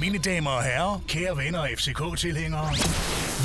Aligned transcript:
Mine 0.00 0.18
damer 0.18 0.50
og 0.50 0.64
herrer, 0.64 1.00
kære 1.08 1.36
venner 1.36 1.58
og 1.58 1.68
FCK-tilhængere. 1.78 2.70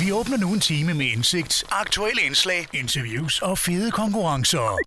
Vi 0.00 0.12
åbner 0.12 0.36
nu 0.36 0.52
en 0.52 0.60
time 0.60 0.94
med 0.94 1.06
indsigt, 1.06 1.64
aktuelle 1.70 2.22
indslag, 2.22 2.68
interviews 2.72 3.42
og 3.42 3.58
fede 3.58 3.90
konkurrencer. 3.90 4.78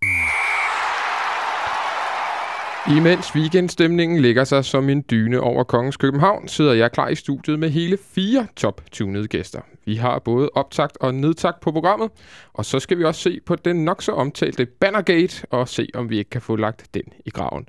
Imens 2.92 3.36
weekendstemningen 3.36 4.20
ligger 4.20 4.44
sig 4.44 4.66
som 4.66 4.90
en 4.90 5.06
dyne 5.12 5.40
over 5.40 5.64
Kongens 5.64 5.98
København, 5.98 6.47
sidder 6.47 6.74
jeg 6.74 6.92
klar 6.92 7.10
i 7.10 7.16
studiet 7.16 7.60
med 7.60 7.70
hele 7.70 7.98
fire 8.16 8.48
top-tunede 8.56 9.28
gæster. 9.28 9.62
Vi 9.86 9.96
har 9.96 10.20
både 10.20 10.49
optakt 10.54 10.98
og 10.99 11.13
nedtakt 11.13 11.60
på 11.60 11.72
programmet, 11.72 12.10
og 12.54 12.66
så 12.66 12.80
skal 12.80 12.98
vi 12.98 13.04
også 13.04 13.22
se 13.22 13.40
på 13.46 13.56
den 13.56 13.85
nok 13.85 14.02
så 14.02 14.12
omtalte 14.12 14.66
Bannergate 14.66 15.46
og 15.49 15.70
se, 15.70 15.88
om 15.94 16.09
vi 16.09 16.17
ikke 16.17 16.30
kan 16.30 16.41
få 16.41 16.55
lagt 16.55 16.85
den 16.94 17.04
i 17.26 17.30
graven. 17.30 17.66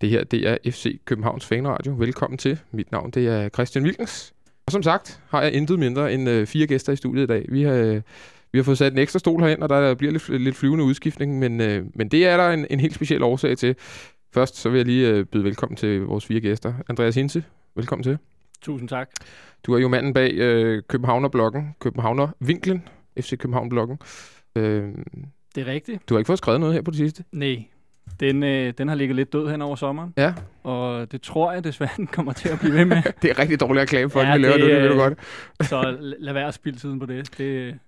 Det 0.00 0.10
her, 0.10 0.24
det 0.24 0.48
er 0.48 0.56
FC 0.70 1.00
Københavns 1.04 1.46
Fanradio. 1.46 1.94
Velkommen 1.98 2.38
til. 2.38 2.58
Mit 2.72 2.92
navn, 2.92 3.10
det 3.10 3.28
er 3.28 3.48
Christian 3.48 3.84
Wilkens. 3.84 4.34
Og 4.66 4.72
som 4.72 4.82
sagt, 4.82 5.20
har 5.28 5.42
jeg 5.42 5.52
intet 5.52 5.78
mindre 5.78 6.12
end 6.12 6.28
øh, 6.28 6.46
fire 6.46 6.66
gæster 6.66 6.92
i 6.92 6.96
studiet 6.96 7.22
i 7.22 7.26
dag. 7.26 7.46
Vi 7.48 7.62
har, 7.62 7.74
øh, 7.74 8.00
vi 8.52 8.58
har 8.58 8.64
fået 8.64 8.78
sat 8.78 8.92
en 8.92 8.98
ekstra 8.98 9.18
stol 9.18 9.40
herind, 9.40 9.62
og 9.62 9.68
der 9.68 9.94
bliver 9.94 10.12
lidt, 10.12 10.28
lidt 10.28 10.56
flyvende 10.56 10.84
udskiftning, 10.84 11.38
men, 11.38 11.60
øh, 11.60 11.84
men 11.94 12.08
det 12.08 12.26
er 12.26 12.36
der 12.36 12.50
en, 12.50 12.66
en 12.70 12.80
helt 12.80 12.94
speciel 12.94 13.22
årsag 13.22 13.58
til. 13.58 13.76
Først 14.34 14.56
så 14.56 14.68
vil 14.70 14.76
jeg 14.78 14.86
lige 14.86 15.08
øh, 15.08 15.24
byde 15.24 15.44
velkommen 15.44 15.76
til 15.76 16.00
vores 16.00 16.26
fire 16.26 16.40
gæster. 16.40 16.74
Andreas 16.88 17.14
Hinse, 17.14 17.44
velkommen 17.74 18.02
til. 18.02 18.18
Tusind 18.62 18.88
tak. 18.88 19.10
Du 19.66 19.74
er 19.74 19.78
jo 19.78 19.88
manden 19.88 20.14
bag 20.14 20.32
øh, 20.34 20.82
Københavner-bloggen, 20.88 21.74
Københavner-vinklen, 21.80 22.88
FC 23.20 23.38
København-bloggen. 23.38 23.98
Øh, 24.56 24.88
Det 25.54 25.60
er 25.60 25.72
rigtigt. 25.72 26.08
du 26.08 26.14
har 26.14 26.18
ikke 26.18 26.26
fået 26.26 26.38
skrevet 26.38 26.60
noget 26.60 26.74
her 26.74 26.82
på 26.82 26.90
det 26.90 26.98
sidste? 26.98 27.24
Nej, 27.32 27.64
den, 28.20 28.42
øh, 28.42 28.72
den 28.78 28.88
har 28.88 28.94
ligget 28.94 29.16
lidt 29.16 29.32
død 29.32 29.50
hen 29.50 29.62
over 29.62 29.76
sommeren, 29.76 30.14
Ja, 30.16 30.34
og 30.62 31.12
det 31.12 31.22
tror 31.22 31.52
jeg 31.52 31.64
desværre, 31.64 31.90
den 31.96 32.06
kommer 32.06 32.32
til 32.32 32.48
at 32.48 32.58
blive 32.60 32.74
ved 32.74 32.84
med. 32.84 33.02
det 33.22 33.30
er 33.30 33.38
rigtig 33.38 33.60
dårligt 33.60 33.82
reklame 33.82 34.10
for, 34.10 34.20
Ja, 34.20 34.26
ja, 34.28 34.36
vi 34.36 34.42
laver 34.42 34.56
det, 34.56 34.62
det, 34.64 34.72
det 34.74 34.82
ved 34.82 34.88
du 34.90 34.96
godt. 34.96 35.18
Så 35.62 35.82
la- 35.82 36.14
lad 36.24 36.32
være 36.32 36.46
at 36.48 36.54
spille 36.54 36.78
tiden 36.78 36.98
på 37.00 37.06
det. 37.06 37.38
det 37.38 37.78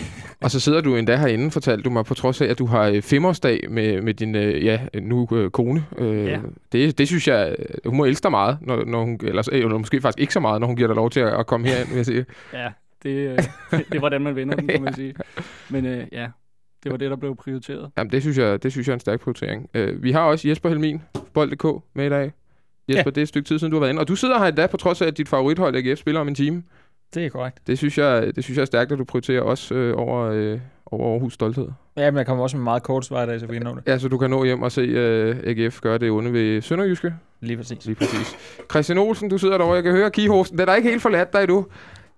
Og 0.40 0.50
så 0.50 0.60
sidder 0.60 0.80
du 0.80 0.96
endda 0.96 1.16
herinde, 1.16 1.50
fortalte 1.50 1.82
du 1.82 1.90
mig, 1.90 2.04
på 2.04 2.14
trods 2.14 2.40
af, 2.40 2.46
at 2.46 2.58
du 2.58 2.66
har 2.66 2.82
øh, 2.88 3.02
femårsdag 3.02 3.60
med, 3.70 4.02
med 4.02 4.14
din 4.14 4.34
øh, 4.34 4.64
ja, 4.64 4.80
nu 5.02 5.28
øh, 5.32 5.50
kone. 5.50 5.84
Øh, 5.98 6.24
Ja. 6.26 6.38
det, 6.72 6.98
det 6.98 7.06
synes 7.08 7.28
jeg, 7.28 7.56
øh, 7.58 7.66
hun 7.86 7.96
må 7.96 8.04
elske 8.04 8.22
dig 8.22 8.30
meget, 8.30 8.58
når, 8.60 8.84
når 8.84 9.04
hun, 9.04 9.20
eller, 9.22 9.48
eller 9.52 9.78
måske 9.78 10.00
faktisk 10.00 10.20
ikke 10.20 10.32
så 10.32 10.40
meget, 10.40 10.60
når 10.60 10.66
hun 10.66 10.76
giver 10.76 10.88
dig 10.88 10.96
lov 10.96 11.10
til 11.10 11.20
at, 11.20 11.40
at 11.40 11.46
komme 11.46 11.68
herind, 11.68 11.88
vil 11.88 11.96
jeg 11.96 12.06
sige. 12.06 12.24
ja, 12.52 12.68
det, 13.02 13.10
øh, 13.10 13.36
det 13.72 13.94
er 13.94 13.98
hvordan 13.98 14.20
man 14.22 14.36
vender 14.36 14.56
den, 14.56 14.68
kan 14.68 14.82
man 14.82 14.94
sige. 14.94 15.14
Men 15.70 15.86
øh, 15.86 16.04
ja, 16.12 16.26
det 16.84 16.92
var 16.92 16.98
det, 16.98 17.10
der 17.10 17.16
blev 17.16 17.36
prioriteret. 17.36 17.90
Jamen, 17.98 18.10
det 18.12 18.22
synes 18.22 18.38
jeg, 18.38 18.62
det 18.62 18.72
synes 18.72 18.86
jeg 18.88 18.92
er 18.92 18.96
en 18.96 19.00
stærk 19.00 19.20
prioritering. 19.20 19.68
Øh, 19.74 20.02
vi 20.02 20.12
har 20.12 20.20
også 20.20 20.48
Jesper 20.48 20.68
Helmin, 20.68 21.02
Bold.dk, 21.34 21.82
med 21.94 22.06
i 22.06 22.08
dag. 22.08 22.32
Jesper, 22.88 23.02
ja. 23.06 23.10
det 23.10 23.18
er 23.18 23.22
et 23.22 23.28
stykke 23.28 23.48
tid 23.48 23.58
siden, 23.58 23.70
du 23.70 23.76
har 23.76 23.80
været 23.80 23.90
inde. 23.90 24.00
Og 24.00 24.08
du 24.08 24.14
sidder 24.14 24.38
her 24.38 24.46
endda, 24.46 24.66
på 24.66 24.76
trods 24.76 25.02
af, 25.02 25.06
at 25.06 25.18
dit 25.18 25.28
favorithold 25.28 25.76
AGF 25.76 25.98
spiller 25.98 26.20
om 26.20 26.28
en 26.28 26.34
time. 26.34 26.62
Det 27.14 27.26
er 27.26 27.30
korrekt. 27.30 27.58
Det 27.66 27.78
synes 27.78 27.98
jeg, 27.98 28.36
det 28.36 28.44
synes 28.44 28.56
jeg 28.56 28.62
er 28.62 28.66
stærkt, 28.66 28.92
at 28.92 28.98
du 28.98 29.04
prioriterer 29.04 29.42
os 29.42 29.72
øh, 29.72 29.94
over, 29.96 30.30
øh, 30.30 30.60
over 30.86 31.12
Aarhus 31.12 31.34
stolthed. 31.34 31.68
Ja, 31.96 32.10
men 32.10 32.18
jeg 32.18 32.26
kommer 32.26 32.42
også 32.44 32.56
med 32.56 32.64
meget 32.64 32.82
kort 32.82 33.04
svar 33.04 33.22
i 33.22 33.26
dag, 33.26 33.40
så 33.40 33.46
vi 33.46 33.52
kan 33.52 33.62
nå 33.62 33.74
det. 33.74 33.82
Ja, 33.86 33.98
så 33.98 34.08
du 34.08 34.18
kan 34.18 34.30
nå 34.30 34.44
hjem 34.44 34.62
og 34.62 34.72
se 34.72 34.80
øh, 34.80 35.36
AGF 35.44 35.80
gøre 35.80 35.98
det 35.98 36.10
onde 36.10 36.32
ved 36.32 36.62
Sønderjyske. 36.62 37.14
Lige 37.40 37.56
præcis. 37.56 37.84
Lige 37.84 37.94
præcis. 37.94 38.36
Christian 38.70 38.98
Olsen, 38.98 39.28
du 39.28 39.38
sidder 39.38 39.58
derovre. 39.58 39.74
Jeg 39.74 39.82
kan 39.82 39.92
høre 39.92 40.10
kihosten. 40.10 40.58
Den 40.58 40.68
er 40.68 40.74
ikke 40.74 40.88
helt 40.88 41.02
forladt 41.02 41.32
dig, 41.32 41.48
du. 41.48 41.66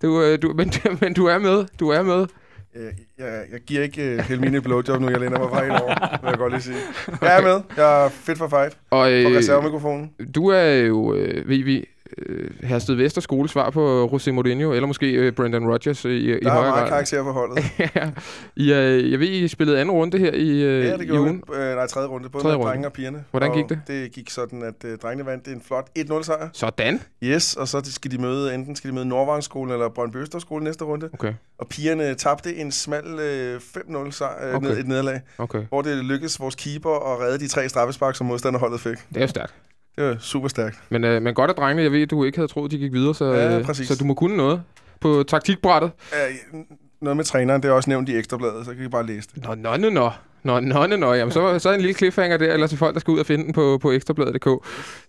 Du, 0.03 0.23
øh, 0.23 0.43
du, 0.43 0.53
men, 0.57 0.73
men 1.01 1.15
du 1.15 1.27
er 1.27 1.39
med. 1.39 1.65
Du 1.81 1.89
er 1.89 2.03
med. 2.03 2.27
Jeg, 2.75 2.93
jeg, 3.19 3.43
jeg 3.53 3.61
giver 3.61 3.83
ikke 3.83 4.17
uh, 4.19 4.25
Helmine 4.25 4.57
et 4.57 4.63
blowjob 4.63 5.01
nu, 5.01 5.09
jeg 5.09 5.21
lænder 5.21 5.39
mig 5.39 5.49
fra 5.51 5.65
helt 5.65 5.83
over, 5.83 6.21
vil 6.23 6.29
jeg 6.29 6.39
godt 6.39 6.53
lige 6.53 6.63
sige. 6.63 6.77
Jeg 7.23 7.39
er 7.39 7.43
med. 7.43 7.61
Jeg 7.77 8.05
er 8.05 8.09
fit 8.09 8.39
for 8.39 8.49
fight. 8.49 8.79
Og 8.91 9.13
øh, 9.13 9.37
reservemikrofonen. 9.37 10.11
du 10.35 10.47
er 10.47 10.73
jo, 10.73 11.15
øh, 11.15 11.49
ved 11.49 11.65
vi, 11.65 11.89
øh, 12.19 12.51
Hersted 12.63 12.95
Vester 12.95 13.21
skolesvar 13.21 13.71
på 13.71 14.07
José 14.13 14.31
Mourinho, 14.31 14.73
eller 14.73 14.87
måske 14.87 15.11
øh, 15.13 15.33
Brendan 15.33 15.67
Rodgers 15.69 16.05
øh, 16.05 16.13
i, 16.13 16.17
i 16.17 16.41
Der 16.41 16.51
er 16.51 16.55
højere 16.55 16.71
meget 16.71 16.81
grad. 16.81 16.89
karakter 16.89 17.23
på 17.23 17.33
holdet. 17.33 17.65
ja. 17.97 18.11
I, 18.57 18.73
øh, 18.73 19.11
jeg 19.13 19.21
ved, 19.21 19.29
I 19.29 19.49
spillede 19.49 19.81
anden 19.81 19.91
runde 19.95 20.19
her 20.19 20.33
i, 20.33 20.49
øh, 20.63 20.85
Ja, 20.85 20.97
det 20.97 21.07
gjorde 21.07 21.21
ugen. 21.23 21.43
Øh, 21.55 21.75
nej, 21.77 21.87
tredje 21.87 22.09
runde. 22.09 22.29
Både 22.29 22.45
Tredje 22.45 22.57
med 22.57 22.65
runde. 22.65 22.71
drenge 22.73 22.89
og 22.89 22.93
pigerne. 22.93 23.25
Hvordan 23.31 23.51
og 23.51 23.57
gik 23.57 23.69
det? 23.69 23.81
Det 23.87 24.13
gik 24.13 24.31
sådan, 24.31 24.63
at 24.63 24.85
øh, 24.85 24.99
drengene 24.99 25.27
vandt 25.27 25.49
en 25.49 25.63
flot 25.67 25.89
1-0 25.99 26.23
sejr. 26.23 26.49
Sådan. 26.53 27.01
Yes, 27.23 27.55
og 27.57 27.69
så 27.69 27.81
skal 27.85 28.11
de 28.11 28.19
møde, 28.19 28.55
enten 28.55 28.77
skal 28.77 28.91
de 28.91 28.95
møde 28.95 29.07
Nordvangsskolen 29.09 29.73
eller 29.73 29.89
Brøndby 29.89 30.17
Østerskole 30.17 30.65
næste 30.65 30.85
runde. 30.85 31.09
Okay, 31.13 31.33
Og 31.59 31.69
pigerne 31.69 32.15
tabte 32.15 32.57
en 32.57 32.73
smal 32.73 33.05
øh, 33.21 33.61
5-0 33.77 34.11
sejr, 34.11 34.49
øh, 34.49 34.55
Okay. 34.55 34.67
ned, 34.69 34.79
et 34.79 34.89
nederlag, 34.89 35.21
okay. 35.39 35.63
hvor 35.69 35.83
det 35.83 36.05
lykkedes 36.05 36.41
vores 36.41 36.55
keeper 36.55 37.13
at 37.15 37.21
redde 37.21 37.39
de 37.39 37.49
tre 37.49 37.69
straffespark, 37.69 38.17
som 38.17 38.27
modstanderholdet 38.27 38.81
fik. 38.81 38.97
Det 39.09 39.17
er 39.17 39.21
jo 39.21 39.27
stærkt. 39.27 39.55
Det 39.97 40.05
var 40.05 40.17
super 40.21 40.49
stærkt. 40.49 40.79
Men, 40.91 41.05
øh, 41.05 41.23
men 41.23 41.35
godt 41.35 41.51
at 41.51 41.57
drengene, 41.57 41.83
jeg 41.83 41.93
ved, 41.93 42.03
at 42.03 42.11
du 42.11 42.25
ikke 42.25 42.39
havde 42.39 42.49
troet, 42.49 42.71
de 42.71 42.79
gik 42.79 42.93
videre, 42.93 43.15
så, 43.15 43.25
Ja, 43.25 43.59
øh, 43.59 43.75
så 43.75 43.97
du 44.01 44.05
må 44.05 44.15
kunne 44.15 44.37
noget 44.37 44.63
på 45.01 45.23
taktikbrættet. 45.29 45.91
Øh, 46.13 46.61
noget 47.01 47.17
med 47.17 47.25
træneren, 47.25 47.63
det 47.63 47.69
er 47.69 47.73
også 47.73 47.91
nævnt 47.91 48.09
i 48.09 48.17
Ekstrabladet, 48.17 48.65
så 48.65 48.75
kan 48.75 48.85
I 48.85 48.89
bare 48.89 49.07
læse 49.07 49.29
det. 49.35 49.45
Nå, 49.45 49.55
nå, 49.55 49.77
nå, 49.77 49.91
nå. 49.91 50.11
Nå, 50.43 50.61
nå, 50.61 50.87
nå, 50.87 50.97
nå. 50.97 51.13
Jamen, 51.13 51.33
så, 51.33 51.59
så 51.59 51.69
er 51.69 51.75
en 51.75 51.81
lille 51.81 51.95
cliffhanger 51.95 52.37
der, 52.37 52.53
eller 52.53 52.67
til 52.67 52.79
folk, 52.79 52.95
der 52.95 53.01
skal 53.01 53.13
ud 53.13 53.19
og 53.19 53.27
finde 53.27 53.45
den 53.45 53.53
på, 53.53 53.79
på 53.83 53.93
ekstrabladet.dk. 53.93 54.49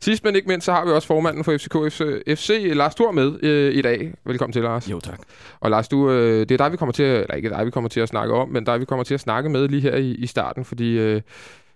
Sidst 0.02 0.24
men 0.24 0.36
ikke 0.36 0.47
mindst, 0.47 0.66
så 0.66 0.72
har 0.72 0.86
vi 0.86 0.92
også 0.92 1.08
formanden 1.08 1.44
for 1.44 1.58
FCK 1.58 1.74
FC, 1.74 2.02
FC 2.38 2.72
Lars 2.75 2.96
Thor 2.96 3.12
med 3.12 3.44
øh, 3.44 3.74
i 3.75 3.81
dag. 3.81 4.13
Velkommen 4.25 4.53
til, 4.53 4.62
Lars. 4.62 4.92
Jo, 4.92 5.00
tak. 5.00 5.19
Og 5.59 5.72
Lars, 5.72 5.88
du, 5.88 6.09
øh, 6.12 6.40
det 6.40 6.52
er 6.52 6.58
dig, 6.58 6.72
vi 6.72 6.78
kommer 6.78 6.94
til 6.94 7.03
at, 7.03 7.22
eller 7.22 7.34
ikke 7.36 7.50
dig, 7.50 7.66
vi 7.66 7.72
kommer 7.72 7.90
til 7.90 8.00
at 8.00 8.09
snakke 8.09 8.34
om, 8.34 8.50
men 8.50 8.63
dig, 8.63 8.80
vi 8.80 8.86
kommer 8.86 9.03
til 9.03 9.13
at 9.13 9.19
snakke 9.19 9.50
med 9.50 9.68
lige 9.68 9.81
her 9.81 9.96
i, 9.96 10.12
i 10.12 10.28
starten, 10.28 10.66
fordi 10.66 10.98
øh, 11.00 11.22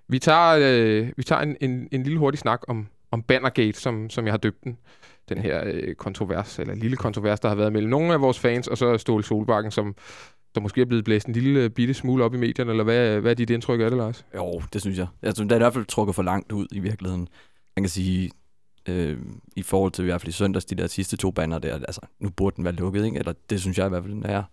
vi 0.08 0.20
tager, 0.20 0.58
øh, 0.62 1.08
vi 1.18 1.24
tager 1.24 1.42
en, 1.42 1.56
en, 1.62 1.88
en 1.92 2.04
lille 2.04 2.20
hurtig 2.20 2.40
snak 2.40 2.62
om, 2.68 2.88
om 3.12 3.22
Bannergate, 3.22 3.80
som, 3.80 4.10
som 4.10 4.26
jeg 4.26 4.34
har 4.34 4.38
døbt 4.38 4.64
den. 4.64 4.78
Den 5.30 5.38
her 5.38 5.64
øh, 5.66 5.96
kontrovers, 5.96 6.60
eller 6.60 6.76
lille 6.76 6.98
kontrovers, 6.98 7.40
der 7.40 7.48
har 7.50 7.56
været 7.56 7.74
mellem 7.74 7.90
nogle 7.90 8.14
af 8.14 8.22
vores 8.22 8.40
fans, 8.40 8.68
og 8.68 8.78
så 8.78 8.98
Ståle 8.98 9.24
Solbakken, 9.24 9.72
som 9.72 9.96
der 10.56 10.62
måske 10.62 10.82
er 10.82 10.86
blevet 10.86 11.06
blæst 11.06 11.28
en 11.28 11.34
lille 11.34 11.60
øh, 11.60 11.70
bitte 11.70 11.94
smule 11.94 12.24
op 12.24 12.34
i 12.34 12.38
medierne, 12.38 12.72
eller 12.72 12.84
hvad, 12.84 13.22
hvad 13.22 13.32
er 13.32 13.36
dit 13.36 13.50
indtryk 13.50 13.82
af 13.82 13.90
det, 13.90 13.98
Lars? 13.98 14.26
Jo, 14.36 14.62
det 14.74 14.82
synes 14.82 14.98
jeg. 14.98 15.08
Altså, 15.22 15.44
det 15.44 15.52
er 15.52 15.56
i 15.56 15.60
hvert 15.60 15.74
fald 15.74 15.86
trukket 15.86 16.16
for 16.16 16.24
langt 16.24 16.52
ud 16.52 16.68
i 16.72 16.80
virkeligheden. 16.80 17.28
Man 17.76 17.84
kan 17.84 17.90
sige, 17.90 18.32
øh, 18.90 19.18
i 19.56 19.62
forhold 19.62 19.92
til 19.92 20.02
i 20.02 20.06
hvert 20.06 20.22
fald 20.22 20.30
i 20.30 20.32
søndags, 20.32 20.66
de 20.66 20.76
der 20.76 20.88
sidste 20.88 21.18
to 21.18 21.32
bander 21.32 21.60
der, 21.60 21.74
altså, 21.74 22.02
nu 22.20 22.30
burde 22.30 22.56
den 22.56 22.64
være 22.64 22.74
lukket, 22.74 23.06
ikke? 23.06 23.20
Eller 23.20 23.34
det 23.50 23.62
synes 23.62 23.78
jeg 23.78 23.86
i 23.86 23.90
hvert 23.90 24.04
fald, 24.04 24.14
den 24.14 24.26
er. 24.26 24.44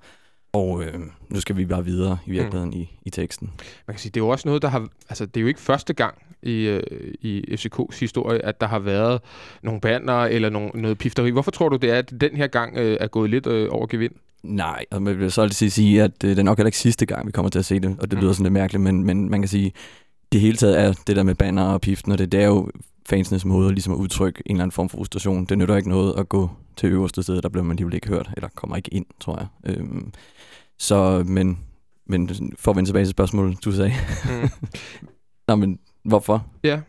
Og 0.52 0.84
øh, 0.84 1.00
nu 1.28 1.40
skal 1.40 1.56
vi 1.56 1.66
bare 1.66 1.84
videre 1.84 2.18
i 2.26 2.30
virkeligheden 2.30 2.70
mm. 2.70 2.76
i, 2.80 2.90
i 3.04 3.10
teksten. 3.10 3.50
Man 3.86 3.94
kan 3.94 3.98
sige, 4.00 4.10
det 4.10 4.20
er 4.20 4.24
jo 4.24 4.28
også 4.28 4.48
noget, 4.48 4.62
der 4.62 4.68
har... 4.68 4.88
Altså, 5.08 5.26
det 5.26 5.36
er 5.36 5.40
jo 5.40 5.46
ikke 5.46 5.60
første 5.60 5.92
gang 5.94 6.14
i, 6.42 6.52
øh, 6.66 6.82
i 7.20 7.44
FCK's 7.54 8.00
historie, 8.00 8.44
at 8.44 8.60
der 8.60 8.66
har 8.66 8.78
været 8.78 9.20
nogle 9.62 9.80
banner 9.80 10.12
eller 10.24 10.50
nogle, 10.50 10.70
noget 10.74 10.98
pifteri. 10.98 11.30
Hvorfor 11.30 11.50
tror 11.50 11.68
du, 11.68 11.76
det 11.76 11.90
er, 11.90 11.98
at 11.98 12.12
den 12.20 12.36
her 12.36 12.46
gang 12.46 12.76
øh, 12.76 12.96
er 13.00 13.06
gået 13.06 13.30
lidt 13.30 13.46
øh, 13.46 13.68
over 13.70 13.86
gevind? 13.86 14.12
Nej, 14.42 14.84
og 14.90 15.02
man 15.02 15.18
vil 15.18 15.32
så 15.32 15.42
altid 15.42 15.70
sige, 15.70 16.02
at 16.02 16.24
øh, 16.24 16.30
det 16.30 16.38
er 16.38 16.42
nok 16.42 16.58
heller 16.58 16.68
ikke 16.68 16.78
sidste 16.78 17.06
gang, 17.06 17.26
vi 17.26 17.32
kommer 17.32 17.50
til 17.50 17.58
at 17.58 17.64
se 17.64 17.80
det, 17.80 17.96
og 18.00 18.10
det 18.10 18.18
Mm. 18.18 18.22
lyder 18.22 18.32
sådan 18.32 18.44
lidt 18.44 18.52
mærkeligt, 18.52 18.82
men, 18.82 19.04
men 19.04 19.30
man 19.30 19.40
kan 19.40 19.48
sige, 19.48 19.72
det 20.32 20.40
hele 20.40 20.56
taget 20.56 20.80
er 20.80 20.92
det 21.06 21.16
der 21.16 21.22
med 21.22 21.34
banner 21.34 21.62
og 21.64 21.80
piften, 21.80 22.12
og 22.12 22.18
det, 22.18 22.32
det 22.32 22.42
er 22.42 22.46
jo 22.46 22.70
fansenes 23.08 23.44
måde 23.44 23.72
ligesom 23.72 23.92
at 23.92 23.96
udtrykke 23.96 24.42
en 24.46 24.56
eller 24.56 24.62
anden 24.62 24.72
form 24.72 24.88
for 24.88 24.98
frustration. 24.98 25.44
Det 25.44 25.58
nytter 25.58 25.76
ikke 25.76 25.88
noget 25.88 26.14
at 26.18 26.28
gå 26.28 26.50
til 26.76 26.88
øverste 26.88 27.22
sted, 27.22 27.42
der 27.42 27.48
bliver 27.48 27.64
man 27.64 27.70
alligevel 27.70 27.94
ikke 27.94 28.08
hørt, 28.08 28.30
eller 28.36 28.48
kommer 28.54 28.76
ikke 28.76 28.94
ind, 28.94 29.06
tror 29.20 29.38
jeg. 29.38 29.76
Øhm, 29.76 30.12
så, 30.78 31.24
men, 31.26 31.58
men 32.06 32.30
for 32.58 32.70
at 32.70 32.76
vende 32.76 32.88
tilbage 32.88 33.04
til 33.04 33.10
spørgsmålet, 33.10 33.64
du 33.64 33.72
sagde. 33.72 33.92
Mm. 34.24 34.48
Nå, 35.48 35.56
men 35.56 35.78
hvorfor? 36.04 36.46
Ja. 36.64 36.80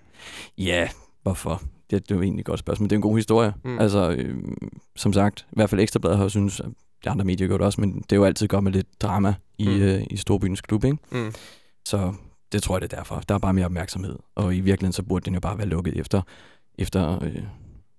Ja, 0.58 0.90
hvorfor? 1.24 1.62
Det, 1.90 2.10
det 2.10 2.12
er 2.12 2.16
jo 2.16 2.22
egentlig 2.22 2.40
et 2.40 2.46
godt 2.46 2.60
spørgsmål. 2.60 2.90
Det 2.90 2.96
er 2.96 2.98
en 2.98 3.02
god 3.02 3.16
historie. 3.16 3.54
Mm. 3.64 3.80
Altså, 3.80 4.12
øh, 4.12 4.38
som 4.96 5.14
sagt, 5.14 5.46
i 5.52 5.56
hvert 5.56 5.70
fald 5.70 5.82
Ekstrabladet 5.82 6.18
har 6.18 6.28
synes, 6.28 6.60
at 6.60 6.70
de 7.04 7.10
andre 7.10 7.26
medier 7.26 7.48
gør 7.48 7.58
det 7.58 7.66
også, 7.66 7.82
men 7.82 7.96
det 7.96 8.12
er 8.12 8.16
jo 8.16 8.26
altid 8.26 8.48
godt 8.48 8.64
med 8.64 8.72
lidt 8.72 9.02
drama 9.02 9.34
i, 9.58 9.68
mm. 9.68 9.82
øh, 9.82 10.04
i 10.10 10.18
Storbyens 10.18 10.62
klub, 10.62 10.84
ikke? 10.84 10.98
Mm. 11.12 11.34
Så 11.86 12.14
det 12.52 12.64
tror 12.64 12.76
jeg, 12.76 12.82
det 12.82 12.94
er 12.94 12.98
derfor. 12.98 13.20
Der 13.30 13.36
er 13.36 13.40
bare 13.40 13.54
mere 13.54 13.66
opmærksomhed. 13.66 14.20
Og 14.36 14.56
i 14.56 14.60
virkeligheden, 14.60 14.94
så 14.94 15.04
burde 15.04 15.26
den 15.26 15.34
jo 15.34 15.40
bare 15.40 15.58
være 15.58 15.68
lukket 15.68 16.00
efter, 16.00 16.22
efter 16.78 17.24
øh, 17.24 17.44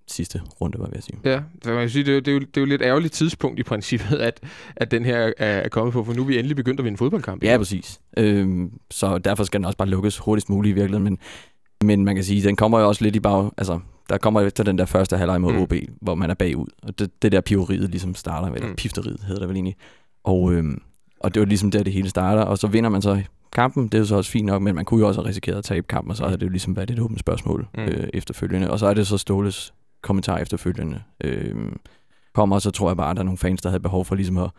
sidste 0.07 0.41
runde, 0.61 0.79
var 0.79 0.89
jeg 0.93 1.03
sige. 1.03 1.19
Ja, 1.23 1.39
man 1.65 1.75
kan 1.79 1.89
sige, 1.89 2.03
det, 2.03 2.09
er 2.11 2.13
jo, 2.13 2.19
det, 2.19 2.27
er 2.27 2.31
jo, 2.33 2.39
det 2.39 2.57
er 2.57 2.61
jo 2.61 2.65
lidt 2.65 2.81
ærgerligt 2.81 3.13
tidspunkt 3.13 3.59
i 3.59 3.63
princippet, 3.63 4.17
at, 4.17 4.39
at 4.75 4.91
den 4.91 5.05
her 5.05 5.31
er, 5.37 5.69
kommet 5.69 5.93
på, 5.93 6.03
for 6.03 6.13
nu 6.13 6.21
er 6.21 6.25
vi 6.25 6.37
endelig 6.37 6.55
begyndt 6.55 6.79
at 6.79 6.83
vinde 6.85 6.97
fodboldkamp. 6.97 7.43
Ja, 7.43 7.57
præcis. 7.57 7.99
Øhm, 8.17 8.71
så 8.91 9.17
derfor 9.17 9.43
skal 9.43 9.59
den 9.59 9.65
også 9.65 9.77
bare 9.77 9.87
lukkes 9.89 10.17
hurtigst 10.17 10.49
muligt 10.49 10.71
i 10.71 10.75
virkeligheden. 10.75 11.03
Men, 11.03 11.17
men 11.87 12.05
man 12.05 12.15
kan 12.15 12.23
sige, 12.23 12.43
den 12.47 12.55
kommer 12.55 12.79
jo 12.79 12.87
også 12.87 13.03
lidt 13.03 13.15
i 13.15 13.19
bag... 13.19 13.49
Altså, 13.57 13.79
der 14.09 14.17
kommer 14.17 14.41
efter 14.41 14.63
den 14.63 14.77
der 14.77 14.85
første 14.85 15.17
halvleg 15.17 15.41
mod 15.41 15.51
Mm. 15.51 15.57
mm. 15.57 15.63
OB, 15.63 15.73
hvor 16.01 16.15
man 16.15 16.29
er 16.29 16.33
bagud. 16.33 16.67
Og 16.83 16.99
det, 16.99 17.21
det 17.21 17.31
der 17.31 17.41
piveriet 17.41 17.89
ligesom 17.89 18.15
starter, 18.15 18.47
eller 18.47 18.65
Mm. 18.67 18.69
mm. 18.69 18.75
pifteriet 18.75 19.19
hedder 19.27 19.39
det 19.39 19.49
vel 19.49 19.55
egentlig. 19.57 19.75
Og, 20.23 20.53
øhm, 20.53 20.81
og 21.19 21.33
det 21.33 21.39
var 21.39 21.45
ligesom 21.45 21.71
der, 21.71 21.83
det 21.83 21.93
hele 21.93 22.09
starter. 22.09 22.41
Og 22.41 22.57
så 22.57 22.67
vinder 22.67 22.89
man 22.89 23.01
så 23.01 23.21
kampen, 23.51 23.83
det 23.83 23.93
er 23.93 23.99
jo 23.99 24.05
så 24.05 24.15
også 24.15 24.31
fint 24.31 24.45
nok, 24.45 24.61
men 24.61 24.75
man 24.75 24.85
kunne 24.85 24.99
jo 24.99 25.07
også 25.07 25.21
have 25.21 25.29
risikeret 25.29 25.57
at 25.57 25.63
tabe 25.63 25.87
kampen, 25.87 26.11
og 26.11 26.17
så 26.17 26.23
havde 26.25 26.37
det 26.37 26.45
jo 26.45 26.49
ligesom 26.51 26.75
været 26.75 26.91
et 26.91 26.99
åbent 26.99 27.19
spørgsmål 27.19 27.67
Mm. 27.77 27.81
mm. 27.83 27.87
øh, 27.89 28.07
efterfølgende. 28.13 28.71
Og 28.71 28.79
så 28.79 28.87
er 28.87 28.93
det 28.93 29.07
så 29.07 29.17
Ståles 29.17 29.73
kommentar 30.05 30.37
efterfølgende. 30.37 31.03
Øh, 31.23 31.55
kommer, 32.33 32.59
så 32.59 32.71
tror 32.71 32.89
jeg 32.89 32.97
bare, 32.97 33.09
at 33.09 33.15
der 33.15 33.21
er 33.21 33.25
nogle 33.25 33.37
fans, 33.37 33.61
der 33.61 33.69
havde 33.69 33.81
behov 33.81 34.05
for 34.05 34.15
ligesom 34.15 34.37
at 34.37 34.49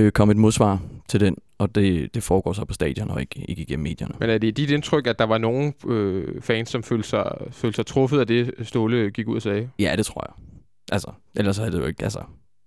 øh, 0.00 0.12
komme 0.12 0.30
et 0.30 0.36
modsvar 0.36 0.80
til 1.08 1.20
den, 1.20 1.36
og 1.58 1.74
det, 1.74 2.14
det 2.14 2.22
foregår 2.22 2.52
så 2.52 2.64
på 2.64 2.72
stadion 2.72 3.10
og 3.10 3.20
ikke, 3.20 3.44
ikke 3.48 3.62
igennem 3.62 3.82
medierne. 3.82 4.14
Men 4.20 4.30
er 4.30 4.38
det 4.38 4.56
dit 4.56 4.70
indtryk, 4.70 5.06
at 5.06 5.18
der 5.18 5.24
var 5.24 5.38
nogle 5.38 5.72
øh, 5.86 6.42
fans, 6.42 6.68
som 6.68 6.82
følte 6.82 7.08
sig, 7.08 7.32
følte 7.50 7.76
sig 7.76 7.86
truffet 7.86 8.20
af 8.20 8.26
det, 8.26 8.54
Ståle 8.62 9.10
gik 9.10 9.28
ud 9.28 9.36
og 9.36 9.42
sagde? 9.42 9.70
Ja, 9.78 9.94
det 9.96 10.06
tror 10.06 10.24
jeg. 10.28 10.46
Altså, 10.92 11.10
ellers 11.36 11.58
er 11.58 11.70
det 11.70 11.78
jo 11.78 11.86
ikke, 11.86 12.02
altså, 12.02 12.20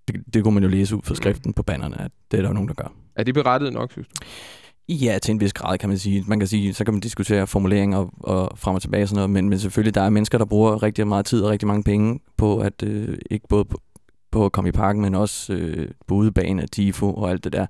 det, 0.08 0.24
det 0.34 0.44
kunne 0.44 0.54
man 0.54 0.64
jo 0.64 0.70
læse 0.70 0.96
ud 0.96 1.02
fra 1.04 1.16
skriften 1.16 1.50
mm. 1.50 1.54
på 1.54 1.64
bannerne, 1.64 2.02
at 2.02 2.12
det 2.32 2.38
er 2.38 2.42
der 2.42 2.50
jo 2.50 2.54
nogen, 2.54 2.68
der 2.68 2.74
gør. 2.74 2.94
Er 3.16 3.24
det 3.24 3.34
berettiget 3.34 3.74
nok, 3.74 3.92
synes 3.92 4.08
du? 4.08 4.26
Ja, 4.90 5.20
til 5.22 5.32
en 5.32 5.40
vis 5.40 5.54
grad 5.54 5.78
kan 5.78 5.90
man 5.90 5.98
sige. 5.98 6.24
Man 6.28 6.40
kan 6.40 6.48
sige, 6.48 6.74
så 6.74 6.84
kan 6.86 6.94
man 6.94 7.02
diskutere 7.02 7.48
formuleringer 7.48 7.98
og, 7.98 8.12
og 8.20 8.58
frem 8.58 8.76
og 8.76 8.82
tilbage 8.82 9.04
og 9.04 9.10
sådan 9.10 9.16
noget, 9.16 9.30
men, 9.30 9.50
men 9.50 9.60
selvfølgelig, 9.60 9.96
der 9.96 10.02
er 10.02 10.10
mennesker, 10.10 10.38
der 10.38 10.46
bruger 10.46 10.84
rigtig 10.84 11.08
meget 11.08 11.26
tid 11.26 11.42
og 11.42 11.50
rigtig 11.50 11.68
mange 11.68 11.84
penge 11.84 12.20
på 12.38 12.60
at, 12.60 12.84
øh, 12.84 13.18
ikke 13.32 13.48
både 13.50 13.66
på, 13.66 13.78
på 14.32 14.46
at 14.46 14.52
komme 14.52 14.70
i 14.70 14.72
parken, 14.72 15.02
men 15.02 15.16
også 15.16 15.54
øh, 15.54 15.88
på 16.08 16.16
udebane, 16.16 16.68
tifo 16.68 17.14
og 17.14 17.30
alt 17.30 17.44
det 17.44 17.54
der. 17.54 17.66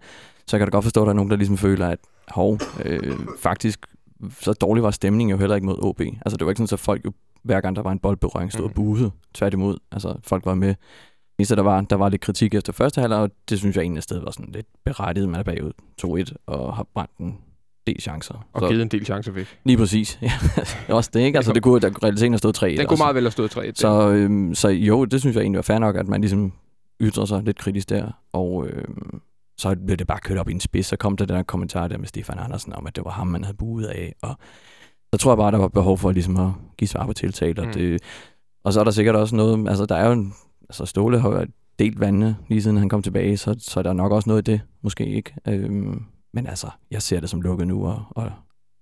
Så 0.48 0.58
jeg 0.58 0.60
kan 0.60 0.68
da 0.68 0.72
godt 0.72 0.84
forstå, 0.84 1.02
at 1.02 1.06
der 1.06 1.12
er 1.12 1.16
nogen, 1.16 1.32
der 1.32 1.38
ligesom 1.38 1.58
føler, 1.58 1.88
at 1.88 2.00
hov, 2.28 2.60
øh, 2.86 3.18
faktisk, 3.40 3.80
så 4.40 4.54
dårlig 4.54 4.84
var 4.84 4.92
stemningen 4.92 5.32
jo 5.32 5.38
heller 5.38 5.56
ikke 5.56 5.68
mod 5.68 5.84
OB. 5.84 6.02
Altså 6.02 6.38
det 6.38 6.46
var 6.46 6.52
ikke 6.52 6.58
sådan, 6.58 6.76
at 6.76 6.80
folk 6.80 7.06
jo, 7.06 7.12
hver 7.44 7.62
gang 7.62 7.76
der 7.76 7.82
var 7.82 7.92
en 7.92 8.00
boldberøring, 8.00 8.52
stod 8.52 8.64
og 8.64 8.70
mm. 8.70 8.76
buede. 8.76 9.12
Tværtimod, 9.34 9.78
altså 9.92 10.16
folk 10.24 10.46
var 10.46 10.54
med. 10.54 10.76
Eneste, 11.40 11.56
der 11.56 11.62
var, 11.62 11.82
der 11.82 11.96
var 11.96 12.10
lidt 12.10 12.22
kritik 12.22 12.54
efter 12.54 12.74
første 12.74 13.02
halvleg, 13.02 13.20
og 13.20 13.32
det 13.50 13.60
synes 13.60 13.76
jeg 13.76 13.82
egentlig 13.82 14.04
sted 14.04 14.20
var 14.20 14.32
sådan 14.32 14.52
lidt 14.54 14.68
berettiget. 14.86 15.30
Man 15.30 15.40
er 15.40 15.44
bagud 15.44 15.72
2-1 16.32 16.34
og 16.46 16.76
har 16.76 16.88
brændt 16.94 17.18
en 17.20 17.38
del 17.88 18.02
chancer. 18.02 18.48
Og 18.54 18.62
så, 18.62 18.68
givet 18.68 18.82
en 18.82 18.88
del 18.88 19.06
chancer 19.06 19.32
væk. 19.32 19.60
Lige 19.64 19.78
præcis. 19.78 20.20
Ja, 20.90 20.94
også 20.96 21.10
det, 21.14 21.20
ikke? 21.20 21.38
Altså, 21.38 21.54
det 21.54 21.64
kunne, 21.64 21.80
der 21.80 22.04
realiteten 22.04 22.34
have 22.34 22.38
stået 22.38 22.56
3 22.56 22.76
Den 22.78 22.88
kunne 22.88 22.98
meget 22.98 23.16
vel 23.16 23.24
have 23.24 23.32
stået 23.32 23.52
3 23.52 23.72
Så, 23.76 24.10
øhm, 24.10 24.56
så 24.56 24.70
jo, 24.70 25.06
det 25.06 25.20
synes 25.20 25.36
jeg 25.36 25.42
egentlig 25.42 25.58
var 25.58 25.62
fair 25.62 25.80
nok, 25.80 25.96
at 25.96 26.08
man 26.08 26.22
ligesom 26.22 26.54
ytrer 27.02 27.26
sig 27.26 27.44
lidt 27.44 27.58
kritisk 27.58 27.90
der. 27.90 28.12
Og 28.34 28.68
øhm, 28.68 29.22
så 29.58 29.76
blev 29.86 29.98
det 29.98 30.08
bare 30.08 30.20
kørt 30.20 30.38
op 30.38 30.50
i 30.50 30.52
en 30.52 30.60
spids. 30.60 30.86
Så 30.86 30.96
kom 30.96 31.18
der 31.18 31.26
den 31.26 31.36
der 31.36 31.44
kommentar 31.44 31.88
der 31.88 31.98
med 31.98 32.08
Stefan 32.08 32.40
Andersen 32.40 32.74
om, 32.74 32.88
at 32.88 32.96
det 32.96 33.06
var 33.06 33.12
ham, 33.12 33.28
man 33.28 33.44
havde 33.44 33.58
buet 33.58 33.86
af. 33.86 34.14
Og 34.22 34.38
så 35.14 35.18
tror 35.18 35.32
jeg 35.32 35.38
bare, 35.38 35.52
der 35.52 35.58
var 35.58 35.68
behov 35.68 35.98
for 35.98 36.12
ligesom 36.12 36.38
at 36.38 36.50
give 36.78 36.88
svar 36.88 37.06
på 37.06 37.14
tiltale. 37.14 37.62
Og, 37.62 37.68
mm. 37.68 37.74
det, 37.74 38.02
og 38.64 38.74
så 38.74 38.80
er 38.80 38.84
der 38.84 38.92
sikkert 38.92 39.16
også 39.16 39.36
noget, 39.36 39.70
altså 39.70 39.86
der 39.86 39.96
er 39.96 40.06
jo 40.06 40.12
en, 40.12 40.34
altså 40.70 40.86
Ståle 40.86 41.20
har 41.20 41.30
jo 41.30 41.46
delt 41.80 42.00
vandene 42.00 42.36
lige 42.48 42.62
siden 42.62 42.78
han 42.78 42.90
kom 42.90 43.02
tilbage, 43.02 43.38
så, 43.38 43.56
så 43.60 43.80
er 43.80 43.84
der 43.84 43.94
nok 43.94 44.12
også 44.12 44.30
noget 44.30 44.48
i 44.48 44.52
det, 44.52 44.62
måske 44.82 45.06
ikke. 45.06 45.36
Øhm, 45.48 46.04
men 46.34 46.48
altså, 46.48 46.68
jeg 46.92 47.02
ser 47.02 47.20
det 47.20 47.30
som 47.30 47.42
lukket 47.42 47.68
nu, 47.68 47.86
og, 47.86 48.04
og 48.10 48.32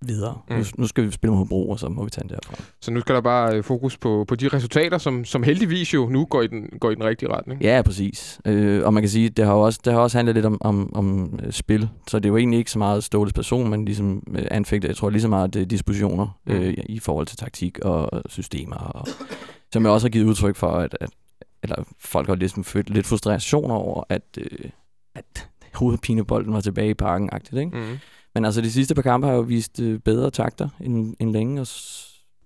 videre. 0.05 0.37
Mm. 0.49 0.55
Nu, 0.55 0.63
nu 0.77 0.87
skal 0.87 1.03
vi 1.03 1.11
spille 1.11 1.35
mod 1.35 1.45
Bro, 1.45 1.69
og 1.69 1.79
så 1.79 1.89
må 1.89 2.03
vi 2.03 2.09
tage 2.09 2.23
den 2.23 2.29
derfra. 2.29 2.63
Så 2.81 2.91
nu 2.91 2.99
skal 2.99 3.15
der 3.15 3.21
bare 3.21 3.57
øh, 3.57 3.63
fokus 3.63 3.97
på, 3.97 4.25
på 4.27 4.35
de 4.35 4.47
resultater, 4.47 4.97
som, 4.97 5.25
som 5.25 5.43
heldigvis 5.43 5.93
jo 5.93 6.09
nu 6.09 6.25
går 6.25 6.41
i 6.41 6.47
den, 6.47 6.69
går 6.79 6.91
i 6.91 6.95
den 6.95 7.03
rigtige 7.03 7.29
retning. 7.29 7.61
Ja, 7.61 7.81
præcis. 7.85 8.41
Øh, 8.45 8.85
og 8.85 8.93
man 8.93 9.03
kan 9.03 9.09
sige, 9.09 9.29
det 9.29 9.45
har 9.45 9.53
også, 9.53 9.79
det 9.85 9.93
har 9.93 9.99
også 9.99 10.17
handlet 10.17 10.35
lidt 10.35 10.45
om, 10.45 10.57
om, 10.61 10.95
om 10.95 11.39
øh, 11.43 11.51
spil, 11.51 11.89
så 12.07 12.19
det 12.19 12.25
er 12.25 12.29
jo 12.29 12.37
egentlig 12.37 12.57
ikke 12.57 12.71
så 12.71 12.79
meget 12.79 13.03
Ståles 13.03 13.33
person, 13.33 13.69
men 13.69 13.85
ligesom 13.85 14.23
øh, 14.35 14.45
anfægter, 14.51 14.89
jeg 14.89 14.95
tror 14.95 15.09
lige 15.09 15.21
så 15.21 15.27
meget 15.27 15.53
det 15.53 15.61
er 15.61 15.65
dispositioner 15.65 16.37
mm. 16.45 16.53
øh, 16.53 16.73
i 16.85 16.99
forhold 16.99 17.27
til 17.27 17.37
taktik 17.37 17.79
og 17.79 18.21
systemer, 18.25 18.75
og, 18.75 19.07
som 19.73 19.83
jeg 19.83 19.91
også 19.91 20.07
har 20.07 20.11
givet 20.11 20.25
udtryk 20.25 20.55
for, 20.55 20.71
at, 20.71 20.97
at 21.01 21.09
eller 21.63 21.83
folk 21.99 22.27
har 22.27 22.35
ligesom 22.35 22.63
følt 22.63 22.89
lidt 22.89 23.07
frustration 23.07 23.71
over, 23.71 24.03
at, 24.09 24.37
øh, 24.37 24.69
at 25.15 25.49
hovedpinebolden 25.73 26.53
var 26.53 26.61
tilbage 26.61 26.89
i 26.89 26.93
parken-agtigt, 26.93 27.59
ikke? 27.59 27.77
Mm. 27.77 27.97
Men 28.33 28.45
altså, 28.45 28.61
de 28.61 28.71
sidste 28.71 28.95
par 28.95 29.01
kampe 29.01 29.27
har 29.27 29.33
jo 29.33 29.41
vist 29.41 29.79
øh, 29.79 29.99
bedre 29.99 30.31
takter 30.31 30.69
end, 30.79 31.15
end 31.19 31.31
længe, 31.31 31.61
og, 31.61 31.67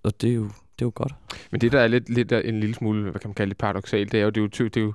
og 0.02 0.20
det, 0.20 0.30
er 0.30 0.34
jo, 0.34 0.44
det 0.44 0.82
er 0.82 0.86
jo 0.86 0.92
godt. 0.94 1.14
Men 1.50 1.60
det, 1.60 1.72
der 1.72 1.80
er 1.80 1.86
lidt, 1.88 2.08
lidt 2.08 2.32
en 2.32 2.60
lille 2.60 2.74
smule, 2.74 3.10
hvad 3.10 3.20
kan 3.20 3.28
man 3.28 3.34
kalde 3.34 3.50
det, 3.50 3.58
paradoxalt, 3.58 4.12
det 4.12 4.20
er 4.20 4.24
jo, 4.24 4.30
det 4.30 4.36
er 4.36 4.42
jo, 4.42 4.48
det 4.68 4.76
er 4.76 4.80
jo, 4.80 4.94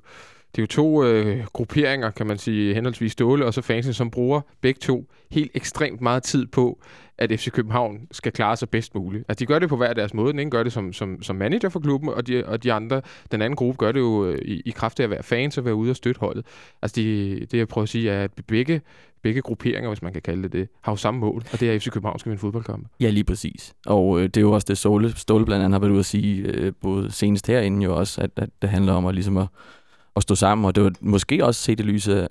det 0.55 0.61
er 0.61 0.63
jo 0.63 0.67
to 0.67 1.03
øh, 1.03 1.45
grupperinger, 1.53 2.11
kan 2.11 2.27
man 2.27 2.37
sige, 2.37 2.73
henholdsvis 2.73 3.11
Ståle 3.11 3.45
og 3.45 3.53
så 3.53 3.61
fansen, 3.61 3.93
som 3.93 4.11
bruger 4.11 4.41
begge 4.61 4.79
to 4.79 5.05
helt 5.31 5.51
ekstremt 5.53 6.01
meget 6.01 6.23
tid 6.23 6.47
på, 6.47 6.79
at 7.17 7.39
FC 7.39 7.51
København 7.51 8.07
skal 8.11 8.31
klare 8.31 8.57
sig 8.57 8.69
bedst 8.69 8.95
muligt. 8.95 9.25
Altså, 9.27 9.39
de 9.39 9.45
gør 9.45 9.59
det 9.59 9.69
på 9.69 9.77
hver 9.77 9.93
deres 9.93 10.13
måde. 10.13 10.31
Den 10.31 10.39
ene 10.39 10.51
gør 10.51 10.63
det 10.63 10.73
som, 10.73 10.93
som, 10.93 11.23
som 11.23 11.35
manager 11.35 11.69
for 11.69 11.79
klubben, 11.79 12.09
og 12.09 12.27
de, 12.27 12.45
og 12.45 12.63
de 12.63 12.73
andre, 12.73 13.01
den 13.31 13.41
anden 13.41 13.55
gruppe, 13.55 13.77
gør 13.77 13.91
det 13.91 13.99
jo 13.99 14.25
øh, 14.25 14.39
i, 14.45 14.61
i 14.65 14.69
kraft 14.69 14.99
af 14.99 15.03
at 15.03 15.09
være 15.09 15.23
fans 15.23 15.57
og 15.57 15.65
være 15.65 15.75
ude 15.75 15.89
og 15.89 15.95
støtte 15.95 16.19
holdet. 16.19 16.45
Altså, 16.81 16.95
de, 16.95 17.39
det 17.51 17.57
jeg 17.57 17.67
prøver 17.67 17.83
at 17.83 17.89
sige 17.89 18.09
er, 18.09 18.23
at 18.23 18.31
begge, 18.47 18.81
begge 19.21 19.41
grupperinger, 19.41 19.89
hvis 19.89 20.01
man 20.01 20.13
kan 20.13 20.21
kalde 20.21 20.43
det 20.43 20.51
det, 20.51 20.67
har 20.81 20.91
jo 20.91 20.95
samme 20.95 21.19
mål, 21.19 21.43
og 21.53 21.59
det 21.59 21.69
er, 21.69 21.75
at 21.75 21.81
FC 21.81 21.89
København 21.89 22.19
skal 22.19 22.29
vinde 22.29 22.41
fodboldkampe. 22.41 22.89
Ja, 22.99 23.09
lige 23.09 23.23
præcis. 23.23 23.73
Og 23.85 24.19
øh, 24.19 24.23
det 24.23 24.37
er 24.37 24.41
jo 24.41 24.51
også 24.51 24.65
det, 24.69 24.77
Ståle, 24.77 25.13
Ståle 25.15 25.45
blandt 25.45 25.63
andet 25.65 25.73
har 25.73 25.79
været 25.79 25.91
ude 25.91 25.99
at 25.99 26.05
sige, 26.05 26.41
øh, 26.41 26.73
både 26.81 27.11
senest 27.11 27.47
herinde 27.47 27.83
jo 27.83 27.95
også, 27.95 28.21
at, 28.21 28.31
at 28.35 28.49
det 28.61 28.69
handler 28.69 28.93
om 28.93 29.05
at, 29.05 29.15
ligesom 29.15 29.37
at, 29.37 29.47
at 30.15 30.23
stå 30.23 30.35
sammen, 30.35 30.65
og 30.65 30.75
det 30.75 30.83
var 30.83 30.91
måske 31.01 31.45
også 31.45 31.61
set 31.61 31.79
i 31.79 31.83
lyset 31.83 32.27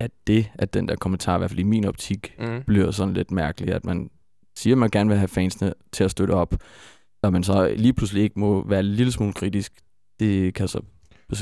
at 0.00 0.10
det, 0.26 0.50
at 0.54 0.74
den 0.74 0.88
der 0.88 0.96
kommentar, 0.96 1.34
i 1.34 1.38
hvert 1.38 1.50
fald 1.50 1.60
i 1.60 1.62
min 1.62 1.84
optik, 1.84 2.34
mm. 2.38 2.62
bliver 2.66 2.90
sådan 2.90 3.14
lidt 3.14 3.30
mærkeligt, 3.30 3.72
at 3.72 3.84
man 3.84 4.10
siger, 4.56 4.74
at 4.74 4.78
man 4.78 4.90
gerne 4.90 5.08
vil 5.08 5.18
have 5.18 5.28
fansene 5.28 5.74
til 5.92 6.04
at 6.04 6.10
støtte 6.10 6.32
op, 6.32 6.54
og 7.22 7.32
man 7.32 7.42
så 7.42 7.74
lige 7.76 7.92
pludselig 7.92 8.22
ikke 8.22 8.40
må 8.40 8.68
være 8.68 8.80
en 8.80 8.86
lille 8.86 9.12
smule 9.12 9.32
kritisk, 9.32 9.72
det 10.20 10.54
kan 10.54 10.68
så 10.68 10.80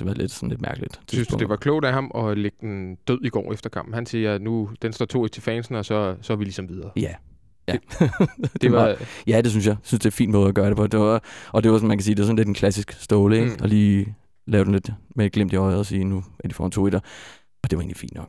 være 0.04 0.14
lidt, 0.14 0.30
sådan 0.30 0.48
lidt 0.48 0.60
mærkeligt. 0.60 1.00
Synes 1.08 1.28
du, 1.28 1.36
det 1.36 1.48
var 1.48 1.56
klogt 1.56 1.84
af 1.84 1.92
ham 1.92 2.10
at 2.14 2.38
lægge 2.38 2.56
den 2.60 2.94
død 2.94 3.18
i 3.24 3.28
går 3.28 3.52
efter 3.52 3.70
kampen? 3.70 3.94
Han 3.94 4.06
siger, 4.06 4.34
at 4.34 4.42
nu 4.42 4.70
den 4.82 4.92
står 4.92 5.04
to 5.04 5.28
til 5.28 5.42
fansene, 5.42 5.78
og 5.78 5.84
så, 5.84 6.16
så 6.20 6.32
er 6.32 6.36
vi 6.36 6.44
ligesom 6.44 6.68
videre. 6.68 6.90
Ja, 6.96 7.14
Ja. 7.68 7.72
Det, 7.72 8.10
det 8.62 8.72
var, 8.72 8.96
ja, 9.26 9.40
det 9.40 9.50
synes 9.50 9.66
jeg. 9.66 9.72
Jeg 9.72 9.78
synes, 9.82 10.00
det 10.00 10.06
er 10.06 10.10
en 10.10 10.12
fin 10.12 10.32
måde 10.32 10.48
at 10.48 10.54
gøre 10.54 10.68
det 10.68 10.76
på. 10.76 10.86
Det 10.86 11.00
var, 11.00 11.22
og 11.52 11.62
det 11.62 11.72
var, 11.72 11.78
som 11.78 11.88
man 11.88 11.98
kan 11.98 12.04
sige, 12.04 12.14
det 12.14 12.22
er 12.22 12.26
sådan 12.26 12.36
lidt 12.36 12.48
en 12.48 12.54
klassisk 12.54 12.92
ståle, 12.92 13.36
ikke? 13.38 13.50
Mm. 13.50 13.62
Og 13.62 13.68
lige 13.68 14.14
lave 14.46 14.64
den 14.64 14.72
lidt 14.72 14.90
med 15.16 15.26
et 15.26 15.32
glimt 15.32 15.52
i 15.52 15.56
øjet 15.56 15.78
og 15.78 15.86
sige, 15.86 16.04
nu 16.04 16.24
er 16.44 16.48
de 16.48 16.54
foran 16.54 16.70
to 16.70 16.86
etter. 16.86 17.00
Og 17.62 17.70
det 17.70 17.76
var 17.76 17.82
egentlig 17.82 17.96
fint 17.96 18.14
nok. 18.14 18.28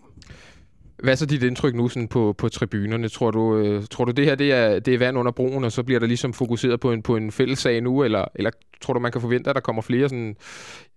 Hvad 1.04 1.14
er 1.14 1.16
så 1.16 1.26
dit 1.26 1.44
indtryk 1.44 1.76
nu 1.76 1.88
sådan 1.88 2.08
på, 2.08 2.36
på 2.38 2.50
tribunerne? 2.50 3.10
Tror 3.10 3.32
du, 3.32 3.58
øh, 3.58 3.84
tror 3.92 4.06
du 4.06 4.12
det 4.12 4.26
her 4.26 4.36
det 4.36 4.52
er, 4.52 4.80
det 4.80 4.94
er 4.94 4.98
vand 4.98 5.18
under 5.18 5.32
broen, 5.32 5.64
og 5.64 5.72
så 5.72 5.84
bliver 5.84 6.00
der 6.00 6.08
ligesom 6.08 6.34
fokuseret 6.34 6.80
på 6.80 6.92
en, 6.92 7.02
på 7.02 7.16
en 7.16 7.32
fælles 7.32 7.60
sag 7.60 7.82
nu? 7.82 8.04
Eller, 8.04 8.26
eller 8.36 8.52
tror 8.82 8.94
du, 8.94 9.00
man 9.00 9.12
kan 9.12 9.22
forvente, 9.22 9.50
at 9.50 9.56
der 9.56 9.62
kommer 9.62 9.82
flere 9.82 10.10
sådan, 10.10 10.36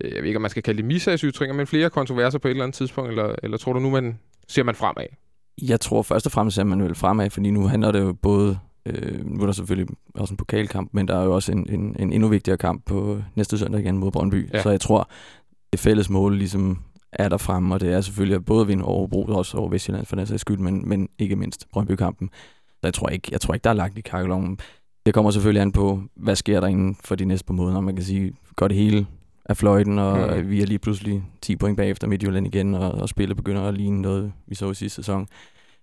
øh, 0.03 0.11
jeg 0.13 0.21
ved 0.21 0.27
ikke, 0.27 0.37
om 0.37 0.41
man 0.41 0.51
skal 0.51 0.63
kalde 0.63 0.77
det 0.77 0.85
misagsytringer, 0.85 1.55
men 1.55 1.67
flere 1.67 1.89
kontroverser 1.89 2.39
på 2.39 2.47
et 2.47 2.51
eller 2.51 2.63
andet 2.63 2.75
tidspunkt? 2.75 3.09
Eller, 3.09 3.35
eller 3.43 3.57
tror 3.57 3.73
du 3.73 3.79
nu, 3.79 3.89
man 3.89 4.19
ser 4.47 4.63
man 4.63 4.75
fremad? 4.75 5.05
Jeg 5.61 5.79
tror 5.79 6.01
først 6.01 6.25
og 6.25 6.31
fremmest, 6.31 6.59
at 6.59 6.67
man 6.67 6.83
vil 6.83 6.95
fremad, 6.95 7.29
fordi 7.29 7.51
nu 7.51 7.67
handler 7.67 7.91
det 7.91 7.99
jo 7.99 8.13
både 8.13 8.59
Øh, 8.87 9.25
nu 9.25 9.41
er 9.41 9.45
der 9.45 9.53
selvfølgelig 9.53 9.95
også 10.13 10.33
en 10.33 10.37
pokalkamp, 10.37 10.89
men 10.93 11.07
der 11.07 11.17
er 11.17 11.23
jo 11.23 11.35
også 11.35 11.51
en, 11.51 11.69
en, 11.69 11.95
en 11.99 12.13
endnu 12.13 12.27
vigtigere 12.27 12.57
kamp 12.57 12.85
på 12.85 13.21
næste 13.35 13.57
søndag 13.57 13.81
igen 13.81 13.97
mod 13.97 14.11
Brøndby. 14.11 14.49
Ja. 14.53 14.61
Så 14.61 14.69
jeg 14.69 14.81
tror, 14.81 15.09
det 15.71 15.79
fælles 15.79 16.09
mål 16.09 16.37
ligesom 16.37 16.79
er 17.11 17.29
der 17.29 17.37
fremme, 17.37 17.75
og 17.75 17.81
det 17.81 17.93
er 17.93 18.01
selvfølgelig 18.01 18.35
at 18.35 18.45
både 18.45 18.67
vinde 18.67 18.83
over 18.83 19.07
Bro, 19.07 19.23
også 19.23 19.57
over 19.57 19.69
Vestjylland 19.69 20.05
for 20.05 20.15
den 20.15 20.25
sags 20.25 20.41
skyld, 20.41 20.57
men, 20.57 20.89
men 20.89 21.09
ikke 21.19 21.35
mindst 21.35 21.67
Brøndby-kampen. 21.71 22.29
Så 22.69 22.79
jeg 22.83 22.93
tror 22.93 23.09
ikke, 23.09 23.27
jeg 23.31 23.41
tror 23.41 23.53
ikke 23.53 23.63
der 23.63 23.69
er 23.69 23.73
lagt 23.73 23.97
i 23.97 24.01
kakkeloven. 24.01 24.59
Det 25.05 25.13
kommer 25.13 25.31
selvfølgelig 25.31 25.61
an 25.61 25.71
på, 25.71 26.01
hvad 26.15 26.35
sker 26.35 26.59
der 26.59 26.67
inden 26.67 26.97
for 27.03 27.15
de 27.15 27.25
næste 27.25 27.45
par 27.45 27.53
måneder. 27.53 27.81
Man 27.81 27.95
kan 27.95 28.05
sige, 28.05 28.33
går 28.55 28.67
det 28.67 28.77
hele 28.77 29.07
af 29.45 29.57
fløjten, 29.57 29.99
og 29.99 30.37
mm. 30.37 30.49
vi 30.49 30.61
er 30.61 30.65
lige 30.65 30.79
pludselig 30.79 31.23
10 31.41 31.55
point 31.55 31.77
bagefter 31.77 32.07
Midtjylland 32.07 32.47
igen, 32.47 32.75
og, 32.75 32.91
og 32.91 33.09
spillet 33.09 33.37
begynder 33.37 33.63
at 33.63 33.73
ligne 33.73 34.01
noget, 34.01 34.33
vi 34.47 34.55
så 34.55 34.71
i 34.71 34.73
sidste 34.73 34.95
sæson. 34.95 35.27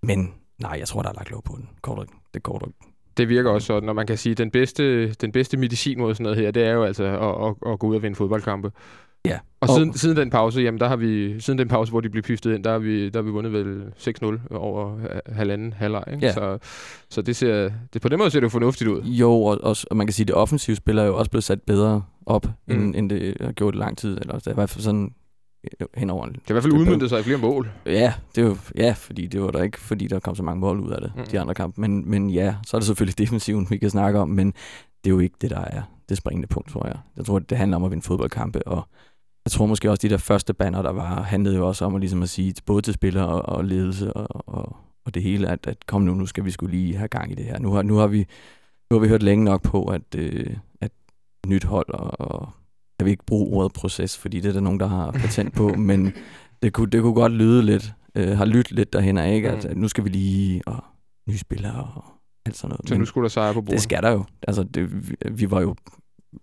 Men 0.03 0.33
nej, 0.61 0.75
jeg 0.79 0.87
tror, 0.87 1.01
der 1.01 1.09
er 1.09 1.13
lagt 1.13 1.31
lov 1.31 1.43
på 1.43 1.55
den. 1.55 1.69
Kort, 1.81 2.07
det 2.33 2.43
går 2.43 2.69
det 3.17 3.29
virker 3.29 3.49
også 3.49 3.65
sådan, 3.65 3.83
når 3.83 3.93
man 3.93 4.07
kan 4.07 4.17
sige, 4.17 4.31
at 4.31 4.37
den 4.37 4.51
bedste, 4.51 5.13
den 5.13 5.31
bedste 5.31 5.57
medicin 5.57 5.99
mod 5.99 6.13
sådan 6.13 6.23
noget 6.23 6.37
her, 6.37 6.51
det 6.51 6.63
er 6.63 6.71
jo 6.71 6.83
altså 6.83 7.03
at, 7.03 7.47
at, 7.47 7.71
at 7.73 7.79
gå 7.79 7.87
ud 7.87 7.95
og 7.95 8.03
vinde 8.03 8.15
fodboldkampe. 8.15 8.71
Ja. 9.25 9.39
Og 9.61 9.69
siden, 9.69 9.89
og... 9.89 9.95
siden 9.95 10.17
den 10.17 10.29
pause, 10.29 10.61
jamen 10.61 10.79
der 10.79 10.87
har 10.87 10.95
vi, 10.95 11.39
siden 11.39 11.59
den 11.59 11.67
pause, 11.67 11.91
hvor 11.91 12.01
de 12.01 12.09
blev 12.09 12.23
piftet 12.23 12.55
ind, 12.55 12.63
der 12.63 12.71
har 12.71 12.79
vi, 12.79 13.09
der 13.09 13.19
har 13.19 13.23
vi 13.23 13.29
vundet 13.31 13.53
vel 13.53 13.83
6-0 13.97 14.55
over 14.55 14.97
halvanden 15.27 15.73
halvleg. 15.73 16.03
Ja. 16.21 16.33
Så, 16.33 16.57
så 17.09 17.21
det 17.21 17.35
ser, 17.35 17.71
det, 17.93 18.01
på 18.01 18.09
den 18.09 18.19
måde 18.19 18.31
ser 18.31 18.39
det 18.39 18.43
jo 18.43 18.49
fornuftigt 18.49 18.89
ud. 18.89 19.01
Jo, 19.01 19.31
og, 19.31 19.63
og, 19.63 19.75
og 19.91 19.97
man 19.97 20.07
kan 20.07 20.13
sige, 20.13 20.23
at 20.23 20.27
det 20.27 20.35
offensive 20.35 20.75
spil 20.75 20.97
er 20.97 21.03
jo 21.03 21.17
også 21.17 21.31
blevet 21.31 21.43
sat 21.43 21.61
bedre 21.61 22.03
op, 22.25 22.45
mm. 22.67 22.75
end, 22.75 22.95
end 22.95 23.09
det 23.09 23.37
har 23.41 23.51
gjort 23.51 23.75
i 23.75 23.77
lang 23.77 23.97
tid. 23.97 24.17
Eller 24.21 24.33
det 24.33 24.47
er 24.47 24.51
i 24.51 24.55
hvert 24.55 24.69
fald 24.69 24.83
sådan 24.83 25.13
henover. 25.97 26.25
Det 26.25 26.35
har 26.35 26.51
i 26.51 26.53
hvert 26.53 26.63
fald 26.63 26.73
udmyndtet 26.73 27.09
sig 27.09 27.19
i 27.19 27.23
flere 27.23 27.37
mål. 27.37 27.69
Ja, 27.85 28.13
det 28.35 28.43
er 28.43 28.47
jo, 28.47 28.57
ja, 28.77 28.91
fordi 28.97 29.27
det 29.27 29.41
var 29.41 29.51
der 29.51 29.63
ikke, 29.63 29.79
fordi 29.79 30.07
der 30.07 30.19
kom 30.19 30.35
så 30.35 30.43
mange 30.43 30.59
mål 30.59 30.79
ud 30.79 30.91
af 30.91 31.01
det, 31.01 31.11
mm. 31.15 31.23
de 31.31 31.39
andre 31.39 31.53
kampe. 31.53 31.81
Men, 31.81 32.09
men 32.09 32.29
ja, 32.29 32.55
så 32.67 32.77
er 32.77 32.79
det 32.79 32.87
selvfølgelig 32.87 33.17
defensiven, 33.17 33.67
vi 33.69 33.77
kan 33.77 33.89
snakke 33.89 34.19
om, 34.19 34.29
men 34.29 34.47
det 35.03 35.09
er 35.09 35.09
jo 35.09 35.19
ikke 35.19 35.35
det, 35.41 35.49
der 35.49 35.61
er 35.61 35.81
det 36.09 36.17
springende 36.17 36.47
punkt, 36.47 36.69
tror 36.69 36.87
jeg. 36.87 36.97
Jeg 37.17 37.25
tror, 37.25 37.39
det 37.39 37.57
handler 37.57 37.77
om 37.77 37.83
at 37.83 37.91
vinde 37.91 38.03
fodboldkampe, 38.03 38.67
og 38.67 38.87
jeg 39.45 39.51
tror 39.51 39.65
måske 39.65 39.89
også, 39.89 40.07
de 40.07 40.09
der 40.09 40.17
første 40.17 40.53
banner, 40.53 40.81
der 40.81 40.91
var, 40.91 41.21
handlede 41.21 41.55
jo 41.55 41.67
også 41.67 41.85
om 41.85 41.95
at, 41.95 42.01
ligesom 42.01 42.23
at 42.23 42.29
sige, 42.29 42.53
både 42.65 42.81
til 42.81 42.93
spillere 42.93 43.27
og, 43.27 43.55
og 43.55 43.65
ledelse 43.65 44.13
og, 44.13 44.43
og, 44.47 44.75
og 45.05 45.13
det 45.13 45.23
hele, 45.23 45.47
at, 45.47 45.67
at 45.67 45.85
kom 45.85 46.01
nu, 46.01 46.13
nu 46.13 46.25
skal 46.25 46.45
vi 46.45 46.51
skulle 46.51 46.77
lige 46.77 46.95
have 46.95 47.07
gang 47.07 47.31
i 47.31 47.35
det 47.35 47.45
her. 47.45 47.59
Nu 47.59 47.71
har, 47.71 47.81
nu 47.81 47.95
har, 47.95 48.07
vi, 48.07 48.25
nu 48.91 48.97
har 48.97 48.99
vi 48.99 49.07
hørt 49.07 49.23
længe 49.23 49.45
nok 49.45 49.61
på, 49.61 49.85
at, 49.85 50.15
øh, 50.15 50.57
at 50.81 50.91
nyt 51.47 51.63
hold 51.63 51.89
og, 51.89 52.21
og 52.31 52.49
jeg 52.99 53.05
vil 53.05 53.11
ikke 53.11 53.25
bruge 53.25 53.57
ordet 53.57 53.73
proces, 53.73 54.17
fordi 54.17 54.39
det 54.39 54.49
er 54.49 54.53
der 54.53 54.59
nogen, 54.59 54.79
der 54.79 54.87
har 54.87 55.11
patent 55.11 55.53
på, 55.53 55.67
men 55.89 56.13
det 56.63 56.73
kunne, 56.73 56.89
det 56.89 57.01
kunne 57.01 57.13
godt 57.13 57.31
lyde 57.31 57.63
lidt, 57.63 57.93
øh, 58.15 58.37
har 58.37 58.45
lyttet 58.45 58.71
lidt 58.71 58.93
derhen 58.93 59.17
af, 59.17 59.35
ikke? 59.35 59.49
Mm. 59.49 59.55
at 59.55 59.77
nu 59.77 59.87
skal 59.87 60.03
vi 60.03 60.09
lige, 60.09 60.61
og 60.65 60.83
nye 61.29 61.37
spillere 61.37 61.87
og 61.95 62.03
alt 62.45 62.57
sådan 62.57 62.69
noget. 62.69 62.87
Så 62.87 62.93
men 62.93 62.99
nu 62.99 63.05
skulle 63.05 63.23
der 63.23 63.29
sejre 63.29 63.53
på 63.53 63.61
bordet? 63.61 63.73
Det 63.73 63.81
skal 63.81 64.03
der 64.03 64.11
jo. 64.11 64.23
Altså, 64.47 64.63
det, 64.63 65.09
vi, 65.09 65.15
vi 65.31 65.51
var 65.51 65.61
jo 65.61 65.75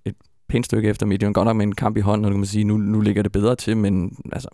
et 0.04 0.14
pænt 0.48 0.66
stykke 0.66 0.88
efter 0.88 1.06
Midtjylland. 1.06 1.34
Godt 1.34 1.46
nok 1.46 1.56
med 1.56 1.66
en 1.66 1.74
kamp 1.74 1.96
i 1.96 2.00
hånden, 2.00 2.24
og 2.24 2.30
kan 2.30 2.38
man 2.38 2.46
sige, 2.46 2.64
nu, 2.64 2.76
nu 2.76 3.00
ligger 3.00 3.22
det 3.22 3.32
bedre 3.32 3.56
til, 3.56 3.76
men 3.76 4.16
altså, 4.32 4.48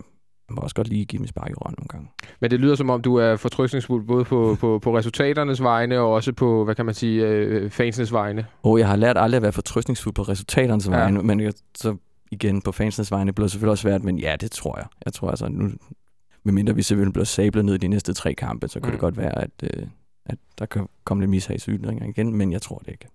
man 0.49 0.55
må 0.55 0.61
også 0.61 0.75
godt 0.75 0.87
lige 0.87 1.05
give 1.05 1.17
dem 1.17 1.27
spark 1.27 1.49
i 1.49 1.53
røven 1.53 1.75
nogle 1.77 1.87
gange. 1.87 2.07
Men 2.39 2.51
det 2.51 2.59
lyder 2.59 2.75
som 2.75 2.89
om, 2.89 3.01
du 3.01 3.15
er 3.15 3.35
fortrystningsfuld 3.35 4.05
både 4.05 4.25
på, 4.25 4.57
på, 4.59 4.79
på 4.79 4.97
resultaternes 4.97 5.63
vegne 5.63 5.99
og 5.99 6.13
også 6.13 6.33
på, 6.33 6.63
hvad 6.65 6.75
kan 6.75 6.85
man 6.85 6.93
sige, 6.95 7.27
øh, 7.27 7.69
fansenes 7.69 8.13
vegne. 8.13 8.45
Og 8.63 8.79
jeg 8.79 8.87
har 8.87 8.95
lært 8.95 9.17
aldrig 9.17 9.37
at 9.37 9.41
være 9.43 9.51
fortrystningsfuld 9.51 10.13
på 10.15 10.21
resultaternes 10.21 10.87
Ja. 10.87 10.91
vegne, 10.91 11.23
men 11.23 11.39
jeg, 11.39 11.53
så 11.75 11.95
igen 12.31 12.61
på 12.61 12.71
fansenes 12.71 13.11
vegne 13.11 13.33
bliver 13.33 13.45
det 13.45 13.51
selvfølgelig 13.51 13.71
også 13.71 13.81
svært, 13.81 14.03
men 14.03 14.19
ja, 14.19 14.35
det 14.41 14.51
tror 14.51 14.77
jeg. 14.77 14.85
Jeg 15.05 15.13
tror 15.13 15.29
altså, 15.29 15.47
nu, 15.49 15.69
medmindre 16.43 16.75
vi 16.75 16.81
selvfølgelig 16.81 17.13
bliver 17.13 17.25
sablet 17.25 17.65
ned 17.65 17.73
i 17.73 17.77
de 17.77 17.87
næste 17.87 18.13
tre 18.13 18.33
kampe, 18.33 18.67
så 18.67 18.79
kunne 18.79 18.87
Mm. 18.87 18.91
det 18.91 18.99
godt 18.99 19.17
være, 19.17 19.37
at, 19.41 19.51
øh, 19.63 19.83
at 20.25 20.37
der 20.59 20.65
kan 20.65 20.87
komme 21.03 21.21
lidt 21.23 21.29
mishagsytringer 21.29 22.05
igen, 22.05 22.33
men 22.33 22.51
jeg 22.51 22.61
tror 22.61 22.77
det 22.77 22.87
ikke. 22.91 23.07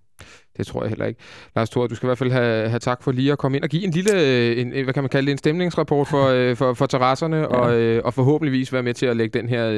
Det 0.57 0.67
tror 0.67 0.83
jeg 0.83 0.89
heller 0.89 1.05
ikke. 1.05 1.19
Lars 1.55 1.69
Thor, 1.69 1.87
du 1.87 1.95
skal 1.95 2.05
i 2.07 2.09
hvert 2.09 2.17
fald 2.17 2.31
have, 2.31 2.69
have 2.69 2.79
tak 2.79 3.03
for 3.03 3.11
lige 3.11 3.31
at 3.31 3.37
komme 3.37 3.57
ind 3.57 3.63
og 3.63 3.69
give 3.69 3.83
en 3.83 3.91
lille, 3.91 4.11
øh, 4.21 4.57
en, 4.61 4.83
hvad 4.83 4.93
kan 4.93 5.03
man 5.03 5.09
kalde 5.09 5.25
det, 5.25 5.31
en 5.31 5.37
stemningsrapport 5.37 6.07
for, 6.07 6.27
øh, 6.27 6.55
for, 6.55 6.73
for 6.73 6.85
terrasserne, 6.85 7.37
ja. 7.37 7.45
og, 7.45 7.73
øh, 7.79 8.01
og 8.05 8.13
forhåbentligvis 8.13 8.73
være 8.73 8.83
med 8.83 8.93
til 8.93 9.05
at 9.05 9.17
lægge 9.17 9.39
den 9.39 9.49
her, 9.49 9.69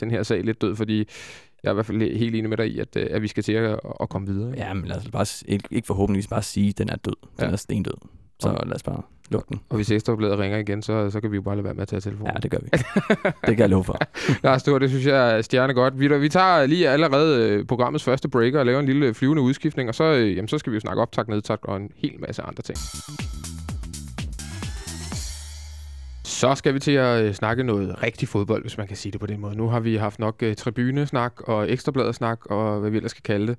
den 0.00 0.10
her 0.10 0.22
sag 0.22 0.44
lidt 0.44 0.60
død, 0.62 0.76
fordi 0.76 0.98
jeg 1.62 1.68
er 1.68 1.72
i 1.72 1.74
hvert 1.74 1.86
fald 1.86 2.16
helt 2.18 2.34
enig 2.36 2.48
med 2.48 2.56
dig 2.56 2.66
i, 2.68 2.78
at, 2.78 2.96
at 2.96 3.22
vi 3.22 3.28
skal 3.28 3.42
til 3.42 3.52
at, 3.52 3.80
at 4.00 4.08
komme 4.08 4.26
videre. 4.28 4.54
Ja, 4.56 4.74
men 4.74 4.84
lad 4.84 4.96
os 4.96 5.08
bare, 5.12 5.26
ikke, 5.48 5.68
ikke 5.70 5.86
forhåbentligvis 5.86 6.28
bare 6.28 6.42
sige, 6.42 6.68
at 6.68 6.78
den 6.78 6.88
er 6.90 6.96
død. 6.96 7.14
Den 7.40 7.46
Ja. 7.46 7.52
er 7.52 7.56
stendød. 7.56 7.94
Så 8.40 8.48
Og- 8.48 8.66
lad 8.66 8.74
os 8.74 8.82
bare 8.82 9.02
lukke 9.32 9.48
den. 9.48 9.60
Og 9.68 9.76
hvis 9.76 9.90
Ekstrabladet 9.90 10.38
ringer 10.38 10.58
igen, 10.58 10.82
så, 10.82 11.10
så 11.10 11.20
kan 11.20 11.30
vi 11.30 11.36
jo 11.36 11.42
bare 11.42 11.56
lade 11.56 11.64
være 11.64 11.74
med 11.74 11.82
at 11.82 11.88
tage 11.88 12.00
telefonen. 12.00 12.32
Ja, 12.34 12.40
det 12.40 12.50
gør 12.50 12.58
vi. 12.58 12.68
det 13.46 13.56
kan 13.56 13.58
jeg 13.58 13.68
love 13.68 13.84
for. 13.84 13.98
Lars 14.42 14.62
Thor, 14.62 14.78
det 14.78 14.90
synes 14.90 15.06
jeg 15.06 15.36
er 15.36 15.42
stjerne 15.42 15.74
godt. 15.74 16.00
Vi, 16.00 16.18
vi 16.18 16.28
tager 16.28 16.66
lige 16.66 16.88
allerede 16.88 17.48
øh, 17.48 17.66
programmets 17.66 18.04
første 18.04 18.28
breaker 18.28 18.58
og 18.58 18.66
laver 18.66 18.80
en 18.80 18.86
lille 18.86 19.14
flyvende 19.14 19.42
udskiftning, 19.42 19.88
og 19.88 19.94
så, 19.94 20.04
øh, 20.04 20.36
jamen, 20.36 20.48
så 20.48 20.58
skal 20.58 20.72
vi 20.72 20.76
jo 20.76 20.80
snakke 20.80 21.02
optag, 21.02 21.24
nedtag 21.28 21.68
og 21.68 21.76
en 21.76 21.90
hel 21.96 22.20
masse 22.20 22.42
andre 22.42 22.62
ting. 22.62 22.78
Så 26.42 26.54
skal 26.54 26.74
vi 26.74 26.78
til 26.78 26.92
at 26.92 27.24
øh, 27.24 27.34
snakke 27.34 27.62
noget 27.62 28.02
rigtig 28.02 28.28
fodbold, 28.28 28.62
hvis 28.62 28.78
man 28.78 28.86
kan 28.86 28.96
sige 28.96 29.12
det 29.12 29.20
på 29.20 29.26
den 29.26 29.40
måde. 29.40 29.56
Nu 29.56 29.68
har 29.68 29.80
vi 29.80 29.96
haft 29.96 30.18
nok 30.18 30.42
øh, 30.42 30.56
tribunesnak 30.56 31.40
og 31.40 31.72
ekstrabladersnak 31.72 32.46
og 32.46 32.80
hvad 32.80 32.90
vi 32.90 32.96
ellers 32.96 33.10
skal 33.10 33.22
kalde 33.22 33.46
det. 33.46 33.58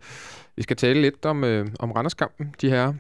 Vi 0.56 0.63
skal 0.63 0.75
tale 0.75 1.01
lidt 1.01 1.25
om, 1.25 1.44
øh, 1.44 1.68
om 1.80 1.92
Randerskampen, 1.92 2.56
de 2.62 2.70
her. 2.70 2.94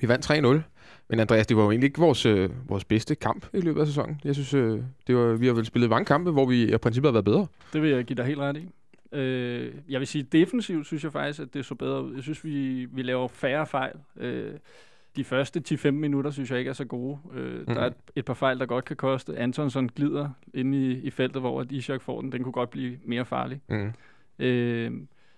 Vi 0.00 0.08
vandt 0.08 0.30
3-0. 0.30 0.75
Men 1.08 1.20
Andreas, 1.20 1.46
det 1.46 1.56
var 1.56 1.62
jo 1.62 1.70
egentlig 1.70 1.86
ikke 1.86 2.00
vores, 2.00 2.26
øh, 2.26 2.50
vores 2.68 2.84
bedste 2.84 3.14
kamp 3.14 3.46
i 3.52 3.60
løbet 3.60 3.80
af 3.80 3.86
sæsonen. 3.86 4.20
Jeg 4.24 4.34
synes, 4.34 4.54
øh, 4.54 4.80
det 5.06 5.16
var, 5.16 5.34
vi 5.34 5.46
har 5.46 5.54
vel 5.54 5.64
spillet 5.64 5.90
mange 5.90 6.04
kampe, 6.04 6.30
hvor 6.30 6.46
vi 6.46 6.74
i 6.74 6.76
princippet 6.76 7.08
har 7.08 7.12
været 7.12 7.24
bedre. 7.24 7.46
Det 7.72 7.82
vil 7.82 7.90
jeg 7.90 8.04
give 8.04 8.16
dig 8.16 8.24
helt 8.24 8.38
ret 8.38 8.56
i. 8.56 8.68
Øh, 9.12 9.74
jeg 9.88 10.00
vil 10.00 10.06
sige, 10.06 10.22
defensivt 10.22 10.86
synes 10.86 11.04
jeg 11.04 11.12
faktisk, 11.12 11.40
at 11.40 11.54
det 11.54 11.64
så 11.64 11.74
bedre 11.74 12.04
ud. 12.04 12.14
Jeg 12.14 12.22
synes, 12.22 12.44
vi, 12.44 12.84
vi 12.84 13.02
laver 13.02 13.28
færre 13.28 13.66
fejl. 13.66 13.92
Øh, 14.16 14.52
de 15.16 15.24
første 15.24 15.62
10-15 15.68 15.90
minutter 15.90 16.30
synes 16.30 16.50
jeg 16.50 16.58
ikke 16.58 16.68
er 16.68 16.72
så 16.72 16.84
gode. 16.84 17.18
Øh, 17.34 17.58
mm. 17.58 17.74
Der 17.74 17.80
er 17.80 17.86
et, 17.86 17.94
et 18.16 18.24
par 18.24 18.34
fejl, 18.34 18.58
der 18.58 18.66
godt 18.66 18.84
kan 18.84 18.96
koste. 18.96 19.36
Antonsson 19.36 19.88
glider 19.88 20.28
inde 20.54 20.78
i, 20.78 21.00
i 21.00 21.10
feltet, 21.10 21.42
hvor 21.42 21.60
at 21.60 21.72
Ishak 21.72 22.02
får 22.02 22.20
den. 22.20 22.32
Den 22.32 22.42
kunne 22.42 22.52
godt 22.52 22.70
blive 22.70 22.98
mere 23.04 23.24
farlig. 23.24 23.60
Mm. 23.68 23.92
Øh, 24.38 24.92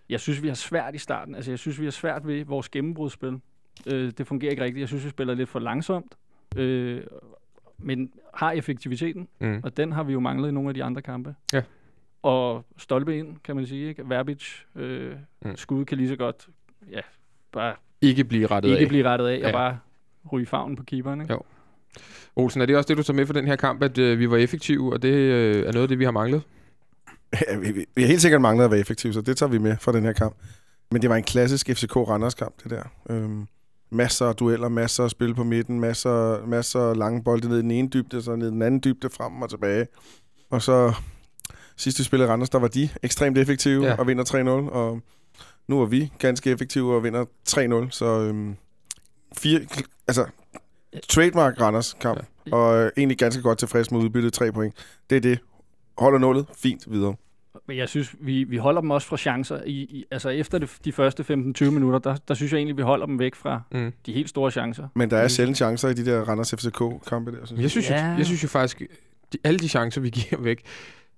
jeg 0.08 0.20
synes, 0.20 0.42
vi 0.42 0.48
har 0.48 0.54
svært 0.54 0.94
i 0.94 0.98
starten. 0.98 1.34
Altså, 1.34 1.50
jeg 1.50 1.58
synes, 1.58 1.80
vi 1.80 1.84
har 1.84 1.90
svært 1.90 2.26
ved 2.26 2.44
vores 2.44 2.68
gennembrudspil. 2.68 3.40
Øh, 3.86 4.12
det 4.18 4.26
fungerer 4.26 4.50
ikke 4.50 4.64
rigtigt. 4.64 4.80
Jeg 4.80 4.88
synes, 4.88 5.04
vi 5.04 5.10
spiller 5.10 5.34
lidt 5.34 5.48
for 5.48 5.58
langsomt. 5.58 6.14
Øh, 6.56 7.02
men 7.78 8.10
har 8.34 8.50
effektiviteten, 8.52 9.28
Mm. 9.40 9.60
og 9.64 9.76
den 9.76 9.92
har 9.92 10.02
vi 10.02 10.12
jo 10.12 10.20
manglet 10.20 10.48
i 10.48 10.52
nogle 10.52 10.68
af 10.70 10.74
de 10.74 10.84
andre 10.84 11.02
kampe. 11.02 11.34
Ja. 11.52 11.62
Og 12.22 12.64
stolpe 12.76 13.18
ind, 13.18 13.36
kan 13.44 13.56
man 13.56 13.66
sige. 13.66 13.88
Ikke? 13.88 14.08
Verbic 14.08 14.42
øh, 14.76 15.12
Mm. 15.44 15.56
skud 15.56 15.84
kan 15.84 15.98
lige 15.98 16.08
så 16.08 16.16
godt 16.16 16.48
ja, 16.92 17.00
bare 17.52 17.74
Ikke 18.00 18.24
blive 18.24 18.46
rettet 18.46 18.70
ikke 18.70 18.82
af. 18.82 18.88
blive 18.88 19.04
rettet 19.04 19.26
af, 19.26 19.34
og 19.36 19.40
Ja. 19.40 19.52
bare 19.52 19.78
ryge 20.32 20.42
i 20.42 20.46
favnen 20.46 20.76
på 20.76 20.82
keeperen. 20.82 21.20
Ikke? 21.20 21.32
Jo. 21.32 21.40
Olsen, 22.36 22.60
er 22.62 22.66
det 22.66 22.76
også 22.76 22.88
det, 22.88 22.96
du 22.96 23.02
tager 23.02 23.16
med 23.16 23.26
for 23.26 23.32
den 23.32 23.46
her 23.46 23.56
kamp, 23.56 23.82
at 23.82 23.98
øh, 23.98 24.18
vi 24.18 24.30
var 24.30 24.36
effektive, 24.36 24.92
og 24.92 25.02
det 25.02 25.08
øh, 25.12 25.56
er 25.66 25.72
noget 25.72 25.82
af 25.82 25.88
det, 25.88 25.98
vi 25.98 26.04
har 26.04 26.10
manglet? 26.10 26.42
Ja, 27.48 27.58
vi, 27.58 27.72
vi- 27.72 27.86
vi 27.94 28.02
har 28.02 28.08
helt 28.08 28.20
sikkert 28.20 28.40
manglet 28.40 28.64
at 28.64 28.70
være 28.70 28.80
effektive, 28.80 29.12
så 29.12 29.20
det 29.20 29.36
tager 29.36 29.50
vi 29.50 29.58
med 29.58 29.76
fra 29.80 29.92
den 29.92 30.04
her 30.04 30.12
kamp. 30.12 30.36
Men 30.90 31.02
det 31.02 31.10
var 31.10 31.16
en 31.16 31.22
klassisk 31.22 31.66
FCK 31.66 31.96
Randers 31.96 32.34
kamp, 32.34 32.54
det 32.62 32.70
der. 32.70 32.82
Øhm, 33.10 33.46
masser 33.90 34.26
af 34.26 34.34
dueller, 34.36 34.68
masser 34.68 35.04
af 35.04 35.10
spil 35.10 35.34
på 35.34 35.44
midten, 35.44 35.80
masser, 35.80 36.46
masser 36.46 36.80
af 36.80 36.96
lange 36.96 37.22
bolde 37.24 37.48
ned 37.48 37.58
i 37.58 37.62
den 37.62 37.70
ene 37.70 37.88
dybde, 37.88 38.22
så 38.22 38.36
ned 38.36 38.48
i 38.48 38.50
den 38.50 38.62
anden 38.62 38.80
dybde, 38.84 39.10
frem 39.10 39.42
og 39.42 39.50
tilbage. 39.50 39.86
Og 40.50 40.62
så 40.62 40.94
sidste 41.76 42.04
spil 42.04 42.20
i 42.20 42.24
Randers, 42.26 42.50
der 42.50 42.58
var 42.58 42.68
de 42.68 42.88
ekstremt 43.02 43.38
effektive 43.38 43.84
Ja. 43.86 43.94
og 43.98 44.06
vinder 44.06 44.24
3-0, 44.24 44.48
og 44.72 45.00
nu 45.68 45.80
er 45.82 45.86
vi 45.86 46.12
ganske 46.18 46.50
effektive 46.50 46.94
og 46.94 47.02
vinder 47.04 47.24
3-0, 47.48 47.90
så 47.90 48.04
øhm, 48.20 48.56
fire, 49.36 49.60
altså 50.08 50.26
trademark 51.08 51.60
Randers 51.60 51.96
kamp, 52.00 52.20
Ja. 52.46 52.56
og 52.56 52.76
øh, 52.78 52.90
egentlig 52.96 53.18
ganske 53.18 53.42
godt 53.42 53.58
tilfreds 53.58 53.90
med 53.90 54.00
udbyttet 54.00 54.32
3 54.32 54.52
point. 54.52 54.74
Det 55.10 55.16
er 55.16 55.20
det. 55.20 55.38
Holder 55.98 56.18
nullet, 56.18 56.46
fint 56.56 56.90
videre. 56.92 57.14
Men 57.68 57.76
jeg 57.76 57.88
synes, 57.88 58.14
vi, 58.20 58.44
vi 58.44 58.56
holder 58.56 58.80
dem 58.80 58.90
også 58.90 59.08
fra 59.08 59.16
chancer. 59.16 59.62
I, 59.66 59.70
i, 59.72 60.04
altså 60.10 60.28
efter 60.28 60.58
det, 60.58 60.70
de 60.84 60.92
første 60.92 61.22
15-20 61.62 61.70
minutter, 61.70 61.98
der, 61.98 62.16
der 62.28 62.34
synes 62.34 62.52
jeg 62.52 62.58
egentlig, 62.58 62.76
vi 62.76 62.82
holder 62.82 63.06
dem 63.06 63.18
væk 63.18 63.34
fra 63.34 63.62
Mm. 63.72 63.92
de 64.06 64.12
helt 64.12 64.28
store 64.28 64.50
chancer. 64.50 64.88
Men 64.94 65.10
der 65.10 65.16
er 65.16 65.22
Mm. 65.22 65.28
sjældent 65.28 65.56
chancer 65.56 65.88
i 65.88 65.94
de 65.94 66.04
der 66.06 66.20
Randers 66.20 66.50
FCK-kampe 66.54 67.32
der, 67.32 67.46
synes 67.46 67.62
Jeg 67.62 67.70
synes, 67.70 67.90
ja. 67.90 67.96
Ja. 67.96 68.04
jeg, 68.04 68.18
jeg 68.18 68.26
synes 68.26 68.42
jo 68.42 68.48
faktisk, 68.48 68.82
de, 69.32 69.38
alle 69.44 69.58
de 69.58 69.68
chancer, 69.68 70.00
vi 70.00 70.10
giver 70.10 70.42
væk, 70.42 70.62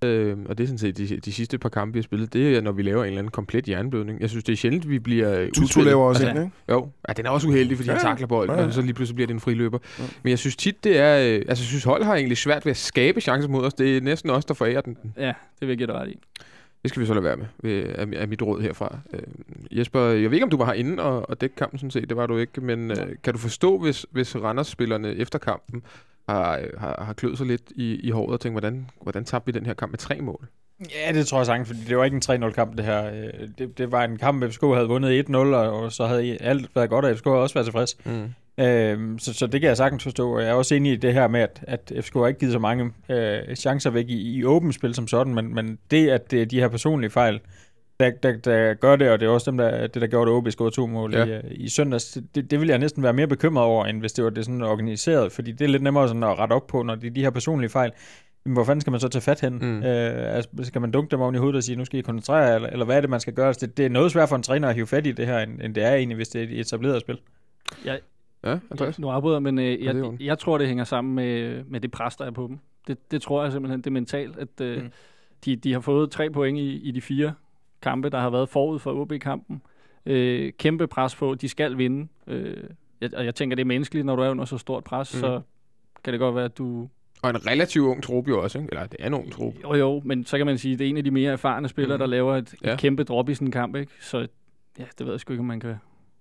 øh, 0.04 0.36
og 0.48 0.58
det 0.58 0.64
er 0.64 0.68
sådan 0.68 0.78
set 0.78 0.98
de, 0.98 1.16
de 1.16 1.32
sidste 1.32 1.58
par 1.58 1.68
kampe, 1.68 1.92
vi 1.92 1.98
har 1.98 2.02
spillet, 2.02 2.32
det 2.32 2.56
er, 2.56 2.60
når 2.60 2.72
vi 2.72 2.82
laver 2.82 3.02
en 3.02 3.06
eller 3.06 3.18
anden 3.18 3.30
komplet 3.30 3.68
jernblødning. 3.68 4.20
Jeg 4.20 4.30
synes, 4.30 4.44
det 4.44 4.52
er 4.52 4.56
sjældent, 4.56 4.88
vi 4.88 4.98
bliver 4.98 5.46
Tutu 5.46 5.62
udspillet. 5.62 5.86
laver 5.86 6.04
også 6.04 6.26
altså, 6.26 6.40
en, 6.40 6.46
ikke? 6.46 6.56
Jo, 6.68 6.88
ja, 7.08 7.12
den 7.12 7.26
er 7.26 7.30
også 7.30 7.48
uheldig, 7.48 7.76
fordi 7.76 7.88
ja, 7.88 7.94
han 7.94 8.02
takler 8.02 8.26
bolden, 8.26 8.54
ja, 8.54 8.60
ja. 8.60 8.66
og 8.66 8.72
så 8.72 8.82
lige 8.82 8.94
pludselig 8.94 9.14
bliver 9.14 9.26
det 9.26 9.34
en 9.34 9.40
friløber. 9.40 9.78
Ja. 9.98 10.04
Men 10.22 10.30
jeg 10.30 10.38
synes 10.38 10.56
tit, 10.56 10.84
det 10.84 10.98
er... 10.98 11.18
Øh, 11.18 11.34
altså, 11.34 11.46
jeg 11.48 11.68
synes, 11.68 11.84
hold 11.84 12.04
har 12.04 12.14
egentlig 12.14 12.38
svært 12.38 12.64
ved 12.64 12.70
at 12.70 12.76
skabe 12.76 13.20
chancer 13.20 13.48
mod 13.48 13.64
os. 13.64 13.74
Det 13.74 13.96
er 13.96 14.00
næsten 14.00 14.30
os, 14.30 14.44
der 14.44 14.54
forærer 14.54 14.80
den. 14.80 14.96
Ja, 15.16 15.26
det 15.26 15.60
vil 15.60 15.68
jeg 15.68 15.76
give 15.76 15.86
dig 15.86 15.94
ret 15.94 16.08
i. 16.08 16.18
Det 16.82 16.88
skal 16.88 17.00
vi 17.00 17.06
så 17.06 17.14
lade 17.14 17.24
være 17.24 17.36
med, 17.62 18.14
af 18.16 18.28
mit 18.28 18.42
råd 18.42 18.60
herfra. 18.60 18.98
Øh, 19.12 19.20
Jesper, 19.78 20.00
jeg 20.00 20.30
ved 20.30 20.32
ikke, 20.32 20.44
om 20.44 20.50
du 20.50 20.56
var 20.56 20.64
herinde 20.64 21.02
og, 21.02 21.30
og 21.30 21.40
dække 21.40 21.56
kampen 21.56 21.78
sådan 21.78 21.90
set, 21.90 22.08
det 22.08 22.16
var 22.16 22.26
du 22.26 22.36
ikke, 22.36 22.60
men 22.60 22.90
øh, 22.90 22.96
kan 23.22 23.32
du 23.32 23.38
forstå, 23.38 23.78
hvis, 23.78 24.06
hvis 24.10 24.36
Randers-spillerne 24.36 25.14
efter 25.14 25.38
kampen 25.38 25.82
har, 26.28 26.58
øh, 26.58 26.80
har, 26.80 27.04
har 27.04 27.12
kløet 27.12 27.38
sig 27.38 27.46
lidt 27.46 27.72
i, 27.76 27.94
i 27.94 28.10
håret 28.10 28.32
og 28.32 28.40
tænkt, 28.40 28.54
hvordan, 28.54 28.86
hvordan 29.02 29.24
tabte 29.24 29.52
vi 29.52 29.58
den 29.58 29.66
her 29.66 29.74
kamp 29.74 29.92
med 29.92 29.98
tre 29.98 30.20
mål? 30.20 30.48
Ja, 30.94 31.12
det 31.12 31.26
tror 31.26 31.38
jeg 31.38 31.46
sagtens, 31.46 31.68
fordi 31.68 31.80
det 31.88 31.96
var 31.98 32.04
ikke 32.04 32.20
en 32.30 32.44
3-0-kamp, 32.44 32.76
det 32.76 32.84
her. 32.84 33.06
Øh, 33.06 33.48
Det, 33.58 33.78
det 33.78 33.92
var 33.92 34.04
en 34.04 34.16
kamp, 34.16 34.44
FCK 34.44 34.62
havde 34.62 34.88
vundet 34.88 35.28
1-0, 35.30 35.36
og, 35.36 35.82
og 35.82 35.92
så 35.92 36.06
havde 36.06 36.42
alt 36.42 36.70
været 36.74 36.90
godt, 36.90 37.04
og 37.04 37.16
FCK 37.16 37.24
havde 37.24 37.38
også 37.42 37.54
været 37.54 37.66
tilfreds. 37.66 37.96
Mm. 38.04 38.34
Øhm, 38.64 39.18
så, 39.18 39.34
så 39.34 39.46
det 39.46 39.60
kan 39.60 39.68
jeg 39.68 39.76
sagtens 39.76 40.02
forstå. 40.02 40.38
Jeg 40.38 40.48
er 40.48 40.52
også 40.54 40.74
enig 40.74 40.92
i 40.92 40.96
det 40.96 41.12
her 41.12 41.28
med, 41.28 41.40
at, 41.40 41.60
at 41.62 41.92
FCK 42.00 42.14
har 42.14 42.26
ikke 42.26 42.40
givet 42.40 42.52
så 42.52 42.58
mange 42.58 42.90
øh, 43.08 43.56
chancer 43.56 43.90
væk 43.90 44.08
i, 44.08 44.36
i 44.38 44.44
åbent 44.44 44.74
spil 44.74 44.94
som 44.94 45.08
sådan, 45.08 45.34
men, 45.34 45.54
men 45.54 45.78
det, 45.90 46.10
at 46.10 46.30
det 46.30 46.50
de 46.50 46.60
her 46.60 46.68
personlige 46.68 47.10
fejl, 47.10 47.40
der, 48.00 48.10
der, 48.10 48.36
der 48.36 48.74
gør 48.74 48.96
det, 48.96 49.10
og 49.10 49.20
det 49.20 49.26
er 49.26 49.30
også 49.30 49.50
dem, 49.50 49.58
der, 49.58 49.86
det, 49.86 50.02
der 50.02 50.06
gjorde 50.06 50.30
det 50.30 50.36
OB 50.36 50.48
scorede 50.50 50.74
to 50.74 50.86
mål 50.86 51.14
Ja. 51.14 51.24
i, 51.24 51.30
øh, 51.30 51.40
i 51.50 51.68
søndags, 51.68 52.18
det, 52.34 52.50
det 52.50 52.60
vil 52.60 52.68
jeg 52.68 52.78
næsten 52.78 53.02
være 53.02 53.12
mere 53.12 53.26
bekymret 53.26 53.64
over, 53.64 53.86
end 53.86 54.00
hvis 54.00 54.12
det 54.12 54.24
var 54.24 54.30
det 54.30 54.44
sådan 54.44 54.62
organiseret, 54.62 55.32
fordi 55.32 55.52
det 55.52 55.64
er 55.64 55.68
lidt 55.68 55.82
nemmere 55.82 56.08
sådan 56.08 56.22
at 56.22 56.38
rette 56.38 56.52
op 56.52 56.66
på, 56.66 56.82
når 56.82 56.94
det 56.94 57.06
er 57.06 57.10
de 57.14 57.20
her 57.20 57.30
personlige 57.30 57.70
fejl. 57.70 57.90
Men 58.44 58.52
hvor 58.52 58.64
fanden 58.64 58.80
skal 58.80 58.90
man 58.90 59.00
så 59.00 59.08
tage 59.08 59.22
fat 59.22 59.40
hen? 59.40 59.52
Mm. 59.60 59.82
Øh, 59.82 60.36
altså, 60.36 60.50
skal 60.62 60.80
man 60.80 60.90
dunke 60.90 61.10
dem 61.10 61.20
oven 61.20 61.34
i 61.34 61.38
hovedet 61.38 61.56
og 61.56 61.62
sige, 61.62 61.76
nu 61.76 61.84
skal 61.84 61.98
I 61.98 62.02
koncentrere 62.02 62.36
jer, 62.38 62.54
eller, 62.54 62.68
eller 62.68 62.84
hvad 62.84 62.96
er 62.96 63.00
det, 63.00 63.10
man 63.10 63.20
skal 63.20 63.32
gøre? 63.34 63.46
Altså, 63.46 63.66
det, 63.66 63.76
det 63.76 63.84
er 63.84 63.90
noget 63.90 64.12
svært 64.12 64.28
for 64.28 64.36
en 64.36 64.42
træner 64.42 64.68
at 64.68 64.74
hive 64.74 64.86
fat 64.86 65.06
i 65.06 65.12
det 65.12 65.26
her, 65.26 65.38
end, 65.38 65.60
end 65.62 65.74
det 65.74 65.84
er 65.84 65.94
egentlig, 65.94 66.16
hvis 66.16 66.28
det 66.28 66.40
er 66.40 66.44
et 66.44 66.60
etableret 66.60 67.00
spil. 67.00 67.18
Jeg, 67.84 68.00
Ja, 68.44 68.58
Andreas? 68.70 68.98
Nu 68.98 69.08
afbryder 69.08 69.36
jeg, 69.36 69.42
men 69.42 69.58
øh, 69.58 69.84
jeg, 69.84 69.94
jo- 69.94 70.16
jeg 70.20 70.38
tror, 70.38 70.58
det 70.58 70.66
hænger 70.66 70.84
sammen 70.84 71.14
med, 71.14 71.64
med 71.64 71.80
det 71.80 71.90
pres, 71.90 72.16
der 72.16 72.24
er 72.24 72.30
på 72.30 72.46
dem. 72.48 72.58
Det, 72.88 73.10
det 73.10 73.22
tror 73.22 73.42
jeg 73.42 73.52
simpelthen, 73.52 73.80
det 73.80 73.86
er 73.86 73.90
mentalt, 73.90 74.38
at 74.38 74.60
øh, 74.60 74.82
mm. 74.82 74.90
de, 75.44 75.56
de 75.56 75.72
har 75.72 75.80
fået 75.80 76.10
tre 76.10 76.30
point 76.30 76.58
i, 76.58 76.80
i 76.88 76.90
de 76.90 77.00
fire 77.00 77.32
kampe, 77.82 78.10
der 78.10 78.20
har 78.20 78.30
været 78.30 78.48
forud 78.48 78.78
for 78.78 78.92
OB-kampen. 79.00 79.62
Øh, 80.06 80.52
kæmpe 80.58 80.86
pres 80.86 81.16
på, 81.16 81.34
de 81.34 81.48
skal 81.48 81.78
vinde. 81.78 82.08
Øh, 82.26 82.56
jeg, 83.00 83.10
og 83.16 83.24
jeg 83.24 83.34
tænker, 83.34 83.54
det 83.54 83.60
er 83.60 83.66
menneskeligt, 83.66 84.06
når 84.06 84.16
du 84.16 84.22
er 84.22 84.28
under 84.30 84.44
så 84.44 84.58
stort 84.58 84.84
pres, 84.84 85.14
Mm. 85.14 85.20
så 85.20 85.40
kan 86.04 86.12
det 86.12 86.20
godt 86.20 86.34
være, 86.34 86.44
at 86.44 86.58
du... 86.58 86.88
Og 87.22 87.30
en 87.30 87.46
relativt 87.46 87.86
ung 87.86 88.02
trup 88.02 88.28
jo 88.28 88.42
også, 88.42 88.58
ikke? 88.58 88.68
Eller 88.72 88.86
det 88.86 88.96
er 89.00 89.06
en 89.06 89.14
ung 89.14 89.32
trup. 89.32 89.54
Jo, 89.62 89.74
jo, 89.74 90.02
men 90.04 90.24
så 90.24 90.36
kan 90.36 90.46
man 90.46 90.58
sige, 90.58 90.72
at 90.72 90.78
det 90.78 90.84
er 90.84 90.88
en 90.90 90.96
af 90.96 91.04
de 91.04 91.10
mere 91.10 91.32
erfarne 91.32 91.68
spillere, 91.68 91.96
mm. 91.96 91.98
der 92.00 92.06
laver 92.06 92.36
et, 92.36 92.54
Ja. 92.64 92.72
et 92.72 92.78
kæmpe 92.78 93.04
drop 93.04 93.28
i 93.28 93.34
sådan 93.34 93.48
en 93.48 93.52
kamp, 93.52 93.76
ikke? 93.76 93.92
Så 94.00 94.18
ja, 94.78 94.84
det 94.98 95.06
ved 95.06 95.12
jeg 95.12 95.20
sgu 95.20 95.32
ikke, 95.32 95.40
om 95.40 95.46
man 95.46 95.60
kan... 95.60 95.74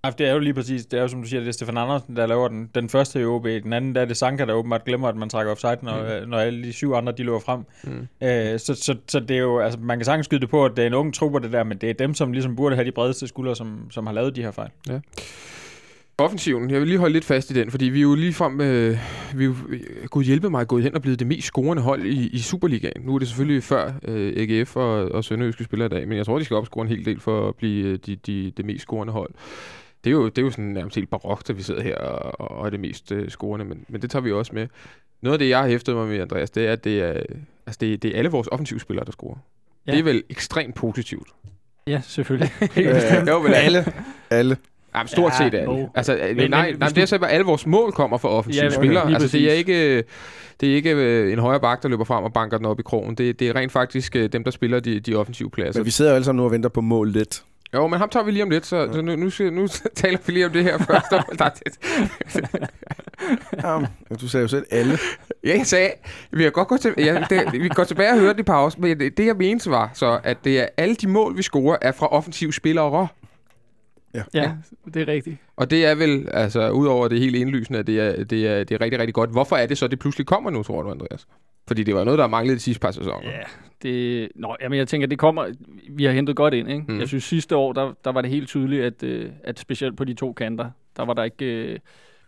Ja, 0.05 0.09
det 0.17 0.27
er 0.27 0.33
jo 0.33 0.39
lige 0.39 0.53
præcis, 0.53 0.85
det 0.85 0.97
er 0.97 1.01
jo 1.01 1.07
som 1.07 1.21
du 1.21 1.27
siger, 1.27 1.39
det 1.39 1.47
er 1.47 1.51
Stefan 1.51 1.77
Andersen, 1.77 2.15
der 2.15 2.25
laver 2.25 2.47
den, 2.47 2.69
den 2.75 2.89
første 2.89 3.21
i 3.21 3.25
OB, 3.25 3.45
den 3.45 3.73
anden 3.73 3.95
der 3.95 4.01
er 4.01 4.05
det 4.05 4.17
Sanka, 4.17 4.45
der 4.45 4.53
åbenbart 4.53 4.85
glemmer, 4.85 5.07
at 5.07 5.15
man 5.15 5.29
trækker 5.29 5.51
offside, 5.51 5.77
når, 5.81 6.21
mm. 6.21 6.29
når 6.29 6.37
alle 6.37 6.63
de 6.63 6.73
syv 6.73 6.93
andre, 6.93 7.13
de 7.17 7.23
løber 7.23 7.39
frem. 7.39 7.59
Mm. 7.83 8.07
Øh, 8.27 8.59
så, 8.59 8.75
så, 8.75 8.95
så 9.07 9.19
det 9.19 9.31
er 9.31 9.41
jo, 9.41 9.59
altså 9.59 9.79
man 9.79 9.97
kan 9.97 10.05
sagtens 10.05 10.25
skyde 10.25 10.41
det 10.41 10.49
på, 10.49 10.65
at 10.65 10.71
det 10.75 10.83
er 10.83 10.87
en 10.87 10.93
ung 10.93 11.13
trupper 11.13 11.39
det 11.39 11.51
der, 11.51 11.63
men 11.63 11.77
det 11.77 11.89
er 11.89 11.93
dem, 11.93 12.13
som 12.13 12.31
ligesom 12.31 12.55
burde 12.55 12.75
have 12.75 12.85
de 12.85 12.91
bredeste 12.91 13.27
skuldre, 13.27 13.55
som, 13.55 13.91
som 13.91 14.05
har 14.07 14.13
lavet 14.13 14.35
de 14.35 14.43
her 14.43 14.51
fejl. 14.51 14.69
Offensiven, 16.19 16.69
jeg 16.71 16.79
vil 16.79 16.87
lige 16.87 16.99
holde 16.99 17.13
lidt 17.13 17.25
fast 17.25 17.51
i 17.51 17.53
den, 17.53 17.71
fordi 17.71 17.85
vi 17.85 17.99
er 17.99 18.03
jo 18.03 18.15
lige 18.15 18.33
frem, 18.33 18.61
øh, 18.61 18.97
vi 19.35 19.43
er 19.43 19.47
jo, 19.47 19.55
gud 20.09 20.23
hjælpe 20.23 20.49
mig, 20.49 20.67
gået 20.67 20.83
hen 20.83 20.95
og 20.95 21.01
blevet 21.01 21.19
det 21.19 21.27
mest 21.27 21.47
scorende 21.47 21.83
hold 21.83 22.05
i, 22.05 22.27
i 22.27 22.39
Superligaen. 22.39 23.01
Nu 23.05 23.15
er 23.15 23.19
det 23.19 23.27
selvfølgelig 23.27 23.63
før 23.63 23.93
øh, 24.07 24.33
AGF 24.37 24.75
og, 24.75 25.11
og 25.11 25.23
Sønderjyske 25.23 25.63
spiller 25.63 25.85
i 25.85 25.89
dag, 25.89 26.07
men 26.07 26.17
jeg 26.17 26.25
tror, 26.25 26.39
de 26.39 26.45
skal 26.45 26.57
opscore 26.57 26.81
en 26.81 26.89
hel 26.89 27.05
del 27.05 27.19
for 27.19 27.49
at 27.49 27.55
blive 27.55 27.85
øh, 27.85 27.99
de, 28.05 28.15
de, 28.15 28.51
det 28.57 28.65
mest 28.65 28.81
scorende 28.81 29.13
hold. 29.13 29.31
Det 30.03 30.09
er 30.09 30.11
jo, 30.11 30.25
det 30.29 30.37
er 30.37 30.41
jo 30.41 30.49
sådan 30.51 30.65
nærmest 30.65 30.95
helt 30.95 31.09
barokt, 31.09 31.49
at 31.49 31.57
vi 31.57 31.61
sidder 31.63 31.81
her 31.81 31.95
og, 31.95 32.51
og 32.57 32.65
er 32.65 32.69
det 32.69 32.79
mest 32.79 33.11
øh, 33.11 33.29
scorende, 33.29 33.65
men, 33.65 33.85
men 33.89 34.01
det 34.01 34.09
tager 34.11 34.23
vi 34.23 34.31
også 34.31 34.51
med. 34.55 34.67
Noget 35.21 35.33
af 35.33 35.39
det, 35.39 35.49
jeg 35.49 35.59
har 35.59 35.67
hæftet 35.67 35.95
mig 35.95 36.07
med, 36.07 36.19
Andreas, 36.19 36.49
det 36.49 36.67
er, 36.67 36.71
at 36.71 36.83
det 36.83 36.99
er, 37.01 37.13
altså 37.67 37.77
det, 37.81 37.93
er- 37.93 37.97
det 37.97 38.13
er 38.13 38.17
alle 38.17 38.29
vores 38.31 38.47
offensivspillere, 38.51 39.05
der 39.05 39.11
scorer. 39.11 39.37
Ja. 39.87 39.91
Ja. 39.91 39.97
Det 39.97 39.99
er 39.99 40.03
vel 40.03 40.23
ekstremt 40.29 40.75
positivt. 40.75 41.27
Ja, 41.87 42.01
selvfølgelig. 42.07 42.51
Øh, 42.77 43.27
Jo, 43.27 43.39
vel 43.41 43.53
alle. 43.53 43.85
alle. 44.29 44.57
Jamen, 44.95 45.07
stort 45.07 45.31
Ja, 45.39 45.45
set 45.45 45.53
alle. 45.57 45.73
jo. 45.73 45.89
Altså, 45.95 46.17
men, 46.27 46.35
Men- 46.35 46.35
nej, 46.35 46.43
men 46.45 46.49
nej, 46.51 46.69
hvis 46.71 46.79
nej, 46.79 46.89
det 46.89 47.01
er 47.01 47.05
så, 47.05 47.15
at 47.15 47.23
alle 47.29 47.45
vores 47.45 47.65
mål 47.65 47.91
kommer 47.91 48.17
fra 48.17 48.29
offensive 48.29 48.63
Ja, 48.63 48.69
ja, 48.69 48.75
okay, 48.77 48.81
spillere. 48.85 49.05
lige 49.07 49.15
Altså, 49.15 49.37
det 49.37 49.43
er 49.45 49.49
præcis. 49.49 49.57
ikke, 49.59 50.03
det 50.61 50.71
er 50.71 50.75
ikke 50.75 50.91
øh, 50.95 51.33
en 51.33 51.39
højre 51.39 51.59
bak, 51.59 51.83
der 51.83 51.89
løber 51.89 52.03
frem 52.03 52.23
og 52.23 52.33
banker 52.33 52.57
den 52.57 52.65
op 52.65 52.79
i 52.79 52.83
krogen. 52.83 53.15
Det, 53.15 53.39
det 53.39 53.47
er 53.49 53.55
rent 53.55 53.71
faktisk 53.71 54.15
øh, 54.15 54.29
dem, 54.29 54.43
der 54.43 54.51
spiller 54.51 54.79
de, 54.79 54.99
de 54.99 55.15
offensive 55.15 55.49
pladser. 55.49 55.79
Men 55.81 55.85
vi 55.85 55.91
sidder 55.91 56.11
jo 56.11 56.15
alle 56.15 56.25
sammen 56.25 56.37
nu 56.39 56.45
og 56.45 56.51
venter 56.51 56.69
på 56.69 56.81
mål 56.81 57.11
lidt. 57.11 57.43
Jo, 57.73 57.87
men 57.87 57.99
ham 57.99 58.09
tager 58.09 58.23
vi 58.23 58.31
lige 58.31 58.43
om 58.43 58.49
lidt, 58.49 58.65
så, 58.65 58.89
så 58.93 59.01
nu, 59.01 59.15
nu, 59.15 59.29
skal- 59.29 59.53
nu 59.53 59.67
taler 59.95 60.17
vi 60.25 60.33
lige 60.33 60.45
om 60.45 60.51
det 60.51 60.63
her 60.63 60.77
først. 60.77 61.05
Der 61.39 61.45
er 61.45 61.49
det- 61.49 61.79
Jamen, 63.63 63.87
du 64.21 64.27
sagde 64.27 64.41
jo 64.41 64.47
selv 64.47 64.65
alle. 64.71 64.97
Ja, 65.43 65.57
jeg 65.57 65.65
sagde, 65.67 65.91
vi 66.31 66.43
kan 66.43 66.51
godt 66.51 66.67
gå 66.67 66.77
til, 66.77 66.93
ja, 66.97 67.25
det, 67.29 67.61
vi 67.61 67.67
går 67.69 67.83
tilbage 67.83 68.11
og 68.11 68.19
høre 68.19 68.33
det 68.33 68.39
i 68.39 68.43
pause, 68.43 68.79
men 68.81 68.99
det, 68.99 69.17
det 69.17 69.25
jeg 69.25 69.35
mente 69.35 69.69
var 69.69 69.91
så, 69.93 70.19
at 70.23 70.37
det 70.43 70.59
er 70.59 70.67
alle 70.77 70.95
de 70.95 71.07
mål, 71.07 71.37
vi 71.37 71.41
scorer, 71.41 71.77
er 71.81 71.91
fra 71.91 72.07
offensive 72.07 72.53
spillere. 72.53 73.07
ja, 74.33 74.51
det 74.93 75.01
er 75.01 75.07
rigtigt. 75.07 75.37
Og 75.57 75.69
det 75.71 75.85
er 75.85 75.95
vel, 75.95 76.29
altså, 76.31 76.69
udover 76.69 77.07
det 77.07 77.19
helt 77.19 77.35
indlysende, 77.35 77.79
at 77.79 77.87
det 77.87 77.99
er, 77.99 78.23
det, 78.23 78.47
er, 78.47 78.63
det 78.63 78.71
er 78.75 78.81
rigtig, 78.81 78.99
rigtig 78.99 79.13
godt. 79.13 79.29
Hvorfor 79.29 79.55
er 79.55 79.65
det 79.65 79.77
så, 79.77 79.87
det 79.87 79.99
pludselig 79.99 80.27
kommer 80.27 80.49
nu, 80.49 80.63
tror 80.63 80.81
du, 80.81 80.91
Andreas? 80.91 81.27
Fordi 81.69 81.83
det 81.83 81.95
var 81.95 82.03
noget, 82.03 82.17
der 82.17 82.27
manglede 82.27 82.55
de 82.55 82.61
sidste 82.61 82.79
par 82.81 82.91
sæsoner. 82.91 83.29
Ja, 83.29 83.39
det... 83.83 84.29
Nå, 84.35 84.55
jamen, 84.61 84.77
jeg 84.77 84.87
tænker, 84.87 85.07
det 85.07 85.19
kommer... 85.19 85.45
Vi 85.89 86.03
har 86.05 86.11
hentet 86.11 86.35
godt 86.35 86.53
ind, 86.53 86.69
ikke? 86.69 86.85
Mm. 86.87 86.99
Jeg 86.99 87.07
synes, 87.07 87.23
sidste 87.23 87.55
år, 87.55 87.73
der, 87.73 87.93
der 88.05 88.11
var 88.11 88.21
det 88.21 88.31
helt 88.31 88.47
tydeligt, 88.47 88.83
at, 88.83 89.03
øh, 89.03 89.29
at 89.43 89.59
specielt 89.59 89.97
på 89.97 90.03
de 90.03 90.13
to 90.13 90.33
kanter, 90.33 90.69
der 90.97 91.05
var 91.05 91.13
der 91.13 91.23
ikke... 91.23 91.45
Øh, 91.45 91.79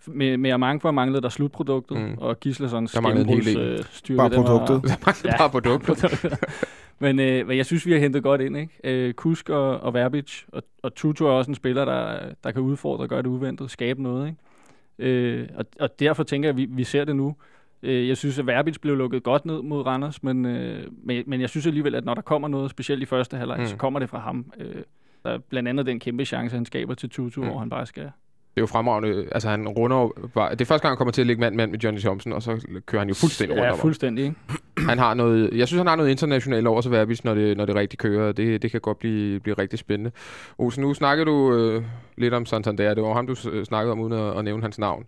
med, 0.08 0.38
med 0.38 0.50
Amangfa 0.52 0.92
manglede 0.92 1.22
der 1.22 1.30
slutproduktet, 1.30 1.98
Mm. 1.98 2.14
og 2.18 2.40
Gislesons 2.40 2.94
hel 2.94 3.04
del. 3.04 3.12
gennembrudsstyrke, 3.12 4.18
Bare 4.18 4.32
var- 4.32 4.36
produktet. 4.44 4.84
Det 4.84 4.92
er 5.08 5.14
Ja. 5.26 5.38
bare 5.38 5.50
produkter. 5.50 6.28
men, 7.06 7.20
øh, 7.20 7.48
men 7.48 7.58
jeg 7.58 7.66
synes, 7.66 7.86
vi 7.86 7.92
har 7.92 8.00
hentet 8.00 8.24
godt 8.24 8.42
ind, 8.42 8.58
ikke? 8.58 8.74
Øh, 8.84 9.14
Kusk 9.14 9.50
og, 9.50 9.80
og 9.80 9.94
Verbic, 9.94 10.42
og, 10.52 10.64
og 10.84 10.96
Tutu 10.96 11.26
er 11.26 11.30
også 11.32 11.52
en 11.52 11.56
spiller, 11.56 11.86
der, 11.86 12.20
der 12.44 12.52
kan 12.52 12.62
udfordre 12.62 13.04
og 13.04 13.10
gøre 13.10 13.22
det 13.22 13.28
uventet, 13.28 13.72
skabe 13.72 14.04
noget, 14.04 14.28
ikke? 14.28 15.12
Øh, 15.12 15.48
og, 15.56 15.66
og 15.80 16.00
derfor 16.00 16.24
tænker 16.24 16.50
jeg, 16.50 16.54
at 16.54 16.58
vi, 16.58 16.68
vi 16.70 16.84
ser 16.84 17.06
det 17.06 17.16
nu. 17.16 17.36
Øh, 17.84 18.08
jeg 18.08 18.18
synes, 18.18 18.40
at 18.40 18.48
Verbic 18.48 18.76
blev 18.82 18.96
lukket 18.96 19.24
godt 19.24 19.46
ned 19.46 19.62
mod 19.62 19.86
Randers, 19.86 20.24
men, 20.24 20.46
øh, 20.46 20.84
men, 21.04 21.24
men 21.28 21.42
jeg 21.42 21.50
synes 21.50 21.68
alligevel, 21.68 21.96
at 21.96 22.06
når 22.06 22.14
der 22.14 22.22
kommer 22.22 22.48
noget, 22.48 22.72
specielt 22.72 23.02
i 23.02 23.06
første 23.06 23.38
halvleg, 23.38 23.60
Mm. 23.60 23.66
så 23.66 23.76
kommer 23.76 24.00
det 24.00 24.10
fra 24.10 24.20
ham. 24.20 24.46
Øh, 24.60 24.76
der 25.24 25.30
er 25.32 25.38
blandt 25.50 25.70
andet 25.70 25.86
den 25.86 26.00
kæmpe 26.00 26.26
chance, 26.26 26.56
han 26.56 26.66
skaber 26.66 26.94
til 26.94 27.10
Tutu, 27.10 27.42
Mm. 27.42 27.48
hvor 27.48 27.60
han 27.60 27.70
bare 27.70 27.86
skal... 27.86 28.04
Det 28.04 28.58
er 28.58 28.62
jo 28.62 28.68
fremragende. 28.68 29.26
Altså, 29.32 29.50
han 29.50 29.68
runder 29.68 30.30
bare, 30.34 30.52
Det 30.52 30.62
er 30.62 30.66
første 30.66 30.82
gang, 30.88 30.92
han 30.92 30.98
kommer 30.98 31.12
til 31.12 31.22
at 31.22 31.28
ligge 31.28 31.40
mand-mand 31.40 31.72
med 31.72 31.80
Johnny 31.80 32.00
Thompson, 32.00 32.34
og 32.34 32.42
så 32.42 32.82
kører 32.86 33.00
han 33.02 33.08
jo 33.08 33.14
fuldstændig 33.14 33.58
rundt 33.58 33.68
Ja, 33.68 33.74
fuldstændig, 33.74 34.24
ikke? 34.26 34.36
Han 34.78 34.98
har 34.98 35.14
noget, 35.14 35.50
jeg 35.54 35.68
synes, 35.68 35.78
han 35.80 35.88
har 35.88 35.96
noget 35.96 36.10
internationalt 36.10 36.68
over 36.68 36.82
sig, 36.82 36.92
Verbis, 36.92 37.24
når 37.24 37.34
det, 37.34 37.58
når 37.58 37.66
det 37.66 37.76
rigtig 37.76 38.00
kører. 38.00 38.32
Det, 38.32 38.62
det 38.62 38.72
kan 38.72 38.82
godt 38.82 39.00
blive, 39.00 39.40
blive 39.40 39.56
rigtig 39.60 39.80
spændende. 39.80 40.12
Olsen, 40.58 40.82
nu 40.84 40.94
snakkede 40.94 41.26
du 41.26 41.54
øh, 41.54 41.84
lidt 42.18 42.34
om 42.34 42.46
Santander. 42.46 42.94
Det 42.94 43.04
var 43.04 43.14
ham, 43.14 43.28
du 43.28 43.36
snakkede 43.64 43.92
om, 43.92 44.00
uden 44.00 44.14
at, 44.14 44.38
at 44.38 44.44
nævne 44.46 44.62
hans 44.62 44.80
navn. 44.80 45.06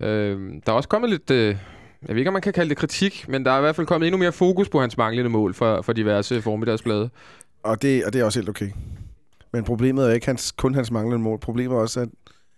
Øh, 0.00 0.38
der 0.66 0.72
er 0.72 0.76
også 0.76 0.88
kommet 0.88 1.10
lidt... 1.10 1.30
Øh, 1.30 1.56
jeg 2.08 2.14
ved 2.14 2.20
ikke, 2.20 2.28
om 2.28 2.32
man 2.32 2.42
kan 2.42 2.52
kalde 2.52 2.68
det 2.68 2.76
kritik, 2.76 3.28
men 3.28 3.44
der 3.44 3.50
er 3.50 3.58
i 3.58 3.60
hvert 3.60 3.76
fald 3.76 3.86
kommet 3.86 4.06
endnu 4.06 4.18
mere 4.18 4.32
fokus 4.32 4.68
på 4.68 4.80
hans 4.80 4.96
manglende 4.96 5.30
mål 5.30 5.54
for, 5.54 5.82
for 5.82 5.92
diverse 5.92 6.42
formiddagsblade. 6.42 7.10
Og 7.62 7.82
det, 7.82 8.04
og 8.04 8.12
det 8.12 8.20
er 8.20 8.24
også 8.24 8.38
helt 8.38 8.48
okay. 8.48 8.70
Men 9.52 9.64
problemet 9.64 10.08
er 10.08 10.12
ikke 10.12 10.26
hans, 10.26 10.52
kun 10.52 10.74
hans 10.74 10.90
manglende 10.90 11.24
mål. 11.24 11.38
Problemet 11.38 11.76
er 11.76 11.80
også 11.80 12.00
at 12.00 12.08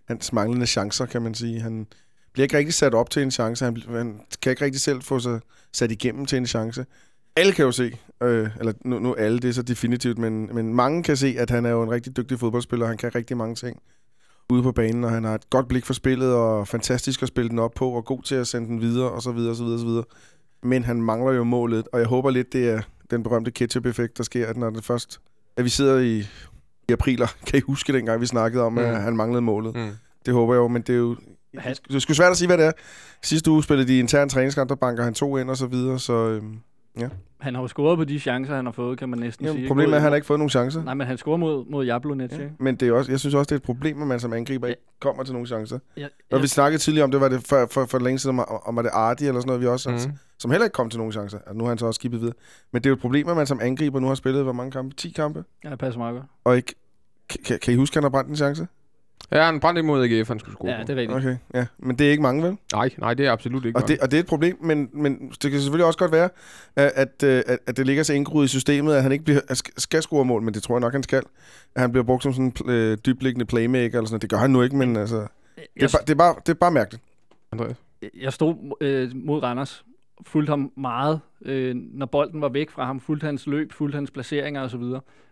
hans 0.09 0.33
manglende 0.33 0.67
chancer, 0.67 1.07
kan 1.07 1.23
man 1.23 1.35
sige. 1.35 1.61
Han 1.61 1.87
bliver 2.33 2.45
ikke 2.45 2.57
rigtig 2.57 2.75
sat 2.75 2.95
op 2.95 3.11
til 3.11 3.23
en 3.23 3.31
chance. 3.31 3.65
Han, 3.65 3.77
han 3.89 4.21
kan 4.43 4.51
ikke 4.51 4.65
rigtig 4.65 4.81
selv 4.81 5.03
få 5.03 5.19
sig 5.19 5.41
sat 5.73 5.91
igennem 5.91 6.27
til 6.27 6.39
en 6.39 6.47
chance. 6.47 6.87
Alle 7.37 7.53
kan 7.53 7.65
jo 7.65 7.73
se, 7.73 7.99
øh, 8.23 8.49
eller 8.59 8.73
nu, 8.85 8.99
nu 8.99 9.15
alle, 9.15 9.39
det 9.39 9.49
er 9.49 9.53
så 9.53 9.63
definitivt, 9.63 10.19
men, 10.19 10.55
men 10.55 10.75
mange 10.75 11.03
kan 11.03 11.17
se, 11.17 11.35
at 11.39 11.51
han 11.51 11.67
er 11.67 11.71
jo 11.71 11.83
en 11.83 11.91
rigtig 11.91 12.17
dygtig 12.17 12.39
fodboldspiller. 12.39 12.87
Han 12.87 12.97
kan 12.97 13.15
rigtig 13.15 13.37
mange 13.37 13.55
ting 13.55 13.81
ude 14.53 14.63
på 14.63 14.73
banen, 14.73 15.05
og 15.05 15.11
han 15.11 15.25
har 15.25 15.35
et 15.35 15.51
godt 15.51 15.69
blik 15.69 15.87
for 15.87 15.93
spillet, 15.95 16.35
og 16.35 16.69
fantastisk 16.69 17.23
at 17.23 17.29
spille 17.29 17.49
den 17.49 17.59
op 17.59 17.73
på, 17.75 17.91
og 17.91 18.05
god 18.05 18.23
til 18.23 18.35
at 18.35 18.47
sende 18.47 18.69
den 18.69 18.81
videre, 18.81 19.11
og 19.11 19.23
så 19.23 19.33
videre, 19.33 19.51
og 19.51 19.57
så 19.57 19.63
videre, 19.63 19.77
og 19.77 19.81
så 19.81 19.87
videre. 19.87 20.05
Men 20.63 20.85
han 20.85 21.03
mangler 21.03 21.33
jo 21.33 21.45
målet, 21.45 21.89
og 21.93 21.99
jeg 21.99 22.07
håber 22.09 22.31
lidt, 22.31 22.53
det 22.53 22.69
er 22.71 22.81
den 23.11 23.23
berømte 23.23 23.51
ketchup-effekt, 23.51 24.19
der 24.19 24.23
sker, 24.25 24.47
at 24.47 24.57
når 24.57 24.71
det 24.71 24.85
først 24.85 25.21
at 25.57 25.65
vi 25.65 25.69
sidder 25.69 25.99
i, 25.99 26.19
i 26.89 26.93
april, 26.93 27.23
og 27.23 27.29
kan 27.47 27.59
I 27.59 27.63
huske 27.67 27.93
dengang, 27.93 28.21
vi 28.21 28.27
snakkede 28.27 28.63
om, 28.65 28.73
mm. 28.73 28.79
At 28.79 29.03
han 29.03 29.17
manglede 29.17 29.43
målet? 29.43 29.77
Mm. 29.77 29.91
Det 30.27 30.35
håber 30.35 30.55
jeg 30.55 30.59
jo, 30.61 30.69
men 30.69 30.83
det 30.83 30.93
er 30.93 30.99
jo... 30.99 31.17
Han- 31.59 31.75
Det 31.89 31.95
er 31.95 31.99
sgu 31.99 32.13
svært 32.15 32.31
at 32.31 32.37
sige, 32.37 32.47
hvad 32.49 32.59
det 32.59 32.67
er. 32.67 32.73
Sidste 33.23 33.51
uge 33.51 33.63
spillede 33.63 33.89
de 33.89 33.99
intern 33.99 34.29
træningskamp, 34.29 34.69
der 34.69 34.75
banker 34.77 35.05
han 35.05 35.15
to 35.15 35.37
ind 35.37 35.51
og 35.51 35.57
så 35.57 35.67
videre, 35.67 35.99
så 35.99 36.13
øhm, 36.13 36.59
Han 37.41 37.55
har 37.55 37.63
jo 37.63 37.69
scoret 37.69 37.99
på 37.99 38.05
de 38.05 38.21
chancer, 38.21 38.57
han 38.57 38.65
har 38.65 38.73
fået, 38.73 38.99
kan 38.99 39.09
man 39.09 39.19
næsten 39.19 39.47
ja, 39.47 39.53
sige. 39.53 39.67
problemet 39.69 39.93
er, 39.93 39.97
at 39.97 40.03
han 40.03 40.11
har 40.11 40.17
ikke 40.17 40.27
fået 40.27 40.39
nogen 40.39 40.51
chancer. 40.51 40.85
Nej, 40.85 40.95
men 40.95 41.07
han 41.07 41.19
scorer 41.19 41.37
mod, 41.37 41.65
mod 41.71 41.85
Jablonec, 41.85 42.31
ja. 42.33 42.37
ikke? 42.37 42.53
Men 42.59 42.77
det 42.77 42.89
er 42.89 42.93
også, 42.93 43.13
jeg 43.13 43.21
synes 43.21 43.35
også, 43.35 43.49
det 43.49 43.53
er 43.53 43.57
et 43.57 43.63
problem, 43.63 44.03
at 44.03 44.09
man 44.09 44.21
som 44.21 44.33
angriber 44.33 44.67
ikke 44.67 44.83
kommer 45.01 45.25
til 45.25 45.33
nogen 45.33 45.47
chancer. 45.47 45.79
Ja, 45.97 46.07
Når 46.31 46.39
ja, 46.39 46.43
vi 46.43 46.49
snakkede 46.49 46.83
tidligere 46.83 47.05
om, 47.05 47.11
det 47.11 47.21
var 47.21 47.29
det 47.29 47.47
for, 47.49 47.69
for, 47.71 47.87
for 47.87 47.99
længe 47.99 48.19
siden, 48.19 48.39
om, 48.39 48.63
om 48.67 48.77
var 48.77 48.83
det 48.83 48.91
Ardi 48.95 49.27
eller 49.27 49.41
sådan 49.41 49.47
noget, 49.47 49.61
vi 49.63 49.67
også, 49.67 49.91
mm. 49.91 49.95
Mm. 49.95 50.19
som 50.39 50.51
heller 50.51 50.65
ikke 50.65 50.75
kom 50.75 50.91
til 50.91 50.99
nogen 50.99 51.13
chancer. 51.13 51.39
Altså, 51.39 51.55
nu 51.55 51.65
har 51.65 51.69
han 51.69 51.79
så 51.79 51.87
også 51.87 51.99
skibet 51.99 52.21
videre. 52.21 52.35
Men 52.73 52.83
det 52.83 52.87
er 52.87 52.91
jo 52.91 52.95
et 52.95 53.01
problem, 53.01 53.29
at 53.29 53.37
man 53.37 53.47
som 53.47 53.61
angriber 53.63 54.01
nu 54.01 54.07
har 54.07 54.15
spillet, 54.15 54.43
hvor 54.43 54.53
mange 54.53 54.71
kampe? 54.71 54.97
10 54.97 55.11
kampe? 55.11 55.45
ja, 55.65 55.71
det 55.71 55.79
passer 55.79 55.99
meget 55.99 56.15
godt. 56.15 56.27
Og 56.45 56.57
ikke... 56.57 56.75
Kan, 57.29 57.41
kan, 57.45 57.59
kan 57.59 57.75
I 57.75 57.77
huske, 57.77 57.93
at 57.93 57.97
han 57.97 58.03
har 58.03 58.11
brændt 58.11 58.31
en 58.31 58.37
chance? 58.37 58.67
Ja, 59.33 59.45
han 59.45 59.61
brændte 59.61 59.81
imod 59.81 60.05
AGF, 60.05 60.29
han 60.29 60.39
skulle 60.39 60.55
score 60.55 60.71
Ja, 60.71 60.77
på. 60.77 60.83
det 60.87 60.91
er 60.91 60.97
rigtigt. 60.97 61.17
Okay, 61.19 61.37
ja. 61.55 61.67
Men 61.79 61.97
det 61.99 62.07
er 62.07 62.11
ikke 62.11 62.23
mange, 62.23 62.43
vel? 62.43 62.57
Nej, 62.73 62.91
nej, 62.99 63.15
det 63.15 63.27
er 63.27 63.33
absolut 63.33 63.65
ikke 63.65 63.79
Og 63.79 63.89
det, 63.89 63.99
og 63.99 64.11
det 64.11 64.17
er 64.17 64.21
et 64.21 64.27
problem, 64.27 64.59
men, 64.63 64.89
men 64.93 65.33
det 65.43 65.51
kan 65.51 65.61
selvfølgelig 65.61 65.87
også 65.87 65.99
godt 65.99 66.13
være, 66.13 66.29
at, 66.77 66.93
at, 66.95 67.23
øh, 67.25 67.43
at, 67.47 67.59
at 67.67 67.77
det 67.77 67.87
ligger 67.87 68.03
så 68.03 68.13
indgroet 68.13 68.45
i 68.45 68.49
systemet, 68.49 68.95
at 68.95 69.03
han 69.03 69.13
ikke 69.13 69.25
bliver, 69.25 69.41
at 69.49 69.57
skal- 69.57 69.75
skal 69.81 70.03
score 70.03 70.25
mål, 70.25 70.43
men 70.43 70.55
det 70.55 70.63
tror 70.63 70.75
jeg 70.75 70.81
nok, 70.81 70.93
han 70.93 71.03
skal. 71.03 71.23
At 71.75 71.81
han 71.81 71.93
bliver 71.93 72.05
brugt 72.05 72.23
som 72.23 72.33
sådan 72.33 72.53
en 72.65 72.71
øh, 72.71 72.99
dybliggende 73.07 73.45
playmaker 73.47 73.85
eller 73.99 74.07
sådan 74.07 74.13
noget. 74.13 74.23
Det 74.23 74.31
gør 74.31 74.37
han 74.39 74.51
nu 74.51 74.63
ikke, 74.63 74.77
men 74.77 74.97
altså, 74.97 75.27
det, 75.57 75.83
er 75.83 75.89
bare, 75.89 76.03
det, 76.07 76.11
er 76.11 76.15
bare, 76.15 76.35
det 76.47 76.49
er 76.49 76.55
bare 76.55 76.71
mærkeligt. 76.71 77.03
Andreas. 77.53 77.77
jeg 78.21 78.33
stod 78.33 78.55
øh, 78.81 79.11
mod 79.15 79.43
Randers, 79.43 79.85
fulgte 80.27 80.51
ham 80.51 80.73
meget, 80.77 81.21
øh, 81.45 81.75
når 81.77 82.07
bolden 82.07 82.41
var 82.41 82.49
væk 82.49 82.71
fra 82.71 82.85
ham, 82.85 83.01
fulgte 83.01 83.25
hans 83.25 83.47
løb, 83.47 83.73
fulgte 83.73 83.97
hans 83.97 84.11
placeringer 84.11 84.63
osv. 84.63 84.83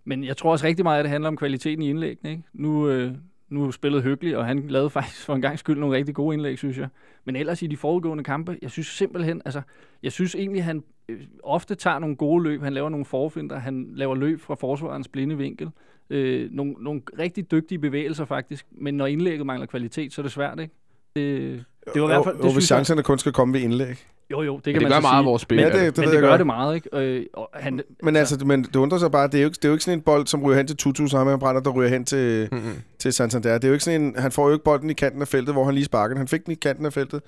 Men 0.05 0.25
jeg 0.25 0.37
tror 0.37 0.53
også 0.53 0.66
rigtig 0.66 0.83
meget, 0.85 0.99
at 0.99 1.05
det 1.05 1.11
handler 1.11 1.29
om 1.29 1.37
kvaliteten 1.37 1.83
i 1.83 1.90
indlæggene. 1.90 2.31
Ikke? 2.31 2.42
Nu, 2.53 2.88
øh, 2.88 3.12
nu 3.49 3.71
spillede 3.71 4.03
Hyggelig, 4.03 4.37
og 4.37 4.47
han 4.47 4.65
lavede 4.69 4.91
faktisk 4.99 5.25
for 5.25 5.35
en 5.35 5.43
gang 5.43 5.59
skyld 5.59 5.79
nogle 5.79 5.97
rigtig 5.97 6.15
gode 6.15 6.35
indlæg, 6.35 6.59
synes 6.59 6.79
jeg. 6.79 6.89
Men 7.25 7.37
ellers 7.37 7.63
i 7.63 7.67
de 7.67 7.77
forudgående 7.77 8.25
kampe, 8.25 8.59
jeg 8.63 8.71
synes 8.71 8.87
simpelthen, 8.87 9.43
altså, 9.45 9.63
jeg 10.03 10.13
synes 10.13 10.35
egentlig, 10.35 10.65
han 10.65 10.83
øh, 11.09 11.21
ofte 11.43 11.75
tager 11.75 11.99
nogle 11.99 12.17
gode 12.17 12.45
løb. 12.45 12.63
Han 12.63 12.73
laver 12.73 12.89
nogle 12.89 13.05
forfinder, 13.05 13.59
han 13.59 13.89
laver 13.95 14.15
løb 14.15 14.41
fra 14.41 14.55
forsvarens 14.55 15.09
blinde 15.09 15.37
vinkel. 15.37 15.71
Øh, 16.11 16.51
nogle, 16.53 16.73
nogle 16.73 17.03
rigtig 17.19 17.51
dygtige 17.51 17.79
bevægelser 17.79 18.25
faktisk, 18.25 18.67
men 18.71 18.95
når 18.95 19.07
indlægget 19.07 19.47
mangler 19.47 19.67
kvalitet, 19.67 20.13
så 20.13 20.21
er 20.21 20.23
det 20.23 20.33
svært, 20.33 20.61
ikke? 20.61 20.75
Det, 21.17 21.65
det 21.95 22.03
var 22.03 22.09
i 22.09 22.13
hvert 22.13 22.25
fald, 22.25 22.37
jo, 22.37 22.43
det 22.43 22.49
jo, 22.49 22.53
hvis 22.53 22.53
synes 22.53 22.71
jeg, 22.71 22.77
chancerne 22.77 23.03
kun 23.03 23.19
skal 23.19 23.33
komme 23.33 23.55
ved 23.55 23.61
indlæg. 23.61 24.07
Jo, 24.31 24.43
jo, 24.43 24.57
det 24.57 24.65
kan 24.65 24.73
Men 24.73 24.81
det 24.81 24.83
man 24.83 24.91
gør 24.91 24.97
så 24.97 25.01
meget 25.03 25.15
af 25.15 25.21
sige. 25.23 25.27
vores 25.27 25.43
spil. 25.43 25.57
Men, 25.57 25.65
Ja, 25.65 25.69
det- 25.73 25.77
men 25.77 25.85
ved 25.85 25.93
det 25.93 26.12
jeg 26.12 26.21
gør 26.23 26.29
godt. 26.29 26.39
det 26.39 26.47
meget, 26.47 26.75
ikke? 26.75 26.89
Øh, 26.93 27.27
og 27.33 27.49
han, 27.55 27.81
Men 28.03 28.17
altså, 28.17 28.45
men 28.45 28.62
det 28.65 28.77
undrer 28.77 28.99
sig 28.99 29.11
bare, 29.11 29.27
det 29.27 29.35
er 29.35 29.43
jo 29.43 29.47
ikke, 29.49 29.55
det 29.57 29.65
er 29.65 29.69
jo 29.69 29.75
ikke 29.75 29.85
sådan 29.85 29.99
en 29.99 30.03
bold, 30.03 30.27
som 30.27 30.43
ryger 30.43 30.57
hen 30.57 30.67
til 30.67 30.77
Tutu, 30.77 31.07
så 31.07 31.17
har 31.17 31.25
man 31.25 31.39
brænder, 31.39 31.61
der 31.62 31.71
ryger 31.71 31.89
hen 31.91 32.05
til, 32.05 32.49
Mm-hmm. 32.53 32.73
til 32.99 33.12
Santander. 33.12 33.53
Det 33.55 33.65
er 33.65 33.69
jo 33.69 33.73
ikke 33.75 33.85
sådan 33.85 34.01
en, 34.03 34.15
han 34.19 34.33
får 34.33 34.47
jo 34.49 34.53
ikke 34.53 34.65
bolden 34.65 34.91
i 34.91 34.95
kanten 34.95 35.21
af 35.23 35.29
feltet, 35.29 35.55
hvor 35.55 35.65
han 35.65 35.75
lige 35.75 35.85
sparker 35.85 36.09
den. 36.15 36.17
Han 36.19 36.29
fik 36.29 36.45
den 36.45 36.53
i 36.53 36.55
kanten 36.55 36.87
af 36.87 36.93
feltet 36.93 37.23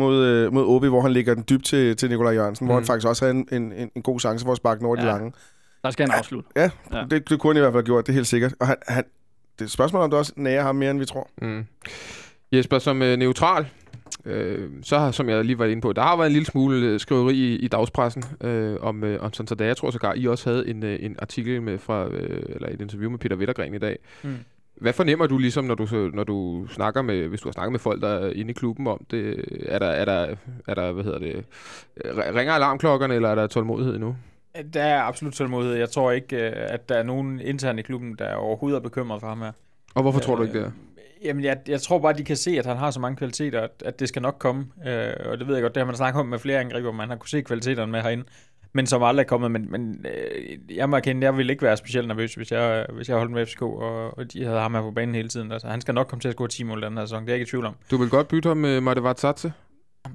mod, 0.00 0.24
øh, 0.24 0.52
mod 0.52 0.64
Obi, 0.66 0.88
hvor 0.88 1.00
han 1.00 1.12
lægger 1.12 1.34
den 1.34 1.44
dybt 1.50 1.64
til, 1.64 1.96
til 1.96 2.08
Nikolaj 2.10 2.32
Jørgensen, 2.34 2.64
mm. 2.64 2.66
hvor 2.68 2.74
Mm. 2.74 2.82
han 2.82 2.86
faktisk 2.86 3.08
også 3.08 3.24
havde 3.24 3.36
en, 3.38 3.48
en, 3.62 3.72
en, 3.72 3.90
en 3.96 4.02
god 4.02 4.20
chance 4.20 4.44
for 4.44 4.52
at 4.52 4.56
sparke 4.56 4.78
den 4.78 4.86
over 4.86 4.96
ja. 4.96 5.02
de 5.02 5.06
lange. 5.06 5.32
der 5.84 5.90
skal 5.90 6.08
han 6.08 6.18
afslutte. 6.18 6.48
Ja, 6.56 6.62
Ja. 6.92 6.98
ja. 6.98 7.04
Det, 7.10 7.28
det 7.30 7.38
kunne 7.38 7.50
han 7.52 7.56
i 7.56 7.60
hvert 7.60 7.72
fald 7.72 7.82
have 7.82 7.86
gjort, 7.86 8.06
det 8.06 8.12
er 8.12 8.14
helt 8.14 8.26
sikkert. 8.26 8.54
Og 8.60 8.66
han, 8.66 8.76
han, 8.88 9.04
det 9.58 9.60
er 9.60 9.64
et 9.64 9.70
spørgsmål, 9.70 10.02
om 10.02 10.10
det 10.10 10.18
også 10.18 10.32
nærer 10.36 10.62
ham 10.62 10.76
mere, 10.76 10.90
end 10.90 10.98
vi 10.98 11.04
tror. 11.04 11.28
Mm. 11.42 11.64
Jesper, 12.52 12.78
som 12.78 13.02
øh, 13.02 13.16
neutral, 13.18 13.66
øh, 14.24 14.70
så 14.82 14.98
har, 14.98 15.10
som 15.10 15.28
jeg 15.28 15.44
lige 15.44 15.58
var 15.58 15.64
inde 15.64 15.82
på, 15.82 15.92
der 15.92 16.02
har 16.02 16.16
været 16.16 16.26
en 16.26 16.32
lille 16.32 16.46
smule 16.46 16.86
øh, 16.86 17.00
skriveri 17.00 17.34
i, 17.34 17.56
i 17.56 17.68
dagspressen 17.68 18.24
øh, 18.40 18.76
om, 18.80 19.04
øh, 19.04 19.22
om 19.22 19.32
Santander. 19.32 19.64
Jeg 19.64 19.76
tror 19.76 19.90
sågar, 19.90 20.14
I 20.14 20.26
også 20.26 20.50
havde 20.50 20.68
en, 20.68 20.82
øh, 20.82 20.98
en 21.00 21.16
artikel 21.18 21.62
med 21.62 21.78
fra, 21.78 22.06
øh, 22.08 22.42
eller 22.48 22.68
et 22.68 22.80
interview 22.80 23.10
med 23.10 23.18
Peter 23.18 23.36
Wettergren 23.36 23.74
i 23.74 23.78
dag. 23.78 23.98
Mm. 24.22 24.36
Hvad 24.74 24.92
fornemmer 24.92 25.26
du 25.26 25.38
ligesom, 25.38 25.64
når 25.64 25.74
du, 25.74 26.10
når 26.14 26.24
du 26.24 26.66
snakker 26.66 27.02
med, 27.02 27.28
hvis 27.28 27.40
du 27.40 27.48
har 27.48 27.52
snakket 27.52 27.72
med 27.72 27.80
folk, 27.80 28.02
der 28.02 28.08
er 28.08 28.30
inde 28.30 28.50
i 28.50 28.52
klubben 28.52 28.86
om 28.86 29.06
det? 29.10 29.44
Er 29.66 29.78
der, 29.78 29.86
er 29.86 30.04
der, 30.04 30.34
er 30.66 30.74
der 30.74 30.92
hvad 30.92 31.04
hedder 31.04 31.18
det, 31.18 31.44
øh, 32.04 32.34
ringer 32.34 32.52
alarmklokkerne, 32.52 33.14
eller 33.14 33.28
er 33.28 33.34
der 33.34 33.46
tålmodighed 33.46 33.98
nu? 33.98 34.16
Der 34.74 34.82
er 34.82 35.02
absolut 35.02 35.34
tålmodighed. 35.34 35.76
Jeg 35.76 35.90
tror 35.90 36.10
ikke, 36.10 36.36
øh, 36.36 36.52
at 36.54 36.88
der 36.88 36.94
er 36.94 37.02
nogen 37.02 37.40
intern 37.40 37.78
i 37.78 37.82
klubben, 37.82 38.14
der 38.18 38.34
overhovedet 38.34 38.76
er 38.76 38.82
bekymret 38.82 39.20
for 39.20 39.28
ham 39.28 39.40
her. 39.40 39.52
Og 39.94 40.02
hvorfor 40.02 40.20
tror 40.20 40.36
du 40.36 40.42
ikke 40.42 40.58
det? 40.58 40.66
er? 40.66 40.70
Jamen, 41.24 41.44
jeg, 41.44 41.58
jeg 41.68 41.80
tror 41.82 41.98
bare, 41.98 42.12
de 42.12 42.24
kan 42.24 42.36
se, 42.36 42.58
at 42.58 42.66
han 42.66 42.76
har 42.76 42.90
så 42.90 43.00
mange 43.00 43.16
kvaliteter, 43.16 43.60
at, 43.60 43.82
at 43.84 44.00
det 44.00 44.08
skal 44.08 44.22
nok 44.22 44.36
komme. 44.38 44.66
Øh, 44.86 45.12
og 45.24 45.38
det 45.38 45.46
ved 45.46 45.54
jeg 45.54 45.62
godt, 45.62 45.74
det 45.74 45.80
har 45.80 45.86
man 45.86 45.96
snakket 45.96 46.20
om 46.20 46.26
med 46.26 46.38
flere 46.38 46.60
angriber, 46.60 46.92
man 46.92 47.08
har 47.08 47.16
kunne 47.16 47.28
se 47.28 47.40
kvaliteterne 47.40 47.92
med 47.92 48.02
herinde. 48.02 48.24
men 48.72 48.86
som 48.86 49.02
aldrig 49.02 49.24
er 49.24 49.28
kommet. 49.28 49.50
Men, 49.50 49.70
men 49.70 50.06
øh, 50.08 50.76
jeg 50.76 50.88
må 50.88 50.96
erkende, 50.96 51.24
jeg 51.24 51.36
ville 51.36 51.52
ikke 51.52 51.62
være 51.62 51.76
specielt 51.76 52.08
nervøs, 52.08 52.34
hvis 52.34 52.52
jeg, 52.52 52.86
hvis 52.92 53.08
jeg 53.08 53.16
holdt 53.16 53.32
med 53.32 53.46
FCK, 53.46 53.62
og, 53.62 54.18
og 54.18 54.32
de 54.32 54.44
havde 54.44 54.60
ham 54.60 54.74
her 54.74 54.82
på 54.82 54.90
banen 54.90 55.14
hele 55.14 55.28
tiden. 55.28 55.52
Altså, 55.52 55.68
han 55.68 55.80
skal 55.80 55.94
nok 55.94 56.06
komme 56.06 56.20
til 56.20 56.28
at 56.28 56.34
score 56.34 56.48
10 56.48 56.62
mål 56.62 56.82
den 56.82 56.96
her 56.96 57.04
sæson, 57.04 57.22
det 57.22 57.28
er 57.28 57.32
jeg 57.32 57.40
ikke 57.40 57.48
i 57.48 57.50
tvivl 57.50 57.66
om. 57.66 57.74
Du 57.90 57.96
vil 57.96 58.10
godt 58.10 58.28
bytte 58.28 58.48
ham 58.48 58.56
med 58.56 58.80
Marte 58.80 59.02
Vatsatse? 59.02 59.52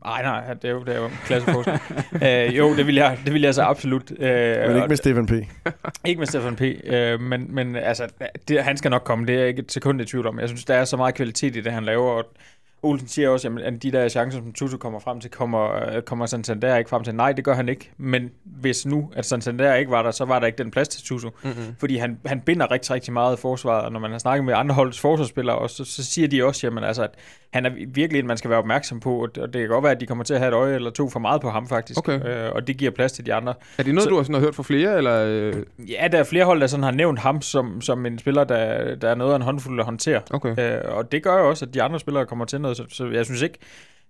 Nej, 0.05 0.21
nej, 0.21 0.53
det 0.53 0.65
er 0.65 0.71
jo, 0.71 0.83
det 0.83 0.95
er 0.95 1.01
jo 1.01 1.09
klasse 1.25 1.51
øh, 2.49 2.57
Jo, 2.57 2.75
det 2.75 2.87
vil, 2.87 2.95
jeg, 2.95 3.19
det 3.25 3.33
vil 3.33 3.41
jeg 3.41 3.55
så 3.55 3.61
absolut. 3.61 4.11
Øh, 4.11 4.67
Men 4.67 4.75
ikke 4.75 4.87
med 4.87 4.97
Stefan 4.97 5.25
P. 5.25 5.31
ikke 6.05 6.19
med 6.19 6.27
Stefan 6.27 6.55
P. 6.55 6.61
Øh, 6.61 7.19
men, 7.21 7.55
men 7.55 7.75
altså, 7.75 8.07
det, 8.47 8.63
han 8.63 8.77
skal 8.77 8.91
nok 8.91 9.03
komme, 9.03 9.25
det 9.25 9.35
er 9.35 9.39
jeg 9.39 9.47
ikke 9.47 9.59
et 9.59 9.71
sekund 9.71 10.01
i 10.01 10.05
tvivl 10.05 10.27
om. 10.27 10.39
Jeg 10.39 10.47
synes, 10.47 10.65
der 10.65 10.73
er 10.73 10.85
så 10.85 10.97
meget 10.97 11.15
kvalitet 11.15 11.55
i 11.55 11.61
det, 11.61 11.71
han 11.71 11.83
laver, 11.83 12.11
og 12.11 12.25
Olsen 12.83 13.07
siger 13.07 13.29
også, 13.29 13.59
at 13.63 13.83
de 13.83 13.91
der 13.91 14.09
chancer, 14.09 14.39
som 14.39 14.53
Tutu 14.53 14.77
kommer 14.77 14.99
frem 14.99 15.19
til, 15.19 15.31
kommer, 15.31 15.95
øh, 15.95 16.01
kommer 16.01 16.25
Santander 16.25 16.77
ikke 16.77 16.89
frem 16.89 17.03
til. 17.03 17.15
Nej, 17.15 17.31
det 17.31 17.45
gør 17.45 17.53
han 17.53 17.69
ikke. 17.69 17.91
Men 17.97 18.29
hvis 18.43 18.85
nu, 18.85 19.11
at 19.15 19.25
Santander 19.25 19.75
ikke 19.75 19.91
var 19.91 20.01
der, 20.03 20.11
så 20.11 20.25
var 20.25 20.39
der 20.39 20.47
ikke 20.47 20.57
den 20.63 20.71
plads 20.71 20.87
til 20.87 21.03
Tutu. 21.03 21.29
Mm-hmm. 21.43 21.75
Fordi 21.79 21.97
han, 21.97 22.19
han 22.25 22.41
binder 22.41 22.71
rigtig, 22.71 22.91
rigtig 22.91 23.13
meget 23.13 23.37
i 23.37 23.41
forsvaret. 23.41 23.85
Og 23.85 23.91
når 23.91 23.99
man 23.99 24.11
har 24.11 24.17
snakket 24.17 24.45
med 24.45 24.53
andre 24.53 24.75
holds 24.75 24.99
forsvarsspillere, 24.99 25.57
også, 25.57 25.75
så, 25.75 25.95
så 25.95 26.03
siger 26.03 26.27
de 26.27 26.45
også, 26.45 26.67
jamen, 26.67 26.83
altså, 26.83 27.03
at 27.03 27.11
han 27.53 27.65
er 27.65 27.71
virkelig 27.87 28.19
en, 28.19 28.27
man 28.27 28.37
skal 28.37 28.49
være 28.49 28.59
opmærksom 28.59 28.99
på. 28.99 29.21
Og 29.21 29.35
det 29.35 29.53
kan 29.53 29.67
godt 29.67 29.83
være, 29.83 29.91
at 29.91 30.01
de 30.01 30.05
kommer 30.05 30.23
til 30.23 30.33
at 30.33 30.39
have 30.39 30.49
et 30.49 30.53
øje 30.53 30.75
eller 30.75 30.89
to 30.89 31.09
for 31.09 31.19
meget 31.19 31.41
på 31.41 31.49
ham, 31.49 31.67
faktisk. 31.67 31.99
Okay. 31.99 32.45
Øh, 32.45 32.51
og 32.55 32.67
det 32.67 32.77
giver 32.77 32.91
plads 32.91 33.11
til 33.11 33.25
de 33.25 33.33
andre. 33.33 33.53
Er 33.77 33.83
det 33.83 33.93
noget, 33.93 34.03
så, 34.03 34.09
du 34.09 34.15
har, 34.15 34.23
sådan, 34.23 34.35
har 34.35 34.41
hørt 34.41 34.55
fra 34.55 34.63
flere? 34.63 34.97
Eller? 34.97 35.23
øh? 35.25 35.53
Ja, 35.89 36.07
der 36.11 36.17
er 36.17 36.23
flere 36.23 36.45
hold, 36.45 36.61
der 36.61 36.67
sådan 36.67 36.83
har 36.83 36.91
nævnt 36.91 37.19
ham 37.19 37.41
som, 37.41 37.81
som 37.81 38.05
en 38.05 38.19
spiller, 38.19 38.43
der, 38.43 38.95
der 38.95 39.09
er 39.09 39.15
noget 39.15 39.31
af 39.31 39.35
en 39.35 39.41
håndfuld 39.41 39.79
at 39.79 39.85
håndtere. 39.85 40.21
Okay. 40.31 40.75
Øh, 40.75 40.95
og 40.95 41.11
det 41.11 41.23
gør 41.23 41.39
jo 41.39 41.49
også, 41.49 41.65
at 41.65 41.73
de 41.73 41.81
andre 41.81 41.99
spillere 41.99 42.25
kommer 42.25 42.45
til 42.45 42.66
noget. 42.67 42.77
Så, 42.77 42.85
så 42.89 43.07
jeg 43.07 43.25
synes 43.25 43.41
ikke, 43.41 43.57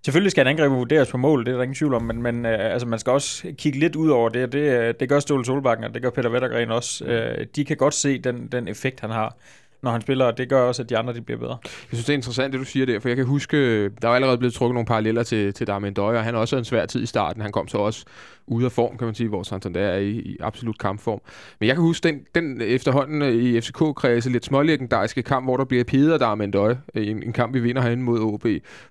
Selvfølgelig 0.06 0.32
skal 0.32 0.42
en 0.42 0.48
angriber 0.48 0.76
vurderes 0.76 1.12
på 1.12 1.18
mål, 1.18 1.46
det 1.46 1.52
er 1.52 1.56
der 1.56 1.64
ingen 1.64 1.76
tvivl 1.76 1.94
om, 1.94 2.02
men, 2.02 2.22
men 2.22 2.46
øh, 2.46 2.74
altså, 2.74 2.88
man 2.88 3.00
skal 3.00 3.14
også 3.14 3.54
kigge 3.58 3.80
lidt 3.80 3.96
ud 3.96 4.10
over 4.10 4.30
det. 4.30 4.52
Det, 4.52 5.00
det 5.00 5.10
gør 5.10 5.20
Ståle 5.20 5.46
Solbakken, 5.46 5.86
og 5.86 5.94
det 5.94 6.02
gør 6.02 6.10
Peter 6.10 6.30
Vettergren 6.30 6.72
også. 6.72 7.06
Øh, 7.06 7.46
de 7.56 7.66
kan 7.66 7.78
godt 7.78 7.94
se 7.94 8.20
den, 8.20 8.48
den 8.48 8.68
effekt, 8.68 9.00
han 9.00 9.10
har 9.10 9.36
når 9.82 9.92
han 9.92 10.02
spiller, 10.02 10.26
og 10.26 10.38
det 10.38 10.50
gør 10.50 10.62
også, 10.62 10.82
at 10.82 10.90
de 10.90 10.98
andre 10.98 11.14
de 11.14 11.22
bliver 11.22 11.40
bedre. 11.40 11.58
Jeg 11.64 11.70
synes, 11.88 12.06
det 12.06 12.14
er 12.14 12.18
interessant, 12.18 12.54
det 12.54 12.60
du 12.60 12.66
siger 12.66 12.86
der, 12.86 13.00
for 13.00 13.10
jeg 13.10 13.16
kan 13.16 13.26
huske, 13.26 13.90
der 13.90 14.10
er 14.10 14.14
allerede 14.14 14.38
blevet 14.38 14.54
trukket 14.54 14.74
nogle 14.74 14.86
paralleller 14.86 15.24
til, 15.24 15.54
til 15.54 15.68
Darmen 15.68 15.94
Døje, 15.94 16.18
og 16.18 16.24
han 16.24 16.36
også 16.36 16.58
en 16.58 16.66
svær 16.66 16.86
tid 16.86 17.04
i 17.04 17.06
starten. 17.06 17.42
Han 17.42 17.52
kom 17.52 17.68
så 17.68 17.78
også 17.78 18.06
ude 18.48 18.66
af 18.66 18.72
form, 18.72 18.98
kan 18.98 19.06
man 19.06 19.16
sige, 19.16 19.30
hvor 19.30 19.44
Santander 19.44 19.82
er 19.82 19.98
i, 19.98 20.10
i 20.10 20.38
absolut 20.40 20.78
kampform. 20.78 21.22
Men 21.60 21.68
jeg 21.68 21.76
kan 21.76 21.84
huske 21.84 22.08
den, 22.08 22.20
den 22.36 22.62
efterhånden 22.62 23.22
øh, 23.22 23.34
i 23.34 23.62
FCK-kredse 23.62 24.30
lidt 24.30 24.46
smålegendariske 24.46 25.24
kamp, 25.24 25.46
hvor 25.46 25.58
der 25.58 25.66
bliver 25.66 25.84
peder 25.84 26.18
der 26.18 26.18
Darmen 26.18 26.52
Døje, 26.52 26.80
øh, 26.96 27.08
en, 27.08 27.24
en 27.24 27.34
kamp, 27.34 27.54
vi 27.54 27.60
vinder 27.60 27.82
herinde 27.82 28.04
mod 28.04 28.20
OB, 28.20 28.46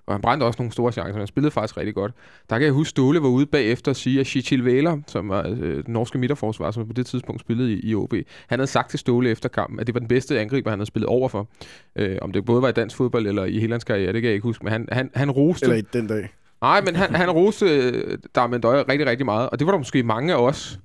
og 0.05 0.13
han 0.13 0.21
brændte 0.21 0.43
også 0.43 0.61
nogle 0.61 0.71
store 0.71 0.91
chancer, 0.91 1.17
han 1.17 1.27
spillede 1.27 1.51
faktisk 1.51 1.77
rigtig 1.77 1.95
godt. 1.95 2.11
Der 2.49 2.57
kan 2.57 2.65
jeg 2.65 2.73
huske, 2.73 2.89
Ståle 2.89 3.21
var 3.21 3.27
ude 3.27 3.45
bagefter 3.45 3.91
og 3.91 3.95
sige, 3.95 4.19
at 4.19 4.27
Chichil 4.27 4.65
Væler, 4.65 4.97
som 5.07 5.29
var 5.29 5.47
øh, 5.47 5.85
den 5.85 5.93
norske 5.93 6.17
midterforsvar, 6.17 6.71
som 6.71 6.87
på 6.87 6.93
det 6.93 7.05
tidspunkt 7.05 7.41
spillede 7.41 7.73
i, 7.73 7.89
i 7.89 7.95
OB, 7.95 8.13
han 8.47 8.59
havde 8.59 8.67
sagt 8.67 8.89
til 8.89 8.99
Ståle 8.99 9.29
efter 9.29 9.49
kampen, 9.49 9.79
at 9.79 9.87
det 9.87 9.95
var 9.95 9.99
den 9.99 10.07
bedste 10.07 10.39
angriber, 10.39 10.69
han 10.69 10.79
havde 10.79 10.87
spillet 10.87 11.07
overfor. 11.07 11.47
Øh, 11.95 12.17
om 12.21 12.31
det 12.31 12.45
både 12.45 12.61
var 12.61 12.69
i 12.69 12.71
dansk 12.71 12.95
fodbold 12.95 13.27
eller 13.27 13.45
i 13.45 13.59
hele 13.59 13.73
hans 13.73 13.83
karriere, 13.83 14.13
det 14.13 14.21
kan 14.21 14.27
jeg 14.27 14.33
ikke 14.33 14.43
huske, 14.43 14.63
men 14.63 14.73
han, 14.73 14.87
han, 14.91 15.09
han 15.15 15.31
roste... 15.31 15.65
Eller 15.65 15.77
i 15.77 15.81
den 15.81 16.07
dag. 16.07 16.29
Nej, 16.61 16.81
men 16.81 16.95
han, 16.95 17.15
han 17.15 17.31
roste 17.31 17.65
uh, 17.65 18.13
Darmen 18.35 18.61
Døje 18.61 18.83
rigtig, 18.89 19.07
rigtig 19.07 19.25
meget, 19.25 19.49
og 19.49 19.59
det 19.59 19.65
var 19.65 19.71
der 19.71 19.77
måske 19.77 20.03
mange 20.03 20.33
af 20.33 20.37
os 20.37 20.79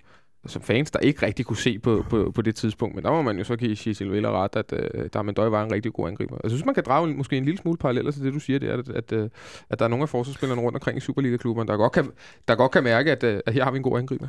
som 0.46 0.62
fans, 0.62 0.90
der 0.90 0.98
ikke 0.98 1.26
rigtig 1.26 1.46
kunne 1.46 1.56
se 1.56 1.78
på, 1.78 2.04
på, 2.10 2.32
på 2.34 2.42
det 2.42 2.54
tidspunkt. 2.54 2.94
Men 2.94 3.04
der 3.04 3.10
må 3.10 3.22
man 3.22 3.38
jo 3.38 3.44
så 3.44 3.56
give 3.56 3.76
Cecil 3.76 4.12
Villa 4.12 4.30
ret, 4.30 4.56
at 4.56 4.72
uh, 4.72 5.06
Darmen 5.14 5.34
Døje 5.34 5.50
var 5.50 5.64
en 5.64 5.72
rigtig 5.72 5.92
god 5.92 6.08
angriber. 6.08 6.36
Jeg 6.42 6.50
synes, 6.50 6.64
man 6.64 6.74
kan 6.74 6.84
drage 6.86 7.14
måske 7.14 7.36
en 7.36 7.44
lille 7.44 7.58
smule 7.58 7.78
parallel 7.78 8.12
til 8.12 8.24
det, 8.24 8.34
du 8.34 8.40
siger, 8.40 8.58
det 8.58 8.70
er, 8.70 8.78
at, 8.78 8.88
at, 8.88 9.12
uh, 9.12 9.28
at 9.70 9.78
der 9.78 9.84
er 9.84 9.88
nogle 9.88 10.02
af 10.02 10.08
forsvarsspillerne 10.08 10.62
rundt 10.62 10.76
omkring 10.76 10.98
i 10.98 11.00
Superliga-klubberne, 11.00 11.68
der 11.68 11.76
godt 11.76 11.92
kan, 11.92 12.10
der 12.48 12.54
godt 12.54 12.72
kan 12.72 12.84
mærke, 12.84 13.12
at, 13.12 13.24
uh, 13.24 13.40
at 13.46 13.54
her 13.54 13.64
har 13.64 13.70
vi 13.70 13.76
en 13.76 13.82
god 13.82 13.98
angriber 13.98 14.28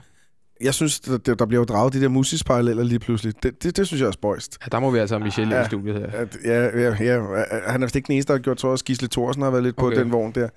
jeg 0.61 0.73
synes, 0.73 0.99
der, 0.99 1.17
der 1.17 1.45
bliver 1.45 1.61
jo 1.61 1.65
draget 1.65 1.93
de 1.93 2.01
der 2.01 2.07
musisk-paralleller 2.07 2.83
lige 2.83 2.99
pludselig. 2.99 3.43
Det, 3.43 3.63
det, 3.63 3.77
det 3.77 3.87
synes 3.87 4.01
jeg 4.01 4.07
er 4.07 4.11
spøjst. 4.11 4.57
Ja, 4.61 4.67
der 4.71 4.79
må 4.79 4.91
vi 4.91 4.99
altså 4.99 5.15
have 5.15 5.23
Michelle 5.23 5.55
ja, 5.55 5.61
i 5.61 5.65
studiet 5.65 5.95
her. 5.95 6.07
At, 6.07 6.37
ja, 6.45 6.79
ja, 6.79 6.95
ja, 6.99 7.21
han 7.67 7.81
er 7.81 7.85
vist 7.85 7.95
ikke 7.95 8.07
den 8.07 8.13
eneste, 8.13 8.33
der 8.33 8.37
har 8.39 8.41
gjort, 8.41 8.57
tror 8.57 8.69
jeg, 8.69 8.79
Gisle 8.79 9.07
Thorsen 9.07 9.41
har 9.41 9.51
været 9.51 9.63
lidt 9.63 9.77
okay. 9.77 9.95
på 9.95 10.01
den 10.01 10.11
vogn 10.11 10.31
der. 10.31 10.49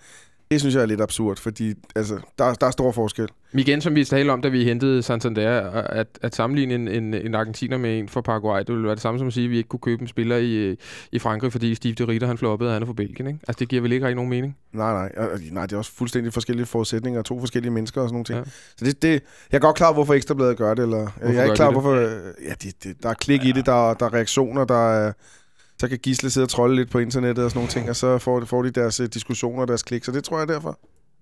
Det 0.51 0.61
synes 0.61 0.75
jeg 0.75 0.83
er 0.83 0.87
lidt 0.87 1.01
absurd, 1.01 1.37
fordi 1.37 1.75
altså, 1.97 2.19
der, 2.39 2.55
der 2.55 2.67
er 2.67 2.71
stor 2.71 2.93
forskel. 2.93 3.29
Igen, 3.53 3.81
som 3.81 3.95
vi 3.95 4.05
talte 4.05 4.31
om, 4.31 4.43
da 4.43 4.49
vi 4.49 4.65
hentede 4.65 5.03
Santander, 5.03 5.61
at, 5.71 6.07
at 6.23 6.35
sammenligne 6.35 6.75
en, 6.75 6.89
en, 6.89 7.15
en 7.15 7.35
argentiner 7.35 7.79
med 7.79 7.99
en 7.99 8.09
fra 8.09 8.21
Paraguay, 8.21 8.59
det 8.59 8.69
ville 8.69 8.85
være 8.85 8.95
det 8.95 9.03
samme 9.03 9.19
som 9.19 9.27
at 9.27 9.35
sige, 9.35 9.45
at 9.45 9.51
vi 9.51 9.57
ikke 9.57 9.69
kunne 9.69 9.81
købe 9.81 10.03
en 10.03 10.09
spiller 10.09 10.37
i, 10.37 10.77
i 11.13 11.19
Frankrig, 11.19 11.53
fordi 11.53 11.75
Steve 11.75 11.95
de 11.95 12.05
Ritter, 12.05 12.27
han 12.27 12.39
floppede, 12.39 12.71
og 12.71 12.75
han 12.75 12.83
er 12.83 12.87
fra 12.87 12.93
Belgien. 12.93 13.27
Ikke? 13.27 13.41
Altså, 13.49 13.59
det 13.59 13.69
giver 13.69 13.83
vel 13.83 13.93
ikke 13.93 14.07
rigtig 14.07 14.17
nogen 14.17 14.31
mening? 14.31 14.57
Nej, 14.73 14.93
nej. 14.93 15.29
Nej, 15.51 15.67
det 15.67 15.73
er 15.73 15.79
også 15.79 15.93
fuldstændig 15.93 16.33
forskellige 16.33 16.67
forudsætninger, 16.67 17.23
to 17.23 17.41
forskellige 17.41 17.73
mennesker 17.73 18.01
og 18.01 18.09
sådan 18.09 18.15
nogle 18.15 18.25
ting. 18.25 18.39
Ja. 18.39 18.45
Så 18.77 18.85
det, 18.85 19.03
det, 19.03 19.23
jeg 19.53 19.59
er 19.59 19.61
godt 19.61 19.77
klar, 19.77 19.93
hvorfor 19.93 20.15
Ekstrabladet 20.15 20.57
gør 20.57 20.75
det, 20.75 20.83
eller 20.83 20.99
hvorfor 20.99 21.33
jeg 21.33 21.41
er 21.41 21.45
ikke 21.45 21.57
klar, 21.57 21.71
hvorfor... 21.71 21.95
Ja, 22.49 22.55
det, 22.63 22.85
det, 22.85 23.03
der 23.03 23.09
er 23.09 23.15
klik 23.15 23.45
ja. 23.45 23.49
i 23.49 23.53
det, 23.53 23.67
der, 23.67 23.95
der 23.95 24.07
er 24.07 24.15
reaktioner, 24.15 24.65
der 24.65 24.91
er 24.91 25.13
så 25.81 25.89
kan 25.89 25.99
Gisle 25.99 26.31
sidde 26.31 26.45
og 26.45 26.49
trolle 26.49 26.77
lidt 26.77 26.91
på 26.91 26.99
internettet 26.99 27.45
og 27.45 27.51
sådan 27.51 27.59
nogle 27.59 27.71
ting, 27.71 27.91
og 27.91 27.97
så 27.97 28.19
får, 28.19 28.45
får 28.45 28.63
de 28.63 28.71
deres 28.71 29.01
uh, 29.01 29.07
diskussioner 29.07 29.63
og 29.63 29.69
deres 29.69 29.83
klik, 29.83 30.05
så 30.05 30.13
det 30.13 30.25
tror 30.25 30.39
jeg 30.39 30.49
derfor. 30.49 30.79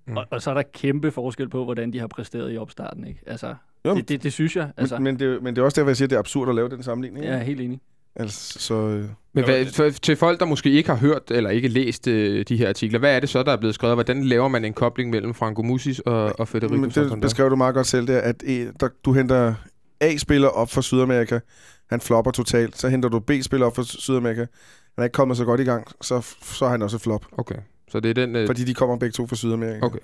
Mm. 0.06 0.16
Og, 0.16 0.24
og 0.30 0.42
så 0.42 0.50
er 0.50 0.54
der 0.54 0.62
kæmpe 0.74 1.10
forskel 1.10 1.48
på, 1.48 1.64
hvordan 1.64 1.92
de 1.92 1.98
har 1.98 2.06
præsteret 2.06 2.54
i 2.54 2.58
opstarten, 2.58 3.06
ikke? 3.06 3.20
Altså, 3.26 3.54
jo, 3.84 3.94
det, 3.94 4.08
det, 4.08 4.22
det 4.22 4.32
synes 4.32 4.56
jeg. 4.56 4.70
Altså. 4.76 4.94
Men, 4.94 5.04
men, 5.04 5.18
det, 5.18 5.42
men 5.42 5.56
det 5.56 5.60
er 5.60 5.64
også 5.64 5.80
derfor, 5.80 5.90
jeg 5.90 5.96
siger, 5.96 6.06
at 6.06 6.10
det 6.10 6.16
er 6.16 6.20
absurd 6.20 6.48
at 6.48 6.54
lave 6.54 6.68
den 6.68 6.82
sammenligning. 6.82 7.24
Ja, 7.24 7.38
helt 7.38 7.60
enig. 7.60 7.80
Altså, 8.16 8.58
så, 8.58 8.74
øh. 8.74 9.08
Men 9.32 9.44
hvad, 9.44 9.66
for, 9.66 9.90
til 9.90 10.16
folk, 10.16 10.40
der 10.40 10.46
måske 10.46 10.70
ikke 10.70 10.88
har 10.88 10.96
hørt 10.96 11.30
eller 11.30 11.50
ikke 11.50 11.68
læst 11.68 12.08
øh, 12.08 12.44
de 12.48 12.56
her 12.56 12.68
artikler, 12.68 12.98
hvad 12.98 13.16
er 13.16 13.20
det 13.20 13.28
så, 13.28 13.42
der 13.42 13.52
er 13.52 13.56
blevet 13.56 13.74
skrevet? 13.74 13.96
Hvordan 13.96 14.24
laver 14.24 14.48
man 14.48 14.64
en 14.64 14.72
kobling 14.72 15.10
mellem 15.10 15.34
Franco 15.34 15.62
Musis 15.62 15.98
og, 15.98 16.40
og 16.40 16.48
Federico 16.48 16.76
Men 16.76 16.90
det 16.90 17.20
beskrev 17.20 17.50
du 17.50 17.56
meget 17.56 17.74
godt 17.74 17.86
selv, 17.86 18.06
der, 18.06 18.20
at 18.20 18.42
e, 18.46 18.72
der, 18.80 18.88
du 19.04 19.12
henter 19.12 19.54
A-spiller 20.00 20.48
op 20.48 20.70
fra 20.70 20.82
Sydamerika, 20.82 21.38
han 21.94 22.00
flopper 22.00 22.30
totalt. 22.30 22.78
Så 22.78 22.88
henter 22.88 23.08
du 23.08 23.20
B-spiller 23.20 23.66
op 23.66 23.76
fra 23.76 23.84
Sydamerika, 23.84 24.40
han 24.94 25.02
er 25.02 25.04
ikke 25.04 25.14
kommet 25.14 25.36
så 25.36 25.44
godt 25.44 25.60
i 25.60 25.64
gang, 25.64 25.88
så, 26.00 26.20
så 26.42 26.64
er 26.64 26.68
han 26.68 26.82
også 26.82 26.98
flop. 26.98 27.26
Okay. 27.32 27.58
Så 27.88 28.00
det 28.00 28.10
er 28.10 28.14
den... 28.14 28.36
Øh... 28.36 28.46
Fordi 28.46 28.64
de 28.64 28.74
kommer 28.74 28.96
begge 28.96 29.12
to 29.12 29.26
fra 29.26 29.36
Sydamerika. 29.36 29.86
Okay. 29.86 29.98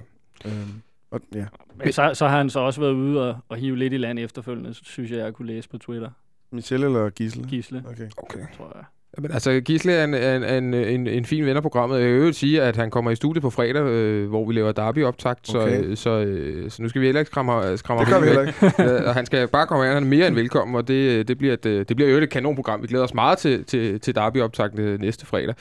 Øhm, 0.44 0.83
og, 1.11 1.20
ja. 1.35 1.46
Men 1.76 1.92
så, 1.92 2.11
så 2.14 2.29
har 2.29 2.37
han 2.37 2.50
så 2.50 2.61
også 2.61 2.81
været 2.81 2.92
ude 2.92 3.29
og, 3.29 3.38
og 3.48 3.57
hive 3.57 3.76
lidt 3.76 3.92
i 3.92 3.96
land 3.96 4.18
efterfølgende, 4.18 4.74
synes 4.74 5.11
jeg, 5.11 5.18
jeg 5.18 5.35
kunne 5.35 5.48
læse 5.48 5.68
på 5.68 5.79
Twitter. 5.79 6.11
Michelle 6.50 6.87
eller 6.87 7.11
Gisle? 7.11 7.44
Gisle. 7.48 7.85
Okay. 7.88 8.09
okay. 8.16 8.46
Tror 8.57 8.72
jeg. 8.74 8.85
Men 9.18 9.33
altså, 9.33 9.61
Gisle 9.64 9.92
er 9.92 10.05
en, 10.05 10.14
en, 10.14 10.44
en, 10.44 10.75
en, 10.75 11.07
en 11.07 11.25
fin 11.25 11.46
ven 11.46 11.57
af 11.57 11.62
programmet. 11.62 12.01
Jeg 12.01 12.12
vil 12.12 12.35
sige, 12.35 12.62
at 12.62 12.77
han 12.77 12.90
kommer 12.90 13.11
i 13.11 13.14
studiet 13.14 13.42
på 13.42 13.51
fredag, 13.51 13.83
øh, 13.83 14.29
hvor 14.29 14.46
vi 14.46 14.55
laver 14.55 14.73
Derby-optakt, 14.73 15.55
okay. 15.55 15.94
så, 15.94 16.03
så, 16.03 16.11
øh, 16.11 16.70
så 16.70 16.83
nu 16.83 16.88
skal 16.88 17.01
vi 17.01 17.07
heller 17.07 17.20
ikke 17.20 17.31
skræmme, 17.31 17.77
skræmme 17.77 18.05
Det 18.05 18.12
gør 18.12 18.20
vi 18.20 18.27
heller 18.27 18.46
ikke. 18.46 18.83
øh, 19.01 19.09
og 19.09 19.14
han 19.14 19.27
skal 19.27 19.49
bare 19.49 19.66
komme 19.66 19.85
her, 19.85 19.94
han 19.94 20.03
er 20.03 20.07
mere 20.07 20.27
end 20.27 20.35
velkommen, 20.35 20.77
og 20.77 20.88
det, 20.88 21.29
det 21.29 21.38
bliver 21.38 21.55
et, 21.55 21.66
øh, 21.66 21.85
det 21.88 21.96
bliver 21.96 22.11
jo 22.11 22.16
et 22.16 22.31
kanonprogram. 22.31 22.83
Vi 22.83 22.87
glæder 22.87 23.05
os 23.05 23.14
meget 23.14 23.38
til, 23.38 23.64
til, 23.64 24.01
til 24.01 24.14
Derby-optakt 24.14 24.75
næste 25.01 25.27
fredag. 25.27 25.55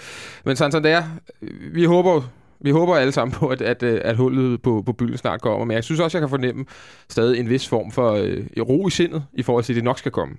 Men 0.46 0.56
Santander, 0.56 1.04
vi 1.74 1.84
håber 1.84 2.22
vi 2.62 2.72
håber 2.72 2.96
alle 2.96 3.12
sammen 3.12 3.32
på, 3.32 3.48
at, 3.48 3.62
at, 3.62 3.84
at 3.84 4.16
hullet 4.16 4.62
på, 4.62 4.84
på 4.86 4.94
byen 4.94 5.18
snart 5.18 5.42
kommer. 5.42 5.66
Men 5.66 5.76
jeg 5.76 5.84
synes 5.84 6.00
også, 6.00 6.18
jeg 6.18 6.22
kan 6.22 6.30
fornemme 6.30 6.66
stadig 7.10 7.40
en 7.40 7.50
vis 7.50 7.68
form 7.68 7.92
for 7.92 8.12
øh, 8.12 8.44
ro 8.60 8.88
i 8.88 8.92
sindet, 8.92 9.24
i 9.34 9.44
forhold 9.44 9.64
til, 9.64 9.74
at 9.74 9.76
det 9.76 9.84
nok 9.84 10.00
skal 10.00 10.12
komme. 10.12 10.36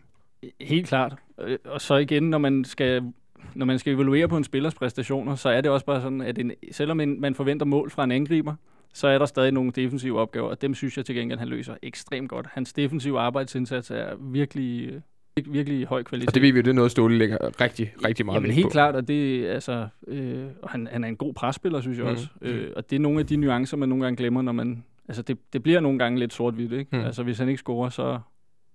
Helt 0.61 0.89
klart. 0.89 1.15
Øh, 1.41 1.59
og 1.65 1.81
så 1.81 1.97
igen, 1.97 2.23
når 2.23 2.39
man 2.39 2.65
skal 2.65 3.13
når 3.55 3.67
man 3.67 3.79
skal 3.79 3.95
evaluere 3.95 4.29
på 4.29 4.37
en 4.37 4.45
spillers 4.45 4.75
præstationer, 4.75 5.35
så 5.35 5.49
er 5.49 5.61
det 5.61 5.71
også 5.71 5.87
bare 5.87 6.03
sådan, 6.03 6.21
at 6.21 6.39
en, 6.39 6.53
selvom 6.73 6.97
man 6.97 7.35
forventer 7.35 7.67
mål 7.67 7.91
fra 7.91 8.05
en 8.05 8.11
angriber, 8.11 8.55
så 8.93 9.09
er 9.09 9.19
der 9.19 9.27
stadig 9.27 9.53
nogle 9.53 9.73
defensive 9.73 10.21
opgaver, 10.21 10.49
og 10.49 10.63
dem 10.63 10.75
synes 10.75 10.97
jeg 10.97 11.05
til 11.07 11.15
gengæld, 11.15 11.39
han 11.39 11.49
løser 11.49 11.75
ekstremt 11.83 12.29
godt. 12.29 12.47
Hans 12.53 12.73
defensive 12.73 13.21
arbejdsindsats 13.21 13.91
er 13.91 14.15
virkelig, 14.21 15.03
virkelig 15.47 15.87
høj 15.87 16.03
kvalitet. 16.03 16.29
Og 16.29 16.35
det 16.35 16.43
ved 16.43 16.53
vi 16.53 16.59
jo, 16.59 16.63
det 16.63 16.71
er 16.71 16.75
noget, 16.75 16.91
Ståle 16.91 17.19
lægger 17.19 17.61
rigtig, 17.61 17.93
rigtig 18.05 18.27
meget 18.27 18.37
Jamen 18.37 18.51
helt 18.51 18.65
på. 18.65 18.71
klart, 18.71 18.95
og 18.95 19.09
det 19.09 19.47
altså, 19.47 19.89
øh, 20.09 20.45
han, 20.69 20.89
han 20.93 21.05
er 21.05 21.09
en 21.09 21.17
god 21.17 21.35
presspiller, 21.35 21.81
synes 21.81 21.99
jeg 21.99 22.07
mm. 22.07 22.13
også. 22.13 22.29
Øh, 22.43 22.73
og 22.77 22.91
det 22.91 22.97
er 22.97 23.01
nogle 23.01 23.21
af 23.21 23.27
de 23.27 23.37
nuancer, 23.37 23.77
man 23.77 23.89
nogle 23.89 24.05
gange 24.05 24.17
glemmer, 24.17 24.43
når 24.43 24.53
man, 24.53 24.85
altså 25.09 25.23
det, 25.23 25.39
det 25.53 25.63
bliver 25.63 25.81
nogle 25.81 25.99
gange 25.99 26.19
lidt 26.19 26.33
sort-hvidt, 26.33 26.73
ikke? 26.73 26.97
Mm. 26.97 27.05
Altså 27.05 27.23
hvis 27.23 27.39
han 27.39 27.49
ikke 27.49 27.59
scorer, 27.59 27.89
så, 27.89 28.19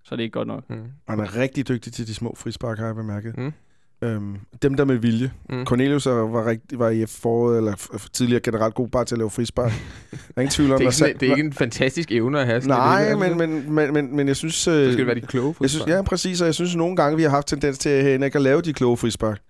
så 0.06 0.14
er 0.14 0.16
det 0.16 0.22
ikke 0.22 0.32
godt 0.32 0.48
nok. 0.48 0.70
Mm. 0.70 0.76
Han 1.08 1.20
er 1.20 1.36
rigtig 1.36 1.68
dygtig 1.68 1.92
til 1.92 2.06
de 2.06 2.14
små 2.14 2.34
frispark, 2.38 2.78
har 2.78 2.86
jeg 2.86 2.94
bemærket. 2.94 3.38
Mm. 3.38 3.52
Øhm, 4.02 4.36
dem 4.62 4.74
der 4.74 4.84
med 4.84 4.96
vilje. 4.96 5.32
Mm. 5.50 5.64
Cornelius 5.64 6.06
var, 6.06 6.46
rigtig, 6.46 6.78
var 6.78 6.90
i 6.90 7.06
foråret, 7.06 7.56
eller 7.56 7.98
tidligere 8.12 8.40
generelt 8.40 8.74
god 8.74 8.88
bare 8.88 9.04
til 9.04 9.14
at 9.14 9.18
lave 9.18 9.30
frispark. 9.30 9.72
Der 10.10 10.16
er 10.36 10.40
ingen 10.40 10.50
tvivl 10.50 10.72
om, 10.72 10.78
det, 10.78 11.02
er 11.02 11.06
ikke, 11.06 11.18
det 11.20 11.26
er 11.26 11.30
ikke 11.30 11.46
en 11.46 11.52
fantastisk 11.52 12.12
evne 12.12 12.40
at 12.40 12.46
have. 12.46 12.60
Nej, 12.60 13.08
det, 13.08 13.18
men, 13.18 13.38
men, 13.38 13.74
men, 13.74 13.92
men, 13.92 14.16
men 14.16 14.28
jeg 14.28 14.36
synes... 14.36 14.64
Det 14.64 14.92
skal 14.92 15.06
være 15.06 15.14
de 15.14 15.20
kloge 15.20 15.54
frispark. 15.54 15.62
Jeg 15.62 15.70
synes, 15.70 15.86
ja, 15.86 16.02
præcis, 16.02 16.40
og 16.40 16.46
jeg 16.46 16.54
synes 16.54 16.76
nogle 16.76 16.96
gange, 16.96 17.16
vi 17.16 17.22
har 17.22 17.30
haft 17.30 17.46
tendens 17.46 17.78
til 17.78 17.88
at 17.88 18.22
ikke 18.24 18.36
at 18.36 18.42
lave 18.42 18.62
de 18.62 18.72
kloge 18.72 18.96
frispark. 18.96 19.40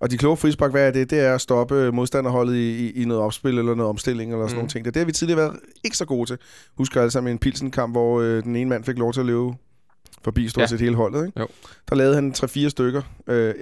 Og 0.00 0.10
de 0.10 0.18
kloge 0.18 0.36
frispark, 0.36 0.70
hvad 0.70 0.86
er 0.86 0.90
det? 0.90 1.10
Det 1.10 1.20
er 1.20 1.34
at 1.34 1.40
stoppe 1.40 1.92
modstanderholdet 1.92 2.54
i, 2.54 2.86
i, 2.86 3.02
i 3.02 3.04
noget 3.04 3.22
opspil 3.22 3.58
eller 3.58 3.74
noget 3.74 3.90
omstilling 3.90 4.32
eller 4.32 4.46
sådan 4.46 4.54
mm. 4.54 4.58
nogle 4.58 4.68
ting. 4.68 4.84
Det, 4.84 4.94
det 4.94 5.00
har 5.00 5.06
vi 5.06 5.12
tidligere 5.12 5.40
været 5.40 5.56
ikke 5.84 5.96
så 5.96 6.04
gode 6.04 6.30
til. 6.30 6.38
Husker 6.76 7.00
alle 7.00 7.10
sammen 7.10 7.32
en 7.32 7.38
Pilsen-kamp, 7.38 7.94
hvor 7.94 8.20
øh, 8.20 8.42
den 8.42 8.56
ene 8.56 8.70
mand 8.70 8.84
fik 8.84 8.98
lov 8.98 9.12
til 9.12 9.20
at 9.20 9.26
løbe 9.26 9.52
forbi 10.24 10.48
stort 10.48 10.62
ja. 10.62 10.66
set 10.66 10.80
hele 10.80 10.96
holdet. 10.96 11.26
Ikke? 11.26 11.40
Jo. 11.40 11.46
Der 11.88 11.96
lavede 11.96 12.14
han 12.14 12.34
3-4 12.36 12.68
stykker 12.68 13.02
øh, 13.26 13.54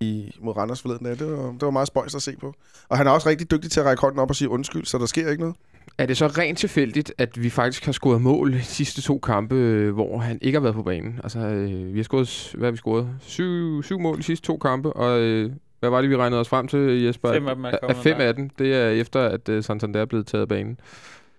i, 0.00 0.36
mod 0.40 0.56
Randers 0.56 0.82
forleden 0.82 1.04
dag. 1.04 1.18
Det 1.18 1.30
var, 1.30 1.50
det 1.52 1.62
var 1.62 1.70
meget 1.70 1.88
spøjst 1.88 2.14
at 2.14 2.22
se 2.22 2.36
på. 2.40 2.54
Og 2.88 2.98
han 2.98 3.06
er 3.06 3.10
også 3.10 3.28
rigtig 3.28 3.50
dygtig 3.50 3.70
til 3.70 3.80
at 3.80 3.86
række 3.86 4.00
hånden 4.00 4.20
op 4.20 4.30
og 4.30 4.36
sige 4.36 4.48
undskyld, 4.48 4.84
så 4.84 4.98
der 4.98 5.06
sker 5.06 5.30
ikke 5.30 5.42
noget. 5.42 5.56
Er 5.98 6.06
det 6.06 6.16
så 6.16 6.26
rent 6.26 6.58
tilfældigt, 6.58 7.12
at 7.18 7.42
vi 7.42 7.50
faktisk 7.50 7.84
har 7.84 7.92
scoret 7.92 8.22
mål 8.22 8.52
de 8.52 8.62
sidste 8.62 9.02
to 9.02 9.18
kampe, 9.18 9.54
øh, 9.54 9.94
hvor 9.94 10.18
han 10.18 10.38
ikke 10.42 10.56
har 10.56 10.62
været 10.62 10.74
på 10.74 10.82
banen? 10.82 11.20
Altså, 11.22 11.38
øh, 11.38 11.94
vi 11.94 11.98
har 11.98 12.04
scoret, 12.04 12.52
hvad 12.54 12.66
har 12.66 12.70
vi 12.70 12.76
scoret? 12.76 13.08
Syv, 13.20 13.82
syv 13.82 13.98
mål 13.98 14.18
de 14.18 14.22
sidste 14.22 14.46
to 14.46 14.56
kampe, 14.56 14.92
og 14.92 15.20
øh, 15.20 15.50
hvad 15.80 15.90
var 15.90 16.00
det, 16.00 16.10
vi 16.10 16.16
regnede 16.16 16.40
os 16.40 16.48
frem 16.48 16.68
til, 16.68 17.02
Jesper? 17.02 17.32
Fem 17.32 17.46
af 17.46 17.54
dem 17.54 17.64
er 17.64 17.70
kommet 17.80 17.96
fem 17.96 18.16
af 18.20 18.34
dem, 18.34 18.50
det 18.50 18.74
er 18.74 18.88
efter, 18.88 19.20
at 19.20 19.48
øh, 19.48 19.62
Santander 19.64 20.00
er 20.00 20.04
blevet 20.04 20.26
taget 20.26 20.42
af 20.42 20.48
banen. 20.48 20.78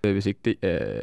Øh, 0.06 0.12
hvis 0.12 0.26
ikke 0.26 0.40
det 0.44 0.54
er... 0.62 1.00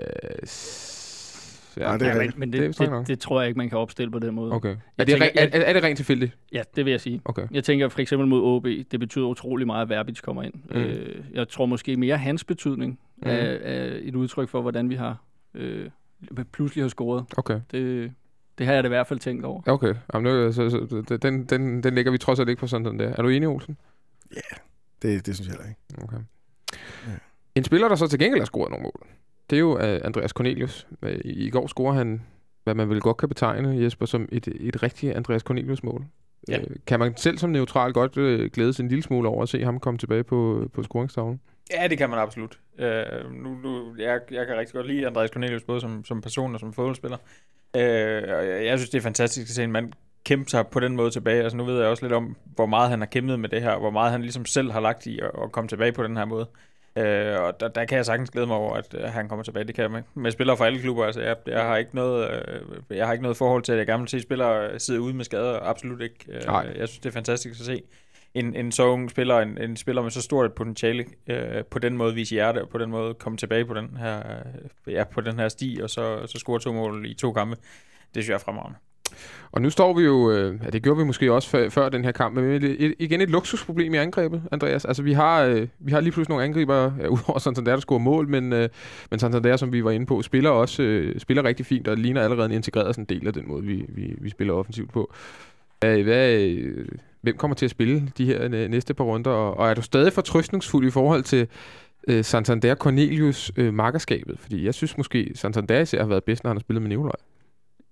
s- 1.72 1.78
Nej, 1.78 1.98
det 1.98 2.08
er 2.08 2.12
Ja, 2.16 2.18
men, 2.20 2.34
men 2.38 2.54
Det 2.54 2.62
det, 2.62 2.90
det, 2.90 3.08
det, 3.08 3.20
tror 3.20 3.42
jeg 3.42 3.48
ikke, 3.48 3.58
man 3.58 3.70
kan 3.70 3.78
opstille 3.78 4.12
på 4.12 4.20
den 4.20 4.36
måde. 4.36 4.52
Okay. 4.52 4.70
Er 4.98 5.04
det, 5.04 5.08
tænker, 5.08 5.26
re- 5.28 5.32
er, 5.36 5.50
jeg- 5.60 5.64
er 5.70 5.74
det 5.74 5.84
rent 5.84 5.98
tilfældigt? 5.98 6.38
Ja, 6.54 6.62
det 6.76 6.86
vil 6.86 6.92
jeg 6.92 7.02
sige. 7.02 7.22
Okay. 7.26 7.48
Jeg 7.52 7.64
tænker 7.64 7.90
for 7.90 8.00
eksempel 8.00 8.28
mod 8.28 8.42
OB, 8.44 8.66
det 8.92 9.00
betyder 9.00 9.26
utrolig 9.26 9.68
meget, 9.68 9.82
at 9.82 9.90
Verbitz 9.90 10.22
kommer 10.22 10.44
ind. 10.44 10.54
Mm. 10.70 10.76
Øh, 10.76 11.26
jeg 11.34 11.50
tror 11.50 11.66
måske 11.66 11.98
mere 11.98 12.18
hans 12.18 12.44
betydning 12.44 13.00
Mm. 13.18 13.30
er, 13.30 13.34
er 13.34 13.98
et 14.02 14.16
udtryk 14.16 14.50
for, 14.50 14.62
hvordan 14.62 14.90
vi 14.90 14.96
har 14.96 15.18
øh, 15.54 15.90
pludselig 16.52 16.84
har 16.84 16.90
scoret. 16.90 17.26
Okay. 17.38 17.60
Det, 17.72 18.12
det 18.58 18.66
har 18.66 18.74
jeg 18.74 18.84
da 18.84 18.88
i 18.88 18.90
hvert 18.90 19.08
fald 19.08 19.20
tænkt 19.20 19.46
over. 19.46 19.62
Okay. 19.66 19.96
Jamen, 20.14 20.34
det, 20.36 20.56
så, 20.56 20.70
så, 20.70 21.18
den, 21.18 21.46
den, 21.46 21.84
den 21.84 21.96
lægger 21.96 22.12
vi 22.12 22.18
trods 22.18 22.40
alt 22.40 22.50
ikke 22.50 22.60
på 22.60 22.68
Santander. 22.68 23.06
Er 23.10 23.22
du 23.22 23.30
enig, 23.30 23.48
Olsen? 23.48 23.78
Det, 25.02 25.26
det 25.26 25.36
synes 25.36 25.48
jeg 25.48 25.56
heller 25.58 25.70
ikke. 25.70 26.04
Okay. 26.04 26.18
Ja. 27.08 27.12
En 27.56 27.64
spiller, 27.64 27.88
der 27.88 27.96
så 27.96 28.08
til 28.08 28.20
gengæld 28.20 28.40
har 28.42 28.46
scoret 28.46 28.70
nogle 28.70 28.84
mål, 28.84 29.08
det 29.52 29.58
er 29.58 29.60
jo 29.60 29.74
uh, 29.74 30.06
Andreas 30.06 30.32
Cornelius. 30.32 30.88
Uh, 31.02 31.10
I 31.24 31.50
går 31.50 31.68
scorer 31.68 31.94
han, 31.94 32.22
hvad 32.64 32.76
man 32.76 32.90
vel 32.90 33.02
godt 33.02 33.18
kan 33.18 33.30
betegne, 33.30 33.84
Jesper, 33.84 34.06
som 34.06 34.30
et, 34.32 34.48
et 34.48 34.84
rigtigt 34.84 35.14
Andreas 35.14 35.42
Cornelius-mål. 35.42 36.06
Ja. 36.48 36.60
Uh, 36.60 36.66
kan 36.88 37.00
man 37.00 37.18
selv 37.18 37.38
som 37.38 37.50
neutral 37.50 37.94
godt 37.94 38.14
glæde 38.52 38.74
sig 38.74 38.84
en 38.84 38.90
lille 38.90 39.04
smule 39.04 39.30
over 39.30 39.44
at 39.44 39.50
se 39.50 39.64
ham 39.64 39.80
komme 39.80 39.98
tilbage 39.98 40.24
på, 40.24 40.70
på 40.74 40.84
scoringstavlen? 40.84 41.42
Ja, 41.74 41.88
det 41.88 41.98
kan 41.98 42.10
man 42.10 42.20
absolut. 42.20 42.60
Øh, 42.80 43.34
nu, 43.44 43.50
nu, 43.64 43.96
jeg, 43.98 44.20
jeg 44.32 44.48
kan 44.48 44.58
rigtig 44.58 44.76
godt 44.76 44.88
lide 44.88 45.08
Andreas 45.08 45.30
Cornelius, 45.30 45.64
både 45.64 45.82
som, 45.82 46.06
som 46.06 46.22
person 46.22 46.54
og 46.54 46.60
som 46.60 46.74
fodboldspiller. 46.74 47.18
Øh, 47.76 48.24
og 48.38 48.48
jeg, 48.48 48.66
jeg 48.66 48.80
synes, 48.80 48.90
det 48.90 48.98
er 48.98 49.02
fantastisk 49.02 49.50
at 49.50 49.56
se 49.56 49.64
en 49.64 49.72
mand 49.72 49.94
kæmpe 50.24 50.50
sig 50.50 50.68
på 50.68 50.80
den 50.80 50.96
måde 50.96 51.12
tilbage. 51.12 51.44
Altså, 51.44 51.58
nu 51.58 51.64
ved 51.64 51.80
jeg 51.80 51.88
også 51.88 52.06
lidt 52.06 52.14
om, 52.14 52.36
hvor 52.56 52.66
meget 52.66 52.90
han 52.90 53.00
har 53.00 53.06
kæmpet 53.06 53.40
med 53.40 53.50
det 53.50 53.62
her, 53.62 53.78
hvor 53.78 53.90
meget 53.90 54.12
han 54.12 54.22
ligesom 54.22 54.46
selv 54.46 54.72
har 54.72 54.80
lagt 54.80 55.06
i 55.06 55.20
at, 55.20 55.32
at 55.44 55.52
komme 55.52 55.68
tilbage 55.68 55.92
på 55.92 56.04
den 56.04 56.18
her 56.18 56.26
måde. 56.26 56.48
Øh, 56.96 57.42
og 57.42 57.60
der, 57.60 57.68
der 57.68 57.86
kan 57.86 57.98
jeg 57.98 58.06
sagtens 58.06 58.32
glæde 58.32 58.48
mig 58.48 58.56
over, 58.56 58.76
at 58.76 58.96
øh, 58.98 59.04
han 59.04 59.28
kommer 59.28 59.44
tilbage. 59.44 59.66
Det 59.66 59.76
kan 59.76 59.82
jeg 59.82 59.92
med, 59.92 60.02
med 60.14 60.32
spillere 60.32 60.58
fra 60.58 60.66
alle 60.66 60.80
klubber. 60.80 61.06
Altså, 61.06 61.22
jeg, 61.22 61.36
jeg, 61.48 61.62
har 61.62 61.78
ikke 61.78 61.96
noget, 61.96 62.30
øh, 62.32 62.98
jeg 62.98 63.06
har 63.06 63.14
ikke 63.14 63.24
noget 63.24 63.38
forhold 63.38 63.64
til, 63.64 63.72
at 63.72 63.78
jeg 63.78 63.88
gerne 63.88 64.02
vil 64.02 64.10
se 64.10 64.22
spillere 64.22 64.80
sidde 64.80 65.02
ude 65.02 65.14
med 65.14 65.26
skader. 65.26 65.60
Absolut 65.60 66.02
ikke. 66.02 66.26
Øh, 66.30 66.46
Nej. 66.46 66.74
jeg 66.76 66.88
synes, 66.88 67.00
det 67.00 67.10
er 67.10 67.14
fantastisk 67.14 67.60
at 67.60 67.66
se 67.66 67.84
en, 68.34 68.56
en 68.56 68.72
så 68.72 68.84
ung 68.84 69.10
spiller, 69.10 69.40
en, 69.40 69.58
en 69.58 69.78
spiller 69.78 70.02
med 70.02 70.12
så 70.12 70.22
stort 70.22 70.46
et 70.46 70.54
potentiale, 70.54 71.06
øh, 71.28 71.66
på 71.66 71.80
den 71.80 71.98
måde 71.98 72.14
vise 72.14 72.36
hjerte, 72.36 72.62
og 72.62 72.70
på 72.70 72.78
den 72.78 72.90
måde 72.90 73.14
komme 73.14 73.38
tilbage 73.38 73.66
på 73.66 73.74
den 73.74 73.98
her, 73.98 74.18
øh, 74.88 74.94
ja, 74.94 75.04
på 75.04 75.22
den 75.22 75.40
her 75.40 75.50
sti, 75.50 75.80
og 75.84 75.90
så, 75.90 76.28
så 76.28 76.40
score 76.40 76.60
to 76.60 76.74
mål 76.74 77.06
i 77.06 77.14
to 77.14 77.34
kampe. 77.34 77.56
Det 77.56 78.24
synes 78.24 78.30
jeg 78.30 78.34
er 78.34 78.40
fremragende. 78.40 78.78
Og 79.52 79.62
nu 79.62 79.70
står 79.70 79.94
vi 79.94 80.04
jo, 80.04 80.32
øh, 80.32 80.60
ja, 80.64 80.70
det 80.70 80.84
gjorde 80.84 80.98
vi 80.98 81.04
måske 81.04 81.34
også 81.34 81.50
før, 81.50 81.70
før 81.70 81.90
den 81.90 82.04
her 82.04 82.12
kamp, 82.12 82.36
men 82.36 82.64
et, 82.64 82.96
igen 83.00 83.22
et 83.22 83.30
luksusproblem 83.30 83.94
i 83.94 83.98
angrebet, 83.98 84.44
Andreas. 84.52 84.86
Altså 84.86 85.04
vi 85.04 85.14
har, 85.14 85.44
øh, 85.44 85.68
vi 85.80 85.92
har 85.92 86.00
lige 86.00 86.12
pludselig 86.12 86.30
nogle 86.30 86.44
angriber, 86.44 86.92
ja, 87.00 87.08
udover 87.16 87.40
Santander, 87.40 87.72
der 87.72 87.80
scorer 87.80 88.00
mål, 88.00 88.28
men, 88.28 88.54
øh, 88.54 88.70
men 89.10 89.20
Santander, 89.20 89.58
som 89.58 89.74
vi 89.74 89.84
var 89.84 89.92
inde 89.92 90.06
på, 90.06 90.22
spiller 90.22 90.50
også 90.50 90.84
øh, 90.84 91.20
spiller 91.20 91.44
rigtig 91.44 91.66
fint, 91.66 91.88
og 91.88 91.98
ligner 91.98 92.22
allerede 92.22 92.46
en 92.46 92.52
integreret 92.52 92.96
sådan 92.96 93.06
del 93.06 93.28
af 93.28 93.34
den 93.34 93.48
måde, 93.48 93.64
vi, 93.64 93.86
vi, 93.90 94.16
vi 94.22 94.30
spiller 94.30 94.54
offensivt 94.54 94.92
på. 94.92 95.14
Hvad, 95.80 95.98
hvad, 95.98 96.34
øh, 96.34 96.88
hvem 97.22 97.38
kommer 97.38 97.56
til 97.56 97.66
at 97.66 97.72
spille 97.72 98.12
de 98.18 98.26
her 98.26 98.68
næste 98.68 98.94
par 98.94 99.04
runder, 99.04 99.32
og, 99.32 99.58
og 99.58 99.70
er 99.70 99.74
du 99.74 99.82
stadig 99.82 100.14
fortrøstningsfuld 100.14 100.88
i 100.88 100.92
forhold 100.92 101.24
til 101.24 101.48
øh, 102.08 102.24
Santander 102.24 102.76
Cornelius 102.76 103.52
øh, 103.58 103.74
markerskabet? 103.74 104.40
Fordi 104.40 104.66
jeg 104.66 104.74
synes 104.74 104.98
måske, 104.98 105.32
Santander 105.36 105.80
især 105.80 106.02
har 106.02 106.08
været 106.08 106.24
bedst, 106.24 106.44
når 106.44 106.50
han 106.50 106.58
har 106.58 106.62
spillet 106.62 106.82
med 106.82 106.90
Nikolaj. 106.90 107.16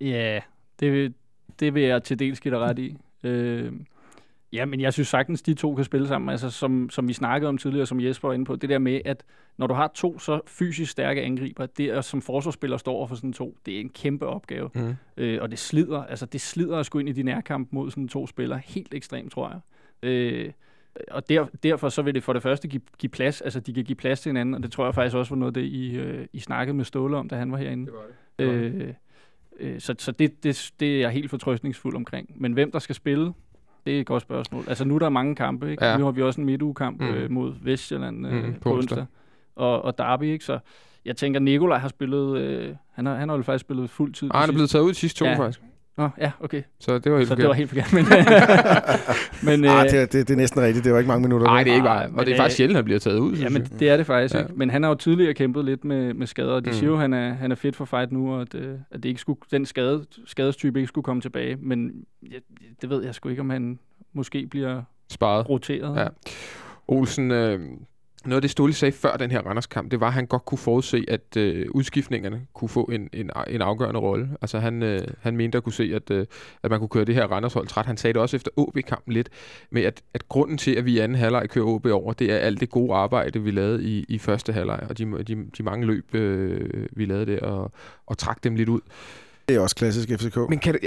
Ja, 0.01 0.39
det, 0.79 0.91
vil- 0.93 1.13
det 1.59 1.73
vil 1.73 1.83
jeg 1.83 2.03
til 2.03 2.19
dels 2.19 2.39
give 2.39 2.53
dig 2.53 2.59
ret 2.61 2.79
i. 2.79 2.97
Øh, 3.23 3.71
ja, 4.53 4.65
men 4.65 4.81
jeg 4.81 4.93
synes 4.93 5.07
sagtens, 5.07 5.41
de 5.41 5.53
to 5.53 5.75
kan 5.75 5.85
spille 5.85 6.07
sammen. 6.07 6.29
Altså, 6.29 6.49
som, 6.49 6.89
som 6.89 7.07
vi 7.07 7.13
snakkede 7.13 7.49
om 7.49 7.57
tidligere, 7.57 7.85
som 7.85 7.99
Jesper 8.01 8.27
var 8.27 8.33
inde 8.33 8.45
på, 8.45 8.55
det 8.55 8.69
der 8.69 8.77
med, 8.79 9.01
at 9.05 9.23
når 9.57 9.67
du 9.67 9.73
har 9.73 9.91
to 9.95 10.19
så 10.19 10.41
fysisk 10.47 10.91
stærke 10.91 11.21
angriber, 11.21 11.65
det 11.65 11.85
er 11.85 12.01
som 12.01 12.21
forsvarsspiller 12.21 12.77
står 12.77 12.93
over 12.93 13.07
for 13.07 13.15
sådan 13.15 13.33
to, 13.33 13.57
det 13.65 13.75
er 13.75 13.79
en 13.79 13.89
kæmpe 13.89 14.25
opgave. 14.25 14.69
Mm. 14.75 14.95
Øh, 15.17 15.41
og 15.41 15.51
det 15.51 15.59
slider, 15.59 16.03
altså 16.03 16.25
det 16.25 16.41
slider 16.41 16.77
at 16.77 16.85
skulle 16.85 17.01
ind 17.01 17.09
i 17.09 17.21
de 17.21 17.23
nærkamp 17.23 17.67
mod 17.71 17.89
sådan 17.91 18.07
to 18.07 18.27
spillere. 18.27 18.61
Helt 18.65 18.93
ekstremt, 18.93 19.31
tror 19.31 19.49
jeg. 19.49 19.59
Øh, 20.09 20.51
og 21.11 21.29
der, 21.29 21.45
derfor 21.63 21.89
så 21.89 22.01
vil 22.01 22.15
det 22.15 22.23
for 22.23 22.33
det 22.33 22.41
første 22.41 22.67
give, 22.67 22.81
give 22.97 23.09
plads, 23.09 23.41
altså 23.41 23.59
de 23.59 23.73
kan 23.73 23.83
give 23.83 23.95
plads 23.95 24.21
til 24.21 24.29
hinanden, 24.29 24.55
og 24.55 24.63
det 24.63 24.71
tror 24.71 24.85
jeg 24.85 24.95
faktisk 24.95 25.15
også 25.15 25.35
var 25.35 25.39
noget 25.39 25.57
af 25.57 25.63
det, 25.63 25.69
I, 25.69 25.95
øh, 25.97 26.25
I 26.33 26.39
snakkede 26.39 26.77
med 26.77 26.85
Ståle 26.85 27.17
om, 27.17 27.29
da 27.29 27.35
han 27.35 27.51
var 27.51 27.57
herinde. 27.57 27.85
Det 27.85 27.93
var 27.93 27.99
det. 27.99 28.13
Det 28.39 28.47
var 28.81 28.87
Øh, 28.87 28.93
øh, 29.59 29.79
så 29.79 29.95
så 29.99 30.11
det, 30.11 30.43
det, 30.43 30.71
det 30.79 30.95
er 30.95 30.99
jeg 30.99 31.09
helt 31.09 31.29
fortrøstningsfuld 31.29 31.95
omkring. 31.95 32.29
Men 32.35 32.53
hvem 32.53 32.71
der 32.71 32.79
skal 32.79 32.95
spille, 32.95 33.33
det 33.85 33.95
er 33.95 33.99
et 33.99 34.05
godt 34.05 34.21
spørgsmål. 34.21 34.63
Altså 34.67 34.85
nu 34.85 34.95
er 34.95 34.99
der 34.99 35.09
mange 35.09 35.35
kampe, 35.35 35.71
ikke? 35.71 35.85
Ja. 35.85 35.97
Nu 35.97 36.03
har 36.05 36.11
vi 36.11 36.21
også 36.21 36.41
en 36.41 36.45
midtugekamp 36.45 37.01
Mm. 37.01 37.07
øh, 37.07 37.31
mod 37.31 37.53
Vestjylland 37.61 38.27
øh, 38.27 38.45
Mm, 38.45 38.53
på 38.61 38.73
onsdag. 38.77 39.05
Og, 39.55 39.81
og 39.81 39.97
Derby, 39.97 40.23
ikke? 40.23 40.45
Så 40.45 40.59
jeg 41.05 41.15
tænker, 41.17 41.39
Nikolaj 41.39 41.77
har 41.77 41.87
spillet, 41.87 42.37
øh, 42.37 42.75
han, 42.93 43.05
har, 43.05 43.15
han 43.15 43.29
har 43.29 43.35
jo 43.37 43.43
faktisk 43.43 43.61
spillet 43.65 43.89
fuld 43.89 44.13
tid. 44.13 44.29
Ah, 44.33 44.39
han 44.39 44.49
er 44.49 44.53
blevet 44.53 44.69
taget 44.69 44.83
ud 44.83 44.89
de 44.89 44.95
sidste 44.95 45.19
to. 45.19 45.25
Ja. 45.25 45.39
faktisk. 45.39 45.61
Nå, 45.99 46.09
ja, 46.17 46.31
okay. 46.39 46.61
Så 46.79 46.99
det 46.99 47.11
var 47.11 47.17
helt 47.17 47.27
Så 47.27 47.35
forkert. 47.35 47.41
det 47.43 47.47
var 47.47 47.53
helt 47.53 47.69
forkert. 47.69 47.93
Men, 47.93 48.05
men, 49.61 49.69
Ah, 49.69 49.85
øh, 49.85 49.91
det, 49.91 49.99
er, 50.01 50.05
det, 50.05 50.13
det 50.27 50.29
er 50.29 50.35
næsten 50.37 50.61
rigtigt. 50.61 50.85
Det 50.85 50.91
var 50.93 50.99
ikke 50.99 51.07
mange 51.07 51.21
minutter. 51.21 51.47
Nej, 51.47 51.63
det 51.63 51.69
er 51.71 51.75
ikke 51.75 51.85
bare. 51.85 52.05
Og 52.05 52.11
men, 52.13 52.25
det 52.25 52.33
er 52.33 52.37
faktisk 52.37 52.53
øh, 52.53 52.57
sjældent, 52.57 52.75
at 52.75 52.77
han 52.77 52.85
bliver 52.85 52.99
taget 52.99 53.19
ud. 53.19 53.33
Ja, 53.35 53.49
men 53.49 53.61
det 53.79 53.89
er 53.89 53.97
det 53.97 54.05
faktisk. 54.05 54.35
Ja. 54.35 54.43
Men 54.55 54.69
han 54.69 54.83
har 54.83 54.89
jo 54.89 54.95
tidligere 54.95 55.33
kæmpet 55.33 55.65
lidt 55.65 55.85
med, 55.85 56.13
med 56.13 56.27
skader, 56.27 56.51
og 56.53 56.65
de 56.65 56.69
Mm. 56.69 56.73
mm. 56.73 56.79
siger 56.79 56.87
jo, 56.89 56.93
at 56.95 57.01
han 57.01 57.13
er, 57.13 57.33
han 57.33 57.51
er 57.51 57.55
fit 57.55 57.75
for 57.75 57.85
fight 57.85 58.11
nu, 58.11 58.33
og 58.35 58.41
at, 58.41 58.55
øh, 58.55 58.73
at 58.91 59.03
det 59.03 59.09
ikke 59.09 59.21
skulle, 59.21 59.39
den 59.51 59.65
skade, 59.65 60.05
skadestype 60.25 60.79
ikke 60.79 60.87
skulle 60.87 61.03
komme 61.05 61.21
tilbage. 61.21 61.55
Men 61.61 61.91
jeg, 62.31 62.39
det 62.81 62.89
ved 62.89 63.03
jeg 63.03 63.15
sgu 63.15 63.29
ikke, 63.29 63.41
om 63.41 63.49
han 63.49 63.79
måske 64.13 64.47
bliver 64.51 64.81
Sparet. 65.09 65.49
roteret. 65.49 65.97
Ja. 65.97 66.07
Olsen, 66.87 67.31
øh, 67.31 67.59
noget 68.25 68.35
af 68.35 68.41
det 68.41 68.51
Ståle 68.51 68.73
sagde 68.73 68.91
før 68.91 69.17
den 69.17 69.31
her 69.31 69.41
Randers-kamp, 69.41 69.91
det 69.91 69.99
var, 69.99 70.07
at 70.07 70.13
han 70.13 70.25
godt 70.25 70.45
kunne 70.45 70.57
forudse, 70.57 71.05
at 71.07 71.37
øh, 71.37 71.65
udskiftningerne 71.71 72.41
kunne 72.53 72.69
få 72.69 72.83
en, 72.83 73.09
en, 73.13 73.29
en 73.47 73.61
afgørende 73.61 73.99
rolle. 73.99 74.29
Altså 74.41 74.59
han, 74.59 74.83
øh, 74.83 75.07
han 75.21 75.37
mente 75.37 75.57
at 75.57 75.63
kunne 75.63 75.73
se, 75.73 75.91
at, 75.95 76.11
øh, 76.11 76.25
at 76.63 76.69
man 76.69 76.79
kunne 76.79 76.89
køre 76.89 77.05
det 77.05 77.15
her 77.15 77.27
Randers-hold 77.27 77.67
træt. 77.67 77.85
Han 77.85 77.97
sagde 77.97 78.13
det 78.13 78.21
også 78.21 78.35
efter 78.35 78.51
OB-kampen 78.57 79.13
lidt, 79.13 79.29
med 79.69 79.83
at, 79.83 80.01
at 80.13 80.29
grunden 80.29 80.57
til, 80.57 80.75
at 80.75 80.85
vi 80.85 80.93
i 80.93 80.99
anden 80.99 81.17
halvleg 81.17 81.49
kører 81.49 81.65
OB 81.65 81.85
over, 81.85 82.13
det 82.13 82.31
er 82.31 82.37
alt 82.37 82.59
det 82.59 82.69
gode 82.69 82.93
arbejde, 82.93 83.43
vi 83.43 83.51
lavede 83.51 83.83
i, 83.83 84.05
i 84.09 84.17
første 84.17 84.53
halvleg, 84.53 84.79
og 84.89 84.97
de, 84.97 85.23
de, 85.27 85.45
de 85.57 85.63
mange 85.63 85.85
løb, 85.85 86.15
øh, 86.15 86.87
vi 86.91 87.05
lavede 87.05 87.25
der, 87.25 87.39
og, 87.39 87.71
og 88.07 88.17
trak 88.17 88.43
dem 88.43 88.55
lidt 88.55 88.69
ud. 88.69 88.81
Det 89.49 89.55
er 89.55 89.59
også 89.59 89.75
klassisk 89.75 90.09
FCK. 90.09 90.37
Men 90.49 90.59
kan, 90.59 90.79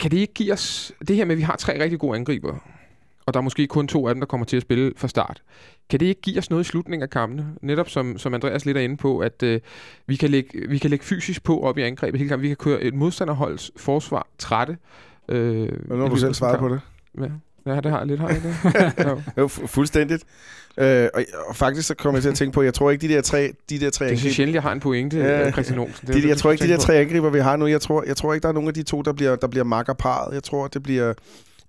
kan 0.00 0.10
det 0.10 0.16
ikke 0.16 0.34
give 0.34 0.52
os 0.52 0.92
det 1.08 1.16
her 1.16 1.24
med, 1.24 1.32
at 1.32 1.38
vi 1.38 1.42
har 1.42 1.56
tre 1.56 1.82
rigtig 1.82 1.98
gode 1.98 2.16
angriber, 2.16 2.58
og 3.26 3.34
der 3.34 3.40
er 3.40 3.42
måske 3.42 3.66
kun 3.66 3.88
to 3.88 4.08
af 4.08 4.14
dem, 4.14 4.20
der 4.20 4.26
kommer 4.26 4.44
til 4.44 4.56
at 4.56 4.62
spille 4.62 4.92
fra 4.96 5.08
start. 5.08 5.42
Kan 5.90 6.00
det 6.00 6.06
ikke 6.06 6.20
give 6.20 6.38
os 6.38 6.50
noget 6.50 6.64
i 6.64 6.68
slutningen 6.68 7.02
af 7.02 7.10
kampene? 7.10 7.46
Netop 7.62 7.88
som, 7.88 8.18
som 8.18 8.34
Andreas 8.34 8.66
lidt 8.66 8.76
er 8.76 8.80
inde 8.80 8.96
på, 8.96 9.18
at 9.18 9.42
øh, 9.42 9.60
vi, 10.06 10.16
kan 10.16 10.30
lægge, 10.30 10.68
vi 10.68 10.78
kan 10.78 10.90
lægge 10.90 11.04
fysisk 11.04 11.42
på 11.44 11.60
op 11.60 11.78
i 11.78 11.82
angrebet 11.82 12.18
hele 12.18 12.28
kampen. 12.28 12.42
Vi 12.42 12.48
kan 12.48 12.56
køre 12.56 12.82
et 12.82 12.94
modstanderholds 12.94 13.70
forsvar 13.76 14.26
trætte. 14.38 14.76
Øh, 15.28 15.56
Men 15.58 15.70
nu 15.88 15.96
har 16.02 16.08
du 16.08 16.16
selv 16.16 16.34
svaret 16.34 16.58
på 16.58 16.68
det. 16.68 16.80
Ja, 17.20 17.72
ja 17.74 17.80
det 17.80 17.90
har 17.90 17.98
jeg 17.98 18.06
lidt. 18.06 18.20
Har 18.20 18.28
jeg 18.28 18.42
det? 18.42 19.04
jo. 19.06 19.20
Jo, 19.38 19.46
fu- 19.48 19.66
fuldstændigt. 19.66 20.24
Øh, 20.78 21.08
og, 21.14 21.22
og 21.46 21.56
faktisk 21.56 21.88
så 21.88 21.94
kommer 21.94 22.16
jeg 22.18 22.22
til 22.22 22.30
at 22.30 22.34
tænke 22.36 22.54
på, 22.54 22.62
jeg 22.62 22.74
tror 22.74 22.90
ikke, 22.90 23.08
de 23.08 23.14
der 23.14 23.20
tre, 23.20 23.52
de 23.70 23.80
der 23.80 23.90
tre 23.90 24.04
Det 24.04 24.10
er 24.12 24.16
angriber, 24.16 24.34
sjældent, 24.34 24.54
jeg 24.54 24.62
har 24.62 24.72
en 24.72 24.80
pointe, 24.80 25.16
Ja. 25.18 25.40
ja. 25.40 25.50
Christian 25.50 25.78
Olsen. 25.78 26.06
Det 26.06 26.14
de, 26.16 26.22
det, 26.22 26.28
jeg 26.28 26.36
tror 26.36 26.52
ikke, 26.52 26.64
de 26.64 26.68
der 26.72 26.78
tre 26.78 26.94
angriber, 26.96 27.30
vi 27.30 27.38
har 27.38 27.56
nu, 27.56 27.66
jeg 27.66 27.80
tror, 27.80 28.04
jeg 28.06 28.16
tror 28.16 28.34
ikke, 28.34 28.42
der 28.42 28.48
er 28.48 28.52
nogen 28.52 28.68
af 28.68 28.74
de 28.74 28.82
to, 28.82 29.02
der 29.02 29.12
bliver, 29.12 29.36
der 29.36 29.46
bliver 29.46 29.64
makkerparet. 29.64 30.34
Jeg 30.34 30.42
tror, 30.42 30.66
det 30.68 30.82
bliver 30.82 31.14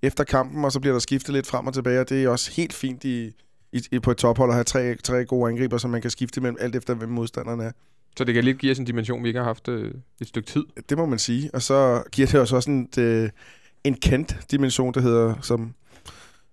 efter 0.02 0.24
kampen, 0.24 0.66
og 0.66 0.72
så 0.72 0.80
bliver 0.80 0.94
der 0.94 1.00
skiftet 1.00 1.34
lidt 1.34 1.48
frem 1.48 1.68
og 1.68 1.74
tilbage, 1.74 2.00
og 2.00 2.10
det 2.10 2.24
er 2.24 2.30
også 2.30 2.52
helt 2.52 2.74
fint 2.74 3.04
i, 3.04 3.32
i, 3.76 3.88
i 3.92 4.00
på 4.00 4.12
et 4.12 4.18
tophold 4.18 4.50
at 4.50 4.54
have 4.56 4.64
tre, 4.64 4.96
tre 4.96 5.26
gode 5.26 5.50
angriber, 5.52 5.78
som 5.78 5.90
man 5.92 6.02
kan 6.02 6.12
skifte 6.12 6.42
mellem, 6.42 6.58
alt 6.60 6.76
efter 6.76 6.94
hvem 6.94 7.10
modstanderen 7.10 7.60
er. 7.60 7.72
Så 8.18 8.24
det 8.24 8.34
kan 8.34 8.44
lidt 8.44 8.58
give 8.58 8.72
os 8.72 8.80
en 8.80 8.86
dimension, 8.86 9.24
vi 9.24 9.28
ikke 9.28 9.40
har 9.40 9.46
haft 9.46 9.68
øh, 9.68 9.92
et 10.22 10.28
stykke 10.28 10.50
tid. 10.50 10.64
Det 10.90 10.98
må 10.98 11.06
man 11.06 11.20
sige. 11.20 11.50
Og 11.54 11.62
så 11.62 12.04
giver 12.12 12.28
det 12.28 12.40
os 12.42 12.54
også 12.54 12.72
en, 12.72 12.86
det, 12.96 13.32
en 13.84 13.94
kendt 13.94 14.38
dimension, 14.52 14.94
der 14.94 15.02
hedder, 15.02 15.34
som, 15.42 15.74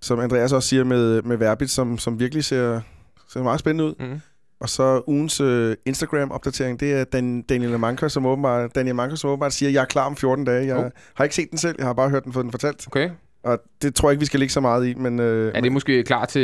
som 0.00 0.20
Andreas 0.20 0.52
også 0.52 0.68
siger 0.68 0.84
med, 0.84 1.22
med 1.22 1.36
Verbit, 1.36 1.70
som, 1.70 1.98
som 1.98 2.20
virkelig 2.20 2.44
ser, 2.44 2.80
ser 3.28 3.42
meget 3.42 3.60
spændende 3.60 3.84
ud. 3.84 3.94
Mm. 4.00 4.20
Og 4.60 4.68
så 4.68 5.02
ugens 5.06 5.40
øh, 5.40 5.76
Instagram-opdatering, 5.86 6.80
det 6.80 6.92
er 6.92 7.04
Dan, 7.04 7.42
Daniel 7.42 7.78
Manker, 7.78 8.08
som 8.08 8.26
åbenbart, 8.26 8.74
Daniel 8.74 8.94
Manker, 8.94 9.16
som 9.16 9.30
åbenbart 9.30 9.52
siger, 9.52 9.68
at 9.68 9.74
jeg 9.74 9.80
er 9.80 9.84
klar 9.84 10.06
om 10.06 10.16
14 10.16 10.44
dage. 10.44 10.66
Jeg 10.66 10.76
Oh. 10.76 10.90
har 11.14 11.24
ikke 11.24 11.36
set 11.36 11.50
den 11.50 11.58
selv, 11.58 11.74
jeg 11.78 11.86
har 11.86 11.92
bare 11.92 12.10
hørt 12.10 12.24
den, 12.24 12.32
fået 12.32 12.44
den 12.44 12.50
fortalt. 12.50 12.86
Okay. 12.86 13.10
Og 13.42 13.58
det 13.82 13.94
tror 13.94 14.08
jeg 14.08 14.12
ikke, 14.12 14.20
vi 14.20 14.26
skal 14.26 14.40
lægge 14.40 14.52
så 14.52 14.60
meget 14.60 14.86
i. 14.88 14.94
Men, 14.94 15.20
øh, 15.20 15.52
Er 15.54 15.60
det 15.60 15.72
måske 15.72 16.02
klar 16.02 16.24
til 16.24 16.42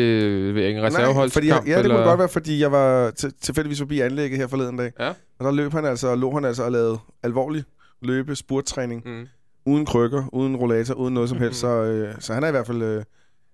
en 0.59 0.83
reserveholdskamp? 0.83 1.33
fordi 1.33 1.49
jeg, 1.49 1.63
ja, 1.67 1.73
det 1.73 1.79
eller? 1.85 1.97
kunne 1.97 2.05
godt 2.09 2.19
være, 2.19 2.29
fordi 2.29 2.61
jeg 2.61 2.73
var 2.73 3.11
til, 3.11 3.33
tilfældigvis 3.41 3.79
forbi 3.79 4.01
anlægget 4.01 4.39
her 4.39 4.47
forleden 4.47 4.77
dag. 4.77 4.93
Ja. 5.01 5.09
Og 5.09 5.45
der 5.45 5.51
løb 5.53 5.73
han 5.73 5.85
altså, 5.85 6.09
og 6.09 6.19
lå 6.19 6.35
han 6.35 6.45
altså 6.45 6.63
og 6.63 6.73
lavede 6.73 6.99
alvorlig 7.23 7.65
løbe, 8.03 8.37
spurttræning, 8.37 9.03
Mm. 9.07 9.27
uden 9.67 9.87
krykker, 9.87 10.25
uden 10.33 10.57
rollator, 10.57 10.95
uden 10.95 11.15
noget 11.15 11.29
som 11.29 11.39
helst. 11.39 11.63
Mhm. 11.65 11.71
Så, 11.71 11.83
øh, 11.83 12.15
så 12.19 12.35
han 12.35 12.45
er 12.45 12.49
i 12.49 12.51
hvert 12.51 12.67
fald 12.67 12.83
øh, 12.83 13.03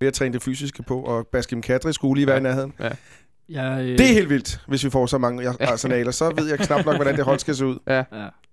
ved 0.01 0.09
at 0.09 0.15
træne 0.15 0.33
det 0.35 0.43
fysiske 0.43 0.83
på, 0.83 1.01
og 1.01 1.27
Baskim 1.27 1.63
Kadri 1.63 1.93
skulle 1.93 2.15
lige 2.15 2.27
være 2.27 2.37
Ja. 2.37 2.41
i 2.41 2.43
nærheden. 2.43 2.73
Ja. 2.81 2.91
Jeg, 3.49 3.81
øh, 3.83 3.99
Det 3.99 4.01
er 4.11 4.13
helt 4.15 4.29
vildt, 4.29 4.61
hvis 4.69 4.85
vi 4.85 4.91
får 4.91 5.07
så 5.07 5.19
mange 5.19 5.49
arsenaler. 5.61 6.11
Så 6.11 6.33
ved 6.37 6.49
jeg 6.49 6.59
knap 6.59 6.85
nok, 6.87 6.95
hvordan 6.95 7.17
det 7.17 7.25
hold 7.25 7.39
skal 7.39 7.55
se 7.55 7.67
ud. 7.67 7.79
ja. 7.89 8.05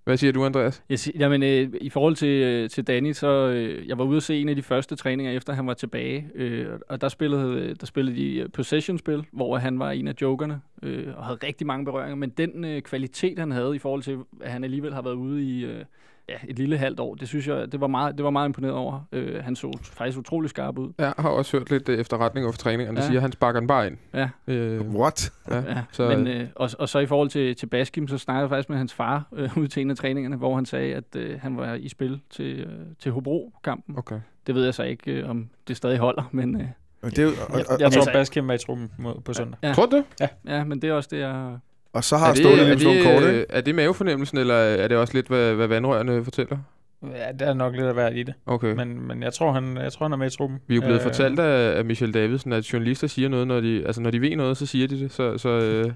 Hvad 0.04 0.18
siger 0.18 0.34
du, 0.34 0.46
Andreas? 0.46 0.84
Jeg, 0.90 1.00
siger, 1.00 1.20
jamen, 1.20 1.44
øh, 1.44 1.74
i 1.82 1.90
forhold 1.90 2.16
til, 2.16 2.42
øh, 2.44 2.70
til 2.70 2.88
Danny, 2.88 3.14
så 3.14 3.28
øh, 3.28 3.88
jeg 3.88 3.98
var 3.98 4.04
ude 4.04 4.18
at 4.18 4.24
se 4.24 4.42
en 4.42 4.50
af 4.50 4.56
de 4.56 4.62
første 4.62 4.96
træninger, 4.96 5.32
efter 5.32 5.54
han 5.54 5.68
var 5.68 5.74
tilbage, 5.74 6.30
øh, 6.36 6.68
og 6.90 7.02
der 7.02 7.08
spillede, 7.08 7.54
øh, 7.54 7.76
der 7.80 7.86
spillede 7.86 8.18
de 8.18 8.36
øh, 8.36 8.50
possession-spil, 8.50 9.26
hvor 9.32 9.58
han 9.58 9.80
var 9.80 9.92
en 9.92 10.08
af 10.08 10.14
jokerne, 10.22 10.62
øh, 10.84 11.18
og 11.18 11.26
havde 11.26 11.40
rigtig 11.44 11.68
mange 11.68 11.86
berøringer, 11.86 12.16
men 12.16 12.30
den 12.30 12.66
øh, 12.66 12.82
kvalitet, 12.82 13.40
han 13.40 13.52
havde 13.52 13.76
i 13.76 13.80
forhold 13.80 14.04
til, 14.04 14.18
at 14.42 14.52
han 14.52 14.64
alligevel 14.64 14.94
har 14.94 15.02
været 15.02 15.16
ude 15.16 15.44
i 15.44 15.66
øh, 15.66 15.86
ja, 16.32 16.38
et 16.48 16.60
lille 16.60 16.78
halvt 16.78 17.00
år, 17.00 17.16
det 17.16 17.28
synes 17.28 17.48
jeg, 17.48 17.72
det 17.72 17.82
var 17.82 17.88
meget, 17.88 18.16
det 18.18 18.24
var 18.24 18.30
meget 18.30 18.48
imponeret 18.48 18.74
over. 18.76 19.08
Øh, 19.12 19.44
han 19.44 19.56
så 19.56 19.78
faktisk 19.84 20.18
utrolig 20.18 20.50
skarp 20.50 20.78
ud. 20.78 20.94
Jeg 20.98 21.14
har 21.18 21.30
også 21.30 21.58
hørt 21.58 21.70
lidt 21.72 21.90
øh, 21.90 22.00
efterretning 22.00 22.46
over 22.46 22.54
træningerne, 22.54 22.98
der 22.98 23.04
Ja. 23.04 23.08
siger, 23.08 23.18
at 23.20 23.22
han 23.22 23.32
sparker 23.32 23.60
den 23.60 23.68
bare 23.68 23.88
ind. 23.88 23.98
Ja. 24.14 24.30
Øh, 24.48 24.82
What? 24.96 25.32
ja. 25.50 25.56
Ja, 25.58 25.82
Så- 25.92 26.08
men, 26.10 26.28
øh, 26.28 26.48
og, 26.56 26.70
og 26.80 26.90
så 26.90 27.00
i 27.00 27.06
forhold 27.06 27.30
til, 27.30 27.56
til 27.56 27.66
Baskim, 27.68 28.08
så 28.08 28.18
snakkede 28.18 28.42
jeg 28.42 28.50
faktisk 28.50 28.70
med 28.70 28.78
hans 28.78 28.94
far 28.94 29.28
øh, 29.34 29.58
ud 29.58 29.68
til 29.68 29.82
en 29.82 29.90
af 29.92 29.96
træningerne, 29.98 30.36
hvor 30.36 30.56
han 30.56 30.66
sagde, 30.66 30.96
at 30.96 31.16
øh, 31.16 31.40
han 31.42 31.58
var 31.58 31.74
i 31.74 31.90
spil 31.90 32.22
til, 32.30 32.60
øh, 32.60 32.68
til 33.00 33.12
Hobro-kampen. 33.12 33.98
Okay. 33.98 34.20
Det 34.48 34.56
ved 34.56 34.64
jeg 34.64 34.74
så 34.74 34.84
ikke, 34.84 35.12
øh, 35.12 35.30
om 35.30 35.50
det 35.68 35.78
stadig 35.78 35.98
holder, 35.98 36.24
men, 36.32 36.62
øh, 36.62 36.68
Og, 37.04 37.12
det, 37.12 37.20
er 37.20 37.24
jo- 37.24 37.30
og, 37.30 37.58
Jeg, 37.58 37.66
og, 37.70 37.80
jeg 37.80 37.86
og, 37.86 37.92
tror, 37.92 38.00
altså- 38.02 38.12
Baskim 38.14 38.50
er 38.50 38.54
i 38.54 38.58
truppen 38.58 38.92
på 39.26 39.34
søndag. 39.34 39.58
Ja. 39.64 39.74
Tror 39.74 39.86
du 39.86 40.04
det? 40.20 40.30
ja, 40.48 40.64
men 40.64 40.82
det 40.82 40.90
er 40.90 40.94
også 40.94 41.10
det, 41.12 41.20
jeg... 41.20 41.58
og 41.94 42.04
så 42.04 42.18
har 42.18 42.30
er, 42.30 42.34
Ståle 42.34 42.56
det, 42.56 42.62
er, 42.64 42.68
lige 42.68 42.80
slået 42.80 43.04
kort, 43.04 43.24
det, 43.24 43.30
ikke? 43.34 43.46
er 43.50 43.62
det 43.62 43.76
mavefornemmelsen, 43.76 44.38
eller 44.38 44.56
er 44.56 44.88
det 44.88 44.98
også 44.98 45.14
lidt, 45.14 45.28
hvad, 45.28 45.54
hvad 45.54 45.68
vandrørene 45.68 46.24
fortæller? 46.24 46.58
Ja, 47.04 47.32
det 47.40 47.48
er 47.48 47.54
nok 47.54 47.74
lidt 47.76 47.86
at 47.86 47.96
være 47.96 48.16
i 48.18 48.24
det. 48.24 48.34
Okay. 48.46 48.74
Men, 48.74 49.08
men 49.08 49.24
jeg, 49.24 49.34
tror, 49.34 49.52
han, 49.52 49.78
jeg 49.78 49.92
tror, 49.94 50.06
han 50.06 50.14
er 50.14 50.18
med 50.18 50.28
i 50.28 50.36
truppen. 50.38 50.60
Vi 50.68 50.74
er 50.74 50.76
jo 50.76 50.82
blevet 50.82 51.00
Øh, 51.00 51.04
fortalt 51.04 51.40
af, 51.40 51.78
af 51.78 51.86
Michel 51.86 52.14
Davidsen, 52.14 52.54
at 52.54 52.74
journalister 52.74 53.08
siger 53.08 53.30
noget, 53.30 53.48
når 53.48 53.60
de, 53.60 53.84
altså 53.86 54.02
når 54.02 54.12
de 54.12 54.22
ved 54.22 54.36
noget, 54.36 54.58
så 54.58 54.66
siger 54.66 54.88
de 54.88 55.00
det. 55.00 55.12
Så, 55.12 55.38
så 55.38 55.50
øh, 55.50 55.92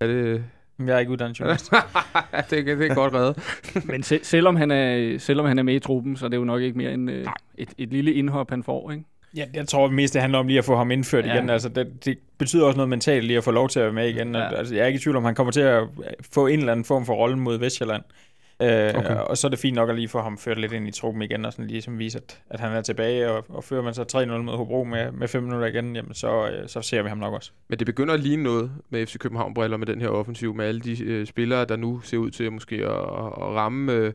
er 0.00 0.06
det... 0.06 0.44
Jeg 0.78 0.94
er 0.94 0.98
ikke 0.98 1.12
uddannet 1.12 1.40
journalist. 1.40 1.70
det, 2.50 2.58
er- 2.58 2.76
det 2.76 2.90
er 2.90 2.94
godt 2.94 3.14
reddet. 3.14 3.38
Men 3.90 4.02
se, 4.02 4.20
selvom, 4.22 4.56
han 4.56 4.70
er, 4.70 5.18
selvom 5.18 5.46
han 5.46 5.58
er 5.58 5.62
med 5.62 5.74
i 5.74 5.78
truppen, 5.78 6.16
så 6.16 6.24
er 6.24 6.28
det 6.28 6.36
jo 6.36 6.44
nok 6.44 6.62
ikke 6.62 6.78
mere 6.78 6.92
end 6.92 7.10
øh, 7.10 7.26
et, 7.58 7.68
et 7.78 7.88
lille 7.88 8.12
indhop, 8.12 8.50
han 8.50 8.62
får, 8.62 8.90
ikke? 8.90 9.04
Ja, 9.36 9.44
jeg 9.54 9.68
tror 9.68 9.88
mest, 9.88 10.14
det 10.14 10.20
handler 10.22 10.38
om 10.38 10.46
lige 10.46 10.58
at 10.58 10.64
få 10.64 10.76
ham 10.76 10.90
indført 10.90 11.26
Ja. 11.26 11.34
igen. 11.34 11.50
Altså, 11.50 11.68
det, 11.68 12.04
det 12.04 12.18
betyder 12.38 12.64
også 12.66 12.76
noget 12.76 12.88
mentalt 12.88 13.24
lige 13.24 13.36
at 13.36 13.44
få 13.44 13.50
lov 13.50 13.68
til 13.68 13.78
at 13.80 13.84
være 13.84 13.92
med 13.94 14.08
igen. 14.08 14.34
Ja. 14.34 14.56
Altså, 14.56 14.74
jeg 14.74 14.82
er 14.82 14.86
ikke 14.86 14.96
i 14.96 15.00
tvivl 15.00 15.16
om, 15.16 15.24
han 15.24 15.34
kommer 15.34 15.50
til 15.52 15.60
at 15.60 15.82
få 16.32 16.46
en 16.46 16.58
eller 16.58 16.72
anden 16.72 16.84
form 16.84 17.06
for 17.06 17.14
rolle 17.14 17.36
mod 17.38 17.58
Vestjylland. 17.58 18.02
Øh, 18.62 18.68
okay. 18.94 19.16
Og 19.16 19.38
så 19.38 19.46
er 19.46 19.48
det 19.48 19.58
fint 19.58 19.74
nok 19.74 19.88
at 19.90 19.94
lige 19.96 20.08
få 20.08 20.20
ham 20.20 20.38
ført 20.38 20.58
lidt 20.58 20.72
ind 20.72 20.88
i 20.88 20.90
truppen 20.90 21.22
igen, 21.22 21.44
og 21.44 21.52
sådan 21.52 21.66
ligesom 21.66 21.98
vise, 21.98 22.18
at, 22.18 22.40
at 22.50 22.60
han 22.60 22.72
er 22.72 22.82
tilbage. 22.82 23.30
Og, 23.30 23.44
og 23.48 23.64
fører 23.64 23.82
man 23.82 23.94
så 23.94 24.24
3-0 24.26 24.36
mod 24.36 24.56
Hobro 24.56 24.84
med, 24.84 25.12
med 25.12 25.28
5 25.28 25.42
minutter 25.42 25.66
igen, 25.66 25.96
jamen 25.96 26.14
så, 26.14 26.48
øh, 26.48 26.68
så 26.68 26.82
ser 26.82 27.02
vi 27.02 27.08
ham 27.08 27.18
nok 27.18 27.34
også. 27.34 27.50
Men 27.68 27.78
det 27.78 27.86
begynder 27.86 28.14
at 28.14 28.20
ligne 28.20 28.42
noget 28.42 28.70
med 28.90 29.06
FC 29.06 29.18
København-briller 29.18 29.76
med 29.76 29.86
den 29.86 30.00
her 30.00 30.08
offensiv, 30.08 30.54
med 30.54 30.64
alle 30.64 30.80
de 30.80 31.04
øh, 31.04 31.26
spillere, 31.26 31.64
der 31.64 31.76
nu 31.76 32.00
ser 32.00 32.16
ud 32.16 32.30
til 32.30 32.52
måske 32.52 32.76
at, 32.76 32.90
at 32.90 33.54
ramme, 33.54 33.92
øh, 33.92 34.12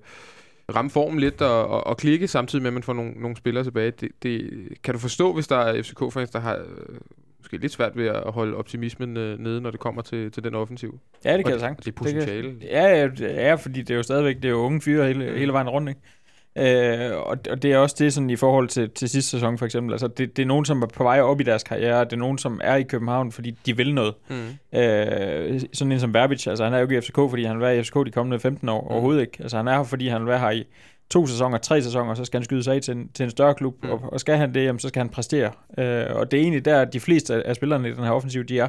ramme 0.76 0.92
formen 0.92 1.20
lidt 1.20 1.42
og, 1.42 1.68
og, 1.68 1.88
og 1.88 1.98
klikke, 1.98 2.28
samtidig 2.28 2.62
med, 2.62 2.70
at 2.70 2.74
man 2.74 2.84
får 2.84 2.94
nogle, 2.94 3.12
nogle 3.12 3.38
spillere 3.38 3.64
tilbage. 3.64 3.92
Det, 3.92 4.10
det, 4.24 4.50
kan 4.84 4.94
du 4.94 5.00
forstå, 5.00 5.34
hvis 5.34 5.48
der 5.48 5.58
er 5.58 5.84
FCK-fans, 5.84 6.30
der 6.30 6.40
har 6.40 6.56
øh, 6.56 6.98
måske 7.40 7.58
lidt 7.58 7.72
svært 7.72 7.98
ved 7.98 8.08
at 8.08 8.32
holde 8.32 8.58
optimismen 8.58 9.18
øh, 9.18 9.40
nede, 9.40 9.62
når 9.62 9.72
det 9.72 9.80
kommer 9.80 10.02
til, 10.02 10.32
til 10.32 10.44
den 10.44 10.56
offensiv? 10.56 11.00
Ja, 11.26 11.38
det 11.38 11.46
kan 11.46 11.46
Og 11.46 11.52
jeg 11.52 11.60
sagtens. 11.60 11.86
Det 11.86 11.92
er 11.92 11.96
potentiale. 11.96 12.50
Det 12.50 12.60
kan, 12.60 12.70
ja, 12.70 12.88
ja, 12.88 13.08
det 13.08 13.42
er, 13.42 13.56
fordi 13.56 13.82
det 13.82 13.90
er 13.90 13.96
jo 13.96 14.04
stadigvæk 14.04 14.36
det 14.36 14.46
er 14.46 14.50
jo 14.50 14.58
unge 14.58 14.82
fyre 14.82 15.08
hele, 15.08 15.38
hele 15.38 15.54
vejen 15.54 15.70
rundt, 15.70 15.90
ikke? 15.90 16.02
Øh, 16.60 17.18
og, 17.18 17.38
og 17.50 17.64
det 17.64 17.72
er 17.72 17.78
også 17.78 17.96
det 18.00 18.14
sådan 18.14 18.30
i 18.30 18.36
forhold 18.36 18.68
til, 18.68 18.90
til 18.90 19.10
sidste 19.10 19.32
sæson 19.32 19.58
for 19.58 19.66
eksempel. 19.66 19.94
Altså 19.94 20.08
det, 20.08 20.38
det 20.38 20.44
er 20.44 20.48
nogen, 20.48 20.66
som 20.66 20.82
er 20.82 20.88
på 20.88 21.04
vej 21.04 21.22
op 21.22 21.42
i 21.42 21.44
deres 21.44 21.64
karriere. 21.64 22.04
Det 22.04 22.14
er 22.14 22.18
nogen, 22.18 22.38
som 22.38 22.62
er 22.64 22.76
i 22.76 22.84
København, 22.84 23.32
fordi 23.32 23.52
de 23.66 23.78
vil 23.78 23.94
noget. 23.94 24.14
Mm. 24.30 24.80
Øh, 24.80 25.62
sådan 25.74 25.92
en 25.92 26.00
som 26.00 26.14
Verbic, 26.14 26.48
altså 26.48 26.64
han 26.64 26.74
er 26.74 26.78
jo 26.78 26.84
ikke 26.84 26.98
i 26.98 27.02
FCK, 27.02 27.16
fordi 27.16 27.44
han 27.44 27.56
vil 27.56 27.62
være 27.62 27.78
i 27.78 27.84
FCK 27.84 27.96
de 28.06 28.12
kommende 28.12 28.40
15 28.40 28.70
år. 28.70 28.82
Mm. 28.82 28.88
Overhovedet 28.88 29.22
ikke. 29.22 29.38
Altså 29.40 29.58
han 29.58 29.68
er 29.68 29.78
her, 29.78 29.84
fordi 29.84 30.08
han 30.08 30.22
vil 30.22 30.28
være 30.28 30.40
her 30.40 30.52
i 30.52 30.64
to 31.10 31.28
sæsoner, 31.28 31.58
tre 31.58 31.82
sæsoner, 31.82 32.14
så 32.14 32.26
skal 32.26 32.38
han 32.38 32.46
skyde 32.46 32.64
sig 32.64 32.76
af 32.76 32.82
til 32.82 32.96
en, 32.96 33.10
til 33.14 33.24
en 33.24 33.30
større 33.30 33.56
klub. 33.56 33.76
Mm. 33.84 33.90
Og, 33.90 34.14
og 34.14 34.20
skal 34.20 34.38
han 34.38 34.54
det, 34.54 34.64
jamen, 34.64 34.80
så 34.80 34.88
skal 34.88 35.00
han 35.00 35.10
præstere. 35.10 35.52
Øh, 35.78 36.06
og 36.16 36.32
det 36.32 36.38
er 36.38 36.42
egentlig 36.42 36.66
der, 36.66 36.86
de 36.86 37.00
fleste 37.00 37.36
af, 37.36 37.42
af 37.46 37.56
spillerne 37.56 37.90
i 37.90 37.94
den 37.94 38.04
her 38.04 38.12
offensiv, 38.12 38.44
de 38.44 38.60
er. 38.60 38.68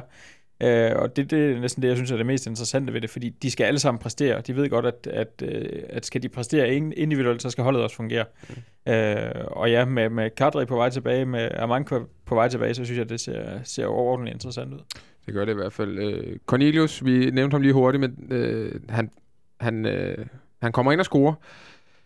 Øh, 0.63 0.91
og 0.95 1.15
det, 1.15 1.31
det 1.31 1.51
er 1.51 1.59
næsten 1.59 1.81
det, 1.81 1.87
jeg 1.87 1.97
synes 1.97 2.11
er 2.11 2.17
det 2.17 2.25
mest 2.25 2.47
interessante 2.47 2.93
ved 2.93 3.01
det, 3.01 3.09
fordi 3.09 3.29
de 3.29 3.51
skal 3.51 3.63
alle 3.63 3.79
sammen 3.79 3.99
præstere. 3.99 4.41
De 4.41 4.55
ved 4.55 4.69
godt, 4.69 4.85
at, 4.85 5.07
at, 5.07 5.43
øh, 5.43 5.65
at 5.89 6.05
skal 6.05 6.23
de 6.23 6.29
præstere 6.29 6.75
in- 6.75 6.93
individuelt, 6.97 7.41
så 7.41 7.49
skal 7.49 7.63
holdet 7.63 7.81
også 7.81 7.95
fungere. 7.95 8.25
Mm. 8.85 8.91
Øh, 8.93 9.31
og 9.47 9.71
ja, 9.71 9.85
med, 9.85 10.09
med 10.09 10.29
Kadri 10.29 10.65
på 10.65 10.75
vej 10.75 10.89
tilbage, 10.89 11.25
med 11.25 11.49
Amanko 11.53 11.99
på 12.25 12.35
vej 12.35 12.47
tilbage, 12.47 12.73
så 12.73 12.85
synes 12.85 12.97
jeg, 12.99 13.09
det 13.09 13.19
ser, 13.19 13.43
ser 13.63 13.85
overordentligt 13.85 14.35
interessant 14.35 14.73
ud. 14.73 14.79
Det 15.25 15.33
gør 15.33 15.45
det 15.45 15.51
i 15.51 15.55
hvert 15.55 15.73
fald. 15.73 15.99
Øh, 15.99 16.37
Cornelius, 16.45 17.05
vi 17.05 17.31
nævnte 17.31 17.53
ham 17.53 17.61
lige 17.61 17.73
hurtigt, 17.73 18.01
men 18.01 18.27
øh, 18.31 18.71
han, 18.89 19.09
han, 19.59 19.85
øh, 19.85 20.25
han 20.61 20.71
kommer 20.71 20.91
ind 20.91 20.99
og 20.99 21.05
scorer. 21.05 21.33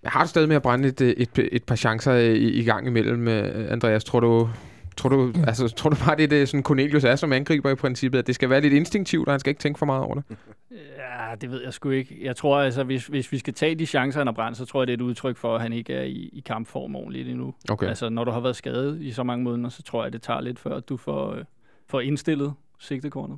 Jeg 0.04 0.12
har 0.12 0.20
det 0.20 0.30
stadig 0.30 0.48
med 0.48 0.56
at 0.56 0.62
brænde 0.62 0.88
et, 0.88 1.02
et, 1.02 1.30
et 1.52 1.64
par 1.64 1.76
chancer 1.76 2.14
i, 2.14 2.36
i 2.36 2.64
gang 2.64 2.88
imellem. 2.88 3.28
øh, 3.28 3.72
Andreas, 3.72 4.04
tror 4.04 4.20
du, 4.20 4.50
tror 4.98 5.10
du, 5.10 5.34
altså, 5.48 5.68
tror 5.68 5.90
du 5.90 5.96
bare, 6.06 6.16
det 6.16 6.24
er 6.24 6.28
det, 6.28 6.50
sådan 6.50 6.64
Cornelius 6.64 7.04
er 7.04 7.16
som 7.16 7.34
angriber 7.34 7.70
i 7.70 7.76
princippet, 7.76 8.20
at 8.20 8.28
det 8.28 8.36
skal 8.36 8.50
være 8.50 8.62
lidt 8.62 8.74
instinktivt, 8.74 9.28
og 9.28 9.34
han 9.34 9.40
skal 9.40 9.50
ikke 9.50 9.60
tænke 9.60 9.80
for 9.80 9.86
meget 9.86 10.04
over 10.04 10.16
det? 10.16 10.24
Ja, 10.72 11.36
det 11.42 11.52
ved 11.52 11.62
jeg 11.64 11.74
sgu 11.74 11.90
ikke. 11.90 12.18
Jeg 12.22 12.36
tror 12.36 12.60
altså, 12.60 12.84
hvis, 12.84 13.08
hvis 13.08 13.32
vi 13.32 13.38
skal 13.38 13.54
tage 13.54 13.76
de 13.76 13.86
chancer, 13.86 14.20
han 14.20 14.28
har 14.28 14.34
brændt, 14.34 14.58
så 14.58 14.66
tror 14.66 14.82
jeg, 14.82 14.88
det 14.88 14.94
er 14.94 14.98
et 14.98 15.02
udtryk 15.02 15.38
for, 15.38 15.56
at 15.56 15.62
han 15.62 15.74
ikke 15.74 15.94
er 15.94 16.04
i, 16.04 16.30
i 16.34 16.44
kampform 16.46 16.96
ordentligt 16.96 17.30
endnu. 17.30 17.54
Okay. 17.70 17.88
Altså, 17.88 18.10
når 18.10 18.24
du 18.24 18.32
har 18.32 18.40
været 18.40 18.56
skadet 18.56 19.02
i 19.02 19.12
så 19.12 19.24
mange 19.24 19.44
måneder, 19.44 19.70
så 19.70 19.84
tror 19.84 20.04
jeg, 20.04 20.14
det 20.14 20.22
tager 20.22 20.42
lidt 20.42 20.60
før, 20.60 20.76
at 20.76 20.90
du 20.90 20.98
får, 20.98 21.34
øh, 21.34 21.44
får 21.88 22.02
indstillet 22.02 22.54
sigtekornet. 22.80 23.38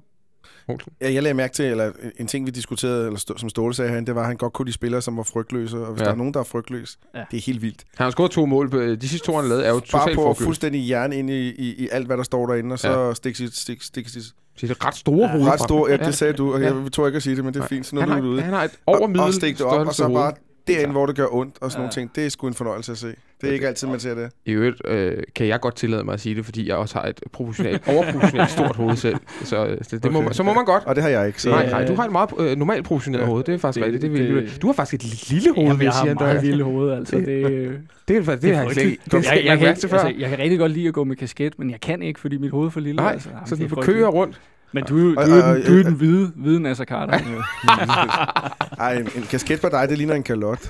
Olsen. 0.68 0.94
Ja, 1.02 1.14
jeg 1.14 1.24
lagde 1.24 1.34
mærke 1.34 1.54
til, 1.54 1.66
eller 1.66 1.92
en 2.20 2.28
ting, 2.28 2.46
vi 2.46 2.52
diskuterede, 2.52 3.06
eller 3.06 3.20
stå, 3.20 3.38
som 3.38 3.50
Ståle 3.50 3.74
sagde 3.74 3.90
herinde, 3.92 4.08
det 4.08 4.16
var, 4.16 4.22
at 4.22 4.28
han 4.28 4.38
godt 4.38 4.54
kunne 4.54 4.66
de 4.66 4.74
spillere, 4.74 5.02
som 5.02 5.18
var 5.18 5.24
frygtløse. 5.24 5.78
Og 5.78 5.86
hvis 5.92 6.00
Ja. 6.00 6.04
ja. 6.04 6.06
der 6.08 6.14
er 6.14 6.18
nogen, 6.18 6.34
der 6.34 6.40
er 6.40 6.44
frygtløs, 6.44 6.98
Ja. 7.14 7.20
ja. 7.20 7.26
det 7.32 7.38
er 7.38 7.42
helt 7.42 7.62
vildt. 7.62 7.84
Han 7.96 8.04
har 8.06 8.12
scoret 8.12 8.32
to 8.32 8.46
mål. 8.46 8.70
På, 8.70 8.80
de 8.80 9.10
sidste 9.10 9.28
to, 9.28 9.36
han 9.36 9.50
lavet, 9.50 9.66
er 9.68 9.70
jo 9.70 9.82
Bare 9.92 10.02
totalt 10.02 10.16
på 10.16 10.22
at 10.22 10.28
frygtløst. 10.28 10.46
fuldstændig 10.46 10.82
hjerne 10.82 11.16
ind 11.18 11.30
i, 11.30 11.50
i, 11.50 11.74
i, 11.84 11.90
alt, 11.92 12.06
hvad 12.06 12.18
der 12.18 12.24
står 12.24 12.46
derinde, 12.48 12.74
og 12.74 12.80
så 12.80 12.90
Ja. 12.90 13.08
ja. 13.08 13.14
stikke 13.14 13.38
sit, 13.38 13.56
stik, 13.56 13.82
stik 13.82 14.08
sit 14.10 14.24
Det 14.62 14.68
er 14.70 14.72
et 14.72 14.86
ret 14.86 14.96
store 14.96 15.28
hoved. 15.28 15.46
ret 15.46 15.60
store, 15.60 15.92
ja, 15.92 15.98
Ja. 16.02 16.06
det 16.06 16.16
sagde 16.16 16.34
du, 16.34 16.54
og 16.54 16.62
Ja. 16.62 16.74
jeg 16.84 16.92
tror 16.92 17.08
ikke 17.08 17.18
at 17.18 17.24
sige 17.24 17.36
det, 17.36 17.46
men 17.46 17.54
det 17.54 17.62
er 17.64 17.68
fint, 17.68 17.86
så 17.86 17.96
nu 17.96 18.02
han, 18.02 18.10
er 18.10 18.14
har, 18.14 18.22
du 18.22 18.28
ude. 18.28 18.42
han 18.42 18.54
har 18.54 18.64
et 18.64 18.72
over 18.86 19.20
og, 19.20 19.26
og 19.26 19.34
stikke 19.34 19.58
det 19.58 19.66
op, 19.66 19.88
og 19.88 19.96
så 19.96 20.08
bare 20.10 20.34
derinde, 20.68 20.92
hvor 20.92 21.06
det 21.06 21.16
gør 21.16 21.28
ondt, 21.32 21.56
og 21.62 21.72
sådan 21.72 21.80
Ja. 21.82 21.84
nogle 21.84 21.92
ting. 21.94 22.16
Det 22.16 22.26
er 22.26 22.30
sgu 22.30 22.48
en 22.48 22.54
fornøjelse 22.54 22.92
at 22.92 22.98
se. 22.98 23.08
Det 23.42 23.50
er 23.50 23.54
ikke 23.54 23.68
altid, 23.68 23.88
man 23.88 24.00
ser 24.00 24.16
det. 24.16 24.30
I 24.46 24.52
øvrigt 24.52 24.82
øh, 24.86 25.24
kan 25.36 25.48
jeg 25.48 25.60
godt 25.60 25.76
tillade 25.76 26.04
mig 26.04 26.14
at 26.14 26.20
sige 26.20 26.36
det, 26.36 26.46
fordi 26.46 26.68
jeg 26.68 26.76
også 26.76 27.00
har 27.00 27.06
et 27.08 27.20
proportionalt, 27.32 27.82
overproportionalt 27.88 28.50
stort 28.52 28.76
hoved 28.76 28.96
selv. 28.96 29.16
Så, 29.44 29.66
øh, 29.66 29.78
det, 29.78 29.92
det 30.04 30.12
må, 30.12 30.18
Okay. 30.18 30.26
man- 30.26 30.34
så 30.34 30.44
må 30.44 30.54
man 30.54 30.66
godt. 30.66 30.84
Og 30.86 30.96
det 30.96 31.04
har 31.04 31.10
jeg 31.10 31.28
ikke. 31.28 31.42
Så, 31.42 31.50
Nej, 31.50 31.62
Det- 31.62 31.72
nej, 31.72 31.86
du 31.86 31.96
har 31.96 32.06
et 32.06 32.12
meget 32.12 32.30
øh, 32.40 32.58
normalt 32.58 32.86
proportioneret 32.86 33.22
Ja. 33.22 33.28
hoved. 33.28 33.44
Det 33.44 33.54
er 33.54 33.58
faktisk 33.60 33.86
Det- 33.86 33.94
rigtigt. 33.94 34.12
Det, 34.14 34.20
det, 34.28 34.36
det- 34.44 34.54
det, 34.54 34.62
du 34.62 34.68
har 34.68 34.74
faktisk 34.74 35.04
et 35.06 35.30
lille 35.32 35.50
hoved, 35.56 35.68
Jamen, 35.68 35.80
vil 35.80 35.86
jeg 35.86 35.94
jeg 35.94 36.00
sige, 36.02 36.08
har 36.08 36.14
meget 36.16 36.30
Andreas. 36.30 36.44
lille 36.46 36.64
hoved, 36.64 36.92
altså. 36.94 37.16
Det, 37.18 37.28
øh, 37.28 37.74
Det, 38.08 38.18
er, 38.18 38.22
det, 38.22 38.42
det 38.42 38.56
har 38.56 38.64
jeg 38.64 38.72
slet 38.74 38.84
ikke. 38.86 39.02
Det 39.06 39.14
jeg, 39.14 39.24
jeg, 39.26 39.36
jeg, 39.36 39.46
jeg, 39.46 39.62
jeg, 39.62 39.68
altså, 39.70 40.14
jeg 40.18 40.30
kan 40.30 40.40
rigtig 40.40 40.60
godt 40.60 40.72
lide 40.72 40.88
at 40.88 40.94
gå 40.94 41.04
med 41.04 41.16
kasket, 41.16 41.60
men 41.60 41.70
jeg 41.72 41.82
kan 41.82 42.02
ikke, 42.02 42.20
fordi 42.20 42.38
mit 42.38 42.52
hoved 42.52 42.66
er 42.68 42.72
for 42.72 42.80
lille. 42.80 42.96
Nej, 42.96 43.12
altså. 43.12 43.30
Jamen, 43.30 43.48
så 43.48 43.56
det 43.56 43.70
frygteligt. 43.70 43.98
kører 43.98 44.08
rundt. 44.10 44.42
Men 44.72 44.84
du, 44.84 44.98
er 44.98 45.02
jo- 45.04 45.14
du, 45.14 45.20
Og- 45.20 45.50
og- 45.50 45.56
den, 45.56 45.66
du 45.66 45.80
er 45.80 45.84
den 45.84 45.94
hvide, 45.94 46.32
hvide 46.36 46.60
Nasser 46.60 46.86
Carter. 46.86 47.20
Ej, 48.84 48.94
en, 48.94 49.10
en 49.16 49.24
kasket 49.24 49.62
på 49.62 49.70
dig, 49.72 49.90
det 49.90 49.98
ligner 49.98 50.14
en 50.16 50.24
kalot. 50.24 50.70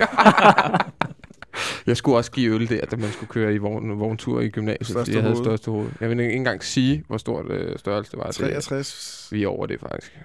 Jeg 1.87 1.97
skulle 1.97 2.17
også 2.17 2.31
give 2.31 2.55
øl 2.55 2.69
der, 2.69 2.85
da 2.85 2.95
man 2.95 3.11
skulle 3.11 3.29
køre 3.29 3.53
i 3.53 3.57
vogn, 3.57 3.99
vogntur 3.99 4.41
i 4.41 4.49
gymnasiet, 4.49 4.87
Største 4.87 4.99
fordi 4.99 5.11
jeg 5.15 5.21
havde 5.23 5.35
hoved. 5.35 5.45
største 5.45 5.71
hoved. 5.71 5.89
Jeg 6.01 6.09
vil 6.09 6.19
ikke 6.19 6.33
engang 6.33 6.63
sige, 6.63 7.03
hvor 7.07 7.17
stort 7.17 7.51
øh, 7.51 7.79
størrelse 7.79 8.11
det 8.11 8.19
var. 8.19 8.25
Det, 8.25 8.35
63. 8.35 9.27
vi 9.31 9.43
er 9.43 9.47
over 9.47 9.65
det, 9.65 9.79
faktisk. 9.79 10.17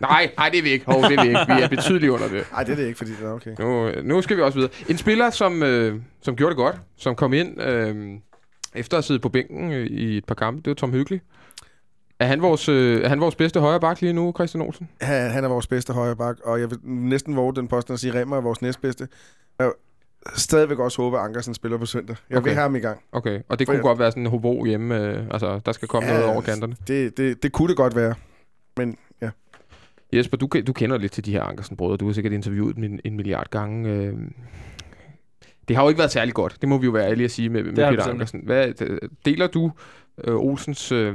Nej, 0.00 0.30
nej, 0.38 0.48
det 0.48 0.58
er 0.58 0.62
vi 0.62 0.68
ikke. 0.70 0.84
Hov, 0.86 1.02
det 1.02 1.18
er 1.18 1.22
vi 1.22 1.28
ikke. 1.28 1.40
Vi 1.56 1.62
er 1.62 1.68
betydeligt 1.76 2.10
under 2.10 2.28
det. 2.28 2.44
Nej, 2.52 2.62
det 2.62 2.72
er 2.72 2.76
det 2.76 2.86
ikke, 2.86 2.98
fordi 2.98 3.10
det 3.10 3.26
er 3.26 3.30
okay. 3.32 3.50
Nu, 3.58 3.90
nu 4.04 4.22
skal 4.22 4.36
vi 4.36 4.42
også 4.42 4.58
videre. 4.58 4.72
En 4.88 4.98
spiller, 4.98 5.30
som, 5.30 5.62
øh, 5.62 5.94
som 6.22 6.36
gjorde 6.36 6.50
det 6.50 6.56
godt, 6.56 6.76
som 6.96 7.14
kom 7.14 7.32
ind 7.32 7.60
øh, 7.62 7.96
efter 8.74 8.96
at 8.96 8.98
have 8.98 9.02
siddet 9.02 9.22
på 9.22 9.28
bænken 9.28 9.72
øh, 9.72 9.86
i 9.86 10.16
et 10.16 10.24
par 10.24 10.34
kampe, 10.34 10.58
det 10.60 10.66
var 10.70 10.74
Tom 10.74 10.90
Hyggelig. 10.92 11.20
Er 12.20 12.24
han 12.26 12.42
vores, 12.42 12.68
øh, 12.68 13.02
er 13.04 13.08
han 13.08 13.20
vores 13.20 13.34
bedste 13.34 13.60
højre 13.60 13.80
bak 13.80 14.00
lige 14.00 14.12
nu, 14.12 14.32
Christian 14.36 14.62
Olsen? 14.62 14.88
Han, 15.00 15.30
han 15.30 15.44
er 15.44 15.48
vores 15.48 15.66
bedste 15.66 15.92
højre 15.92 16.16
bak, 16.16 16.36
og 16.44 16.60
jeg 16.60 16.70
vil 16.70 16.78
næsten 16.82 17.36
våge 17.36 17.54
den 17.54 17.68
påstand 17.68 17.94
at 17.94 18.00
sige, 18.00 18.12
at 18.12 18.20
Remmer 18.20 18.36
er 18.36 18.40
vores 18.40 18.62
næstbedste. 18.62 19.08
Jeg 19.58 19.66
vil 19.66 19.74
stadigvæk 20.36 20.78
også 20.78 21.02
håbe, 21.02 21.18
at 21.18 21.24
Ankersen 21.24 21.54
spiller 21.54 21.78
på 21.78 21.86
søndag. 21.86 22.16
Jeg 22.30 22.38
okay. 22.38 22.44
Vil 22.44 22.54
have 22.54 22.62
ham 22.62 22.76
i 22.76 22.78
gang. 22.78 23.00
Okay, 23.12 23.40
og 23.48 23.58
det 23.58 23.66
For 23.66 23.72
kunne 23.72 23.76
jeg- 23.76 23.82
godt 23.82 23.98
være 23.98 24.10
sådan 24.10 24.22
en 24.22 24.30
hobo 24.30 24.64
hjemme. 24.64 24.96
Øh, 25.00 25.24
altså, 25.30 25.60
der 25.66 25.72
skal 25.72 25.88
komme 25.88 26.08
ja, 26.08 26.14
noget 26.18 26.32
over 26.32 26.40
kanterne. 26.40 26.76
Det, 26.88 27.16
det, 27.16 27.42
det 27.42 27.52
kunne 27.52 27.68
det 27.68 27.76
godt 27.76 27.96
være. 27.96 28.14
Men 28.76 28.96
ja, 29.22 29.30
Jesper, 30.12 30.36
du, 30.36 30.48
du 30.66 30.72
kender 30.72 30.98
lidt 30.98 31.12
til 31.12 31.24
de 31.24 31.32
her 31.32 31.42
Ankersen-brødre. 31.42 31.96
Du 31.96 32.06
har 32.06 32.12
sikkert 32.12 32.32
interviewet 32.32 32.76
dem 32.76 32.84
en, 32.84 33.00
en 33.04 33.16
milliard 33.16 33.50
gange. 33.50 33.90
Øh, 33.90 34.14
det 35.68 35.76
har 35.76 35.82
jo 35.82 35.88
ikke 35.88 35.98
været 35.98 36.10
særlig 36.12 36.34
godt. 36.34 36.56
Det 36.60 36.68
må 36.68 36.78
vi 36.78 36.84
jo 36.86 36.92
være 36.92 37.10
ærlige 37.10 37.24
at 37.24 37.30
sige 37.30 37.48
med, 37.48 37.62
med 37.62 37.72
Peter 37.72 38.08
Ankersen. 38.08 38.40
Hvad, 38.44 38.82
øh, 38.82 38.98
deler 39.24 39.46
du 39.46 39.72
øh, 40.24 40.34
Olsens... 40.36 40.92
Øh, 40.92 41.14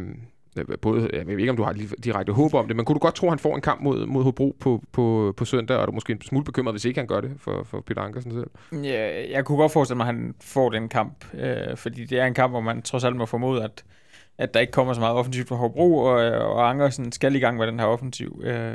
både, 0.82 1.10
jeg 1.14 1.28
ved 1.28 1.38
ikke, 1.38 1.50
om 1.50 1.58
du 1.58 1.64
har 1.64 1.76
direkte 2.04 2.34
håb 2.34 2.54
om 2.54 2.68
det, 2.68 2.76
men 2.76 2.86
kunne 2.86 2.94
du 2.94 3.00
godt 3.00 3.16
tro, 3.16 3.28
at 3.28 3.32
han 3.32 3.40
får 3.40 3.56
en 3.56 3.62
kamp 3.62 3.82
mod, 3.82 4.06
mod 4.06 4.24
Hobro 4.24 4.56
på, 4.60 4.84
på, 4.92 5.34
på 5.38 5.46
søndag, 5.46 5.78
og 5.78 5.82
er 5.82 5.86
du 5.86 5.92
måske 5.92 6.14
en 6.14 6.22
smule 6.22 6.46
bekymret, 6.46 6.74
hvis 6.74 6.86
ikke 6.86 7.00
han 7.00 7.08
gør 7.08 7.22
det 7.22 7.32
for, 7.38 7.64
for 7.64 7.82
Peter 7.82 8.02
Ankersen 8.02 8.32
selv? 8.32 8.84
Ja, 8.84 9.32
jeg 9.32 9.46
kunne 9.46 9.58
godt 9.58 9.72
forestille 9.72 9.98
mig, 9.98 10.08
at 10.08 10.16
han 10.16 10.36
får 10.42 10.70
den 10.70 10.90
kamp, 10.90 11.26
øh, 11.34 11.78
fordi 11.78 12.06
det 12.06 12.20
er 12.20 12.26
en 12.26 12.34
kamp, 12.34 12.54
hvor 12.54 12.62
man 12.62 12.82
trods 12.82 13.04
alt 13.04 13.16
må 13.16 13.26
formode, 13.26 13.64
at, 13.64 13.84
at 14.38 14.54
der 14.54 14.60
ikke 14.60 14.72
kommer 14.72 14.94
så 14.94 15.00
meget 15.00 15.16
offensivt 15.16 15.48
fra 15.48 15.56
Hobro, 15.56 15.98
og, 15.98 16.16
og 16.32 16.70
Ankersen 16.70 17.12
skal 17.12 17.36
i 17.36 17.40
gang 17.40 17.58
med 17.58 17.68
den 17.68 17.80
her 17.80 17.88
offensiv. 17.88 18.42
Øh, 18.44 18.74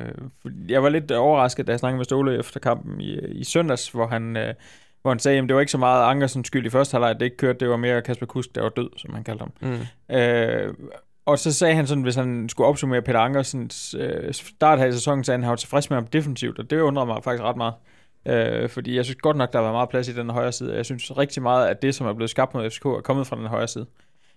jeg 0.68 0.82
var 0.82 0.88
lidt 0.88 1.12
overrasket, 1.12 1.66
da 1.66 1.72
jeg 1.72 1.78
snakkede 1.78 1.96
med 1.96 2.04
Ståle 2.04 2.38
efter 2.38 2.60
kampen 2.60 3.00
i, 3.00 3.18
i 3.18 3.44
søndags, 3.44 3.88
hvor 3.88 4.06
han, 4.06 4.36
øh, 4.36 4.54
hvor 5.02 5.10
han 5.10 5.18
sagde, 5.18 5.38
at 5.38 5.44
det 5.48 5.54
var 5.54 5.60
ikke 5.60 5.72
så 5.72 5.78
meget 5.78 6.04
Ankersens 6.04 6.46
skyld 6.46 6.66
i 6.66 6.70
første 6.70 6.94
halvleg, 6.94 7.14
det 7.14 7.24
ikke 7.24 7.36
kørte, 7.36 7.58
det 7.58 7.68
var 7.68 7.76
mere 7.76 8.02
Kasper 8.02 8.26
Kusk, 8.26 8.54
der 8.54 8.62
var 8.62 8.68
død, 8.68 8.90
som 8.96 9.14
han 9.14 9.24
kaldte 9.24 9.42
ham. 9.42 9.52
Mm. 9.60 10.16
Øh, 10.16 10.74
og 11.30 11.38
så 11.38 11.52
sagde 11.52 11.74
han 11.74 11.86
sådan, 11.86 12.02
hvis 12.02 12.14
han 12.14 12.48
skulle 12.48 12.66
opsummere 12.66 13.02
Peter 13.02 13.18
Ankersens 13.18 13.94
øh, 13.98 14.34
start 14.34 14.78
her 14.78 14.86
i 14.86 14.92
sæsonen, 14.92 15.24
så 15.24 15.32
han, 15.32 15.42
han 15.42 15.50
var 15.50 15.56
tilfreds 15.56 15.90
med 15.90 15.96
ham 15.96 16.06
defensivt, 16.06 16.58
og 16.58 16.70
det 16.70 16.80
undrede 16.80 17.06
mig 17.06 17.24
faktisk 17.24 17.42
ret 17.42 17.56
meget. 17.56 17.74
Øh, 18.26 18.68
fordi 18.68 18.96
jeg 18.96 19.04
synes 19.04 19.16
godt 19.20 19.36
nok, 19.36 19.52
der 19.52 19.58
var 19.58 19.72
meget 19.72 19.88
plads 19.88 20.08
i 20.08 20.12
den 20.12 20.30
højre 20.30 20.52
side. 20.52 20.76
Jeg 20.76 20.84
synes 20.84 21.18
rigtig 21.18 21.42
meget, 21.42 21.68
at 21.68 21.82
det, 21.82 21.94
som 21.94 22.06
er 22.06 22.12
blevet 22.12 22.30
skabt 22.30 22.54
mod 22.54 22.70
FCK, 22.70 22.84
er 22.84 23.00
kommet 23.04 23.26
fra 23.26 23.36
den 23.36 23.46
højre 23.46 23.68
side. 23.68 23.86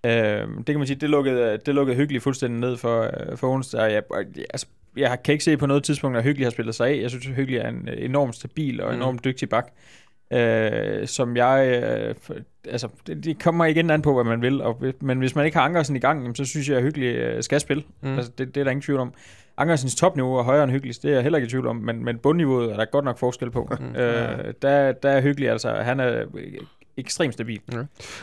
Øh, 0.05 0.11
det 0.57 0.65
kan 0.65 0.77
man 0.77 0.87
sige, 0.87 0.99
det 0.99 1.09
lukkede, 1.09 1.57
det 1.65 1.75
lukkede 1.75 1.97
hyggeligt 1.97 2.23
fuldstændig 2.23 2.59
ned 2.59 2.77
for, 2.77 3.01
øh, 3.01 3.37
for 3.37 3.49
onsdag. 3.53 3.91
Jeg, 3.91 4.03
altså, 4.49 4.67
jeg 4.97 5.17
kan 5.23 5.31
ikke 5.31 5.43
se 5.43 5.57
på 5.57 5.65
noget 5.65 5.83
tidspunkt, 5.83 6.17
at 6.17 6.23
Hyggelig 6.23 6.45
har 6.45 6.51
spillet 6.51 6.75
sig 6.75 6.87
af. 6.87 6.99
Jeg 7.01 7.09
synes, 7.09 7.27
at 7.27 7.33
Hyggelig 7.33 7.59
er 7.59 7.69
en 7.69 7.89
enormt 7.97 8.35
stabil 8.35 8.81
og 8.81 8.89
Mm. 8.89 8.95
enormt 8.95 9.23
dygtig 9.23 9.49
bak. 9.49 9.67
Øh, 10.33 11.07
som 11.07 11.37
jeg... 11.37 11.83
Øh, 11.83 12.15
altså, 12.69 12.87
det, 13.07 13.23
det 13.23 13.43
kommer 13.43 13.65
igen 13.65 13.89
an 13.89 14.01
på, 14.01 14.13
hvad 14.13 14.23
man 14.23 14.41
vil. 14.41 14.61
Og, 14.61 14.83
men 15.01 15.19
hvis 15.19 15.35
man 15.35 15.45
ikke 15.45 15.57
har 15.57 15.65
Ankersen 15.65 15.95
i 15.95 15.99
gang, 15.99 16.21
jamen, 16.21 16.35
så 16.35 16.45
synes 16.45 16.69
jeg, 16.69 16.77
at 16.77 16.83
Hyggelig 16.83 17.15
øh, 17.15 17.43
skal 17.43 17.59
spille. 17.59 17.83
Mm. 18.01 18.15
Altså, 18.15 18.31
det, 18.37 18.55
det 18.55 18.61
er 18.61 18.63
der 18.63 18.71
ingen 18.71 18.81
tvivl 18.81 18.99
om. 18.99 19.13
Ankersens 19.57 19.95
topniveau 19.95 20.35
er 20.35 20.43
højere 20.43 20.63
end 20.63 20.71
Hyggelig, 20.71 20.95
det 21.01 21.09
er 21.09 21.13
jeg 21.13 21.23
heller 21.23 21.37
ikke 21.37 21.45
i 21.45 21.49
tvivl 21.49 21.67
om, 21.67 21.75
men, 21.75 22.05
men 22.05 22.17
bundniveauet 22.17 22.71
er 22.71 22.77
der 22.77 22.85
godt 22.85 23.05
nok 23.05 23.17
forskel 23.17 23.51
på. 23.51 23.69
Mm. 23.79 23.95
øh, 23.95 24.53
der, 24.61 24.91
der 24.91 25.09
er 25.09 25.21
Hyggelig, 25.21 25.49
altså, 25.49 25.71
han 25.71 25.99
er 25.99 26.23
øh, 26.33 26.53
ekstremt 26.97 27.33
stabil. 27.33 27.59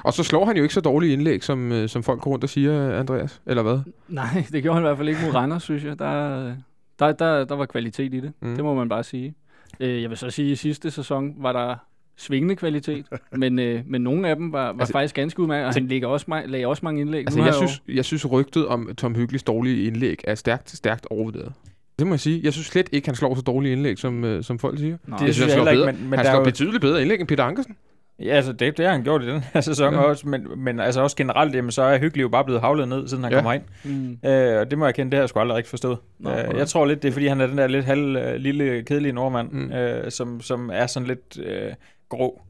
Og 0.05 0.13
så 0.13 0.23
slår 0.23 0.45
han 0.45 0.57
jo 0.57 0.63
ikke 0.63 0.75
så 0.75 0.81
dårlige 0.81 1.13
indlæg, 1.13 1.45
som, 1.45 1.73
øh, 1.73 1.89
som 1.89 2.03
folk 2.03 2.21
går 2.21 2.31
rundt 2.31 2.45
og 2.45 2.51
siger, 2.51 2.99
Andreas. 2.99 3.41
Eller 3.47 3.63
hvad? 3.63 3.79
Nej, 4.09 4.45
det 4.53 4.63
gjorde 4.63 4.75
han 4.75 4.83
i 4.83 4.87
hvert 4.87 4.97
fald 4.97 5.09
ikke 5.09 5.21
mod 5.25 5.35
Randers, 5.35 5.63
synes 5.63 5.85
jeg. 5.85 5.99
Der, 5.99 6.55
der, 6.99 7.13
der, 7.13 7.45
der 7.45 7.55
var 7.55 7.67
kvalitet 7.67 8.15
i 8.15 8.21
det. 8.21 8.33
Mm. 8.41 8.49
Mm. 8.49 8.55
Det 8.55 8.65
må 8.65 8.75
man 8.75 8.89
bare 8.89 9.05
sige. 9.05 9.35
Øh, 9.81 10.03
jeg 10.03 10.11
vil 10.11 10.19
så 10.19 10.31
sige, 10.31 10.47
at 10.47 10.53
i 10.53 10.57
sidste 10.57 10.91
sæson 10.91 11.35
var 11.39 11.53
der 11.53 11.77
svingende 12.21 12.57
kvalitet, 12.57 13.07
men, 13.33 13.59
øh, 13.59 13.81
men 13.87 14.01
nogle 14.01 14.29
af 14.29 14.37
dem 14.37 14.53
var, 14.53 14.73
var 14.73 14.81
Altså- 14.81 14.93
faktisk 14.93 15.15
ganske 15.15 15.41
udmærket, 15.41 15.67
og 15.67 15.73
han 15.75 15.87
lægger 15.87 16.09
også, 16.09 16.43
lagde 16.47 16.67
også 16.67 16.81
mange 16.85 17.01
indlæg. 17.01 17.21
Altså, 17.21 17.39
Nu 17.39 17.45
jeg 17.45 17.53
jo- 17.53 17.59
synes, 17.59 17.83
jeg 17.89 18.05
synes 18.05 18.31
rygtet 18.33 18.67
om 18.67 18.91
Tom 18.99 19.15
Hyggelis 19.15 19.43
dårlige 19.43 19.87
indlæg 19.87 20.21
er 20.25 20.35
stærkt, 20.35 20.71
stærkt 20.71 21.07
overvurderet. 21.11 21.53
Det 21.99 22.07
må 22.07 22.13
jeg 22.15 22.21
sige. 22.21 22.41
Jeg 22.45 22.53
synes 22.53 22.67
slet 22.67 22.89
ikke, 22.93 23.09
han 23.09 23.15
slår 23.15 23.35
så 23.35 23.43
dårlige 23.43 23.73
indlæg, 23.73 23.99
som, 23.99 24.25
øh, 24.25 24.43
som 24.45 24.59
folk 24.59 24.79
siger. 24.79 24.97
Nå, 25.07 25.17
Det 25.21 25.27
jeg 25.27 25.35
synes 25.35 25.49
jeg 25.49 25.57
han 25.57 25.67
heller 25.67 25.73
slår 25.83 25.89
ikke, 25.89 25.93
bedre. 25.99 26.03
men, 26.03 26.11
men 26.11 26.19
han 26.19 26.27
slår 26.27 26.39
jo, 26.39 26.45
betydeligt 26.45 26.81
bedre 26.81 27.01
indlæg 27.01 27.21
end 27.21 27.29
Peter 27.29 27.45
Ankersen. 27.45 27.77
Ja, 28.23 28.25
altså 28.35 28.53
det, 28.53 28.77
det 28.77 28.85
har 28.87 28.93
han 28.93 29.03
gjort 29.03 29.23
i 29.23 29.27
den 29.27 29.41
her 29.53 29.61
sæson 29.61 29.95
Ja. 29.95 30.01
også, 30.01 30.29
men, 30.29 30.47
men 30.57 30.81
altså 30.81 31.01
også 31.01 31.17
generelt, 31.17 31.55
jamen, 31.55 31.71
så 31.71 31.83
er 31.83 31.99
Hyggelig 31.99 32.23
jo 32.23 32.29
bare 32.29 32.45
blevet 32.45 32.61
havlet 32.61 32.89
ned, 32.89 33.09
siden 33.09 33.25
han 33.25 33.33
Ja. 33.33 33.39
kommer 33.39 33.53
ind. 33.53 33.63
mm, 33.85 34.29
Øh, 34.31 34.61
og 34.61 34.71
det 34.71 34.79
må 34.79 34.85
jeg 34.85 34.95
kende, 34.95 35.11
det 35.11 35.17
har 35.17 35.23
jeg 35.23 35.29
sgu 35.29 35.41
aldrig 35.41 35.57
rigtig 35.57 35.71
forstået. 35.71 35.99
Nå, 36.19 36.31
øh, 36.31 36.37
jeg 36.59 36.69
tror 36.69 36.87
lidt, 36.87 37.03
det 37.03 37.09
er 37.09 37.13
fordi, 37.13 37.27
han 37.27 37.41
er 37.41 37.47
den 37.47 37.59
der 37.59 37.67
lidt 37.67 37.85
halv, 37.85 38.17
øh, 38.17 38.35
lille, 38.35 38.83
kedelige 38.83 39.13
nordmand, 39.13 39.51
mm. 39.53 39.73
øh, 39.73 40.11
som, 40.11 40.41
som 40.41 40.71
er 40.73 40.87
sådan 40.87 41.07
lidt 41.07 41.39
øh, 41.47 41.73
grå. 42.11 42.43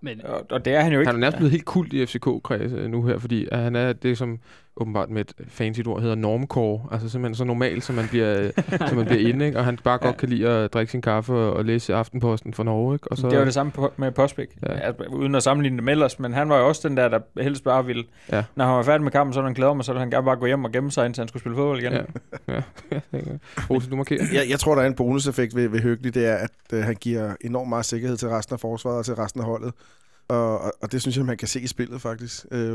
men 0.00 0.26
Og, 0.26 0.46
og 0.50 0.64
det 0.64 0.74
er 0.74 0.80
han 0.80 0.92
jo 0.92 0.98
ikke. 0.98 1.08
Han 1.08 1.16
er 1.16 1.20
nærmest 1.20 1.36
blevet 1.36 1.52
helt 1.52 1.64
kult 1.64 1.92
i 1.92 2.06
FCK-kreds 2.06 2.72
øh, 2.72 2.90
nu 2.90 3.02
her, 3.06 3.18
fordi 3.18 3.48
han 3.52 3.76
er 3.76 3.92
det, 3.92 4.18
som 4.18 4.38
åbenbart 4.76 5.10
med 5.10 5.20
et 5.20 5.32
fancy 5.48 5.80
ord 5.86 6.00
hedder 6.00 6.14
normcore. 6.14 6.80
Altså 6.92 7.08
simpelthen 7.08 7.34
så 7.34 7.44
normal, 7.44 7.82
som 7.82 7.94
man 7.94 8.08
bliver, 8.08 8.50
som 8.88 8.96
man 8.96 9.06
bliver 9.06 9.28
inde, 9.28 9.46
ikke? 9.46 9.58
Og 9.58 9.64
han 9.64 9.78
bare 9.84 9.98
godt 10.06 10.16
kan 10.16 10.28
lide 10.28 10.48
at 10.48 10.72
drikke 10.74 10.90
sin 10.92 11.02
kaffe 11.02 11.32
og, 11.34 11.64
læse 11.64 11.94
Aftenposten 11.94 12.54
fra 12.54 12.64
Norge, 12.64 12.94
ikke? 12.94 13.10
Og 13.10 13.16
Så... 13.18 13.28
Det 13.28 13.38
var 13.38 13.44
det 13.44 13.54
samme 13.54 13.72
på, 13.72 13.92
med 13.96 14.12
Postbæk, 14.12 14.56
Ja. 14.62 14.72
ja. 14.72 14.78
altså, 14.78 15.04
uden 15.04 15.34
at 15.34 15.42
sammenligne 15.42 15.76
det 15.76 15.84
med 15.84 15.92
ellers, 15.92 16.18
men 16.18 16.34
han 16.34 16.48
var 16.48 16.58
jo 16.58 16.68
også 16.68 16.88
den 16.88 16.96
der, 16.96 17.08
der 17.08 17.20
helst 17.42 17.64
bare 17.64 17.86
ville, 17.86 18.04
Ja. 18.32 18.44
når 18.56 18.64
han 18.64 18.74
var 18.76 18.82
færdig 18.82 19.02
med 19.04 19.10
kampen, 19.12 19.34
så 19.34 19.40
ville 19.40 19.48
han 19.48 19.54
glæde 19.54 19.74
mig, 19.74 19.84
så 19.84 19.92
ville 19.92 20.00
han 20.00 20.10
gerne 20.10 20.24
bare 20.24 20.36
gå 20.36 20.46
hjem 20.46 20.64
og 20.64 20.72
gemme 20.72 20.90
sig, 20.90 21.06
indtil 21.06 21.20
han 21.20 21.28
skulle 21.28 21.40
spille 21.40 21.56
fodbold 21.56 21.80
igen. 21.80 21.92
Ja. 21.92 22.02
Ja, 22.48 22.60
ja. 23.12 23.18
Rose, 23.70 23.90
du 23.90 23.96
markerer. 23.96 24.24
Jeg, 24.32 24.42
jeg 24.50 24.58
tror, 24.60 24.74
der 24.74 24.82
er 24.82 24.86
en 24.86 24.94
bonuseffekt 24.94 25.56
ved, 25.56 25.68
ved 25.68 25.80
Hyggelig, 25.80 26.14
det 26.14 26.26
er, 26.26 26.34
at 26.34 26.50
øh, 26.72 26.82
han 26.84 26.94
giver 27.00 27.34
enormt 27.40 27.68
meget 27.68 27.84
sikkerhed 27.84 28.16
til 28.16 28.28
resten 28.28 28.52
af 28.54 28.60
forsvaret 28.60 28.98
og 28.98 29.04
til 29.04 29.14
resten 29.14 29.40
af 29.40 29.46
holdet. 29.46 29.72
Og, 30.28 30.60
og, 30.60 30.72
og 30.82 30.92
det 30.92 31.00
synes 31.02 31.16
jeg, 31.16 31.24
man 31.24 31.36
kan 31.36 31.48
se 31.48 31.60
i 31.60 31.66
spillet 31.66 32.00
faktisk. 32.00 32.46
Øh, 32.50 32.74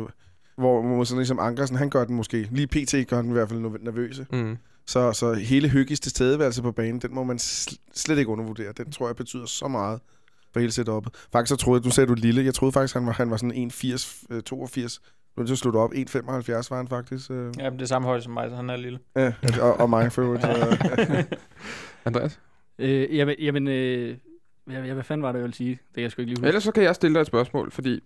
hvor 0.57 0.81
hvor 0.81 1.03
sådan 1.03 1.19
ligesom 1.19 1.39
Ankersen, 1.39 1.75
han 1.75 1.89
gør 1.89 2.05
den 2.05 2.15
måske, 2.15 2.47
lige 2.51 2.67
PT 2.67 2.95
gør 3.07 3.21
den 3.21 3.29
i 3.29 3.33
hvert 3.33 3.49
fald 3.49 3.59
nervøse. 3.59 4.25
Mm. 4.31 4.57
Så, 4.85 5.11
så 5.13 5.33
hele 5.33 5.69
Hyggis 5.69 5.99
tilstedeværelse 5.99 6.61
på 6.61 6.71
banen, 6.71 7.01
den 7.01 7.15
må 7.15 7.23
man 7.23 7.37
sl- 7.37 7.77
slet 7.95 8.17
ikke 8.17 8.31
undervurdere. 8.31 8.71
Den 8.77 8.91
tror 8.91 9.07
jeg 9.07 9.15
betyder 9.15 9.45
så 9.45 9.67
meget 9.67 9.99
for 10.53 10.59
hele 10.59 10.71
setup'et. 10.71 11.27
Faktisk 11.31 11.49
så 11.49 11.55
troede 11.55 11.79
jeg, 11.79 11.85
du 11.85 11.91
sagde 11.91 12.07
du 12.07 12.13
lille, 12.13 12.45
jeg 12.45 12.53
troede 12.53 12.71
faktisk, 12.73 12.93
han 12.93 13.05
var, 13.05 13.11
han 13.11 13.29
var 13.31 13.37
sådan 13.37 13.71
1,80, 13.71 14.25
øh, 14.29 14.41
82. 14.41 15.01
Nu 15.37 15.41
er 15.41 15.45
det 15.45 15.49
så 15.49 15.55
sluttet 15.55 15.81
op, 15.81 15.93
1,75 15.93 16.67
var 16.69 16.77
han 16.77 16.87
faktisk. 16.87 17.31
Øh. 17.31 17.53
Ja, 17.59 17.69
men 17.69 17.79
det 17.79 17.85
er 17.85 17.87
samme 17.87 18.07
højde 18.07 18.23
som 18.23 18.33
mig, 18.33 18.49
så 18.49 18.55
han 18.55 18.69
er 18.69 18.75
lille. 18.75 18.99
Ja, 19.15 19.33
og, 19.61 19.79
og 19.79 19.89
mig 19.89 20.11
for 20.11 20.21
øvrigt. 20.21 20.45
Andreas? 22.05 22.39
øh, 22.79 23.17
jamen, 23.17 23.35
jamen 23.39 23.67
øh, 23.67 24.17
hvad, 24.65 24.81
hvad 24.81 25.03
fanden 25.03 25.23
var 25.23 25.31
det, 25.31 25.39
jeg 25.39 25.43
ville 25.43 25.55
sige? 25.55 25.69
Det 25.69 25.93
kan 25.95 26.03
jeg 26.03 26.11
sgu 26.11 26.21
ikke 26.21 26.29
lige 26.29 26.39
huske. 26.39 26.47
Ellers 26.47 26.63
så 26.63 26.71
kan 26.71 26.83
jeg 26.83 26.95
stille 26.95 27.13
dig 27.13 27.21
et 27.21 27.27
spørgsmål, 27.27 27.71
fordi 27.71 27.99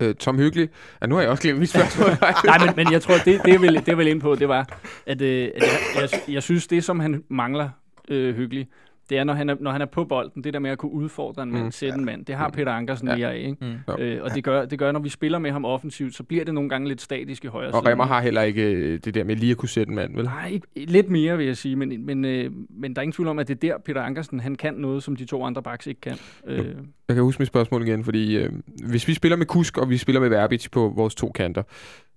øh, 0.00 0.14
Tom 0.14 0.38
Hyggelig... 0.38 0.68
Ja, 1.02 1.06
nu 1.06 1.14
har 1.14 1.22
jeg 1.22 1.30
også 1.30 1.42
glemt 1.42 1.58
mit 1.58 1.70
spørgsmål. 1.70 2.08
Nej, 2.44 2.66
men, 2.66 2.76
men 2.76 2.92
jeg 2.92 3.02
tror, 3.02 3.14
det, 3.14 3.40
det, 3.44 3.52
jeg 3.52 3.60
ville, 3.60 3.78
det 3.80 3.88
jeg 3.88 3.98
ville 3.98 4.10
ind 4.10 4.20
på, 4.20 4.34
det 4.34 4.48
var, 4.48 4.68
at, 5.06 5.20
øh, 5.20 5.50
at 5.56 5.62
jeg, 5.62 6.10
jeg, 6.12 6.20
jeg 6.28 6.42
synes, 6.42 6.66
det 6.66 6.84
som 6.84 7.00
han 7.00 7.24
mangler 7.30 7.68
øh, 8.08 8.36
hyggelig, 8.36 8.68
det 9.10 9.18
er, 9.18 9.24
når 9.24 9.34
han 9.34 9.50
er, 9.50 9.56
når 9.60 9.70
han 9.70 9.80
er 9.80 9.86
på 9.86 10.04
bolden, 10.04 10.44
det 10.44 10.52
der 10.54 10.58
med 10.60 10.70
at 10.70 10.78
kunne 10.78 10.92
udfordre 10.92 11.42
en 11.42 11.50
mand, 11.52 11.62
Mm. 11.62 11.66
mm. 11.66 11.70
sætte 11.72 11.98
en 11.98 12.04
mand, 12.04 12.24
det 12.24 12.34
har 12.34 12.48
Peter 12.50 12.72
Ankersen 12.72 13.08
Ja. 13.08 13.12
ja. 13.14 13.18
mere 13.18 13.32
af, 13.34 13.38
ikke? 13.38 13.56
Mm. 13.88 14.02
Øh, 14.02 14.22
og 14.22 14.34
det 14.34 14.44
gør, 14.44 14.64
det 14.64 14.78
gør, 14.78 14.92
når 14.92 15.00
vi 15.00 15.08
spiller 15.08 15.38
med 15.38 15.50
ham 15.50 15.64
offensivt, 15.64 16.14
så 16.14 16.22
bliver 16.22 16.44
det 16.44 16.54
nogle 16.54 16.68
gange 16.70 16.88
lidt 16.88 17.00
statisk 17.00 17.44
i 17.44 17.48
højre 17.48 17.68
og 17.70 17.82
side. 17.82 17.90
Remmer 17.90 18.04
har 18.04 18.20
heller 18.20 18.42
ikke 18.42 18.72
øh, 18.72 18.98
det 19.04 19.14
der 19.14 19.24
med 19.24 19.36
lige 19.36 19.50
at 19.50 19.56
kunne 19.56 19.68
sætte 19.68 19.90
en 19.90 19.96
mand, 19.96 20.14
vel? 20.16 20.24
Nej, 20.24 20.48
ikke, 20.48 20.66
lidt 20.74 21.10
mere 21.10 21.36
vil 21.36 21.46
jeg 21.46 21.56
sige, 21.56 21.76
men, 21.76 22.06
men, 22.06 22.24
øh, 22.24 22.50
men 22.70 22.94
der 22.94 23.00
er 23.00 23.02
ingen 23.02 23.12
tvivl 23.12 23.28
om, 23.28 23.38
at 23.38 23.48
det 23.48 23.54
er 23.54 23.58
der, 23.72 23.78
Peter 23.84 24.02
Ankersen, 24.02 24.40
han 24.40 24.54
kan 24.54 24.74
noget, 24.74 25.02
som 25.02 25.16
de 25.16 25.24
to 25.24 25.44
andre 25.44 25.62
backs 25.62 25.86
ikke 25.86 26.00
kan. 26.00 26.16
Øh, 26.46 26.58
Jeg 27.08 27.14
kan 27.16 27.22
huske 27.22 27.40
mit 27.42 27.48
spørgsmål 27.48 27.82
igen, 27.88 28.04
fordi 28.04 28.36
øh, 28.36 28.50
hvis 28.88 29.08
vi 29.08 29.14
spiller 29.14 29.36
med 29.36 29.46
Kusk, 29.46 29.78
og 29.78 29.90
vi 29.90 29.96
spiller 29.96 30.20
med 30.20 30.28
Verbic 30.28 30.66
på 30.72 30.92
vores 30.96 31.14
to 31.14 31.30
kanter, 31.34 31.62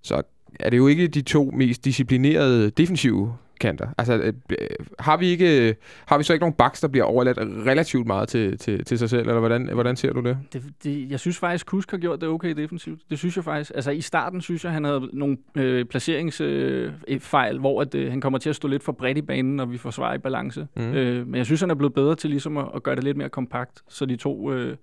så 0.03 0.21
er 0.59 0.69
det 0.69 0.77
jo 0.77 0.87
ikke 0.87 1.07
de 1.07 1.21
to 1.21 1.51
mest 1.55 1.85
disciplinerede 1.85 2.69
defensive 2.69 3.33
kanter. 3.59 3.87
Altså, 3.97 4.13
øh, 4.13 4.33
øh, 4.49 4.57
har 4.99 5.17
vi 5.17 5.27
ikke 5.27 5.75
har 6.05 6.17
vi 6.17 6.23
så 6.23 6.33
ikke 6.33 6.41
nogen 6.43 6.53
backs, 6.53 6.81
der 6.81 6.87
bliver 6.87 7.05
overladt 7.05 7.37
relativt 7.41 8.07
meget 8.07 8.29
til, 8.29 8.57
til, 8.57 8.85
til 8.85 8.97
sig 8.99 9.09
selv, 9.09 9.27
eller 9.27 9.39
hvordan, 9.39 9.69
hvordan 9.73 9.95
ser 9.95 10.13
du 10.13 10.21
det? 10.21 10.37
Det, 10.53 10.63
det, 10.83 11.11
jeg 11.11 11.19
synes 11.19 11.37
faktisk, 11.37 11.65
Kusk 11.65 11.91
har 11.91 11.97
gjort 11.97 12.21
det 12.21 12.29
okay 12.29 12.55
defensivt. 12.55 13.01
Det 13.09 13.19
synes 13.19 13.35
jeg 13.35 13.43
faktisk. 13.43 13.71
Altså 13.75 13.91
i 13.91 14.01
starten 14.01 14.41
synes 14.41 14.63
jeg, 14.63 14.71
han 14.73 14.83
havde 14.83 15.09
nogle 15.13 15.37
øh, 15.55 15.85
placeringsfejl, 15.85 17.55
øh, 17.55 17.59
hvor 17.59 17.81
at, 17.81 17.95
øh, 17.95 18.09
han 18.11 18.21
kommer 18.21 18.39
til 18.39 18.49
at 18.49 18.55
stå 18.55 18.67
lidt 18.67 18.83
for 18.83 18.91
bredt 18.91 19.17
i 19.17 19.21
banen, 19.21 19.55
når 19.55 19.65
vi 19.65 19.77
forsvarer 19.77 20.15
i 20.15 20.17
balance. 20.17 20.67
Mm. 20.75 20.93
Øh, 20.93 21.27
men 21.27 21.35
jeg 21.35 21.45
synes, 21.45 21.61
han 21.61 21.69
er 21.71 21.75
blevet 21.75 21.93
bedre 21.93 22.15
til 22.15 22.29
ligesom 22.29 22.57
at, 22.57 22.65
at 22.75 22.83
gøre 22.83 22.95
det 22.95 23.03
lidt 23.03 23.17
mere 23.17 23.29
kompakt, 23.29 23.81
så 23.89 24.05
de 24.05 24.15
to 24.15 24.53
øh, 24.53 24.75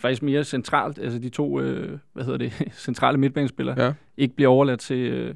faktisk 0.00 0.22
mere 0.22 0.44
centralt, 0.44 0.98
altså 0.98 1.18
de 1.18 1.28
to, 1.28 1.60
øh, 1.60 1.98
hvad 2.12 2.24
hedder 2.24 2.38
det, 2.38 2.52
centrale 2.86 3.18
midtbanespillere, 3.18 3.84
Ja. 3.84 3.92
ikke 4.16 4.34
bliver 4.36 4.50
overladt 4.50 4.80
til, 4.80 4.98
øh, 4.98 5.34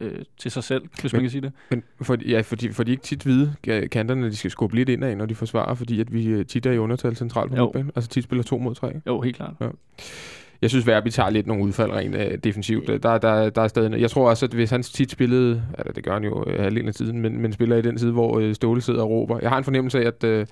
øh, 0.00 0.12
til 0.38 0.50
sig 0.50 0.64
selv, 0.64 0.82
hvis 1.00 1.12
Men- 1.12 1.18
man 1.18 1.22
kan 1.22 1.30
sige 1.30 1.40
det. 1.40 1.52
Men 1.70 1.82
for, 2.02 2.16
ja, 2.28 2.40
fordi, 2.40 2.72
for 2.72 2.82
de 2.82 2.90
ikke 2.90 3.02
tit 3.02 3.26
vide 3.26 3.54
ja, 3.66 3.86
kanterne, 3.86 4.26
de 4.30 4.36
skal 4.36 4.50
skubbe 4.50 4.76
lidt 4.76 4.88
indad, 4.88 5.16
når 5.16 5.26
de 5.26 5.34
forsvarer, 5.34 5.74
fordi 5.74 6.00
at 6.00 6.12
vi 6.12 6.26
øh, 6.26 6.46
tit 6.46 6.66
er 6.66 6.72
i 6.72 6.78
undertal 6.78 7.16
centralt 7.16 7.50
på 7.50 7.56
midtbanen. 7.64 7.90
Altså 7.96 8.10
tit 8.10 8.24
spiller 8.24 8.42
to 8.42 8.58
mod 8.58 8.74
tre. 8.74 8.92
Jo, 9.06 9.20
helt 9.20 9.36
klart. 9.36 9.52
Jeg 10.62 10.70
synes, 10.70 10.86
Verbi 10.86 11.10
tager 11.10 11.30
lidt 11.30 11.46
nogle 11.46 11.64
udfald 11.64 11.90
rent 11.90 12.14
øh, 12.16 12.38
defensivt. 12.44 12.86
Der, 13.02 13.18
der, 13.18 13.50
der 13.50 13.62
er 13.62 13.68
stadig, 13.68 14.00
jeg 14.00 14.10
tror 14.10 14.30
også, 14.30 14.46
at 14.46 14.52
hvis 14.54 14.70
han 14.70 14.82
tit 14.82 15.10
spillede, 15.10 15.62
altså 15.78 15.92
det 15.92 16.04
gør 16.04 16.12
han 16.12 16.24
jo 16.24 16.44
øh, 16.46 16.62
halvdelen 16.62 16.88
af 16.88 16.94
tiden, 16.94 17.20
men, 17.20 17.40
men 17.42 17.52
spiller 17.52 17.76
i 17.76 17.82
den 17.82 17.98
side, 17.98 18.12
hvor 18.12 18.38
øh, 18.38 18.54
Ståle 18.54 18.80
sidder 18.80 19.02
og 19.02 19.10
råber. 19.10 19.38
Jeg 19.42 19.50
har 19.50 19.58
en 19.58 19.64
fornemmelse 19.64 19.98
af, 20.02 20.06
at 20.06 20.24
øh, 20.24 20.46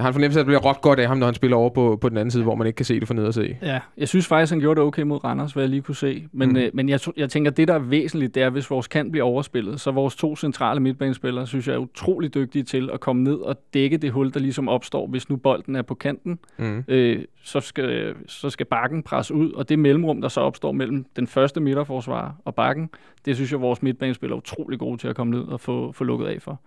jeg 0.00 0.04
har 0.04 0.08
en 0.08 0.14
fornemmelse 0.14 0.38
af, 0.40 0.42
at 0.42 0.46
det 0.46 0.50
bliver 0.50 0.70
råbt 0.70 0.80
godt 0.80 0.98
af 1.00 1.06
ham, 1.08 1.18
når 1.18 1.26
han 1.26 1.34
spiller 1.34 1.56
over 1.56 1.70
på, 1.70 1.98
på 2.00 2.08
den 2.08 2.16
anden 2.16 2.30
side, 2.30 2.42
hvor 2.42 2.54
man 2.54 2.66
ikke 2.66 2.76
kan 2.76 2.86
se 2.86 3.00
det 3.00 3.06
for 3.08 3.14
ned 3.14 3.26
at 3.26 3.34
se. 3.34 3.56
Ja, 3.62 3.80
jeg 3.96 4.08
synes 4.08 4.26
faktisk, 4.26 4.52
han 4.52 4.60
gjorde 4.60 4.80
det 4.80 4.86
okay 4.86 5.02
mod 5.02 5.24
Randers, 5.24 5.52
hvad 5.52 5.62
jeg 5.62 5.70
lige 5.70 5.82
kunne 5.82 5.94
se. 5.96 6.26
Men, 6.32 6.48
Mm. 6.48 6.56
øh, 6.56 6.70
men 6.74 6.88
jeg, 6.88 7.00
jeg 7.16 7.30
tænker, 7.30 7.50
det 7.50 7.68
der 7.68 7.74
er 7.74 7.78
væsentligt, 7.78 8.34
det 8.34 8.42
er, 8.42 8.50
hvis 8.50 8.70
vores 8.70 8.86
kant 8.88 9.12
bliver 9.12 9.24
overspillet, 9.24 9.80
så 9.80 9.90
vores 9.90 10.16
to 10.16 10.36
centrale 10.36 10.80
midtbanespillere, 10.80 11.46
synes 11.46 11.68
jeg 11.68 11.74
er 11.74 11.78
utrolig 11.78 12.34
dygtige 12.34 12.62
til 12.62 12.90
at 12.92 13.00
komme 13.00 13.22
ned 13.22 13.34
og 13.34 13.56
dække 13.74 13.96
det 13.96 14.10
hul, 14.10 14.34
der 14.34 14.40
ligesom 14.40 14.68
opstår, 14.68 15.06
hvis 15.06 15.28
nu 15.30 15.36
bolden 15.36 15.76
er 15.76 15.82
på 15.82 15.94
kanten. 15.94 16.38
Mm. 16.58 16.84
Øh, 16.88 17.24
så, 17.42 17.60
skal, 17.60 18.14
så 18.26 18.50
skal 18.50 18.66
bakken 18.66 19.02
presse 19.02 19.34
ud, 19.34 19.52
og 19.52 19.68
det 19.68 19.78
mellemrum, 19.78 20.20
der 20.20 20.28
så 20.28 20.40
opstår 20.40 20.72
mellem 20.72 21.04
den 21.16 21.26
første 21.26 21.60
midterforsvar 21.60 22.34
og 22.44 22.54
bakken, 22.54 22.90
det 23.24 23.36
synes 23.36 23.52
jeg, 23.52 23.60
vores 23.60 23.82
midtbanespillere 23.82 24.36
er 24.36 24.38
utrolig 24.38 24.78
gode 24.78 24.96
til 24.98 25.08
at 25.08 25.16
komme 25.16 25.30
ned 25.30 25.42
og 25.42 25.60
få, 25.60 25.92
få 25.92 26.04
lukket 26.04 26.26
af 26.26 26.42
for. 26.42 26.60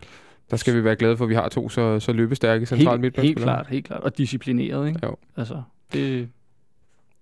Der 0.52 0.58
skal 0.58 0.76
vi 0.76 0.84
være 0.84 0.96
glade 0.96 1.18
for, 1.18 1.26
at 1.26 1.30
vi 1.30 1.36
har 1.36 1.50
to 1.50 1.70
så, 1.70 2.00
så 2.00 2.14
løbestærke 2.14 2.66
centrale 2.66 2.80
Helt, 2.90 2.92
helt 2.92 3.02
midtbanespillere. 3.02 3.56
klart, 3.56 3.68
helt 3.68 3.86
klart. 3.86 4.02
Og 4.02 4.18
disciplineret, 4.18 4.88
ikke? 4.88 5.00
Jo. 5.04 5.16
Altså, 5.38 5.62
det, 5.94 6.30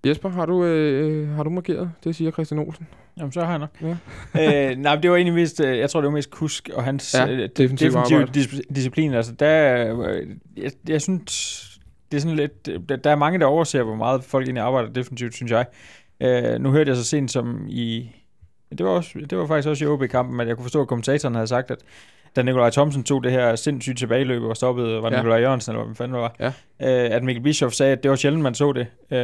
Jesper, 0.05 0.29
har 0.29 0.45
du, 0.45 0.65
øh, 0.65 1.29
har 1.29 1.43
du 1.43 1.49
markeret? 1.49 1.91
Det 2.03 2.15
siger 2.15 2.31
Christian 2.31 2.59
Olsen. 2.59 2.87
Jamen, 3.17 3.31
så 3.31 3.41
har 3.41 3.49
jeg 3.49 3.59
nok. 3.59 3.97
Ja. 4.35 4.69
øh, 4.71 4.77
nej, 4.77 4.95
men 4.95 5.03
det 5.03 5.09
var 5.11 5.15
egentlig 5.17 5.33
mest, 5.35 5.59
øh, 5.59 5.77
jeg 5.77 5.89
tror, 5.89 6.01
det 6.01 6.05
var 6.07 6.11
mest 6.13 6.31
Kusk 6.31 6.69
og 6.73 6.83
hans 6.83 7.13
Ja, 7.13 7.27
øh, 7.31 7.49
defensiv 7.57 7.87
defensiv 7.91 8.17
arbejde. 8.17 8.39
dis- 8.39 8.73
disciplin. 8.75 9.13
Altså, 9.13 9.31
der, 9.31 9.95
øh, 10.07 10.27
jeg, 10.57 10.71
jeg 10.87 11.01
synes, 11.01 11.79
det 12.11 12.17
er 12.17 12.21
sådan 12.21 12.37
lidt, 12.37 12.67
øh, 12.71 12.79
der, 12.89 12.95
der 12.95 13.11
er 13.11 13.15
mange, 13.15 13.39
der 13.39 13.45
overser, 13.45 13.83
hvor 13.83 13.95
meget 13.95 14.23
folk 14.23 14.45
egentlig 14.45 14.63
arbejder 14.63 14.89
defensivt, 14.89 15.33
synes 15.35 15.51
jeg. 15.51 15.65
Øh, 16.21 16.61
nu 16.61 16.71
hørte 16.71 16.89
jeg 16.89 16.97
så 16.97 17.03
sent 17.03 17.31
som 17.31 17.65
i 17.69 18.09
Det 18.77 18.85
var, 18.85 18.91
også, 18.91 19.19
det 19.29 19.37
var 19.37 19.47
faktisk 19.47 19.67
også 19.69 19.85
i 19.85 19.87
OB-kampen, 19.87 20.37
men 20.37 20.47
jeg 20.47 20.55
kunne 20.55 20.63
forstå, 20.65 20.81
at 20.81 20.87
kommentatoren 20.87 21.35
havde 21.35 21.47
sagt, 21.47 21.71
at 21.71 21.77
da 22.35 22.41
Nikolaj 22.41 22.69
Thomsen 22.69 23.03
tog 23.03 23.23
det 23.23 23.31
her 23.31 23.55
sindssygt 23.55 23.97
tilbageløb 23.97 24.43
og 24.43 24.55
stoppede, 24.57 24.87
var 25.01 25.09
det 25.09 25.11
Ja. 25.11 25.15
ja. 25.15 25.21
Nikolaj 25.21 25.39
Jørgensen, 25.39 25.71
eller 25.71 25.85
hvad 25.85 25.95
fanden 25.95 26.13
det 26.13 26.21
var, 26.21 26.35
Ja. 26.39 27.05
øh, 27.07 27.15
at 27.15 27.23
Mikkel 27.23 27.43
Bischoff 27.43 27.73
sagde, 27.73 27.91
at 27.91 28.03
det 28.03 28.09
var 28.11 28.15
sjældent, 28.17 28.43
man 28.43 28.53
så 28.55 28.71
det. 28.73 28.87
Øh, 29.11 29.19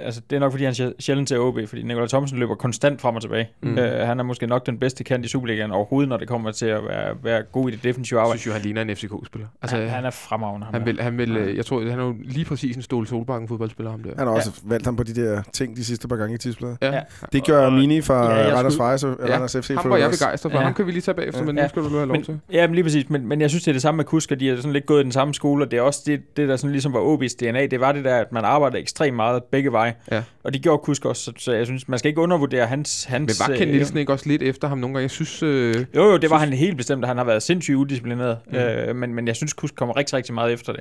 altså, 0.00 0.20
det 0.30 0.36
er 0.36 0.40
nok, 0.40 0.52
fordi 0.52 0.64
han 0.64 0.72
sjæ- 0.72 0.92
sjældent 1.00 1.28
til 1.28 1.38
OB, 1.40 1.58
fordi 1.66 1.82
Nikolaj 1.82 2.06
Thomsen 2.06 2.38
løber 2.38 2.54
konstant 2.54 3.00
frem 3.00 3.14
og 3.16 3.22
tilbage. 3.22 3.48
Mm. 3.62 3.78
Øh, 3.78 4.06
han 4.06 4.18
er 4.20 4.24
måske 4.24 4.46
nok 4.46 4.66
den 4.66 4.78
bedste 4.78 5.04
kant 5.04 5.24
i 5.24 5.28
Superligaen 5.28 5.70
overhovedet, 5.70 6.08
når 6.08 6.16
det 6.16 6.28
kommer 6.28 6.50
til 6.52 6.66
at 6.66 6.84
være, 6.84 7.14
være 7.22 7.42
god 7.42 7.68
i 7.68 7.72
det 7.72 7.82
defensive 7.84 8.18
Jeg 8.18 8.22
arbejde. 8.24 8.40
synes 8.40 8.46
jo, 8.46 8.52
han 8.52 8.62
ligner 8.62 8.82
en 8.82 8.96
FCK-spiller. 8.96 9.48
Altså, 9.62 9.76
han, 9.76 9.88
han 9.88 10.04
er 10.04 10.10
fremragende. 10.10 10.66
han 10.72 10.86
vil, 10.86 11.00
han 11.00 11.18
vil, 11.18 11.36
øh, 11.36 11.56
jeg 11.56 11.66
tror, 11.66 11.80
han 11.90 11.98
er 12.00 12.04
jo 12.04 12.14
lige 12.24 12.44
præcis 12.44 12.76
en 12.76 12.82
Ståle 12.82 13.06
Solbakken 13.06 13.48
fodboldspiller, 13.48 13.90
ham 13.90 14.02
der. 14.02 14.10
Han 14.18 14.26
har 14.26 14.34
også 14.34 14.50
ja. 14.64 14.68
valgt 14.68 14.84
ham 14.86 14.96
på 14.96 15.02
de 15.02 15.14
der 15.14 15.42
ting 15.52 15.76
de 15.76 15.84
sidste 15.84 16.08
par 16.08 16.16
gange 16.16 16.34
i 16.34 16.38
tidsbladet. 16.38 16.76
Ja. 16.82 16.92
Ja. 16.94 17.00
Det 17.32 17.46
gør 17.46 17.66
Og- 17.66 17.72
Mini 17.72 18.00
fra 18.00 18.14
Ja, 18.24 18.30
ja, 18.38 18.46
jeg 18.46 18.54
Randers 18.56 18.72
skulle- 18.72 18.88
ja, 19.20 19.26
Ja, 19.28 19.34
Randers 19.34 19.56
FC. 19.56 19.68
Ham 19.68 19.82
for 19.82 19.88
var 19.88 19.96
jeg 19.96 20.10
begejstret 20.10 20.52
for. 20.52 20.58
Ja. 20.58 20.64
Ham 20.64 20.74
kan 20.74 20.86
vi 20.86 20.90
lige 20.92 21.02
tage 21.02 21.14
bagefter, 21.14 21.40
Ja. 21.40 21.46
men 21.46 21.54
nu 21.54 21.60
Ja. 21.60 21.68
skal 21.68 21.82
du 21.82 21.88
have 21.88 22.06
lov 22.06 22.16
Men, 22.16 22.33
til. 22.48 22.56
ja, 22.56 22.66
men 22.66 22.74
lige 22.74 22.84
præcis. 22.84 23.10
Men, 23.10 23.26
men 23.28 23.40
jeg 23.40 23.50
synes, 23.50 23.64
det 23.64 23.70
er 23.70 23.72
det 23.72 23.82
samme 23.82 23.96
med 23.96 24.04
Kusk, 24.04 24.30
og 24.32 24.40
de 24.40 24.50
er 24.50 24.56
sådan 24.56 24.72
lidt 24.72 24.86
gået 24.86 25.00
i 25.00 25.04
den 25.04 25.12
samme 25.12 25.34
skole, 25.34 25.64
og 25.64 25.70
det 25.70 25.76
er 25.76 25.80
også 25.82 26.02
det, 26.06 26.36
det 26.36 26.48
der 26.48 26.56
sådan 26.56 26.72
ligesom 26.72 26.92
var 26.92 27.00
OB's 27.16 27.36
DNA. 27.40 27.66
Det 27.66 27.80
var 27.80 27.92
det 27.92 28.04
der, 28.04 28.16
at 28.16 28.32
man 28.32 28.44
arbejder 28.44 28.78
ekstremt 28.78 29.16
meget 29.16 29.44
begge 29.44 29.72
veje. 29.72 29.94
Ja. 30.12 30.22
Og 30.44 30.54
det 30.54 30.62
gjorde 30.62 30.78
Kusk 30.82 31.04
også, 31.04 31.22
så, 31.22 31.32
så 31.36 31.52
jeg 31.52 31.66
synes, 31.66 31.88
man 31.88 31.98
skal 31.98 32.08
ikke 32.08 32.20
undervurdere 32.20 32.66
hans... 32.66 33.04
hans 33.04 33.40
Men 33.40 33.48
var 33.48 33.56
Ken 33.56 33.68
øh, 33.68 33.74
Nielsen 33.74 33.96
ikke 33.98 34.12
også 34.12 34.28
lidt 34.28 34.42
efter 34.42 34.68
ham 34.68 34.78
nogle 34.78 34.94
gange? 34.94 35.02
Jeg 35.02 35.10
synes... 35.10 35.42
Øh, 35.42 35.74
Jo, 35.94 36.04
jo, 36.04 36.16
det 36.16 36.30
var 36.30 36.38
synes- 36.38 36.50
han 36.50 36.52
helt 36.58 36.76
bestemt, 36.76 37.04
at 37.04 37.08
han 37.08 37.16
har 37.16 37.24
været 37.24 37.42
sindssygt 37.42 37.76
udisciplineret. 37.76 38.38
Mm. 38.46 38.56
Øh, 38.56 38.96
men, 38.96 39.14
men 39.14 39.26
jeg 39.26 39.36
synes, 39.36 39.52
Kusk 39.52 39.74
kommer 39.74 39.96
rigtig, 39.96 40.14
rigtig 40.16 40.34
meget 40.34 40.52
efter 40.52 40.72
det. 40.72 40.80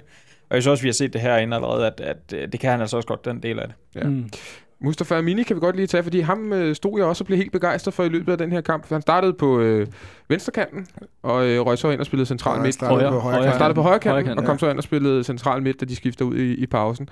Og 0.49 0.55
jeg 0.55 0.63
synes 0.63 0.71
også, 0.71 0.83
vi 0.83 0.87
har 0.87 0.93
set 0.93 1.13
det 1.13 1.21
herinde 1.21 1.55
allerede, 1.55 1.87
at, 1.87 2.01
at 2.01 2.17
øh, 2.35 2.51
det 2.51 2.59
kan 2.59 2.71
han 2.71 2.81
altså 2.81 2.97
også 2.97 3.07
godt, 3.07 3.25
den 3.25 3.43
del 3.43 3.59
af 3.59 3.67
det. 3.67 3.75
Ja. 4.03 4.07
Mm. 4.09 4.29
Mustafa 4.84 5.17
Amini 5.17 5.43
kan 5.43 5.55
vi 5.55 5.59
godt 5.59 5.75
lige 5.75 5.88
tage, 5.88 6.03
fordi 6.03 6.19
ham 6.19 6.53
øh, 6.53 6.75
stod 6.75 6.99
jeg 6.99 7.07
også 7.07 7.23
og 7.23 7.25
blev 7.25 7.38
helt 7.38 7.51
begejstret 7.51 7.93
for 7.93 8.03
i 8.03 8.09
løbet 8.09 8.31
af 8.31 8.38
den 8.38 8.51
her 8.51 8.61
kamp. 8.61 8.89
Han 8.89 9.01
startede 9.01 9.34
på 9.34 9.59
øh, 9.59 9.88
venstrekanten, 10.29 10.88
og 11.23 11.45
øh, 11.47 11.61
røg 11.61 11.77
så 11.77 11.89
ind 11.89 11.99
og 11.99 12.05
spillede 12.05 12.25
central 12.27 12.53
Han 12.55 12.63
midt. 12.63 12.73
startede 12.75 12.99
Højre- 12.99 13.11
på 13.11 13.19
højre 13.19 13.36
højre 13.36 13.47
Han 13.49 13.57
startede 13.57 13.75
på 13.75 13.81
højre 13.81 13.99
kanten, 13.99 14.11
Højre 14.11 14.23
kant, 14.23 14.39
og 14.39 14.45
kom 14.45 14.59
så 14.59 14.69
ind 14.69 14.77
og 14.77 14.84
spillede 14.84 15.23
central 15.23 15.61
midt, 15.63 15.79
da 15.81 15.86
de 15.86 15.95
skifter 15.95 16.25
ud 16.25 16.36
i, 16.36 16.53
i 16.53 16.65
pausen. 16.65 17.09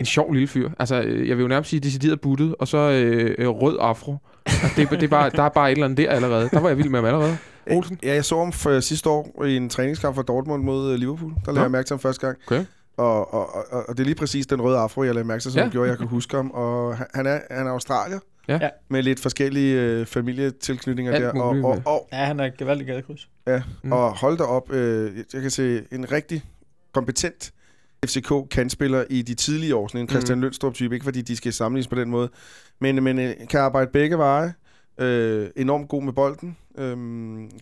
En 0.00 0.06
sjov 0.06 0.32
lille 0.32 0.48
fyr. 0.48 0.70
Altså, 0.78 1.02
øh, 1.02 1.28
jeg 1.28 1.36
vil 1.36 1.42
jo 1.42 1.48
nærmest 1.48 1.70
sige 1.70 1.80
decideret 1.80 2.20
buttet, 2.20 2.54
og 2.58 2.68
så 2.68 2.78
øh, 2.78 3.34
øh, 3.38 3.48
rød 3.48 3.76
afro. 3.80 4.16
Altså, 4.46 4.66
det, 4.76 4.90
det 4.90 5.02
er 5.02 5.08
bare, 5.08 5.30
der 5.30 5.42
er 5.42 5.48
bare 5.48 5.68
et 5.68 5.72
eller 5.72 5.84
andet 5.84 5.98
der 5.98 6.10
allerede. 6.10 6.48
Der 6.52 6.60
var 6.60 6.68
jeg 6.68 6.78
vild 6.78 6.88
med 6.88 6.98
ham 6.98 7.06
allerede. 7.06 7.36
Olsen? 7.70 7.98
Ja, 8.02 8.14
jeg 8.14 8.24
så 8.24 8.38
ham 8.38 8.52
for 8.52 8.80
sidste 8.80 9.08
år 9.10 9.44
i 9.44 9.56
en 9.56 9.68
træningskamp 9.68 10.14
for 10.14 10.22
Dortmund 10.22 10.62
mod 10.62 10.98
Liverpool. 10.98 11.30
Der 11.30 11.36
lagde 11.46 11.54
Nå. 11.58 11.62
jeg 11.62 11.70
mærke 11.70 11.86
til 11.86 11.94
ham 11.94 12.00
første 12.00 12.26
gang. 12.26 12.38
Okay. 12.46 12.64
Og, 12.96 13.34
og, 13.34 13.54
og, 13.72 13.84
og 13.88 13.96
det 13.96 14.00
er 14.00 14.04
lige 14.04 14.14
præcis 14.14 14.46
den 14.46 14.62
røde 14.62 14.78
afro, 14.78 15.02
jeg 15.02 15.14
lagde 15.14 15.28
mærke 15.28 15.40
til, 15.42 15.52
som 15.52 15.62
Ja. 15.62 15.68
gjorde, 15.68 15.88
jeg 15.90 15.98
kan 15.98 16.06
huske 16.06 16.36
ham. 16.36 16.50
Og 16.50 16.96
han- 16.96 17.26
er, 17.26 17.40
han 17.50 17.66
er 17.66 17.70
australier. 17.70 18.18
Ja. 18.48 18.68
Med 18.88 19.02
lidt 19.02 19.20
forskellige 19.20 19.80
øh, 19.82 20.06
familietilknytninger 20.06 21.12
Alt 21.12 21.22
der. 21.24 21.42
Og, 21.42 21.48
og, 21.64 21.82
og, 21.86 22.08
Ja, 22.12 22.16
han 22.24 22.40
er 22.40 22.44
et 22.44 22.56
gevaldigt 22.56 22.88
gadekryds. 22.88 23.28
ja, 23.46 23.58
Mm. 23.58 23.88
mm. 23.88 23.92
og 23.92 24.18
hold 24.18 24.38
da 24.38 24.44
op. 24.44 24.72
Øh, 24.72 25.16
jeg 25.32 25.42
kan 25.42 25.50
se 25.50 25.82
en 25.92 26.12
rigtig 26.12 26.44
kompetent 26.92 27.52
FCK-kandspiller 28.06 29.04
i 29.10 29.22
de 29.22 29.34
tidlige 29.34 29.76
år. 29.76 29.88
Sådan 29.88 30.00
en 30.00 30.08
Christian 30.08 30.38
mm. 30.38 30.42
Lønstrup-type. 30.42 30.94
Ikke 30.94 31.04
fordi 31.04 31.22
de 31.22 31.36
skal 31.36 31.52
sammenlignes 31.52 31.88
på 31.88 31.94
den 31.94 32.10
måde. 32.10 32.28
Men, 32.80 33.02
men 33.04 33.18
øh, 33.18 33.34
kan 33.50 33.60
arbejde 33.60 33.90
begge 33.92 34.18
veje. 34.18 34.54
Øh, 34.98 35.48
enormt 35.56 35.88
god 35.88 36.02
med 36.02 36.12
bolden. 36.12 36.56
Øh, 36.78 36.96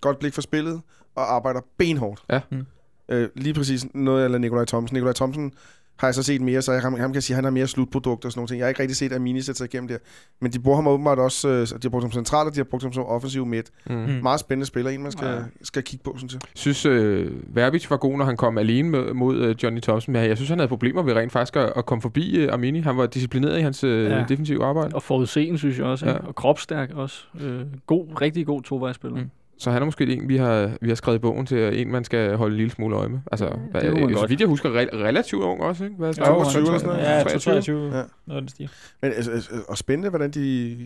godt 0.01 0.19
blik 0.19 0.35
for 0.35 0.43
spillet. 0.43 0.81
Og 1.15 1.35
arbejder 1.35 1.61
benhårdt. 1.79 2.23
Ja. 2.31 2.41
Mm. 2.51 2.67
Øh, 3.13 3.29
lige 3.35 3.55
præcis 3.55 3.87
noget 3.95 4.35
af 4.35 4.41
Nikolaj 4.41 4.65
Thomsen. 4.65 4.95
Nikolaj 4.95 5.13
Thomsen 5.13 5.53
har 5.97 6.09
jeg 6.09 6.15
så 6.15 6.23
set 6.23 6.41
mere, 6.41 6.63
så 6.63 6.73
jeg 6.73 6.81
ham, 6.83 6.95
ham 7.01 7.13
kan 7.13 7.23
sige, 7.23 7.35
at 7.35 7.37
han 7.37 7.45
har 7.45 7.51
mere 7.51 7.67
slutprodukter 7.67 8.29
og 8.29 8.33
sådan 8.33 8.39
nogle 8.39 8.49
ting. 8.49 8.59
Jeg 8.59 8.65
har 8.65 8.69
ikke 8.69 8.81
rigtig 8.83 8.97
set 8.97 9.13
Amini 9.13 9.41
sætte 9.43 9.59
sig 9.59 9.65
igennem 9.65 9.89
der. 9.89 9.97
Men 10.41 10.53
de 10.53 10.59
bruger 10.59 10.77
ham 10.77 10.87
åbenbart 10.87 11.19
også, 11.19 11.49
øh, 11.49 11.67
de 11.67 11.79
har 11.83 11.89
brugt 11.91 12.05
ham 12.05 12.13
centralt, 12.13 12.49
og 12.49 12.55
de 12.55 12.59
har 12.59 12.65
brugt 12.65 12.83
ham 12.83 12.93
som 12.93 13.05
offensiv 13.05 13.47
midt. 13.47 13.71
Mm. 13.91 13.95
Mm. 13.97 14.09
Meget 14.23 14.41
spændende 14.41 14.67
spiller, 14.67 14.91
en 14.91 15.03
man 15.03 15.13
skal, 15.13 15.27
Ja. 15.29 15.39
skal 15.63 15.83
kigge 15.83 16.03
på, 16.05 16.15
synes 16.19 16.33
jeg. 16.33 16.41
synes, 16.55 16.87
øh, 16.87 17.31
Verbic 17.57 17.91
var 17.91 17.97
god, 17.97 18.17
når 18.19 18.25
han 18.25 18.37
kom 18.37 18.59
alene 18.59 18.89
med, 18.91 19.13
mod 19.13 19.37
øh, 19.37 19.57
Johnny 19.63 19.81
Thompson, 19.81 20.13
men 20.13 20.25
jeg 20.25 20.37
synes, 20.37 20.49
han 20.49 20.59
havde 20.59 20.69
problemer 20.69 21.03
ved 21.03 21.15
rent 21.15 21.33
faktisk 21.33 21.57
at, 21.57 21.73
at 21.77 21.87
komme 21.87 22.03
forbi 22.03 22.37
øh, 22.37 22.53
Armini. 22.53 22.81
Han 22.81 22.97
var 22.97 23.07
disciplineret 23.07 23.59
i 23.59 23.63
hans 23.63 23.85
øh, 23.85 24.05
Ja. 24.11 24.25
defensive 24.29 24.65
arbejde, 24.65 24.95
Og 24.95 25.03
forudseende, 25.03 25.59
synes 25.59 25.79
jeg 25.79 25.87
også. 25.87 26.07
Ja. 26.07 26.13
Ja. 26.13 26.19
Og 26.19 26.35
kropstærk 26.35 26.91
også. 26.95 27.25
Øh, 27.41 27.61
god, 27.87 28.07
rigtig 28.21 28.47
god 28.47 28.63
tovejsspiller. 28.63 29.19
Mm. 29.19 29.31
Så 29.63 29.71
han 29.71 29.83
er 29.83 29.87
måske 29.87 30.07
en, 30.07 30.29
vi 30.29 30.37
har, 30.37 30.71
vi 30.81 30.89
har 30.89 30.95
skrevet 30.95 31.19
i 31.19 31.21
bogen 31.21 31.47
til, 31.47 31.57
at 31.57 31.75
en, 31.75 31.93
man 31.93 32.05
skal 32.05 32.37
holde 32.37 32.53
en 32.53 32.57
lille 32.57 32.71
smule 32.73 32.97
øje 32.97 33.09
med. 33.09 33.19
Altså, 33.33 33.51
hvad, 33.71 33.81
det 33.81 33.93
man 33.95 34.15
så 34.17 34.27
vidt 34.27 34.41
jeg 34.41 34.49
husker, 34.49 34.69
re- 34.71 34.97
relativt 34.97 35.43
ung 35.43 35.61
også, 35.63 35.85
ikke? 35.85 35.97
Hvad, 35.97 36.15
Jo, 36.15 36.25
22 36.25 36.61
eller 36.63 36.79
sådan 36.79 36.89
noget. 36.95 37.03
Ja, 37.03 37.23
23. 37.23 37.39
23. 37.53 37.91
Ja. 37.91 37.97
Ja. 37.99 38.03
Noget 38.27 38.41
den 38.43 38.49
stil. 38.49 38.71
Men, 39.03 39.13
altså, 39.13 39.31
altså, 39.31 39.51
og 39.69 39.79
spændende, 39.79 40.09
hvordan 40.11 40.31
de... 40.31 40.77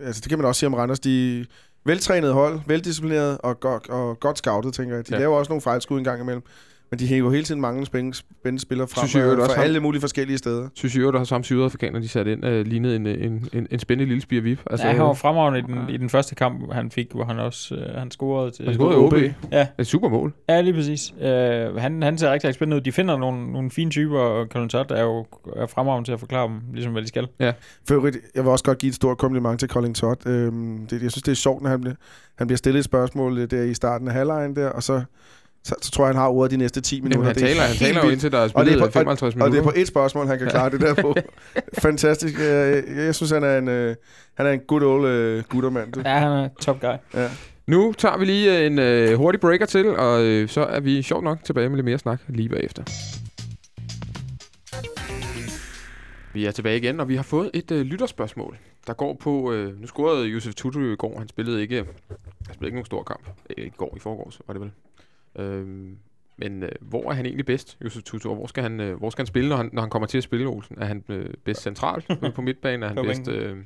Altså, 0.00 0.20
det 0.20 0.28
kan 0.28 0.38
man 0.38 0.46
også 0.46 0.58
sige 0.58 0.66
om 0.66 0.74
Randers. 0.74 1.00
De 1.00 1.40
er 1.40 1.44
veltrænede 1.84 2.32
hold, 2.32 2.60
veldisciplineret 2.66 3.38
og, 3.42 3.60
godt, 3.60 3.88
og 3.88 4.20
godt 4.20 4.38
scoutet, 4.38 4.74
tænker 4.74 4.94
jeg. 4.96 5.08
De 5.08 5.12
Ja. 5.12 5.16
ja. 5.16 5.20
laver 5.22 5.36
også 5.38 5.50
nogle 5.50 5.62
fejlskud 5.62 5.98
en 5.98 6.04
gang 6.04 6.20
imellem. 6.22 6.42
Men 6.90 6.98
de 6.98 7.06
hæver 7.06 7.30
hele 7.30 7.44
tiden 7.44 7.60
mange 7.60 7.86
spændende, 7.86 8.58
spillere 8.58 8.88
frem 8.88 9.08
Synes 9.08 9.24
jeg 9.26 9.32
jo, 9.38 9.44
fra 9.44 9.54
har- 9.54 9.62
alle 9.62 9.80
mulige 9.80 10.00
forskellige 10.00 10.38
steder. 10.38 10.68
Synes 10.74 10.94
jeg 10.96 11.02
jo, 11.02 11.12
der 11.12 11.18
har 11.18 11.24
samme 11.24 11.44
sydafrikaner, 11.44 11.98
de 12.00 12.08
satte 12.08 12.32
ind, 12.32 12.44
øh, 12.46 12.66
lignede 12.66 12.96
en, 12.96 13.06
en, 13.06 13.48
en, 13.52 13.66
en 13.70 13.78
spændende 13.78 14.08
lille 14.08 14.22
spire 14.22 14.40
vip. 14.40 14.60
Altså, 14.70 14.86
ja, 14.86 14.92
han 14.92 15.02
var 15.02 15.12
fremragende 15.12 15.58
i 15.58 15.62
den, 15.62 15.74
ja. 15.88 15.94
i 15.94 15.96
den 15.96 16.08
første 16.10 16.34
kamp, 16.34 16.72
han 16.72 16.90
fik, 16.90 17.12
hvor 17.14 17.24
han 17.24 17.38
også 17.38 17.74
øh, 17.74 17.94
han 17.94 18.10
scorede 18.10 18.50
til... 18.50 18.64
han 18.64 18.74
scorede 18.74 18.96
OB. 18.98 19.14
Ja. 19.52 19.66
Et 19.78 19.86
super 19.86 20.08
mål. 20.08 20.32
Ja, 20.48 20.60
lige 20.60 20.74
præcis. 20.74 21.14
Øh, 21.20 21.76
han, 21.76 22.02
han 22.02 22.18
ser 22.18 22.32
rigtig, 22.32 22.48
rigtig 22.48 22.54
spændende 22.54 22.76
ud. 22.76 22.80
De 22.80 22.92
finder 22.92 23.16
nogle, 23.16 23.52
nogle 23.52 23.70
fine 23.70 23.90
typer, 23.90 24.18
og 24.18 24.48
Kalontot 24.48 24.90
er 24.90 25.02
jo 25.02 25.26
er 25.56 25.66
fremragende 25.66 26.08
til 26.08 26.12
at 26.12 26.20
forklare 26.20 26.48
dem, 26.48 26.60
ligesom 26.72 26.92
hvad 26.92 27.02
de 27.02 27.08
skal. 27.08 27.28
For 27.88 27.94
øvrigt, 27.94 28.16
jeg 28.34 28.44
vil 28.44 28.50
også 28.52 28.64
godt 28.64 28.78
give 28.78 28.88
et 28.88 28.94
stort 28.94 29.18
kompliment 29.18 29.60
til 29.60 29.68
Colin 29.68 29.94
Todd. 29.94 30.26
Øhm, 30.26 30.86
det, 30.90 31.02
jeg 31.02 31.10
synes, 31.10 31.22
det 31.22 31.32
er 31.32 31.36
sjovt, 31.36 31.62
når 31.62 31.70
han, 31.70 31.80
bliver- 31.80 31.96
han 32.38 32.46
bliver 32.46 32.56
stillet 32.58 32.78
et 32.78 32.84
spørgsmål 32.84 33.38
øh, 33.38 33.50
der 33.50 33.62
i 33.62 33.74
starten 33.74 34.08
af 34.08 34.14
halvlejen 34.14 34.56
der, 34.56 34.68
og 34.68 34.82
så, 34.82 35.02
så, 35.64 35.74
så 35.82 35.90
tror 35.90 36.04
jeg, 36.04 36.08
han 36.08 36.16
har 36.16 36.28
ordet 36.28 36.50
de 36.50 36.56
næste 36.56 36.80
10 36.80 37.00
minutter. 37.00 37.18
Jamen, 37.18 37.26
han 37.26 37.44
er 37.44 37.48
taler, 37.48 37.62
han 37.62 37.76
taler 37.76 38.04
jo 38.04 38.10
indtil 38.10 38.32
der 38.32 38.38
er 38.38 38.42
Og 38.42 38.46
er 38.46 38.64
spillet 38.64 38.78
på- 38.84 38.90
55 38.90 39.34
Og 39.34 39.40
det 39.40 39.50
minutter. 39.50 39.60
er 39.70 39.74
på 39.74 39.80
et 39.80 39.86
spørgsmål, 39.88 40.26
han 40.26 40.38
kan 40.38 40.48
klare 40.48 40.70
det 40.70 40.80
der 40.80 40.94
på. 40.94 41.14
Fantastisk. 41.82 42.38
Jeg, 42.40 42.82
jeg 42.96 43.14
synes, 43.14 43.30
han 43.30 43.44
er 43.44 43.58
en, 43.58 43.68
øh, 43.68 43.96
han 44.34 44.46
er 44.46 44.50
en 44.50 44.60
good 44.60 44.82
old 44.82 45.06
øh, 45.06 45.44
guttermand. 45.48 45.96
Ja, 46.04 46.18
han 46.18 46.32
er 46.32 46.48
top 46.60 46.80
guy. 46.80 46.94
Ja. 47.14 47.28
Nu 47.66 47.92
tager 47.98 48.18
vi 48.18 48.24
lige 48.24 48.66
en 48.66 48.78
øh, 48.78 49.14
hurtig 49.14 49.40
breaker 49.40 49.66
til, 49.66 49.86
og 49.96 50.22
øh, 50.24 50.48
så 50.48 50.60
er 50.64 50.80
vi 50.80 51.02
sjovt 51.02 51.24
nok 51.24 51.44
tilbage 51.44 51.68
med 51.68 51.76
lidt 51.76 51.84
mere 51.84 51.98
snak 51.98 52.20
lige 52.28 52.48
bagefter. 52.48 52.82
Vi 56.32 56.44
er 56.46 56.50
tilbage 56.50 56.76
igen, 56.78 57.00
og 57.00 57.08
vi 57.08 57.16
har 57.16 57.22
fået 57.22 57.50
et 57.54 57.70
øh, 57.70 57.80
lytterspørgsmål, 57.86 58.58
der 58.86 58.92
går 58.92 59.14
på... 59.20 59.52
Øh, 59.52 59.80
nu 59.80 59.86
scorede 59.86 60.26
Josef 60.26 60.54
Tutu 60.54 60.92
i 60.92 60.96
går. 60.96 61.18
Han 61.18 61.28
spillede 61.28 61.62
ikke, 61.62 61.76
han 61.76 61.86
spillede 62.54 62.66
ikke 62.66 62.76
nogen 62.76 62.86
stor 62.86 63.02
kamp. 63.02 63.28
Øh, 63.58 63.66
I 63.66 63.70
går, 63.76 63.94
i 63.96 64.00
forgårs, 64.00 64.40
var 64.46 64.54
det 64.54 64.60
vel. 64.60 64.70
Øhm, 65.38 65.96
men 66.38 66.62
øh, 66.62 66.68
hvor 66.80 67.10
er 67.10 67.14
han 67.14 67.26
egentlig 67.26 67.46
bedst, 67.46 67.78
Josef 67.84 68.02
Tutu, 68.02 68.28
og 68.28 68.36
hvor 68.36 68.46
skal 68.46 68.62
han, 68.62 68.80
øh, 68.80 68.98
hvor 68.98 69.10
skal 69.10 69.22
han 69.22 69.26
spille, 69.26 69.48
når 69.48 69.56
han, 69.56 69.70
når 69.72 69.82
han 69.82 69.90
kommer 69.90 70.06
til 70.06 70.18
at 70.18 70.24
spille, 70.24 70.46
Olsen? 70.46 70.76
Er 70.80 70.84
han 70.84 71.04
øh, 71.08 71.30
bedst 71.44 71.62
centralt 71.62 72.06
ude 72.22 72.32
på 72.32 72.42
midtbanen? 72.42 72.82
Er 72.82 72.88
han 72.88 72.96
bedst 72.96 73.28
øh, 73.28 73.56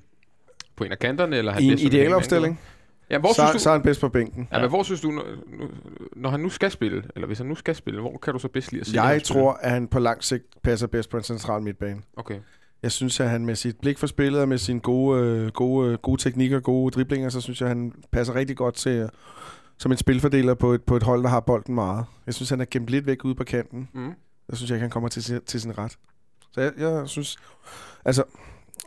på 0.76 0.84
en 0.84 0.92
af 0.92 0.98
kanterne? 0.98 1.36
Eller 1.36 1.50
er 1.52 1.54
han 1.54 1.62
I 1.62 1.66
en 1.66 1.72
bedst 1.72 1.84
ideel 1.84 2.12
opstilling, 2.12 2.60
Ja, 3.10 3.18
hvor 3.18 3.28
så, 3.28 3.34
synes 3.34 3.52
du, 3.52 3.58
så 3.58 3.70
er 3.70 3.74
han 3.74 3.82
bedst 3.82 4.00
på 4.00 4.08
bænken. 4.08 4.48
Ja, 4.52 4.60
men 4.60 4.68
hvor 4.68 4.82
synes 4.82 5.00
du, 5.00 5.10
når, 5.10 5.24
når 6.16 6.30
han 6.30 6.40
nu 6.40 6.48
skal 6.48 6.70
spille, 6.70 7.02
eller 7.14 7.26
hvis 7.26 7.38
han 7.38 7.46
nu 7.46 7.54
skal 7.54 7.74
spille, 7.74 8.00
hvor 8.00 8.18
kan 8.22 8.32
du 8.32 8.38
så 8.38 8.48
bedst 8.48 8.72
lide 8.72 8.80
at 8.80 8.86
se 8.86 9.02
Jeg 9.02 9.20
spille? 9.20 9.40
tror, 9.42 9.52
at 9.52 9.70
han 9.70 9.88
på 9.88 9.98
lang 9.98 10.24
sigt 10.24 10.44
passer 10.62 10.86
bedst 10.86 11.10
på 11.10 11.16
en 11.16 11.22
central 11.22 11.62
midtbane. 11.62 12.02
Okay. 12.16 12.38
Jeg 12.82 12.92
synes, 12.92 13.20
at 13.20 13.30
han 13.30 13.46
med 13.46 13.54
sit 13.54 13.76
blik 13.80 13.98
for 13.98 14.06
spillet 14.06 14.40
og 14.40 14.48
med 14.48 14.58
sine 14.58 14.80
gode, 14.80 15.22
øh, 15.22 15.48
gode, 15.48 15.92
øh, 15.92 15.98
gode 15.98 16.22
teknikker 16.22 16.56
og 16.56 16.62
gode 16.62 16.90
driblinger, 16.90 17.28
så 17.28 17.40
synes 17.40 17.60
jeg, 17.60 17.70
at 17.70 17.76
han 17.76 17.92
passer 18.12 18.34
rigtig 18.34 18.56
godt 18.56 18.74
til 18.74 19.08
som 19.78 19.92
en 19.92 19.98
spilfordeler 19.98 20.54
på 20.54 20.72
et, 20.72 20.82
på 20.82 20.96
et 20.96 21.02
hold, 21.02 21.22
der 21.22 21.28
har 21.28 21.40
bolden 21.40 21.74
meget. 21.74 22.04
Jeg 22.26 22.34
synes, 22.34 22.50
han 22.50 22.60
er 22.60 22.64
gemt 22.70 22.88
lidt 22.88 23.06
væk 23.06 23.24
ude 23.24 23.34
på 23.34 23.44
kanten. 23.44 23.88
Mm. 23.92 24.12
Der 24.50 24.56
synes 24.56 24.70
jeg 24.70 24.76
ikke, 24.76 24.82
han 24.82 24.90
kommer 24.90 25.08
til, 25.08 25.22
sin- 25.24 25.40
til 25.46 25.60
sin 25.60 25.78
ret. 25.78 25.92
Så 26.52 26.60
jeg, 26.60 26.72
jeg 26.78 27.02
synes... 27.08 27.36
Altså, 28.04 28.22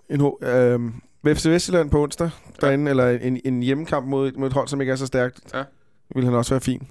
en, 0.10 0.22
ho- 0.22 0.46
øh, 0.48 0.80
ved 1.24 1.36
FC 1.36 1.46
Vestjylland 1.46 1.90
på 1.92 2.04
onsdag, 2.04 2.30
derinde, 2.62 2.90
eller 2.90 3.10
en, 3.10 3.40
en 3.46 3.64
hjemmekamp 3.64 4.08
mod, 4.08 4.32
mod 4.38 4.48
et 4.48 4.54
hold, 4.54 4.68
som 4.68 4.82
ikke 4.82 4.92
er 4.92 4.96
så 4.96 5.06
stærkt, 5.06 5.40
Ja. 5.54 5.64
vil 6.16 6.26
han 6.26 6.34
også 6.34 6.54
være 6.54 6.62
fin. 6.62 6.88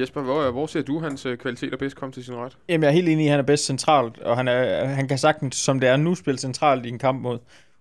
Jesper, 0.00 0.22
hvor, 0.22 0.50
hvor 0.50 0.66
ser 0.66 0.82
du 0.82 0.98
hans 1.00 1.26
øh, 1.26 1.38
kvaliteter 1.38 1.76
bedst 1.76 1.96
komme 1.96 2.12
til 2.12 2.24
sin 2.24 2.34
ret? 2.34 2.58
Jamen, 2.68 2.82
jeg 2.82 2.88
er 2.88 2.92
helt 2.92 3.08
enig 3.08 3.24
i, 3.24 3.26
at 3.28 3.30
han 3.30 3.40
er 3.40 3.44
bedst 3.44 3.64
centralt, 3.64 4.18
og 4.18 4.36
han, 4.36 4.48
er, 4.48 4.84
han 4.84 5.08
kan 5.08 5.18
sagtens, 5.18 5.56
som 5.56 5.80
det 5.80 5.88
er 5.88 5.96
nu, 5.96 6.14
spille 6.14 6.38
centralt 6.38 6.86
i 6.86 6.88
en 6.88 6.98
kamp 6.98 7.22
mod 7.22 7.38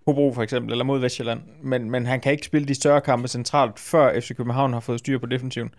Hobro 0.08 0.34
for 0.34 0.42
eksempel, 0.44 0.72
eller 0.72 0.86
mod 0.86 1.00
Vestjylland. 1.00 1.42
Men, 1.64 1.92
men 1.92 2.06
han 2.06 2.22
kan 2.22 2.32
ikke 2.32 2.46
spille 2.46 2.68
de 2.68 2.76
større 2.76 3.02
kampe 3.02 3.28
centralt, 3.28 3.80
før 3.80 4.20
FC 4.20 4.36
København 4.36 4.74
har 4.74 4.80
fået 4.80 5.00
styr 5.00 5.18
på 5.20 5.26
defensiven. 5.26 5.70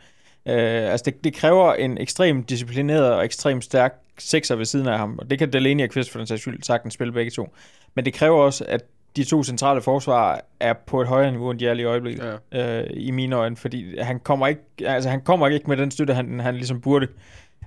Øh, 0.49 0.93
altså, 0.93 1.05
det, 1.05 1.25
det 1.25 1.35
kræver 1.35 1.75
en 1.75 1.99
ekstremt 1.99 2.51
disciplineret 2.51 3.13
og 3.15 3.25
ekstremt 3.25 3.65
stærk 3.65 3.95
sekser 4.19 4.57
ved 4.57 4.65
siden 4.65 4.89
af 4.89 4.99
ham, 4.99 5.19
og 5.19 5.31
det 5.31 5.39
kan 5.39 5.53
Delaney 5.53 5.85
og 5.85 5.91
Kvist 5.91 6.11
for 6.11 6.19
den 6.19 6.27
sags 6.27 6.41
skyld 6.43 6.63
sagtens 6.63 6.95
spille 6.95 7.13
begge 7.13 7.31
to. 7.31 7.55
Men 7.95 8.05
det 8.05 8.15
kræver 8.15 8.39
også, 8.43 8.65
at 8.69 8.85
de 9.17 9.25
to 9.25 9.43
centrale 9.43 9.83
forsvar 9.83 10.41
er 10.61 10.73
på 10.73 11.01
et 11.01 11.09
højere 11.09 11.31
niveau, 11.31 11.51
end 11.51 11.59
de 11.59 11.69
er 11.69 11.75
lige 11.75 11.85
i 11.85 11.87
øjeblikket 11.87 12.39
Ja. 12.53 12.81
øh, 12.83 12.91
i 12.95 13.11
mine 13.11 13.37
øjne, 13.37 13.57
fordi 13.57 13.99
han 14.01 14.21
kommer 14.21 14.47
ikke, 14.47 14.63
altså 14.81 15.11
han 15.11 15.21
kommer 15.21 15.49
ikke 15.49 15.67
med 15.69 15.77
den 15.77 15.91
støtte, 15.91 16.15
han, 16.15 16.41
han 16.41 16.55
ligesom 16.55 16.81
burde, 16.81 17.07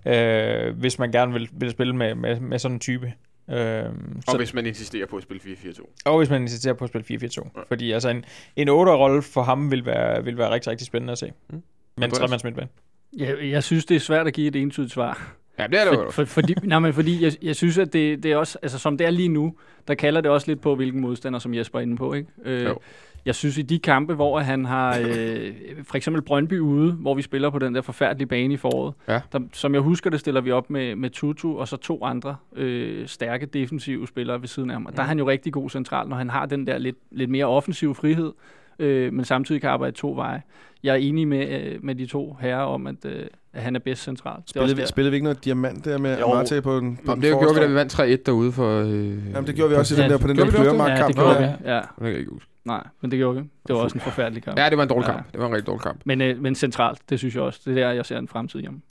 øh, 0.06 0.78
hvis 0.78 1.00
man 1.00 1.12
gerne 1.12 1.34
vil, 1.34 1.50
vil 1.52 1.72
spille 1.72 1.96
med, 1.96 2.16
med, 2.16 2.40
med 2.40 2.60
sådan 2.60 2.76
en 2.76 2.80
type. 2.80 3.14
Øhm, 3.52 4.18
Og 4.28 4.32
så, 4.32 4.38
hvis 4.38 4.54
man 4.54 4.66
insisterer 4.66 5.06
på 5.06 5.18
at 5.18 5.24
spille 5.24 5.42
4-4-2. 5.42 5.86
og 6.06 6.18
hvis 6.18 6.30
man 6.30 6.42
insisterer 6.42 6.74
på 6.74 6.84
at 6.84 6.90
spille 6.90 7.20
4-4-2. 7.26 7.50
Ja. 7.58 7.62
Fordi 7.68 7.92
altså 7.92 8.10
en, 8.10 8.26
en 8.56 8.70
8-rolle 8.70 9.22
for 9.22 9.42
ham 9.42 9.72
vil 9.72 9.86
være, 9.86 10.24
vil 10.24 10.38
være 10.38 10.52
rigtig, 10.54 10.72
rigtig 10.72 10.88
spændende 10.88 11.12
at 11.12 11.18
se. 11.18 11.32
Mm. 11.50 11.62
Men 11.98 12.12
tremands 12.12 12.44
midtbane. 12.44 12.68
Jeg, 13.18 13.38
jeg 13.42 13.64
synes, 13.64 13.86
det 13.86 13.96
er 13.96 14.00
svært 14.00 14.28
at 14.28 14.34
give 14.34 14.48
et 14.48 14.56
entydigt 14.56 14.92
svar. 14.94 15.36
Ja, 15.60 15.68
det 15.68 15.80
er 15.82 15.86
det 15.86 15.94
For, 15.94 16.04
jo. 16.04 16.10
for, 16.12 16.26
fordi, 16.26 16.56
nej, 16.64 16.80
men 16.80 16.94
fordi 16.94 17.24
jeg, 17.24 17.32
jeg 17.42 17.56
synes, 17.56 17.78
at 17.78 17.94
det, 17.94 18.24
det 18.24 18.32
er 18.32 18.38
også, 18.38 18.58
altså 18.62 18.80
som 18.80 18.98
det 18.98 19.08
er 19.08 19.12
lige 19.12 19.30
nu, 19.30 19.56
der 19.88 19.96
kalder 19.96 20.22
det 20.22 20.32
også 20.32 20.48
lidt 20.48 20.62
på, 20.62 20.76
hvilken 20.76 21.02
modstander, 21.02 21.40
som 21.40 21.54
Jesper 21.54 21.80
er 21.80 21.84
inde 21.84 21.98
på. 21.98 22.14
Ikke? 22.14 22.28
Øh, 22.44 22.64
Jo. 22.66 22.80
Jeg 23.30 23.36
synes, 23.36 23.58
i 23.58 23.62
de 23.62 23.80
kampe, 23.80 24.14
hvor 24.14 24.40
han 24.40 24.66
har 24.66 24.98
øh, 25.00 25.52
for 25.84 25.96
eksempel 25.96 26.22
Brøndby 26.22 26.60
ude, 26.60 26.92
hvor 26.92 27.14
vi 27.14 27.22
spiller 27.22 27.50
på 27.50 27.60
den 27.60 27.76
der 27.76 27.82
forfærdelige 27.82 28.28
bane 28.28 28.54
i 28.54 28.58
foråret, 28.58 28.94
Ja. 29.08 29.20
der, 29.32 29.40
som 29.54 29.74
jeg 29.74 29.82
husker 29.82 30.10
det, 30.10 30.20
stiller 30.20 30.42
vi 30.42 30.52
op 30.52 30.70
med, 30.70 30.96
med 30.96 31.10
Tutu 31.10 31.58
og 31.58 31.68
så 31.68 31.78
to 31.78 32.04
andre 32.04 32.36
øh, 32.56 33.08
stærke 33.08 33.46
defensive 33.46 34.08
spillere 34.08 34.42
ved 34.42 34.48
siden 34.48 34.70
af 34.70 34.76
ham. 34.76 34.86
Og 34.86 34.96
der 34.96 35.02
er 35.04 35.08
han 35.08 35.18
jo 35.20 35.30
rigtig 35.30 35.54
god 35.54 35.70
central, 35.70 36.08
når 36.08 36.16
han 36.16 36.30
har 36.30 36.46
den 36.46 36.68
der 36.68 36.78
lidt, 36.78 36.98
lidt 37.12 37.30
mere 37.30 37.46
offensive 37.46 37.96
frihed, 37.96 38.32
øh, 38.80 39.14
men 39.14 39.26
samtidig 39.26 39.62
kan 39.62 39.70
arbejde 39.70 39.96
to 39.96 40.14
veje. 40.14 40.42
Jeg 40.84 40.92
er 40.92 40.96
enig 40.96 41.28
med, 41.28 41.48
øh, 41.62 41.84
med 41.84 41.96
de 41.96 42.06
to 42.06 42.38
herrer 42.42 42.62
om, 42.64 42.88
at, 42.88 43.06
øh, 43.06 43.26
at 43.54 43.62
han 43.62 43.76
er 43.76 43.80
bedst 43.80 44.04
centralt. 44.04 44.38
Er 44.40 44.44
Spillede, 44.48 44.76
vi, 44.78 44.86
spillede 44.86 45.12
vi 45.12 45.16
ikke 45.16 45.24
noget 45.24 45.46
diamant 45.46 45.86
der 45.86 45.98
med 45.98 46.20
Jo. 46.20 46.32
Amarte 46.32 46.62
på 46.62 46.76
den, 46.80 46.96
på 46.96 47.02
Jamen, 47.12 47.24
den 47.24 47.32
det 47.32 47.40
gjorde 47.40 47.56
vi, 47.56 47.62
da 47.62 47.68
vi 47.68 47.74
vandt 47.76 48.00
3-1 48.00 48.24
derude 48.26 48.52
for... 48.52 48.80
Øh... 48.82 48.88
Jamen, 49.34 49.48
det 49.48 49.56
gjorde 49.56 49.70
vi 49.70 49.76
også 49.76 49.96
i 49.96 49.98
den 49.98 50.06
Ja, 50.06 50.12
der, 50.14 50.18
på 50.20 50.28
den 50.28 50.38
der 50.38 50.46
også? 50.46 50.86
Ja, 50.88 51.08
det 51.08 51.16
gjorde 51.16 51.38
vi. 51.38 51.44
Ja, 51.70 51.76
Det 51.76 51.86
kan 52.00 52.08
jeg 52.08 52.18
ikke 52.20 52.32
huske. 52.32 52.50
Nej, 52.70 52.88
men 53.02 53.12
det 53.12 53.18
gjorde 53.18 53.42
vi. 53.42 53.50
Det 53.68 53.76
var 53.76 53.82
også 53.82 53.96
en 53.98 54.02
forfærdelig 54.02 54.44
kamp. 54.44 54.60
Ja, 54.60 54.70
det 54.70 54.78
var 54.78 54.84
en 54.84 54.90
dårlig 54.90 55.08
Ja. 55.08 55.12
kamp. 55.14 55.32
Det 55.32 55.40
var 55.40 55.48
en 55.48 55.54
rigtig 55.54 55.68
dårlig 55.68 55.82
kamp. 55.84 56.02
Men, 56.06 56.22
øh, 56.22 56.42
men 56.42 56.56
centralt, 56.56 57.00
det 57.10 57.20
synes 57.20 57.36
jeg 57.36 57.44
også. 57.44 57.60
Det 57.66 57.72
er 57.72 57.76
der, 57.88 57.92
jeg 57.94 58.06
ser 58.06 58.18
en 58.18 58.28
fremtid 58.28 58.60
hjemme. 58.60 58.82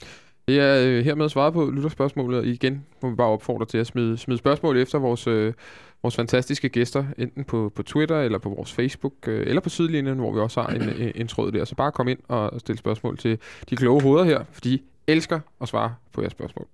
Det 0.47 0.59
er 0.59 0.83
øh, 0.87 1.05
hermed 1.05 1.29
svaret 1.29 1.53
på 1.53 1.69
lytterspørgsmålet. 1.73 2.45
Igen 2.45 2.85
må 3.01 3.09
vi 3.09 3.15
bare 3.15 3.27
opfordre 3.27 3.65
til 3.65 3.77
at 3.77 3.87
smide, 3.87 4.17
smide 4.17 4.37
spørgsmål 4.37 4.77
efter 4.77 4.99
vores, 4.99 5.27
øh, 5.27 5.53
vores 6.01 6.15
fantastiske 6.15 6.69
gæster, 6.69 7.05
enten 7.17 7.43
på, 7.43 7.71
på 7.75 7.83
Twitter 7.83 8.21
eller 8.21 8.37
på 8.37 8.49
vores 8.49 8.73
Facebook, 8.73 9.13
øh, 9.27 9.47
eller 9.47 9.61
på 9.61 9.69
sidelinjen, 9.69 10.17
hvor 10.17 10.33
vi 10.33 10.39
også 10.39 10.61
har 10.61 10.69
en, 10.69 10.81
en, 10.81 11.11
en 11.15 11.27
tråd 11.27 11.51
der. 11.51 11.65
Så 11.65 11.75
bare 11.75 11.91
kom 11.91 12.07
ind 12.07 12.19
og 12.27 12.59
stille 12.59 12.79
spørgsmål 12.79 13.17
til 13.17 13.37
de 13.69 13.75
kloge 13.75 14.01
hoveder 14.01 14.25
her, 14.25 14.43
for 14.51 14.61
de 14.61 14.79
elsker 15.07 15.39
at 15.61 15.67
svare 15.67 15.95
på 16.13 16.21
jeres 16.21 16.31
spørgsmål. 16.31 16.67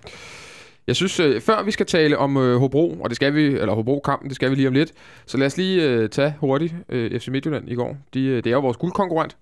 Jeg 0.87 0.95
synes, 0.95 1.19
øh, 1.19 1.41
før 1.41 1.63
vi 1.63 1.71
skal 1.71 1.85
tale 1.85 2.17
om 2.17 2.37
øh, 2.37 2.57
Hobro, 2.57 2.97
og 3.01 3.09
det 3.09 3.15
skal 3.15 3.35
vi, 3.35 3.45
eller 3.45 3.73
Hobro-kampen, 3.73 4.29
det 4.29 4.35
skal 4.35 4.51
vi 4.51 4.55
lige 4.55 4.67
om 4.67 4.73
lidt, 4.73 4.93
så 5.25 5.37
lad 5.37 5.47
os 5.47 5.57
lige 5.57 5.89
øh, 5.89 6.09
tage 6.09 6.35
hurtigt 6.39 6.75
øh, 6.89 7.19
FC 7.19 7.27
Midtjylland 7.27 7.69
i 7.69 7.75
går. 7.75 7.97
De, 8.13 8.25
øh, 8.25 8.43
det 8.43 8.47
er 8.47 8.51
jo 8.51 8.59
vores 8.59 8.77
guldkonkurrent, 8.77 9.37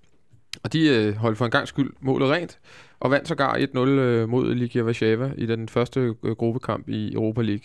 og 0.64 0.74
de 0.74 0.88
øh, 0.88 1.16
holdt 1.16 1.38
for 1.38 1.46
en 1.46 1.52
gang 1.52 1.68
skyld 1.68 1.94
målet 2.02 2.30
rent, 2.30 2.60
og 3.00 3.12
vandt 3.12 3.28
sågar 3.28 3.56
1-0 3.56 3.80
øh, 3.80 4.30
mod 4.30 4.56
Ligia 4.56 4.84
Warszawa 4.84 5.32
i 5.38 5.46
den 5.46 5.70
første 5.70 6.00
øh, 6.00 6.32
gruppekamp 6.32 6.89
i 6.89 7.14
Europa 7.14 7.41
League. 7.41 7.64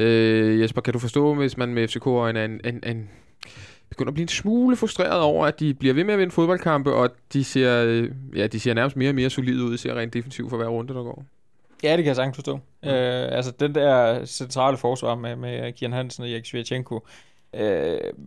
Øh, 0.00 0.60
Jesper, 0.60 0.80
kan 0.80 0.92
du 0.92 0.98
forstå, 0.98 1.34
hvis 1.34 1.56
man 1.56 1.74
med 1.74 1.88
FCK 1.88 2.06
er 2.06 2.26
en, 2.26 2.36
en, 2.36 2.60
en, 2.64 2.80
en 2.86 3.08
begynder 3.88 4.10
at 4.10 4.14
blive 4.14 4.24
en 4.24 4.28
smule 4.28 4.76
frustreret 4.76 5.20
over, 5.20 5.46
at 5.46 5.60
de 5.60 5.74
bliver 5.74 5.94
ved 5.94 6.04
med 6.04 6.14
at 6.14 6.20
vinde 6.20 6.32
fodboldkampe, 6.32 6.92
og 6.92 7.10
de 7.32 7.44
ser, 7.44 7.84
øh, 7.84 8.10
ja, 8.36 8.46
de 8.46 8.60
ser 8.60 8.74
nærmest 8.74 8.96
mere 8.96 9.10
og 9.10 9.14
mere 9.14 9.30
solide 9.30 9.64
ud, 9.64 9.76
ser 9.76 9.94
rent 9.94 10.14
defensivt 10.14 10.50
for 10.50 10.56
hver 10.56 10.68
runde, 10.68 10.94
der 10.94 11.02
går. 11.02 11.24
Ja, 11.82 11.90
det 11.90 11.98
kan 11.98 12.06
jeg 12.06 12.16
sagtens 12.16 12.36
forstå. 12.36 12.56
Mm. 12.82 12.88
Øh, 12.88 13.28
altså, 13.36 13.52
den 13.60 13.74
der 13.74 14.24
centrale 14.24 14.76
forsvar 14.76 15.14
med, 15.14 15.36
med 15.36 15.72
Kian 15.72 15.92
Hansen 15.92 16.24
og 16.24 16.30
Erik 16.30 16.46
Svirchenko, 16.46 17.06
øh, 17.54 17.60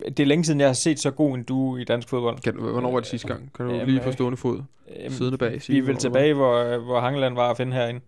det 0.06 0.20
er 0.20 0.24
længe 0.26 0.44
siden, 0.44 0.60
jeg 0.60 0.68
har 0.68 0.72
set 0.74 0.98
så 1.00 1.10
god 1.10 1.34
en 1.34 1.42
duo 1.42 1.76
i 1.76 1.84
dansk 1.84 2.08
fodbold. 2.08 2.38
Kan, 2.38 2.54
hvornår 2.54 2.92
var 2.92 3.00
det 3.00 3.08
sidste 3.08 3.28
gang? 3.28 3.52
Kan 3.56 3.66
du 3.66 3.72
Jamen, 3.72 3.86
lige 3.86 4.00
få 4.02 4.08
øh, 4.08 4.12
stående 4.12 4.36
fod? 4.36 4.62
Øhm, 5.00 5.12
Siddende 5.12 5.38
bag, 5.38 5.60
Vi 5.68 5.78
er 5.78 5.82
vel 5.82 5.96
tilbage, 5.96 6.34
hvor, 6.34 6.78
hvor 6.78 7.00
Hangeland 7.00 7.34
var 7.34 7.50
at 7.50 7.56
finde 7.56 7.72
herinde. 7.72 8.00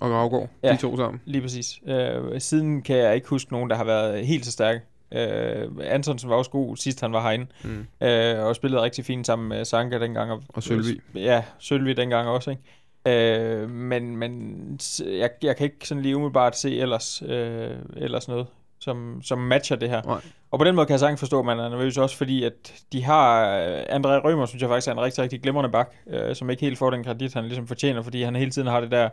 Og 0.00 0.10
Gravgaard, 0.10 0.48
Ja. 0.62 0.72
de 0.72 0.76
to 0.76 0.96
sammen. 0.96 1.20
Lige 1.24 1.42
præcis. 1.42 1.80
Øh, 1.86 2.40
siden 2.40 2.82
kan 2.82 2.96
jeg 2.96 3.14
ikke 3.14 3.28
huske 3.28 3.52
nogen, 3.52 3.70
der 3.70 3.76
har 3.76 3.84
været 3.84 4.26
helt 4.26 4.44
så 4.46 4.52
stærke. 4.52 4.80
Øh, 5.12 5.68
Antonsen 5.84 6.30
var 6.30 6.36
også 6.36 6.50
god 6.50 6.76
sidst 6.76 7.00
han 7.00 7.12
var 7.12 7.22
herinde, 7.22 7.46
Mm. 7.64 8.06
øh, 8.06 8.44
og 8.44 8.56
spillede 8.56 8.82
rigtig 8.82 9.04
fint 9.04 9.26
sammen 9.26 9.48
med 9.48 9.64
Sanka 9.64 9.98
dengang. 9.98 10.42
Og 10.48 10.62
Sølvi. 10.62 11.00
Ja, 11.14 11.42
Sølvi 11.58 11.92
dengang 11.92 12.28
også, 12.28 12.50
ikke? 12.50 12.62
Øh, 13.06 13.70
men 13.70 14.16
men 14.16 14.80
jeg, 15.04 15.30
jeg 15.42 15.56
kan 15.56 15.64
ikke 15.64 15.88
sådan 15.88 16.02
lige 16.02 16.16
umiddelbart 16.16 16.56
se 16.56 16.78
ellers, 16.78 17.22
øh, 17.26 17.76
ellers 17.96 18.28
noget, 18.28 18.46
som, 18.80 19.20
som 19.22 19.38
matcher 19.38 19.76
det 19.76 19.88
her. 19.88 20.02
Nej. 20.02 20.20
Og 20.50 20.58
på 20.58 20.64
den 20.64 20.74
måde 20.74 20.86
kan 20.86 20.92
jeg 20.92 21.00
sagtens 21.00 21.20
forstå, 21.20 21.38
at 21.38 21.44
man 21.44 21.58
er 21.58 21.68
nervøs 21.68 21.98
også, 21.98 22.16
fordi 22.16 22.44
at 22.44 22.84
de 22.92 23.04
har... 23.04 23.56
øh, 23.58 23.82
André 23.82 24.08
Rømer, 24.08 24.46
synes 24.46 24.62
jeg 24.62 24.70
faktisk 24.70 24.88
er 24.88 24.92
en 24.92 25.00
rigtig, 25.00 25.22
rigtig 25.22 25.42
glimrende 25.42 25.70
bak, 25.70 25.94
øh, 26.06 26.34
som 26.36 26.50
ikke 26.50 26.60
helt 26.60 26.78
får 26.78 26.90
den 26.90 27.04
kredit, 27.04 27.34
han 27.34 27.44
ligesom 27.44 27.66
fortjener, 27.66 28.02
fordi 28.02 28.22
han 28.22 28.36
hele 28.36 28.50
tiden 28.50 28.68
har 28.68 28.80
det 28.80 28.90
der 28.90 29.08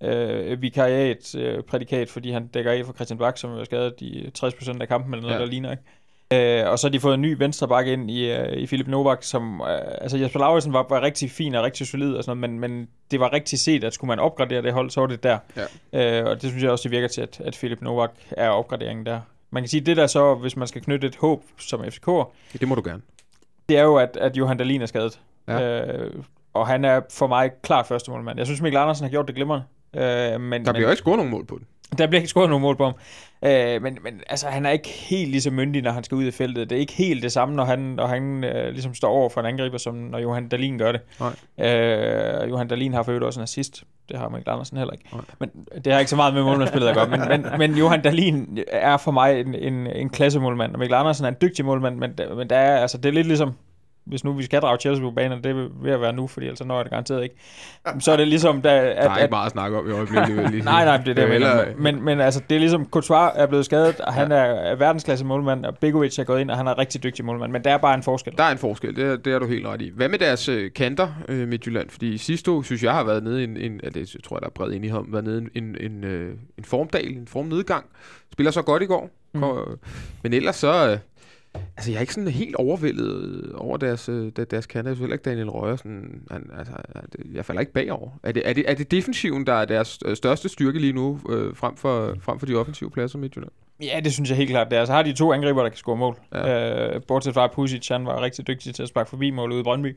øh, 0.00 0.62
vikariat 0.62 1.34
øh, 1.34 1.62
prædikat, 1.62 2.10
fordi 2.10 2.30
han 2.30 2.46
dækker 2.46 2.72
af 2.72 2.86
for 2.86 2.92
Christian 2.92 3.18
Bak, 3.18 3.38
som 3.38 3.50
er 3.50 3.64
skadet 3.64 3.94
i 4.00 4.30
60% 4.38 4.80
af 4.80 4.88
kampen 4.88 5.14
eller 5.14 5.22
noget, 5.22 5.34
ja. 5.34 5.40
der 5.40 5.50
ligner, 5.50 5.70
ikke? 5.70 5.82
Øh, 6.32 6.68
og 6.70 6.78
så 6.78 6.86
har 6.86 6.90
de 6.90 7.00
fået 7.00 7.14
en 7.14 7.20
ny 7.20 7.36
venstre 7.38 7.68
bak 7.68 7.86
ind 7.86 8.10
i, 8.10 8.32
øh, 8.32 8.52
i 8.52 8.66
Philip 8.66 8.88
Novak, 8.88 9.22
som... 9.22 9.60
Øh, 9.60 9.78
altså 10.00 10.18
Jesper 10.18 10.40
Lauritsen 10.40 10.72
var, 10.72 10.86
var 10.90 11.02
rigtig 11.02 11.30
fin 11.30 11.54
og 11.54 11.64
rigtig 11.64 11.86
solid 11.86 12.14
og 12.14 12.24
sådan 12.24 12.38
noget, 12.38 12.60
men, 12.60 12.70
men 12.70 12.88
det 13.10 13.20
var 13.20 13.32
rigtig 13.32 13.58
set, 13.58 13.84
at 13.84 13.94
skulle 13.94 14.08
man 14.08 14.18
opgradere 14.18 14.62
det 14.62 14.72
hold, 14.72 14.90
så 14.90 15.00
var 15.00 15.06
det 15.06 15.22
der. 15.22 15.38
Ja. 15.92 16.20
Øh, 16.20 16.26
og 16.30 16.42
det 16.42 16.50
synes 16.50 16.62
jeg 16.62 16.70
også, 16.70 16.82
det 16.82 16.90
virker 16.90 17.08
til, 17.08 17.20
at, 17.20 17.40
at 17.44 17.54
Philip 17.54 17.80
Novak 17.80 18.10
er 18.30 18.48
opgraderingen 18.48 19.06
der. 19.06 19.20
Man 19.50 19.62
kan 19.62 19.68
sige, 19.68 19.80
det 19.80 19.96
der 19.96 20.06
så, 20.06 20.34
hvis 20.34 20.56
man 20.56 20.68
skal 20.68 20.82
knytte 20.82 21.06
et 21.06 21.16
håb 21.16 21.44
som 21.58 21.80
FCK'er, 21.80 22.32
Det 22.60 22.68
må 22.68 22.74
du 22.74 22.82
gerne. 22.84 23.02
det 23.68 23.78
er 23.78 23.82
jo, 23.82 23.96
at, 23.96 24.16
at 24.20 24.36
Johan 24.36 24.56
Dahlin 24.56 24.82
er 24.82 24.86
skadet. 24.86 25.20
Ja. 25.48 25.86
Øh, 25.86 26.12
og 26.54 26.66
han 26.66 26.84
er 26.84 27.00
for 27.10 27.26
mig 27.26 27.50
klart 27.62 27.86
første 27.86 28.10
målmand. 28.10 28.38
Jeg 28.38 28.46
synes, 28.46 28.60
Mikkel 28.60 28.78
Andersen 28.78 29.04
har 29.04 29.10
gjort 29.10 29.26
det 29.26 29.34
glimrende. 29.34 29.64
Øh, 29.96 30.40
men, 30.40 30.64
Der 30.64 30.72
bliver 30.72 30.86
men, 30.86 30.92
ikke 30.92 30.96
scoret 30.96 31.16
nogen 31.16 31.30
mål 31.30 31.46
på 31.46 31.58
den. 31.58 31.66
Der 31.98 32.06
bliver 32.06 32.20
ikke 32.20 32.28
scoret 32.28 32.50
nogen 32.50 32.62
mål 32.62 32.76
på 32.76 32.84
ham. 32.84 32.94
Øh, 33.44 33.82
men, 33.82 33.98
men 34.02 34.20
altså, 34.26 34.46
han 34.46 34.66
er 34.66 34.70
ikke 34.70 34.88
helt 34.88 35.30
lige 35.30 35.40
så 35.40 35.50
myndig, 35.50 35.82
når 35.82 35.90
han 35.90 36.04
skal 36.04 36.14
ud 36.14 36.24
i 36.24 36.30
feltet. 36.30 36.70
Det 36.70 36.76
er 36.76 36.80
ikke 36.80 36.92
helt 36.92 37.22
det 37.22 37.32
samme, 37.32 37.54
når 37.54 37.64
han, 37.64 37.78
når 37.78 38.06
han 38.06 38.44
øh, 38.44 38.72
ligesom 38.72 38.94
står 38.94 39.08
over 39.08 39.28
for 39.28 39.40
en 39.40 39.46
angriber, 39.46 39.78
som 39.78 39.94
når 39.94 40.18
Johan 40.18 40.48
Dahlin 40.48 40.78
gør 40.78 40.92
det. 40.92 41.00
Nej. 41.20 41.66
Øh, 41.68 42.50
Johan 42.50 42.68
Dahlin 42.68 42.94
har 42.94 43.02
for 43.02 43.10
øvrigt 43.10 43.24
også 43.24 43.40
en 43.40 43.42
assist. 43.42 43.84
Det 44.08 44.18
har 44.18 44.28
Mikkel 44.28 44.52
Andersen 44.52 44.76
heller 44.76 44.92
ikke. 44.92 45.04
Nej. 45.12 45.22
Men 45.38 45.50
det 45.84 45.92
har 45.92 46.00
ikke 46.00 46.10
så 46.10 46.16
meget 46.16 46.34
med 46.34 46.42
målmandsspillet 46.42 46.88
at 46.88 46.94
gøre. 46.94 47.08
Men, 47.08 47.20
men, 47.28 47.58
men 47.58 47.74
Johan 47.74 48.02
Dahlin 48.02 48.58
er 48.68 48.96
for 48.96 49.10
mig 49.10 49.40
en, 49.40 49.54
en, 49.54 49.86
en 49.86 50.08
klassemålmand. 50.08 50.72
Og 50.72 50.78
Mikkel 50.78 50.94
Andersen 50.94 51.24
er 51.24 51.28
en 51.28 51.36
dygtig 51.40 51.64
målmand, 51.64 51.96
men, 51.96 52.14
men 52.36 52.50
der 52.50 52.56
er, 52.56 52.80
altså, 52.80 52.98
det 52.98 53.06
er 53.06 53.12
lidt 53.12 53.26
ligesom 53.26 53.54
hvis 54.08 54.24
nu 54.24 54.32
vi 54.32 54.44
skal 54.44 54.60
drage 54.60 54.78
Chelsea 54.78 55.04
på 55.04 55.10
banen, 55.10 55.44
det 55.44 55.50
er 55.50 55.68
ved 55.82 55.92
at 55.92 56.00
være 56.00 56.12
nu, 56.12 56.26
fordi 56.26 56.46
ellers 56.46 56.64
når 56.64 56.76
jeg 56.76 56.84
det 56.84 56.90
garanteret 56.90 57.22
ikke. 57.22 57.34
Så 58.00 58.12
er 58.12 58.16
det 58.16 58.28
ligesom, 58.34 58.62
der, 58.62 58.70
at, 58.70 58.96
Der 58.96 59.10
er 59.10 59.18
ikke 59.18 59.30
meget 59.30 59.46
at 59.46 59.52
snakke 59.52 59.78
om 59.78 59.88
i 59.88 59.92
øjeblikket. 59.92 60.36
vil 60.36 60.50
lige. 60.50 60.64
Nej, 60.72 60.84
nej, 60.84 60.96
det 60.96 61.08
er 61.08 61.14
det, 61.14 61.34
Eller-. 61.34 61.64
Men, 61.78 62.04
men 62.04 62.20
altså, 62.20 62.42
det 62.50 62.54
er 62.54 62.58
ligesom, 62.58 62.86
Courtois 62.90 63.32
er 63.34 63.46
blevet 63.46 63.64
skadet, 63.64 64.00
og 64.00 64.12
han 64.12 64.32
er, 64.32 64.44
er 64.44 64.74
verdensklasse 64.74 65.24
målmand, 65.24 65.64
og 65.64 65.78
Begovic 65.78 66.18
er 66.18 66.24
gået 66.24 66.40
ind, 66.40 66.50
og 66.50 66.56
han 66.56 66.66
er 66.66 66.78
rigtig 66.78 67.02
dygtig 67.02 67.24
målmand. 67.24 67.52
Men 67.52 67.64
der 67.64 67.70
er 67.70 67.78
bare 67.78 67.94
en 67.94 68.02
forskel. 68.02 68.34
Der 68.38 68.44
er 68.44 68.52
en 68.52 68.58
forskel, 68.58 68.96
det 68.96 69.04
er, 69.04 69.16
det 69.16 69.32
er 69.32 69.38
du 69.38 69.46
helt 69.46 69.66
ret 69.66 69.82
i. 69.82 69.90
Hvad 69.94 70.08
med 70.08 70.18
deres 70.18 70.48
øh, 70.48 70.70
kanter, 70.72 71.08
øh, 71.28 71.48
Midtjylland? 71.48 71.90
Fordi 71.90 72.18
sidste 72.18 72.50
år, 72.50 72.62
synes 72.62 72.82
jeg, 72.82 72.92
har 72.92 73.04
været 73.04 73.22
nede 73.22 73.40
i 73.40 73.44
en, 73.44 73.56
en 73.56 73.80
ja, 73.84 73.88
det 73.88 74.16
tror 74.24 74.36
jeg, 74.36 74.40
der 74.40 74.46
er 74.46 74.50
bred 74.50 74.72
enighed 74.72 74.98
om, 74.98 75.06
været 75.12 75.24
nede 75.24 75.48
i 75.54 75.58
en, 75.58 75.76
en, 75.80 76.04
øh, 76.04 76.34
en 76.58 76.64
formdal, 76.64 77.16
en 77.16 77.26
formnedgang. 77.26 77.84
Spiller 78.32 78.50
så 78.50 78.62
godt 78.62 78.82
i 78.82 78.86
går. 78.86 79.10
Mm. 79.34 79.42
Men 80.22 80.32
ellers 80.32 80.56
så... 80.56 80.90
Øh, 80.90 80.98
altså, 81.76 81.90
jeg 81.90 81.96
er 81.96 82.00
ikke 82.00 82.14
sådan 82.14 82.28
helt 82.28 82.56
overvældet 82.56 83.52
over 83.54 83.76
deres, 83.76 84.08
øh, 84.08 84.32
der- 84.36 84.44
deres 84.44 84.66
kanter. 84.66 84.90
Jeg 84.90 84.96
synes 84.96 85.00
heller 85.04 85.14
ikke, 85.14 85.30
Daniel 85.30 85.50
Røger 85.50 85.76
sådan... 85.76 86.22
Han, 86.30 86.50
altså, 86.58 86.72
jeg 87.34 87.44
falder 87.44 87.60
ikke 87.60 87.72
bagover. 87.72 88.10
Er 88.22 88.32
det, 88.32 88.42
er, 88.48 88.52
det, 88.52 88.70
er 88.70 88.74
det 88.74 88.90
defensiven, 88.90 89.46
der 89.46 89.52
er 89.52 89.64
deres 89.64 89.98
øh, 90.04 90.16
største 90.16 90.48
styrke 90.48 90.78
lige 90.78 90.92
nu, 90.92 91.20
øh, 91.28 91.56
frem, 91.56 91.76
for, 91.76 92.14
frem 92.20 92.38
for 92.38 92.46
de 92.46 92.54
offensive 92.54 92.90
pladser, 92.90 93.18
Midtjylland? 93.18 93.50
Ja, 93.82 94.00
det 94.04 94.12
synes 94.12 94.28
jeg 94.30 94.36
helt 94.36 94.50
klart. 94.50 94.70
Det 94.70 94.78
er. 94.78 94.84
Så 94.84 94.92
har 94.92 95.02
de 95.02 95.12
to 95.12 95.32
angriber, 95.32 95.62
der 95.62 95.68
kan 95.68 95.76
score 95.76 95.96
mål. 95.96 96.16
Ja. 96.34 96.94
Øh, 96.94 97.02
bortset 97.08 97.34
fra, 97.34 97.46
Pusic, 97.46 97.88
han 97.88 98.06
var 98.06 98.20
rigtig 98.22 98.46
dygtig 98.46 98.74
til 98.74 98.82
at 98.82 98.88
sparke 98.88 99.10
forbi 99.10 99.30
målet 99.30 99.52
ude 99.54 99.60
i 99.60 99.64
Brøndby. 99.64 99.96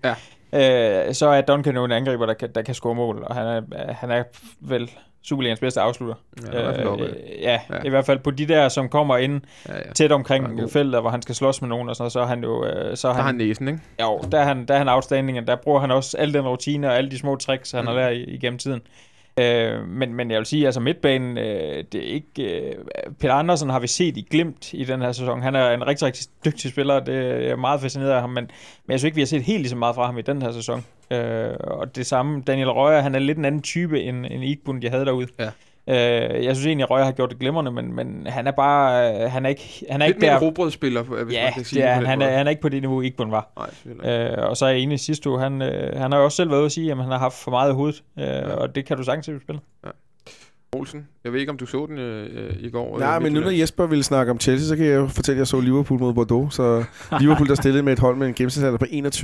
Ja. 0.54 1.08
Øh, 1.08 1.14
så 1.14 1.28
er 1.28 1.42
Duncan 1.42 1.76
jo 1.76 1.86
en 1.86 1.92
angriber, 1.92 2.26
der 2.26 2.34
kan, 2.34 2.50
der 2.56 2.62
kan 2.62 2.76
score 2.76 2.96
mål, 2.96 3.24
og 3.24 3.36
han 3.36 3.48
er, 3.48 3.94
han 3.94 4.12
er 4.12 4.24
vel 4.60 4.92
Superligans 5.24 5.60
bedste 5.60 5.82
afslutter. 5.82 6.16
Ja, 6.54 6.60
i 6.60 6.62
hvert 6.62 6.76
fald 6.76 6.88
oppe. 6.88 7.04
øh, 7.06 7.14
ja, 7.42 7.60
Ja. 7.70 7.76
ja, 7.76 7.82
i 7.86 7.90
hvert 7.90 8.06
fald 8.06 8.20
på 8.20 8.32
de 8.32 8.46
der, 8.48 8.70
som 8.70 8.90
kommer 8.90 9.18
ind 9.18 9.42
Ja, 9.70 9.76
ja. 9.76 9.94
tæt 9.94 10.10
Ja, 10.10 10.16
omkring 10.16 10.60
god. 10.60 10.70
feltet, 10.70 11.02
hvor 11.02 11.10
han 11.10 11.22
skal 11.22 11.36
slås 11.36 11.62
med 11.62 11.70
nogen 11.70 11.90
og 11.90 11.96
sådan 11.96 12.04
noget, 12.04 12.12
så 12.14 12.20
er 12.22 12.26
han 12.26 12.44
jo... 12.44 12.66
Øh, 12.66 12.98
så 12.98 13.08
er 13.08 13.12
Der 13.12 13.18
han, 13.18 13.26
han 13.26 13.36
næsen, 13.36 13.68
ikke? 13.68 13.80
Jo, 14.02 14.22
der 14.32 14.40
er 14.40 14.44
han, 14.44 14.66
der 14.66 14.74
er 14.74 14.78
han 14.78 14.90
outstanding, 14.90 15.38
og 15.40 15.48
der 15.48 15.56
bruger 15.56 15.80
han 15.80 15.92
også 15.92 16.18
al 16.18 16.34
den 16.34 16.48
rutine 16.48 16.88
og 16.88 16.98
alle 16.98 17.12
de 17.12 17.18
små 17.20 17.36
tricks, 17.36 17.72
han 17.72 17.82
mm. 17.82 17.88
har 17.88 17.94
lært 17.96 18.14
igennem 18.28 18.60
tiden. 18.60 18.82
Øh, 19.40 19.88
men, 19.88 20.14
men 20.14 20.32
jeg 20.32 20.38
vil 20.38 20.46
sige, 20.46 20.66
altså 20.66 20.80
midtbanen, 20.80 21.38
øh, 21.38 21.84
det 21.92 21.96
er 21.96 22.14
ikke... 22.14 22.44
Øh, 22.44 22.76
Peter 23.20 23.34
Andersen 23.34 23.70
har 23.70 23.80
vi 23.80 23.88
set 23.88 24.18
i 24.18 24.28
glimt 24.30 24.74
i 24.74 24.84
den 24.84 25.02
her 25.02 25.12
sæson. 25.12 25.42
Han 25.42 25.56
er 25.56 25.72
en 25.72 25.88
rigtig, 25.88 26.06
rigtig 26.06 26.26
dygtig 26.46 26.72
spiller, 26.72 27.00
det 27.00 27.16
er 27.16 27.22
jeg 27.22 27.50
er 27.50 27.56
meget 27.56 27.82
fascineret 27.82 28.12
af 28.12 28.22
ham, 28.22 28.30
men, 28.30 28.44
men 28.86 28.92
jeg 28.92 29.00
synes 29.00 29.04
ikke, 29.04 29.16
vi 29.16 29.22
har 29.22 29.26
set 29.26 29.44
helt 29.44 29.62
lige 29.62 29.70
så 29.70 29.76
meget 29.76 29.96
fra 29.96 30.06
ham 30.06 30.18
i 30.18 30.22
den 30.22 30.42
her 30.42 30.52
sæson. 30.52 30.86
Øh, 31.12 31.54
og 31.60 31.96
det 31.96 32.06
samme, 32.06 32.42
Daniel 32.48 32.70
Røger, 32.70 33.02
han 33.02 33.16
er 33.16 33.20
lidt 33.20 33.38
en 33.38 33.46
anden 33.46 33.62
type 33.62 34.02
end, 34.02 34.26
end 34.26 34.44
Igbund, 34.44 34.84
jeg 34.84 34.92
havde 34.92 35.06
derude. 35.06 35.28
Ja. 35.40 35.50
Øh, 35.92 36.46
jeg 36.46 36.56
synes 36.56 36.66
egentlig, 36.66 36.84
at 36.84 36.90
Røger 36.90 37.06
har 37.06 37.12
gjort 37.12 37.30
det 37.30 37.40
glimrende, 37.40 37.72
men, 37.72 37.96
men 37.96 38.28
han 38.28 38.48
er 38.48 38.52
bare... 38.52 39.14
Øh, 39.24 39.32
han 39.32 39.46
er 39.46 39.50
ikke, 39.50 39.86
han 39.90 40.02
er 40.02 40.06
Lidt 40.06 40.16
ikke 40.16 40.26
mere 40.28 40.36
der... 40.40 40.46
robrødsspiller, 40.46 41.02
hvis 41.04 41.36
Ja, 41.36 41.44
man 41.44 41.54
kan 41.54 41.66
sige 41.66 41.82
det 41.82 41.90
er, 41.90 41.94
han, 41.94 42.06
han, 42.06 42.22
er, 42.22 42.30
han 42.38 42.46
er 42.48 42.50
ikke 42.50 42.62
på 42.62 42.70
det 42.70 42.82
niveau, 42.82 43.02
Igbund 43.02 43.30
var. 43.30 43.52
Nej. 44.04 44.14
Øh, 44.14 44.50
og 44.50 44.58
så 44.58 44.66
er 44.66 44.70
jeg 44.70 44.80
enig 44.80 44.96
i 44.96 44.98
sidste 44.98 45.30
uge, 45.30 45.40
han, 45.40 45.62
øh, 45.62 46.00
han 46.00 46.12
har 46.12 46.20
jo 46.20 46.26
også 46.26 46.36
selv 46.36 46.50
været 46.50 46.60
ude 46.60 46.66
at 46.66 46.72
sige, 46.72 46.92
at 46.92 46.98
han 46.98 47.12
har 47.12 47.18
haft 47.20 47.36
for 47.36 47.52
meget 47.52 47.72
i 47.72 47.74
hovedet, 47.74 48.04
øh, 48.20 48.24
Ja. 48.26 48.54
og 48.54 48.76
det 48.76 48.86
kan 48.86 48.98
du 48.98 49.04
sagtens 49.04 49.26
se 49.26 49.36
i 49.36 49.40
spillet. 49.44 49.64
Olsen. 50.76 51.08
Jeg 51.24 51.34
ved 51.34 51.40
ikke, 51.40 51.50
om 51.50 51.58
du 51.58 51.66
så 51.66 51.86
den 51.90 51.98
øh, 52.00 52.56
i 52.60 52.70
går. 52.70 53.00
Nej, 53.00 53.16
øh, 53.16 53.22
men 53.24 53.34
nu 53.34 53.40
når. 53.40 53.50
Jesper 53.50 53.86
ville 53.86 54.04
snakke 54.04 54.32
om 54.32 54.40
Chelsea, 54.40 54.68
så 54.68 54.76
kan 54.76 54.86
jeg 54.86 54.96
jo 54.96 55.08
fortælle, 55.08 55.38
at 55.38 55.40
jeg 55.40 55.48
så 55.48 55.60
Liverpool 55.60 56.00
mod 56.00 56.14
Bordeaux. 56.14 56.54
Så 56.56 56.84
Liverpool, 57.22 57.48
der 57.48 57.56
stillede 57.56 57.84
med 57.84 57.94
et 57.94 58.00
hold 58.00 58.18
med 58.18 58.28
en 58.28 58.34
gennemsnitsalder 58.34 58.78
på 58.78 58.86
21,7. 58.86 58.92
Det 58.94 59.04
er 59.04 59.20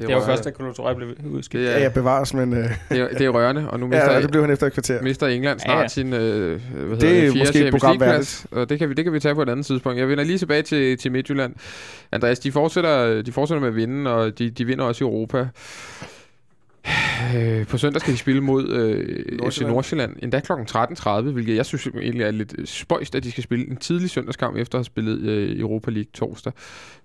jo 0.00 0.08
rørende. 0.08 0.26
først, 0.26 0.46
at 0.46 0.54
Kolo 0.54 0.94
blev 0.96 1.08
udskilt. 1.30 1.62
Det 1.64 1.70
Ja, 1.70 1.76
jeg 1.76 1.84
er, 1.84 1.88
bevares, 1.88 2.34
men 2.34 2.52
øh, 2.52 2.58
det, 2.88 3.00
er, 3.00 3.08
det 3.08 3.20
er 3.20 3.28
rørende, 3.28 3.70
og 3.70 3.80
nu 3.80 3.86
mister, 3.86 4.12
ja, 4.12 4.22
det 4.22 4.30
blev 4.30 4.42
han 4.42 4.50
efter 4.50 4.66
et 4.66 4.72
kvarter. 4.72 5.02
mister 5.02 5.26
England 5.26 5.60
snart 5.60 5.72
Ja, 5.72 5.74
ja, 5.74 5.78
ja. 5.78 5.82
ja. 5.82 5.88
sin 5.88 6.12
øh, 6.12 6.60
hvad 6.86 6.96
Det 6.98 7.08
hedder 7.08 7.22
er 7.22 7.30
det, 7.30 7.38
måske 7.38 7.66
et 7.66 7.72
program 7.72 8.02
og 8.50 8.68
det 8.68 8.78
kan, 8.78 8.88
vi, 8.88 8.94
det 8.94 9.04
kan 9.04 9.12
vi 9.12 9.20
tage 9.20 9.34
på 9.34 9.42
et 9.42 9.48
andet 9.48 9.66
tidspunkt. 9.66 9.98
Jeg 9.98 10.08
vender 10.08 10.24
lige 10.24 10.38
tilbage 10.38 10.62
til, 10.62 10.98
til 10.98 11.12
Midtjylland. 11.12 11.54
Andreas, 12.12 12.38
de 12.38 12.52
fortsætter, 12.52 13.22
de 13.22 13.32
fortsætter 13.32 13.60
med 13.60 13.68
at 13.68 13.76
vinde, 13.76 14.10
og 14.14 14.38
de, 14.38 14.50
de 14.50 14.64
vinder 14.64 14.84
også 14.84 15.04
i 15.04 15.06
Europa. 15.06 15.46
Øh, 17.36 17.66
På 17.66 17.78
søndag 17.78 18.00
skal 18.00 18.12
de 18.12 18.18
spille 18.18 18.40
mod 18.40 18.68
øh, 18.68 19.18
FC 19.24 19.38
Nordsjælland. 19.38 19.74
Nordsjælland, 19.74 20.16
endda 20.22 20.40
kl. 20.40 20.52
13.30, 20.52 21.20
hvilket 21.20 21.56
jeg 21.56 21.66
synes 21.66 21.86
egentlig 21.86 22.22
er 22.22 22.30
lidt 22.30 22.54
øh, 22.58 22.66
spøjst, 22.66 23.14
at 23.14 23.24
de 23.24 23.30
skal 23.30 23.42
spille 23.44 23.70
en 23.70 23.76
tidlig 23.76 24.10
søndagskamp 24.10 24.56
efter 24.56 24.78
at 24.78 24.80
have 24.80 24.84
spillet 24.84 25.20
øh, 25.20 25.60
Europa 25.60 25.90
League 25.90 26.10
torsdag. 26.14 26.52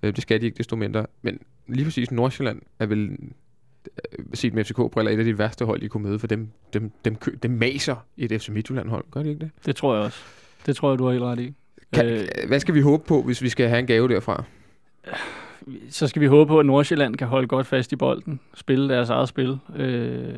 Øh, 0.04 0.16
det 0.16 0.22
skal 0.22 0.42
de 0.42 0.46
ikke 0.46 0.58
desto 0.58 0.76
mindre. 0.76 1.06
Men 1.22 1.40
lige 1.68 1.86
præcis 1.86 2.12
Nordsjælland 2.12 2.62
er 2.80 2.86
vel 2.86 3.10
øh, 3.10 4.26
set 4.34 4.54
med 4.54 4.66
FCK-briller 4.66 5.12
et 5.12 5.20
af 5.20 5.26
de 5.26 5.38
værste 5.38 5.66
hold, 5.66 5.84
I 5.84 5.88
kunne 5.88 6.04
møde, 6.04 6.20
for 6.20 6.28
dem, 6.28 6.48
dem, 6.74 6.92
dem, 7.06 7.16
kø- 7.16 7.36
dem 7.44 7.52
maser 7.52 8.06
et 8.18 8.42
FC 8.42 8.50
Midtjylland-hold. 8.50 9.06
Gør 9.12 9.24
de 9.24 9.30
ikke 9.30 9.40
det? 9.40 9.50
Det 9.66 9.76
tror 9.76 9.96
jeg 9.96 10.04
også. 10.04 10.20
Det 10.66 10.76
tror 10.76 10.92
jeg, 10.92 11.00
du 11.00 11.04
har 11.06 11.12
helt 11.12 11.24
ret 11.24 11.40
i. 11.40 11.54
Kan, 11.94 12.06
Øh, 12.06 12.20
øh, 12.20 12.48
hvad 12.48 12.60
skal 12.60 12.74
vi 12.76 12.82
håbe 12.82 13.04
på, 13.08 13.22
hvis 13.22 13.42
vi 13.42 13.50
skal 13.50 13.68
have 13.70 13.80
en 13.80 13.88
gave 13.88 14.08
derfra? 14.08 14.44
Så 15.90 16.08
skal 16.08 16.22
vi 16.22 16.28
håbe 16.28 16.48
på, 16.48 16.60
at 16.60 16.66
Nordsjælland 16.66 17.16
kan 17.16 17.28
holde 17.28 17.48
godt 17.48 17.68
fast 17.68 17.92
i 17.92 17.96
bolden, 17.96 18.40
spille 18.54 18.90
deres 18.90 19.10
eget 19.10 19.30
spil. 19.30 19.60
Øh, 19.76 20.36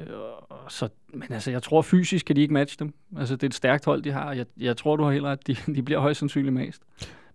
og 0.49 0.71
så, 0.71 0.89
men 1.13 1.27
altså, 1.29 1.51
jeg 1.51 1.63
tror 1.63 1.81
fysisk 1.81 2.25
kan 2.25 2.35
de 2.35 2.41
ikke 2.41 2.53
matche 2.53 2.77
dem. 2.79 2.93
Altså, 3.17 3.35
det 3.35 3.43
er 3.43 3.47
et 3.47 3.53
stærkt 3.53 3.85
hold, 3.85 4.01
de 4.01 4.11
har. 4.11 4.33
Jeg, 4.33 4.45
jeg 4.59 4.77
tror, 4.77 4.95
du 4.95 5.03
har 5.03 5.11
helt 5.11 5.23
ret. 5.23 5.47
De, 5.47 5.55
de 5.75 5.83
bliver 5.83 5.99
højst 5.99 6.19
sandsynligt 6.19 6.53
mast. 6.53 6.81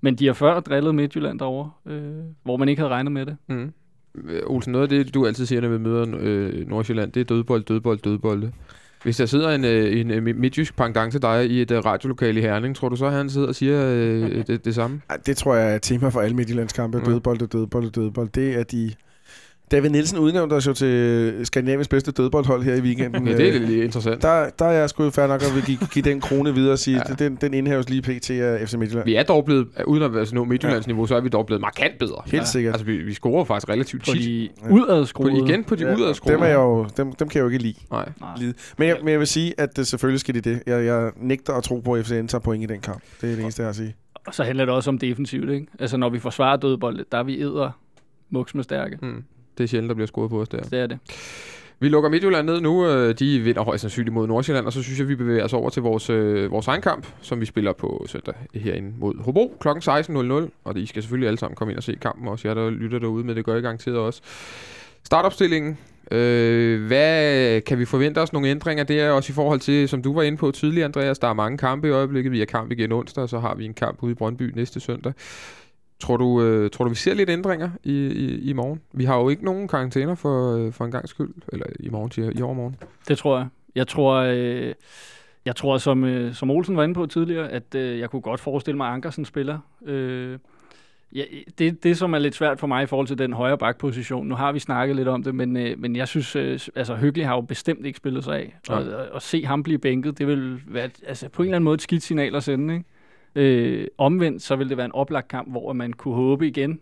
Men 0.00 0.14
de 0.16 0.26
har 0.26 0.32
før 0.32 0.60
drillet 0.60 0.94
Midtjylland 0.94 1.38
derovre, 1.38 1.70
øh, 1.86 2.24
hvor 2.42 2.56
man 2.56 2.68
ikke 2.68 2.80
havde 2.80 2.92
regnet 2.92 3.12
med 3.12 3.26
det. 3.26 3.36
Mm. 3.46 3.72
Øh, 4.24 4.42
Olsen, 4.46 4.72
noget 4.72 4.82
af 4.82 4.88
det, 4.88 5.14
du 5.14 5.26
altid 5.26 5.46
siger, 5.46 5.60
når 5.60 5.68
vi 5.68 5.78
møder 5.78 6.16
øh, 6.18 6.68
Nordsjælland, 6.68 7.12
det 7.12 7.20
er 7.20 7.24
dødbold, 7.24 7.64
dødbold, 7.64 7.98
dødbold. 7.98 8.42
Hvis 9.02 9.16
der 9.16 9.26
sidder 9.26 9.50
en, 9.50 9.64
øh, 9.64 10.00
en, 10.00 10.10
en 10.10 10.40
midtjysk 10.40 10.76
pendant 10.76 11.12
til 11.12 11.22
dig 11.22 11.50
i 11.50 11.62
et 11.62 11.70
øh, 11.70 11.84
radiolokale 11.84 12.40
i 12.40 12.42
Herning, 12.42 12.76
tror 12.76 12.88
du 12.88 12.96
så, 12.96 13.06
at 13.06 13.12
han 13.12 13.30
sidder 13.30 13.48
og 13.48 13.54
siger 13.54 13.84
øh, 13.86 14.30
det, 14.46 14.64
det 14.64 14.74
samme? 14.74 15.00
Ej, 15.10 15.16
Det 15.26 15.36
tror 15.36 15.54
jeg 15.54 15.74
er 15.74 15.78
tema 15.78 16.08
for 16.08 16.20
alle 16.20 16.36
Midtjyllandskampe. 16.36 17.00
Dødbold, 17.04 17.48
dødbold, 17.48 17.90
dødbold. 17.90 18.28
Det 18.28 18.58
er 18.58 18.62
de... 18.62 18.92
David 19.70 19.90
Nielsen 19.90 20.18
udnævnte 20.18 20.54
os 20.54 20.66
jo 20.66 20.72
til 20.72 21.40
Skandinaviens 21.46 21.88
bedste 21.88 22.12
dødboldhold 22.12 22.62
her 22.62 22.74
i 22.74 22.80
weekenden. 22.80 23.26
Ja, 23.28 23.36
det 23.36 23.48
er 23.48 23.54
Øh, 23.54 23.68
lidt 23.68 23.84
interessant. 23.84 24.22
der, 24.22 24.50
der 24.58 24.64
er 24.64 24.70
jeg 24.72 24.90
sgu 24.90 25.10
fair 25.10 25.26
nok 25.26 25.42
at 25.42 25.54
vil 25.54 25.62
give, 25.64 25.78
give 25.92 26.02
den 26.02 26.20
krone 26.20 26.54
videre 26.54 26.72
og 26.72 26.78
sige, 26.78 26.96
Ja. 26.96 27.02
ja. 27.08 27.14
den, 27.24 27.34
den 27.40 27.54
indhæves 27.54 27.88
lige 27.90 28.02
pt. 28.02 28.30
af 28.30 28.68
FC 28.68 28.74
Midtjylland. 28.74 29.04
Vi 29.04 29.14
er 29.14 29.22
dog 29.22 29.44
blevet, 29.44 29.68
uden 29.86 30.02
at 30.02 30.14
være 30.14 30.26
sådan 30.26 30.34
noget 30.34 30.48
Midtjyllands 30.48 30.86
niveau, 30.86 31.06
så 31.06 31.16
er 31.16 31.20
vi 31.20 31.28
dog 31.28 31.46
blevet 31.46 31.60
markant 31.60 31.98
bedre. 31.98 32.22
Helt 32.26 32.48
sikkert. 32.48 32.74
Altså, 32.74 32.86
vi, 32.86 32.96
vi 32.96 33.14
scorer 33.14 33.44
faktisk 33.44 33.68
relativt 33.68 34.04
På 34.04 34.12
tit. 34.12 34.22
de 34.22 34.48
Ja. 34.62 34.68
På, 34.68 34.74
udadskruede. 34.74 35.48
igen 35.48 35.64
på 35.64 35.74
de 35.74 35.84
ja, 35.84 35.90
Ja, 35.90 35.96
udadskruede. 35.96 36.34
dem, 36.36 36.42
er 36.42 36.46
jeg 36.48 36.54
jo, 36.56 36.86
dem, 36.96 37.12
dem 37.12 37.28
kan 37.28 37.38
jeg 37.38 37.42
jo 37.44 37.48
ikke 37.48 37.62
lide. 37.62 37.74
Nej. 37.90 38.08
Nej. 38.20 38.30
lide. 38.38 38.54
Men, 38.78 38.88
jeg, 38.88 38.96
men 39.02 39.08
jeg 39.08 39.18
vil 39.18 39.26
sige, 39.26 39.54
at 39.60 39.76
det, 39.76 39.86
selvfølgelig 39.86 40.20
skal 40.20 40.34
de 40.34 40.40
det. 40.40 40.62
Jeg, 40.66 40.84
jeg 40.84 41.10
nægter 41.16 41.52
at 41.52 41.62
tro 41.64 41.80
på, 41.80 41.92
at 41.92 42.06
FCN 42.06 42.26
tager 42.26 42.40
point 42.42 42.62
i 42.64 42.66
den 42.66 42.80
kamp. 42.80 43.02
Det 43.20 43.30
er 43.30 43.34
det 43.34 43.42
eneste, 43.42 43.62
jeg 43.62 43.66
har 43.66 43.70
at 43.70 43.76
sige. 43.76 43.94
Og 44.26 44.34
så 44.34 44.44
handler 44.44 44.64
det 44.64 44.74
også 44.74 44.90
om 44.90 44.98
defensivt, 44.98 45.50
ikke? 45.50 45.66
Altså, 45.78 45.96
når 45.96 46.08
vi 46.10 46.18
forsvarer 46.18 46.56
dødbold, 46.56 47.04
der 47.12 47.18
er 47.18 47.22
vi 47.22 47.40
æder 47.42 47.70
muks 48.30 48.54
med 48.54 48.64
stærke. 48.64 48.98
Mm. 49.02 49.24
Det 49.58 49.64
er 49.64 49.68
sjældent, 49.68 49.88
der 49.88 49.94
bliver 49.94 50.06
scoret 50.06 50.30
på 50.30 50.40
os 50.40 50.48
der. 50.48 50.60
Det 50.60 50.78
er 50.80 50.86
det. 50.86 50.98
Vi 51.80 51.88
lukker 51.88 52.10
Midtjylland 52.10 52.46
ned 52.46 52.60
nu. 52.60 52.86
Øh, 52.86 53.14
De 53.18 53.38
vinder 53.38 53.62
højst 53.62 53.80
sandsynligt 53.80 54.14
mod 54.14 54.26
Nordsjælland, 54.26 54.66
og 54.66 54.72
så 54.72 54.82
synes 54.82 54.98
jeg, 54.98 55.08
vi 55.08 55.14
bevæger 55.14 55.44
os 55.44 55.52
over 55.52 55.70
til 55.70 55.82
vores, 55.82 56.10
øh, 56.10 56.50
vores 56.50 56.66
egen 56.66 56.82
kamp, 56.82 57.06
som 57.20 57.40
vi 57.40 57.46
spiller 57.46 57.72
på 57.72 58.06
søndag 58.08 58.34
herinde 58.54 58.92
mod 58.98 59.14
Hobro 59.24 59.56
kl. 59.60 59.68
16.00. 59.68 60.50
Og 60.64 60.78
I 60.78 60.86
skal 60.86 61.02
selvfølgelig 61.02 61.26
alle 61.28 61.38
sammen 61.38 61.56
komme 61.56 61.72
ind 61.72 61.76
og 61.78 61.82
se 61.82 61.96
kampen, 62.02 62.28
også 62.28 62.48
jeg 62.48 62.56
der 62.56 62.70
lytter 62.70 62.98
derude, 62.98 63.24
men 63.24 63.36
det 63.36 63.44
gør 63.44 63.56
I 63.56 63.60
garanteret 63.60 63.96
også. 63.96 64.20
Startopstillingen. 65.04 65.78
Øh, 66.10 66.86
hvad 66.86 67.60
kan 67.60 67.78
vi 67.78 67.84
forvente 67.84 68.18
os 68.18 68.32
nogle 68.32 68.48
ændringer? 68.48 68.84
Det 68.84 69.00
er 69.00 69.10
også 69.10 69.32
i 69.32 69.34
forhold 69.34 69.60
til, 69.60 69.88
som 69.88 70.02
du 70.02 70.14
var 70.14 70.22
inde 70.22 70.38
på 70.38 70.50
tidligere, 70.50 70.84
Andreas, 70.84 71.18
der 71.18 71.28
er 71.28 71.32
mange 71.32 71.58
kampe 71.58 71.88
i 71.88 71.90
øjeblikket. 71.90 72.32
Vi 72.32 72.38
har 72.38 72.46
kamp 72.46 72.72
igen 72.72 72.92
onsdag, 72.92 73.22
og 73.22 73.28
så 73.28 73.38
har 73.38 73.54
vi 73.54 73.64
en 73.64 73.74
kamp 73.74 74.02
ude 74.02 74.12
i 74.12 74.14
Brøndby 74.14 74.52
næste 74.54 74.80
søndag. 74.80 75.12
Tror 76.00 76.16
du, 76.16 76.42
øh, 76.42 76.70
tror 76.70 76.84
du, 76.84 76.88
vi 76.88 76.96
ser 76.96 77.14
lidt 77.14 77.30
ændringer 77.30 77.70
i, 77.84 77.92
i, 77.92 78.50
i 78.50 78.52
morgen? 78.52 78.80
Vi 78.92 79.04
har 79.04 79.16
jo 79.16 79.28
ikke 79.28 79.44
nogen 79.44 79.68
karantæner 79.68 80.14
for, 80.14 80.56
øh, 80.56 80.72
for 80.72 80.84
en 80.84 80.90
gang 80.90 81.08
skyld. 81.08 81.34
Eller 81.52 81.66
i 81.80 81.88
morgen, 81.88 82.10
siger. 82.10 82.32
I 82.34 82.42
overmorgen. 82.42 82.76
Det 83.08 83.18
tror 83.18 83.38
jeg. 83.38 83.46
Jeg 83.74 83.88
tror, 83.88 84.14
øh, 84.14 84.74
jeg 85.44 85.56
tror 85.56 85.78
som, 85.78 86.04
øh, 86.04 86.34
som 86.34 86.50
Olsen 86.50 86.76
var 86.76 86.84
inde 86.84 86.94
på 86.94 87.06
tidligere, 87.06 87.48
at 87.48 87.74
øh, 87.74 87.98
jeg 87.98 88.10
kunne 88.10 88.22
godt 88.22 88.40
forestille 88.40 88.76
mig, 88.76 88.88
at 88.88 88.94
Ankersen 88.94 89.24
spiller. 89.24 89.58
Øh, 89.86 90.38
ja, 91.14 91.22
det, 91.58 91.82
det, 91.84 91.98
som 91.98 92.14
er 92.14 92.18
lidt 92.18 92.34
svært 92.34 92.60
for 92.60 92.66
mig 92.66 92.82
i 92.82 92.86
forhold 92.86 93.06
til 93.06 93.18
den 93.18 93.32
højre 93.32 93.58
bakposition, 93.58 94.26
nu 94.26 94.34
har 94.34 94.52
vi 94.52 94.58
snakket 94.58 94.96
lidt 94.96 95.08
om 95.08 95.22
det, 95.22 95.34
men, 95.34 95.56
øh, 95.56 95.78
men 95.78 95.96
jeg 95.96 96.08
synes, 96.08 96.36
øh, 96.36 96.60
altså 96.74 96.96
Hyggelig 96.96 97.26
har 97.26 97.34
jo 97.34 97.40
bestemt 97.40 97.86
ikke 97.86 97.96
spillet 97.96 98.24
sig 98.24 98.36
af. 98.36 98.56
Og, 98.68 98.84
Nej. 98.84 98.94
og, 98.94 99.06
og 99.12 99.22
se 99.22 99.44
ham 99.44 99.62
blive 99.62 99.78
bænket, 99.78 100.18
det 100.18 100.26
vil 100.26 100.60
være 100.66 100.90
altså, 101.06 101.28
på 101.28 101.42
en 101.42 101.46
eller 101.46 101.56
anden 101.56 101.64
måde 101.64 101.74
et 101.74 101.82
skidt 101.82 102.02
signal 102.02 102.34
at 102.34 102.42
sende. 102.42 102.74
Ikke? 102.74 102.86
Øh, 103.38 103.86
omvendt, 103.98 104.42
så 104.42 104.56
vil 104.56 104.68
det 104.68 104.76
være 104.76 104.86
en 104.86 104.92
oplagt 104.94 105.28
kamp, 105.28 105.50
hvor 105.50 105.72
man 105.72 105.92
kunne 105.92 106.14
håbe 106.14 106.46
igen. 106.48 106.80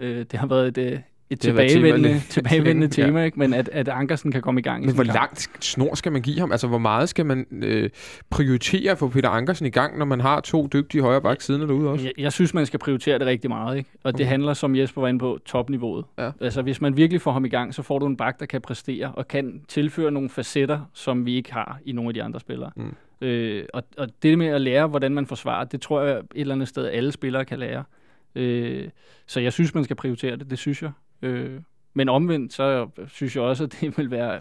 Øh, 0.00 0.16
det 0.30 0.32
har 0.32 0.46
været 0.46 0.68
et, 0.68 0.78
øh, 0.78 0.86
et 0.86 0.92
været 1.30 1.40
tilbagevendende, 1.40 2.08
tema- 2.18 2.30
tilbagevendende 2.30 3.02
Ja. 3.18 3.24
ikke? 3.24 3.38
men 3.38 3.54
at, 3.54 3.68
at 3.72 3.88
Ankersen 3.88 4.32
kan 4.32 4.42
komme 4.42 4.60
i 4.60 4.62
gang 4.62 4.82
i 4.82 4.86
Men 4.86 4.94
sådan 4.96 5.06
hvor 5.06 5.12
kamp. 5.14 5.14
langt 5.30 5.64
snor 5.64 5.94
skal 5.94 6.12
man 6.12 6.22
give 6.22 6.38
ham? 6.38 6.52
Altså, 6.52 6.66
hvor 6.68 6.78
meget 6.78 7.08
skal 7.08 7.26
man 7.26 7.46
øh, 7.52 7.90
prioritere 8.30 8.96
for 8.96 9.08
Peter 9.08 9.28
Ankersen 9.28 9.66
i 9.66 9.70
gang, 9.70 9.98
når 9.98 10.04
man 10.04 10.20
har 10.20 10.40
to 10.40 10.68
dygtige 10.72 11.02
højre 11.02 11.20
bak 11.22 11.40
siden 11.40 11.60
derude 11.68 11.88
også? 11.90 12.04
Jeg, 12.04 12.12
jeg 12.18 12.32
synes, 12.32 12.54
man 12.54 12.66
skal 12.66 12.78
prioritere 12.78 13.18
det 13.18 13.26
rigtig 13.26 13.50
meget, 13.50 13.76
ikke? 13.78 13.90
Og 14.04 14.12
det 14.12 14.20
Okay. 14.20 14.28
handler, 14.30 14.54
som 14.54 14.76
Jesper 14.76 15.00
var 15.00 15.08
inde 15.08 15.18
på, 15.20 15.38
topniveauet. 15.46 16.04
Ja. 16.18 16.30
Altså, 16.40 16.62
hvis 16.62 16.80
man 16.80 16.96
virkelig 16.96 17.20
får 17.20 17.32
ham 17.32 17.44
i 17.44 17.48
gang, 17.48 17.74
så 17.74 17.82
får 17.82 17.98
du 17.98 18.06
en 18.06 18.16
bak, 18.16 18.40
der 18.40 18.46
kan 18.46 18.60
præstere 18.60 19.12
og 19.12 19.28
kan 19.28 19.60
tilføre 19.68 20.10
nogle 20.10 20.28
facetter, 20.28 20.80
som 20.94 21.26
vi 21.26 21.34
ikke 21.36 21.52
har 21.52 21.78
i 21.86 21.92
nogle 21.92 22.08
af 22.10 22.14
de 22.14 22.22
andre 22.22 22.40
spillere. 22.40 22.70
Mm. 22.76 22.94
Øh, 23.20 23.64
og, 23.74 23.82
og 23.98 24.08
det 24.22 24.38
med 24.38 24.46
at 24.46 24.60
lære, 24.60 24.86
hvordan 24.86 25.14
man 25.14 25.26
forsvarer, 25.26 25.64
det 25.64 25.80
tror 25.80 26.02
jeg 26.02 26.18
et 26.18 26.24
eller 26.34 26.54
andet 26.54 26.68
sted, 26.68 26.86
alle 26.86 27.12
spillere 27.12 27.44
kan 27.44 27.58
lære. 27.58 27.84
Øh, 28.34 28.88
så 29.26 29.40
jeg 29.40 29.52
synes, 29.52 29.74
man 29.74 29.84
skal 29.84 29.96
prioritere 29.96 30.36
det, 30.36 30.50
det 30.50 30.58
synes 30.58 30.82
jeg. 30.82 30.90
Øh, 31.22 31.60
men 31.94 32.08
omvendt, 32.08 32.52
så 32.52 32.88
synes 33.08 33.36
jeg 33.36 33.44
også, 33.44 33.64
at 33.64 33.76
det 33.80 33.98
vil 33.98 34.10
være 34.10 34.40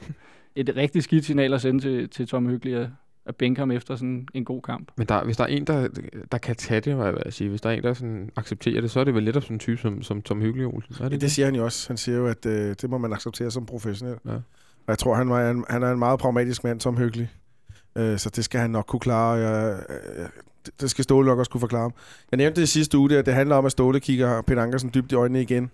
et 0.56 0.74
rigtig 0.76 1.04
skidt 1.04 1.26
signal 1.26 1.54
at 1.54 1.62
sende 1.62 1.80
til, 1.84 2.10
til 2.10 2.28
Tom 2.28 2.48
Hyggelig 2.50 2.76
at, 2.76 2.90
at 3.26 3.36
bænke 3.36 3.60
ham 3.60 3.72
efter 3.72 3.96
sådan 3.96 4.28
en 4.34 4.46
god 4.46 4.62
kamp. 4.62 4.92
Men 4.98 5.08
der, 5.08 5.24
hvis 5.24 5.38
der 5.38 5.44
er 5.44 5.48
en, 5.48 5.66
der, 5.68 5.88
der 6.32 6.38
kan 6.38 6.56
tage 6.56 6.82
det, 6.82 6.96
hvad 6.96 7.06
jeg 7.06 7.14
vil 7.14 7.34
sige, 7.34 7.50
hvis 7.50 7.62
der 7.62 7.70
er 7.70 7.74
en, 7.74 7.84
der 7.84 7.94
sådan 7.94 8.30
accepterer 8.36 8.82
det, 8.82 8.92
så 8.92 9.00
er 9.00 9.04
det 9.04 9.14
vel 9.14 9.24
lidt 9.24 9.36
af 9.36 9.42
sådan 9.42 9.56
en 9.56 9.60
type 9.60 9.78
som, 9.82 10.02
som 10.02 10.22
Tom 10.22 10.42
Hyggelig 10.42 10.68
Olsen. 10.68 10.94
Er 10.94 10.98
det, 10.98 11.04
Det, 11.04 11.12
det? 11.12 11.22
det 11.22 11.32
siger 11.32 11.46
han 11.46 11.56
jo 11.56 11.64
også. 11.64 11.90
Han 11.90 11.98
siger 11.98 12.18
jo, 12.18 12.28
at 12.28 12.46
øh, 12.46 12.76
det 12.82 12.90
må 12.90 12.98
man 12.98 13.14
acceptere 13.14 13.52
som 13.52 13.66
professionel. 13.66 14.16
Ja. 14.26 14.32
Og 14.32 14.42
jeg 14.88 14.98
tror, 14.98 15.16
han, 15.16 15.30
var 15.30 15.50
en, 15.52 15.66
han 15.70 15.84
er 15.84 15.92
en 15.92 16.00
meget 16.00 16.20
pragmatisk 16.20 16.64
mand, 16.64 16.82
som 16.82 16.98
hyggelig. 16.98 17.30
Øh, 17.98 18.18
så 18.20 18.30
det 18.30 18.44
skal 18.46 18.60
han 18.62 18.70
nok 18.70 18.86
kunne 18.88 19.00
klare. 19.00 19.32
Jeg, 19.32 19.80
øh, 19.90 20.26
det- 20.66 20.82
det 20.82 20.90
skal 20.90 21.04
Ståle 21.04 21.28
nok 21.28 21.40
også 21.40 21.52
kunne 21.52 21.60
forklare 21.62 21.82
ham. 21.82 21.94
Jeg 22.32 22.38
nævnte 22.38 22.62
det 22.62 22.68
i 22.68 22.72
sidste 22.72 22.98
uge, 22.98 23.18
at 23.18 23.26
det 23.26 23.34
handler 23.34 23.56
om, 23.56 23.66
at 23.66 23.72
Ståle 23.72 24.00
kigger 24.00 24.42
Peter 24.42 24.64
Ankersen 24.64 24.92
dybt 24.94 25.12
i 25.12 25.16
øjnene 25.16 25.42
igen. 25.42 25.72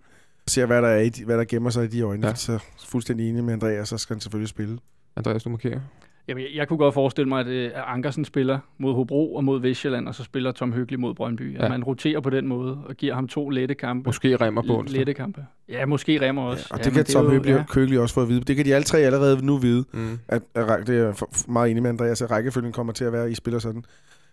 Ser, 0.48 0.66
hvad 0.66 0.82
der, 0.82 0.88
er 0.88 1.00
i, 1.00 1.12
hvad 1.26 1.38
der 1.38 1.44
gemmer 1.46 1.70
sig 1.70 1.84
i 1.84 1.88
de 1.88 2.02
øjne. 2.02 2.28
Ja. 2.28 2.34
Så 2.36 2.60
fuldstændig 2.88 3.30
enig 3.30 3.44
med 3.44 3.54
Andreas, 3.54 3.90
så 3.90 3.98
skal 3.98 4.14
han 4.16 4.22
selvfølgelig 4.22 4.50
spille. 4.50 4.80
Andreas, 5.16 5.44
du 5.44 5.50
markerer. 5.50 5.80
Jamen, 6.28 6.44
jeg, 6.44 6.50
jeg 6.56 6.68
kunne 6.68 6.78
godt 6.78 6.94
forestille 6.94 7.30
mig, 7.30 7.40
at, 7.40 7.48
øh, 7.48 7.66
at 7.66 7.84
Ankersen 7.88 8.26
spiller 8.26 8.60
mod 8.78 8.94
Hobro 8.94 9.36
og 9.36 9.44
mod 9.44 9.62
Vestjylland, 9.62 10.08
og 10.08 10.16
så 10.16 10.24
spiller 10.24 10.52
Tom 10.52 10.74
Hyggelig 10.74 11.00
mod 11.00 11.14
Brøndby. 11.14 11.56
At 11.58 11.64
Ja. 11.64 11.70
man 11.70 11.84
roterer 11.84 12.20
på 12.20 12.30
den 12.30 12.48
måde 12.48 12.78
og 12.86 12.96
giver 12.96 13.14
ham 13.16 13.28
to 13.28 13.50
lette 13.50 13.76
kampe. 13.76 14.08
Måske 14.08 14.36
remmer 14.36 14.62
på 14.68 14.78
onsdag. 14.80 14.98
Lette 14.98 15.14
kampe. 15.14 15.46
Ja, 15.70 15.86
måske 15.86 16.22
Remmer 16.28 16.42
også. 16.42 16.68
Ja, 16.72 16.74
og 16.74 16.80
ja, 16.80 16.84
det 16.84 16.94
men 16.94 16.96
kan 16.96 17.14
Tom 17.14 17.30
Høgelig 17.30 17.52
ja. 17.56 17.64
Køgelig 17.70 18.00
også 18.00 18.16
få 18.16 18.22
at 18.22 18.30
vide. 18.30 18.42
Det 18.42 18.56
kan 18.56 18.66
de 18.66 18.76
alle 18.76 18.84
tre 18.86 18.98
allerede 19.00 19.46
nu 19.46 19.58
vide. 19.58 19.86
Mm. 19.94 20.20
At, 20.28 20.42
at, 20.56 20.88
det 20.88 20.98
er 21.00 21.50
meget 21.52 21.72
enig 21.72 21.84
med 21.84 21.90
Andreas, 21.90 22.22
at 22.22 22.32
rækkefølgen 22.32 22.72
kommer 22.72 22.94
til 22.94 23.06
at 23.06 23.14
være, 23.14 23.24
at 23.26 23.32
I 23.32 23.36
spiller 23.36 23.60
sådan. 23.60 23.84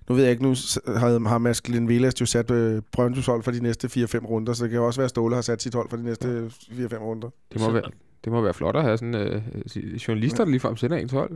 Nu 0.08 0.14
ved 0.14 0.22
jeg 0.22 0.30
ikke, 0.30 0.42
nu 0.42 0.54
har, 0.86 1.28
har 1.28 1.38
Mads 1.38 1.60
Glenn 1.60 1.88
Velas 1.88 2.20
jo 2.20 2.26
sat 2.26 2.50
øh, 2.50 2.82
Brøndby's 2.98 3.26
hold 3.30 3.42
for 3.42 3.50
de 3.50 3.62
næste 3.62 3.86
4-5 3.86 4.26
runder, 4.26 4.52
så 4.52 4.64
det 4.64 4.70
kan 4.70 4.80
også 4.80 5.00
være, 5.00 5.04
at 5.04 5.10
Ståle 5.10 5.34
har 5.34 5.42
sat 5.42 5.62
sit 5.62 5.74
hold 5.74 5.90
for 5.90 5.96
de 5.96 6.04
næste 6.04 6.46
4-5 6.46 6.96
runder. 6.96 7.28
Det, 7.52 7.60
må 7.60 7.70
være, 7.70 7.82
det 8.24 8.32
må 8.32 8.40
være 8.40 8.54
flot 8.54 8.76
at 8.76 8.82
have 8.82 8.96
sådan 8.98 9.14
øh, 9.14 9.42
journalister, 10.08 10.44
der 10.44 10.50
ligefrem 10.50 10.76
sender 10.76 10.96
ens 10.96 11.12
hold. 11.12 11.30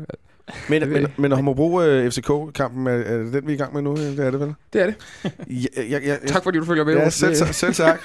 Men, 0.68 0.82
Det 0.82 0.90
men, 0.90 1.06
men 1.18 1.32
Homobro 1.32 1.80
øh, 1.82 2.10
FCK-kampen, 2.10 2.86
er, 2.86 2.90
er 2.90 3.18
det 3.18 3.32
den, 3.32 3.46
vi 3.46 3.52
er 3.52 3.54
i 3.54 3.58
gang 3.58 3.74
med 3.74 3.82
nu? 3.82 3.96
Det 3.96 4.18
er 4.18 4.30
det 4.30 4.40
vel? 4.40 4.54
Det 4.72 4.82
er 4.82 4.86
det. 4.86 4.94
Jeg, 5.48 5.90
jeg, 5.90 6.02
jeg, 6.04 6.20
Tak 6.26 6.42
fordi 6.42 6.58
du 6.58 6.64
følger 6.64 6.84
med. 6.84 6.94
Ja, 6.94 7.10
selv, 7.10 7.34
selv, 7.34 7.52
selv 7.52 7.74
tak. 7.74 8.00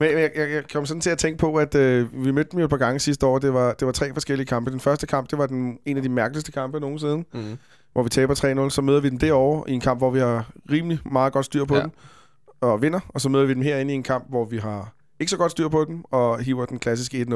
Men 0.00 0.10
jeg, 0.10 0.30
jeg, 0.36 0.50
jeg 0.50 0.62
kom 0.72 0.86
sådan 0.86 1.00
til 1.00 1.10
at 1.10 1.18
tænke 1.18 1.38
på, 1.38 1.54
at 1.56 1.74
øh, 1.74 2.24
vi 2.24 2.30
mødte 2.32 2.50
dem 2.50 2.58
jo 2.58 2.64
et 2.64 2.70
par 2.70 2.76
gange 2.76 2.98
sidste 3.00 3.26
år. 3.26 3.38
Det 3.38 3.54
var, 3.54 3.72
det 3.72 3.86
var 3.86 3.92
tre 3.92 4.12
forskellige 4.12 4.46
kampe. 4.46 4.70
Den 4.70 4.80
første 4.80 5.06
kamp, 5.06 5.30
det 5.30 5.38
var 5.38 5.46
den, 5.46 5.78
en 5.86 5.96
af 5.96 6.02
de 6.02 6.08
mærkeligste 6.08 6.52
kampe 6.52 6.80
nogensinde, 6.80 7.24
Mm. 7.34 7.56
hvor 7.92 8.02
vi 8.02 8.08
taber 8.08 8.64
3-0. 8.66 8.70
Så 8.70 8.82
møder 8.82 9.00
vi 9.00 9.10
dem 9.10 9.18
derovre 9.18 9.70
i 9.70 9.74
en 9.74 9.80
kamp, 9.80 10.00
hvor 10.00 10.10
vi 10.10 10.18
har 10.18 10.50
rimelig 10.70 10.98
meget 11.12 11.32
godt 11.32 11.46
styr 11.46 11.64
på 11.64 11.74
Ja. 11.76 11.82
dem 11.82 11.90
og 12.60 12.82
vinder. 12.82 13.00
Og 13.08 13.20
så 13.20 13.28
møder 13.28 13.44
vi 13.44 13.54
dem 13.54 13.62
herinde 13.62 13.92
i 13.92 13.96
en 13.96 14.02
kamp, 14.02 14.24
hvor 14.28 14.44
vi 14.44 14.58
har 14.58 14.92
ikke 15.20 15.30
så 15.30 15.36
godt 15.36 15.50
styr 15.52 15.68
på 15.68 15.84
den, 15.84 16.04
og 16.10 16.38
hiver 16.40 16.64
den 16.66 16.78
klassiske 16.78 17.26
1-0. 17.30 17.34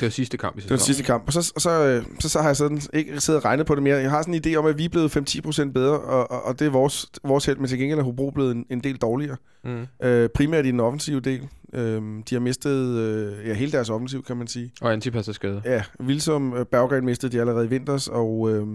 Det 0.00 0.06
var 0.06 0.10
sidste 0.10 0.36
kamp 0.36 0.58
i 0.58 0.60
Det 0.60 0.70
var 0.70 0.76
den 0.76 0.84
sidste 0.84 1.02
kamp. 1.02 1.22
Og 1.26 1.32
så, 1.32 1.52
og 1.54 1.60
så, 1.60 1.70
øh, 1.70 2.04
så, 2.20 2.28
så 2.28 2.38
har 2.40 2.48
jeg 2.48 2.56
sådan, 2.56 2.80
ikke 2.92 3.20
siddet 3.20 3.42
og 3.42 3.44
regnet 3.44 3.66
på 3.66 3.74
det 3.74 3.82
mere. 3.82 3.96
Jeg 3.96 4.10
har 4.10 4.22
sådan 4.22 4.34
en 4.34 4.42
idé 4.46 4.54
om, 4.56 4.66
at 4.66 4.78
vi 4.78 4.84
er 4.84 4.88
blevet 4.88 5.16
5-10% 5.16 5.72
bedre, 5.72 6.00
og, 6.00 6.30
og, 6.30 6.42
og 6.44 6.58
det 6.58 6.66
er 6.66 6.70
vores, 6.70 7.06
vores 7.24 7.46
held, 7.46 7.58
men 7.58 7.68
til 7.68 7.78
gengæld 7.78 7.98
er 7.98 8.02
Hobro 8.02 8.30
blevet 8.30 8.56
en, 8.56 8.66
en 8.70 8.80
del 8.80 8.96
dårligere. 8.96 9.36
Mm. 9.64 9.86
Øh, 10.02 10.28
primært 10.28 10.66
i 10.66 10.70
den 10.70 10.80
offensive 10.80 11.20
del. 11.20 11.48
Øh, 11.72 12.02
de 12.30 12.34
har 12.34 12.40
mistet 12.40 12.98
øh, 12.98 13.48
ja, 13.48 13.54
hele 13.54 13.72
deres 13.72 13.90
offensiv, 13.90 14.24
kan 14.24 14.36
man 14.36 14.46
sige. 14.46 14.72
Og 14.80 14.92
Antipas 14.92 15.28
er 15.28 15.32
skadet. 15.32 15.62
Ja, 15.64 15.82
Vilsom 16.00 16.54
øh, 16.54 16.66
Berggren 16.66 17.04
mistede 17.04 17.32
de 17.32 17.40
allerede 17.40 17.66
i 17.66 17.68
vinters, 17.68 18.08
og, 18.08 18.50
øh, 18.50 18.66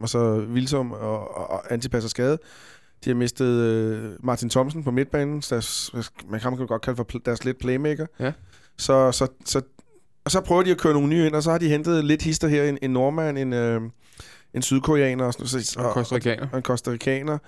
og 0.00 0.08
så 0.08 0.38
Vilsom 0.38 0.92
og, 0.92 1.36
og, 1.36 1.50
og 1.50 1.72
Antipas 1.72 2.04
er 2.04 2.08
skadet. 2.08 2.38
De 3.04 3.10
har 3.10 3.14
mistet 3.14 3.46
øh, 3.46 4.10
Martin 4.20 4.50
Thomsen 4.50 4.84
på 4.84 4.90
midtbanen, 4.90 5.40
deres, 5.40 5.90
man 6.28 6.40
kan 6.40 6.66
godt 6.66 6.82
kalde 6.82 6.96
for 6.96 7.04
deres 7.24 7.44
lidt 7.44 7.58
playmaker. 7.58 8.06
Ja. 8.20 8.32
Så, 8.76 9.12
så, 9.12 9.26
så, 9.44 9.62
og 10.28 10.32
så 10.32 10.40
prøver 10.40 10.62
de 10.62 10.70
at 10.70 10.78
køre 10.78 10.92
nogle 10.92 11.08
nye 11.08 11.26
ind, 11.26 11.34
og 11.34 11.42
så 11.42 11.50
har 11.50 11.58
de 11.58 11.68
hentet 11.68 12.04
lidt 12.04 12.22
hister 12.22 12.48
her. 12.48 12.64
En, 12.64 12.78
en 12.82 12.90
nordmand, 12.90 13.38
en, 13.38 13.52
øh, 13.52 13.80
en 14.54 14.62
sydkoreaner 14.62 15.24
og, 15.24 15.32
sådan, 15.34 15.62
så, 15.62 15.80
Og 15.80 15.92
Costa 15.92 16.14
Ricaner. 16.14 16.48
og 16.52 16.56
en 16.56 16.62
kostarikaner. 16.62 17.38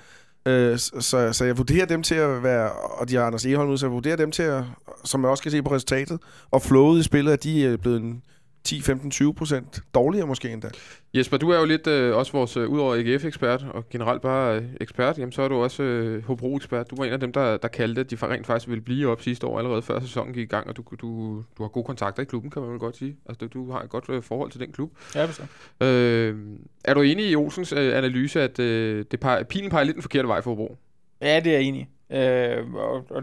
Øh, 0.46 0.78
så, 0.78 0.90
så, 1.00 1.32
så 1.32 1.44
jeg 1.44 1.58
vurderer 1.58 1.86
dem 1.86 2.02
til 2.02 2.14
at 2.14 2.42
være, 2.42 2.72
og 2.72 3.08
de 3.08 3.16
har 3.16 3.24
Anders 3.24 3.46
Eholm 3.46 3.70
ud, 3.70 3.78
så 3.78 3.86
jeg 3.86 3.92
vurderer 3.92 4.16
dem 4.16 4.30
til 4.30 4.42
at, 4.42 4.64
som 5.04 5.22
jeg 5.22 5.30
også 5.30 5.42
kan 5.42 5.52
se 5.52 5.62
på 5.62 5.74
resultatet, 5.74 6.18
og 6.50 6.62
flowet 6.62 7.00
i 7.00 7.02
spillet, 7.02 7.32
at 7.32 7.42
de 7.44 7.66
er 7.66 7.76
blevet 7.76 8.00
en 8.00 8.22
10, 8.64 8.80
15, 8.80 9.10
20 9.10 9.34
procent 9.34 9.80
dårligere 9.94 10.26
måske 10.26 10.50
endda. 10.50 10.68
Jesper, 11.14 11.36
du 11.36 11.50
er 11.50 11.58
jo 11.58 11.64
lidt 11.64 11.86
øh, 11.86 12.16
også 12.16 12.32
vores, 12.32 12.56
øh, 12.56 12.68
udover 12.68 12.94
AGF-ekspert, 12.94 13.66
og 13.70 13.88
generelt 13.88 14.22
bare 14.22 14.56
øh, 14.56 14.64
ekspert, 14.80 15.18
jamen 15.18 15.32
så 15.32 15.42
er 15.42 15.48
du 15.48 15.54
også 15.54 15.82
øh, 15.82 16.24
Hobro-ekspert. 16.24 16.90
Du 16.90 16.96
var 16.96 17.04
en 17.04 17.12
af 17.12 17.20
dem, 17.20 17.32
der, 17.32 17.56
der 17.56 17.68
kaldte, 17.68 18.00
at 18.00 18.10
de 18.10 18.16
rent 18.16 18.46
faktisk 18.46 18.68
ville 18.68 18.82
blive 18.82 19.10
op 19.10 19.22
sidste 19.22 19.46
år, 19.46 19.58
allerede 19.58 19.82
før 19.82 20.00
sæsonen 20.00 20.34
gik 20.34 20.42
i 20.42 20.46
gang, 20.46 20.68
og 20.68 20.76
du, 20.76 20.82
du, 21.00 21.36
du 21.58 21.62
har 21.62 21.68
gode 21.68 21.84
kontakter 21.84 22.22
i 22.22 22.26
klubben, 22.26 22.50
kan 22.50 22.62
man 22.62 22.70
vel 22.70 22.78
godt 22.78 22.96
sige. 22.96 23.16
Altså, 23.28 23.46
du, 23.46 23.60
du 23.60 23.72
har 23.72 23.80
et 23.82 23.90
godt 23.90 24.04
øh, 24.08 24.22
forhold 24.22 24.50
til 24.50 24.60
den 24.60 24.72
klub. 24.72 24.90
Ja, 25.14 25.26
bestemt. 25.26 25.50
Øh, 25.80 26.36
er 26.84 26.94
du 26.94 27.00
enig 27.00 27.30
i 27.30 27.36
Olsens 27.36 27.72
øh, 27.72 27.98
analyse, 27.98 28.42
at 28.42 28.58
øh, 28.58 29.04
det 29.10 29.20
peger, 29.20 29.42
pilen 29.44 29.70
peger 29.70 29.84
lidt 29.84 29.94
den 29.94 30.02
forkerte 30.02 30.28
vej 30.28 30.40
for 30.40 30.50
Hobro? 30.50 30.76
Ja, 31.20 31.40
det 31.40 31.46
er 31.52 31.58
jeg 31.58 31.62
enig 31.62 31.88
i. 32.10 32.14
øh, 32.16 32.74
og, 32.74 33.06
og 33.10 33.22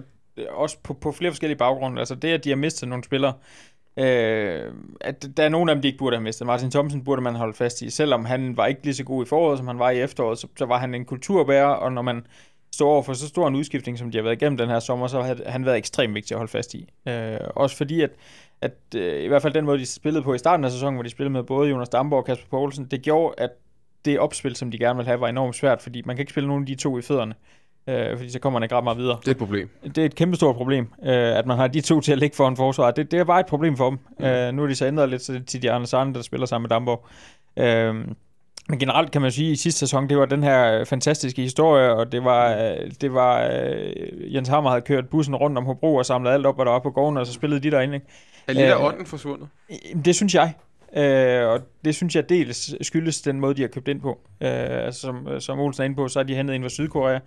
også 0.49 0.77
på, 0.83 0.93
på 0.93 1.11
flere 1.11 1.31
forskellige 1.31 1.57
baggrunde. 1.57 1.99
Altså 1.99 2.15
det, 2.15 2.27
at 2.27 2.43
de 2.43 2.49
har 2.49 2.55
mistet 2.55 2.89
nogle 2.89 3.03
spillere, 3.03 3.33
øh, 3.97 4.73
at 5.01 5.27
der 5.37 5.43
er 5.43 5.49
nogle 5.49 5.71
af 5.71 5.75
dem, 5.75 5.81
de 5.81 5.87
ikke 5.87 5.97
burde 5.97 6.15
have 6.15 6.23
mistet. 6.23 6.47
Martin 6.47 6.71
Thomsen 6.71 7.03
burde 7.03 7.21
man 7.21 7.35
holde 7.35 7.53
fast 7.53 7.81
i. 7.81 7.89
Selvom 7.89 8.25
han 8.25 8.57
var 8.57 8.65
ikke 8.65 8.83
lige 8.83 8.95
så 8.95 9.03
god 9.03 9.25
i 9.25 9.27
foråret, 9.27 9.57
som 9.57 9.67
han 9.67 9.79
var 9.79 9.89
i 9.89 10.01
efteråret, 10.01 10.37
så, 10.39 10.47
så 10.57 10.65
var 10.65 10.77
han 10.77 10.95
en 10.95 11.05
kulturbærer, 11.05 11.65
og 11.65 11.91
når 11.91 12.01
man 12.01 12.25
står 12.75 12.91
over 12.91 13.01
for 13.01 13.13
så 13.13 13.27
stor 13.27 13.47
en 13.47 13.55
udskiftning, 13.55 13.97
som 13.97 14.11
de 14.11 14.17
har 14.17 14.23
været 14.23 14.41
igennem 14.41 14.57
den 14.57 14.69
her 14.69 14.79
sommer, 14.79 15.07
så 15.07 15.21
har 15.21 15.37
han 15.45 15.65
været 15.65 15.77
ekstremt 15.77 16.15
vigtig 16.15 16.35
at 16.35 16.37
holde 16.37 16.51
fast 16.51 16.73
i. 16.73 16.89
Øh, 17.07 17.37
også 17.55 17.77
fordi, 17.77 18.01
at, 18.01 18.11
at 18.61 18.73
øh, 18.95 19.23
i 19.23 19.27
hvert 19.27 19.41
fald 19.41 19.53
den 19.53 19.65
måde, 19.65 19.79
de 19.79 19.85
spillede 19.85 20.23
på 20.23 20.33
i 20.33 20.37
starten 20.37 20.65
af 20.65 20.71
sæsonen, 20.71 20.95
hvor 20.95 21.03
de 21.03 21.09
spillede 21.09 21.33
med 21.33 21.43
både 21.43 21.69
Jonas 21.69 21.89
Damborg 21.89 22.19
og 22.19 22.25
Kasper 22.25 22.47
Poulsen, 22.49 22.85
det 22.85 23.01
gjorde, 23.01 23.35
at 23.37 23.49
det 24.05 24.19
opspil, 24.19 24.55
som 24.55 24.71
de 24.71 24.77
gerne 24.77 24.97
vil 24.97 25.05
have, 25.05 25.19
var 25.19 25.27
enormt 25.27 25.55
svært, 25.55 25.81
fordi 25.81 26.01
man 26.05 26.15
kan 26.15 26.21
ikke 26.21 26.31
spille 26.31 26.47
nogen 26.47 26.63
af 26.63 26.67
de 26.67 26.75
to 26.75 26.97
i 26.97 27.01
fødderne, 27.01 27.33
øh, 27.33 27.57
fordi 28.17 28.29
så 28.29 28.39
kommer 28.39 28.59
man 28.59 28.65
ikke 28.65 28.75
ret 28.75 28.83
meget 28.83 28.97
videre. 28.97 29.17
Det 29.19 29.27
er 29.27 29.31
et 29.31 29.37
problem. 29.37 29.69
Det 29.83 29.97
er 29.97 30.05
et 30.05 30.15
kæmpestort 30.15 30.55
problem, 30.55 30.87
øh, 31.03 31.37
at 31.37 31.45
man 31.45 31.57
har 31.57 31.67
de 31.67 31.81
to 31.81 32.01
til 32.01 32.11
at 32.11 32.17
ligge 32.17 32.35
foran 32.35 32.55
forsvaret. 32.55 32.95
Det, 32.95 33.11
det 33.11 33.19
er 33.19 33.23
bare 33.23 33.39
et 33.39 33.45
problem 33.45 33.77
for 33.77 33.89
dem. 33.89 33.99
Mm. 34.19 34.25
Øh, 34.25 34.53
nu 34.53 34.63
er 34.63 34.67
de 34.67 34.75
så 34.75 34.87
ændret 34.87 35.09
lidt 35.09 35.47
til, 35.47 35.61
de 35.61 35.71
andre 35.71 35.87
Sarne, 35.87 36.13
der 36.13 36.21
spiller 36.21 36.45
sammen 36.45 36.63
med 36.63 36.69
Damborg. 36.69 37.05
Øh, 37.57 37.95
men 38.69 38.79
generelt 38.79 39.11
kan 39.11 39.21
man 39.21 39.31
sige, 39.31 39.47
at 39.47 39.53
i 39.53 39.55
sidste 39.55 39.79
sæson, 39.79 40.09
det 40.09 40.17
var 40.17 40.25
den 40.25 40.43
her 40.43 40.83
fantastiske 40.83 41.41
historie, 41.41 41.93
og 41.93 42.11
det 42.11 42.23
var, 42.23 42.53
øh, 42.55 42.91
det 43.01 43.13
var 43.13 43.49
øh, 43.51 44.35
Jens 44.35 44.47
Hammer 44.47 44.69
havde 44.69 44.81
kørt 44.81 45.09
bussen 45.09 45.35
rundt 45.35 45.57
om 45.57 45.65
Hobro 45.65 45.95
og 45.95 46.05
samlet 46.05 46.31
alt 46.31 46.45
op, 46.45 46.55
hvad 46.55 46.65
der 46.65 46.71
var 46.71 46.79
på 46.79 46.91
gården, 46.91 47.17
og 47.17 47.27
så 47.27 47.33
spillede 47.33 47.61
de 47.61 47.71
derinde. 47.71 47.95
Ikke? 47.95 48.07
Er 48.47 48.53
lidt 48.53 48.65
af 48.65 48.75
Øh, 48.75 48.85
ånden 48.85 49.05
forsvundet? 49.05 49.47
Det 50.05 50.15
synes 50.15 50.35
jeg. 50.35 50.53
Øh, 50.95 51.47
og 51.47 51.59
det 51.85 51.95
synes 51.95 52.15
jeg 52.15 52.29
dels 52.29 52.87
skyldes 52.87 53.21
den 53.21 53.39
måde, 53.39 53.55
de 53.55 53.61
har 53.61 53.67
købt 53.67 53.87
ind 53.87 54.01
på. 54.01 54.19
Øh, 54.41 54.49
altså, 54.85 55.01
som, 55.01 55.39
som 55.39 55.59
Olsen 55.59 55.81
er 55.81 55.85
inde 55.85 55.95
på, 55.95 56.07
så 56.07 56.19
har 56.19 56.23
de 56.23 56.35
hentet 56.35 56.55
en 56.55 56.61
fra 56.61 56.69
Sydkorea, 56.69 57.19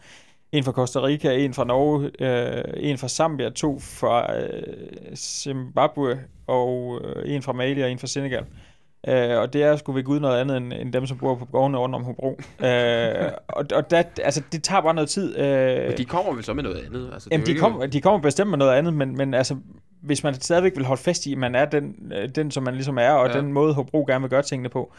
en 0.53 0.65
fra 0.65 0.73
Costa 0.73 1.03
Rica, 1.03 1.33
en 1.37 1.55
fra 1.55 1.65
Norge, 1.65 2.11
øh, 2.21 2.65
en 2.91 2.99
fra 2.99 3.09
Zambia, 3.09 3.51
to 3.51 3.79
fra 3.79 4.37
øh, 4.37 5.17
Zimbabwe, 5.17 6.19
og 6.47 7.01
øh, 7.05 7.35
en 7.35 7.43
fra 7.43 7.53
Mali 7.53 7.81
og 7.83 7.91
en 7.91 7.99
fra 7.99 8.07
Senegal. 8.07 8.45
Øh, 9.09 9.39
og 9.39 9.53
det 9.53 9.63
er 9.63 9.77
sgu 9.77 9.93
ved 9.93 10.03
Gud 10.05 10.21
noget 10.21 10.41
andet, 10.41 10.57
end, 10.57 10.73
end 10.73 10.93
dem, 10.93 11.07
som 11.07 11.19
bor 11.19 11.35
på 11.35 11.45
gårdene 11.45 11.79
rundt 11.79 11.95
om 11.95 12.05
Hobro. 12.05 12.39
øh, 12.65 13.31
og 13.59 13.65
og 13.75 13.91
der, 13.91 14.03
altså, 14.23 14.43
det 14.53 14.63
tager 14.63 14.81
bare 14.83 14.95
noget 14.95 15.09
tid. 15.11 15.39
Øh, 15.39 15.89
Men 15.89 15.99
de 15.99 16.05
kommer 16.05 16.33
vel 16.35 16.45
så 16.45 16.55
med 16.55 16.63
noget 16.63 16.85
andet? 16.87 17.11
Altså, 17.13 17.29
Jamen, 17.33 17.47
de, 17.47 17.51
ikke- 17.51 17.61
kommer, 17.61 17.87
de 17.87 18.01
kommer 18.01 18.21
bestemt 18.21 18.51
med 18.51 18.59
noget 18.59 18.73
andet, 18.73 18.95
men, 18.95 19.17
men 19.17 19.35
altså, 19.35 19.57
hvis 20.03 20.25
man 20.25 20.35
stadigvæk 20.35 20.73
vil 20.77 20.85
holde 20.85 21.03
fast 21.03 21.27
i, 21.27 21.33
at 21.33 21.39
man 21.39 21.55
er 21.55 21.65
den, 21.65 22.13
øh, 22.15 22.29
den 22.29 22.51
som 22.51 22.63
man 22.63 22.75
ligesom 22.75 22.99
er, 22.99 23.11
og 23.11 23.29
Ja. 23.29 23.39
den 23.41 23.53
måde, 23.53 23.75
Hobro 23.75 24.05
gerne 24.09 24.21
vil 24.23 24.31
gøre 24.31 24.43
tingene 24.43 24.69
på, 24.69 24.93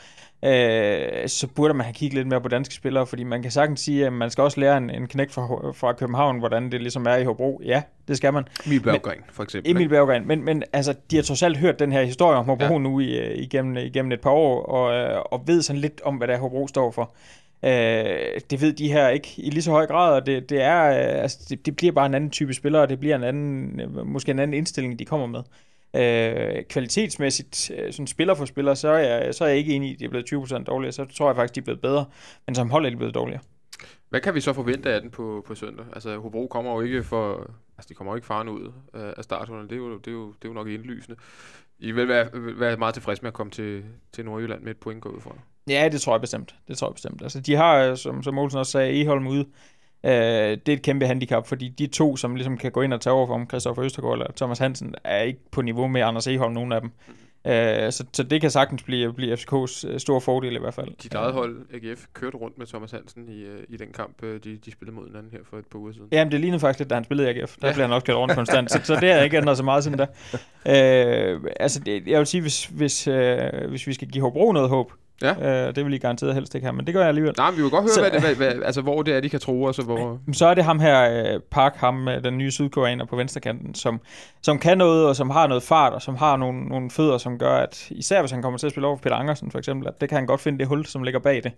øh, 0.45 1.28
så 1.28 1.47
burde 1.56 1.74
man 1.74 1.86
have 1.86 1.93
kigget 1.93 2.14
lidt 2.18 2.28
mere 2.28 2.41
på 2.41 2.47
danske 2.47 2.76
spillere, 2.76 3.08
fordi 3.08 3.24
man 3.24 3.41
kan 3.41 3.52
sagtens 3.52 3.80
sige, 3.80 4.06
at 4.06 4.14
man 4.14 4.30
skal 4.30 4.43
også 4.43 4.60
lære 4.60 4.78
en, 4.78 4.89
en 4.89 5.08
knæk 5.08 5.32
fra, 5.32 5.72
fra 5.72 5.93
København, 5.93 6.39
hvordan 6.39 6.72
det 6.72 6.82
ligesom 6.82 7.06
er 7.06 7.16
i 7.16 7.24
Hobro. 7.24 7.62
Ja, 7.66 7.82
det 8.08 8.18
skal 8.18 8.34
man. 8.34 8.43
Emil 8.66 8.82
Berggren, 8.82 9.18
for 9.32 9.43
eksempel. 9.43 9.72
Emil 9.72 9.82
ikke? 9.82 9.89
Berggren, 9.95 10.28
men, 10.28 10.43
men 10.45 10.64
altså, 10.74 10.95
de 11.12 11.16
har 11.16 11.24
trods 11.24 11.43
alt 11.43 11.58
hørt 11.58 11.80
den 11.80 11.91
her 11.91 12.04
historie 12.04 12.38
om 12.38 12.45
Hobro 12.45 12.64
Ja. 12.74 12.78
nu 12.78 12.99
i, 12.99 13.20
øh, 13.20 13.38
igennem, 13.38 13.78
igennem 13.78 14.12
et 14.12 14.22
par 14.22 14.30
år, 14.32 14.64
og, 14.64 14.93
øh, 14.93 15.20
og 15.32 15.43
ved 15.47 15.62
sådan 15.62 15.82
lidt 15.82 16.02
om, 16.06 16.16
hvad 16.16 16.28
det 16.28 16.36
er, 16.36 16.39
Hobro 16.39 16.68
står 16.68 16.91
for. 16.91 17.14
Øh, 17.66 18.41
det 18.49 18.62
ved 18.62 18.74
de 18.74 18.91
her 18.91 19.09
ikke 19.09 19.34
i 19.38 19.49
lige 19.49 19.62
så 19.62 19.72
høj 19.72 19.88
grad, 19.88 20.16
og 20.16 20.26
det, 20.26 20.49
det 20.49 20.62
er 20.62 20.84
øh, 20.84 21.22
altså, 21.22 21.38
det, 21.49 21.66
det 21.66 21.76
bliver 21.76 21.91
bare 21.91 22.05
en 22.05 22.14
anden 22.14 22.30
type 22.30 22.53
spiller, 22.53 22.80
og 22.80 22.89
det 22.89 22.99
bliver 22.99 23.16
en 23.16 23.24
anden, 23.24 23.80
øh, 23.80 24.07
måske 24.07 24.32
en 24.32 24.39
anden 24.39 24.57
indstilling, 24.57 24.99
de 24.99 25.05
kommer 25.05 25.28
med. 25.28 25.43
Øh, 25.95 26.64
kvalitetsmæssigt, 26.70 27.72
øh, 27.78 27.93
sådan 27.93 28.07
spiller 28.07 28.36
for 28.36 28.45
spiller, 28.45 28.74
så 28.74 28.89
er, 28.89 28.97
jeg, 28.97 29.36
så 29.36 29.43
er 29.43 29.47
jeg 29.47 29.57
ikke 29.57 29.74
enig 29.74 29.89
i, 29.89 29.93
at 29.93 29.99
de 29.99 30.05
er 30.05 30.09
blevet 30.09 30.34
20% 30.34 30.64
dårligere. 30.64 30.91
Så 30.91 31.05
tror 31.05 31.28
jeg 31.30 31.36
faktisk, 31.36 31.55
de 31.55 31.59
er 31.59 31.64
blevet 31.64 31.82
bedre. 31.82 32.05
Men 32.45 32.55
som 32.55 32.70
hold 32.70 32.86
er 32.86 32.89
de 32.89 32.95
blevet 32.95 33.16
dårligere. 33.16 33.41
Hvad 34.09 34.22
kan 34.22 34.36
vi 34.36 34.41
så 34.41 34.53
forvente 34.53 34.93
af 34.93 35.01
den 35.01 35.09
på, 35.09 35.43
på 35.47 35.55
søndag? 35.55 35.86
Altså, 35.93 36.18
Hobro 36.18 36.47
kommer 36.47 36.74
jo 36.74 36.82
ikke 36.82 37.03
for... 37.03 37.51
Altså, 37.78 37.89
de 37.89 37.93
kommer 37.93 38.14
jo 38.14 38.16
ikke 38.16 38.28
faren 38.28 38.49
ud 38.49 38.72
øh, 38.93 39.14
af 39.18 39.24
starthullerne. 39.24 39.70
Det 39.70 39.76
er, 39.76 39.80
jo, 39.80 39.97
det, 39.97 40.07
er 40.07 40.12
jo, 40.12 40.28
det 40.28 40.45
er 40.45 40.49
jo 40.49 40.53
nok 40.53 40.68
indlysende. 40.68 41.20
I 41.80 41.91
vil 41.91 42.07
være, 42.07 42.32
vil 42.34 42.59
være 42.59 42.78
meget 42.78 42.93
tilfreds 42.93 43.22
med 43.22 43.28
at 43.28 43.34
komme 43.34 43.51
til, 43.51 43.84
til 44.12 44.26
Nordjylland 44.26 44.62
med 44.62 44.72
et 44.72 44.78
point 44.78 45.01
gået 45.01 45.14
ud 45.14 45.22
fra. 45.22 45.36
Ja, 45.70 45.89
det 45.91 46.01
tror 46.01 46.14
jeg 46.14 46.22
bestemt. 46.22 46.55
Det 46.68 46.78
tror 46.78 46.88
jeg 46.88 46.93
bestemt. 46.93 47.22
Altså, 47.22 47.39
de 47.39 47.55
har, 47.55 47.76
øh, 47.76 47.97
som, 47.97 48.24
som 48.24 48.38
Olsen 48.38 48.59
også 48.59 48.72
sagde, 48.72 49.01
Eholm 49.01 49.28
ude. 49.28 49.45
Øh, 50.03 50.12
det 50.66 50.70
er 50.70 50.74
et 50.74 50.82
kæmpe 50.82 51.07
handicap, 51.07 51.47
fordi 51.47 51.70
de 51.70 51.88
to, 51.88 52.18
som 52.18 52.36
ligesom 52.36 52.57
kan 52.57 52.72
gå 52.72 52.82
ind 52.82 52.93
og 52.93 53.01
tage 53.01 53.14
over 53.14 53.28
for 53.28 53.38
ham, 53.38 53.49
Christoffer 53.49 53.86
Østergaard 53.86 54.14
eller 54.14 54.32
Thomas 54.36 54.59
Hansen, 54.59 54.95
er 55.03 55.22
ikke 55.22 55.39
på 55.51 55.62
niveau 55.62 55.88
med 55.88 56.01
Anders 56.01 56.28
Eholm, 56.28 56.53
nogen 56.53 56.72
af 56.72 56.82
dem. 56.82 56.91
Øh, 57.47 57.91
så, 57.91 58.05
så 58.14 58.24
det 58.24 58.41
kan 58.41 58.51
sagtens 58.51 58.84
blive, 58.84 59.14
blive 59.14 59.34
FCK's 59.34 59.88
øh, 59.88 59.99
store 59.99 60.22
fordel 60.22 60.55
i 60.55 60.59
hvert 60.59 60.74
fald. 60.74 60.88
Dit 61.03 61.14
eget 61.14 61.34
hold, 61.34 61.66
AGF, 61.74 62.05
kørte 62.14 62.38
rundt 62.38 62.57
med 62.57 62.66
Thomas 62.68 62.91
Hansen 62.91 63.30
i, 63.30 63.41
øh, 63.41 63.64
i 63.70 63.78
den 63.78 63.88
kamp, 63.93 64.22
de, 64.22 64.57
de 64.66 64.72
spillede 64.72 64.95
mod 64.95 65.07
hinanden 65.07 65.32
her 65.32 65.39
for 65.49 65.57
et 65.57 65.66
par 65.72 65.80
uger 65.80 65.91
siden. 65.93 66.07
Jamen, 66.12 66.32
det 66.32 66.39
lignede 66.39 66.59
faktisk 66.59 66.80
lidt, 66.80 66.89
da 66.89 66.95
han 66.95 67.03
spillede 67.03 67.34
i 67.34 67.39
AGF. 67.39 67.57
Der 67.62 67.68
ja. 67.68 67.74
blev 67.74 67.86
han 67.86 67.93
også 67.93 68.05
kørt 68.05 68.16
rundt 68.16 68.36
konstant, 68.36 68.72
så, 68.72 68.80
så 68.84 68.95
det 68.95 69.14
har 69.14 69.22
ikke 69.22 69.38
ændret 69.38 69.57
så 69.57 69.64
meget 69.64 69.84
siden 69.84 69.97
da. 69.97 70.07
Øh, 70.68 71.41
altså, 71.59 71.80
det, 71.80 72.07
jeg 72.07 72.20
vil 72.20 72.28
sige, 72.28 72.41
hvis, 72.41 72.66
hvis, 72.66 73.07
øh, 73.07 73.70
hvis 73.70 73.88
vi 73.88 73.93
skal 73.93 74.07
give 74.07 74.22
Hobro 74.22 74.51
noget 74.51 74.70
håb, 74.70 74.91
Ja. 75.22 75.68
øh, 75.68 75.76
det 75.76 75.86
vil 75.86 75.94
I 75.94 75.98
garanteret 75.98 76.34
helst 76.34 76.56
ikke 76.56 76.66
have, 76.66 76.76
men 76.76 76.86
det 76.86 76.94
gør 76.94 77.00
jeg 77.02 77.08
alligevel. 77.10 77.34
Nej, 77.38 77.50
men 77.52 77.58
vi 77.58 77.62
vil 77.62 77.72
godt 77.72 77.82
høre, 77.84 77.90
Så- 77.90 78.02
hvad, 78.02 78.12
det, 78.12 78.22
hvad, 78.22 78.36
hvad, 78.36 78.64
altså, 78.66 78.82
hvor 78.82 79.02
det 79.02 79.16
er, 79.16 79.20
de 79.20 79.30
kan 79.30 79.40
tro, 79.40 79.64
og 79.64 79.76
så 79.76 79.82
hvor... 79.82 80.20
Så 80.34 80.46
er 80.46 80.54
det 80.54 80.64
ham 80.64 80.80
her, 80.80 81.24
øh, 81.34 81.40
Park, 81.52 81.76
ham 81.76 82.08
øh, 82.08 82.24
den 82.24 82.38
nye 82.38 82.52
sydkoreaner 82.52 83.06
på 83.06 83.16
venstrekanten, 83.16 83.76
som, 83.76 84.00
som 84.42 84.60
kan 84.60 84.78
noget, 84.78 85.08
og 85.08 85.16
som 85.16 85.30
har 85.30 85.48
noget 85.48 85.64
fart, 85.64 85.94
og 85.94 86.02
som 86.02 86.16
har 86.16 86.38
nogle, 86.38 86.64
nogle 86.66 86.90
fødder, 86.92 87.18
som 87.18 87.38
gør, 87.38 87.56
at 87.56 87.88
især 87.92 88.20
hvis 88.22 88.32
han 88.32 88.42
kommer 88.42 88.58
til 88.60 88.66
at 88.68 88.72
spille 88.72 88.88
over 88.88 88.98
for 88.98 89.04
Peter 89.04 89.16
Angersen 89.16 89.52
for 89.52 89.58
eksempel, 89.60 89.88
at 89.88 90.02
det 90.02 90.10
kan 90.10 90.16
han 90.16 90.26
godt 90.26 90.42
finde 90.42 90.60
det 90.60 90.68
hul, 90.68 90.86
som 90.86 91.04
ligger 91.04 91.20
bag 91.20 91.44
det. 91.44 91.52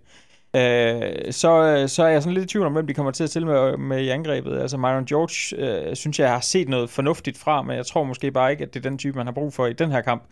Øh, 0.56 1.32
så, 1.32 1.62
øh, 1.62 1.88
så 1.88 2.02
er 2.04 2.08
jeg 2.08 2.22
sådan 2.22 2.34
lidt 2.34 2.44
i 2.44 2.48
tvivl 2.48 2.66
om, 2.66 2.72
hvem 2.72 2.86
de 2.86 2.94
kommer 2.94 3.12
til 3.12 3.24
at 3.24 3.30
stille 3.30 3.48
med, 3.48 3.76
med 3.76 4.00
i 4.02 4.08
angrebet. 4.08 4.60
Altså 4.60 4.76
Myron 4.76 5.04
George, 5.04 5.56
øh, 5.88 5.96
synes 5.96 6.18
jeg, 6.18 6.30
har 6.32 6.40
set 6.40 6.68
noget 6.68 6.90
fornuftigt 6.90 7.38
fra, 7.38 7.62
men 7.62 7.76
jeg 7.76 7.86
tror 7.86 8.04
måske 8.04 8.30
bare 8.30 8.50
ikke, 8.50 8.64
at 8.64 8.74
det 8.74 8.86
er 8.86 8.90
den 8.90 8.98
type, 8.98 9.16
man 9.18 9.26
har 9.26 9.32
brug 9.32 9.52
for 9.52 9.66
i 9.66 9.72
den 9.72 9.90
her 9.92 10.00
kamp. 10.00 10.22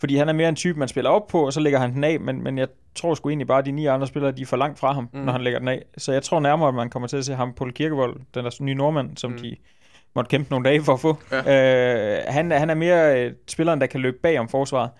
Fordi 0.00 0.16
han 0.16 0.28
er 0.28 0.32
mere 0.32 0.48
en 0.48 0.56
type, 0.56 0.78
man 0.78 0.88
spiller 0.88 1.10
op 1.10 1.26
på, 1.26 1.46
og 1.46 1.52
så 1.52 1.60
lægger 1.60 1.78
han 1.78 1.94
den 1.94 2.04
af, 2.04 2.20
men, 2.20 2.42
men 2.42 2.58
jeg 2.58 2.68
tror 2.94 3.14
sgu 3.14 3.28
egentlig 3.28 3.46
bare, 3.46 3.58
at 3.58 3.66
de 3.66 3.72
ni 3.72 3.86
andre 3.86 4.06
spillere, 4.06 4.32
de 4.32 4.42
er 4.42 4.46
for 4.46 4.56
langt 4.56 4.78
fra 4.78 4.92
ham, 4.92 5.08
Mm. 5.12 5.20
når 5.20 5.32
han 5.32 5.40
lægger 5.40 5.58
den 5.58 5.68
af. 5.68 5.82
Så 5.98 6.12
jeg 6.12 6.22
tror 6.22 6.40
nærmere, 6.40 6.68
at 6.68 6.74
man 6.74 6.90
kommer 6.90 7.06
til 7.08 7.16
at 7.16 7.24
se 7.24 7.34
ham 7.34 7.52
på 7.52 7.68
Kirkevold, 7.74 8.16
den 8.34 8.44
der 8.44 8.56
nye 8.60 8.74
nordmand, 8.74 9.16
som 9.16 9.30
mm. 9.30 9.38
de 9.38 9.56
måtte 10.14 10.28
kæmpe 10.28 10.50
nogle 10.50 10.68
dage 10.68 10.82
for 10.82 10.92
at 10.94 11.00
få. 11.00 11.16
Ja. 11.32 12.16
Øh, 12.16 12.22
han, 12.28 12.50
han 12.50 12.70
er 12.70 12.74
mere 12.74 13.24
øh, 13.24 13.32
spilleren, 13.48 13.80
der 13.80 13.86
kan 13.86 14.00
løbe 14.00 14.16
bag 14.22 14.38
om 14.38 14.48
forsvaret. 14.48 14.90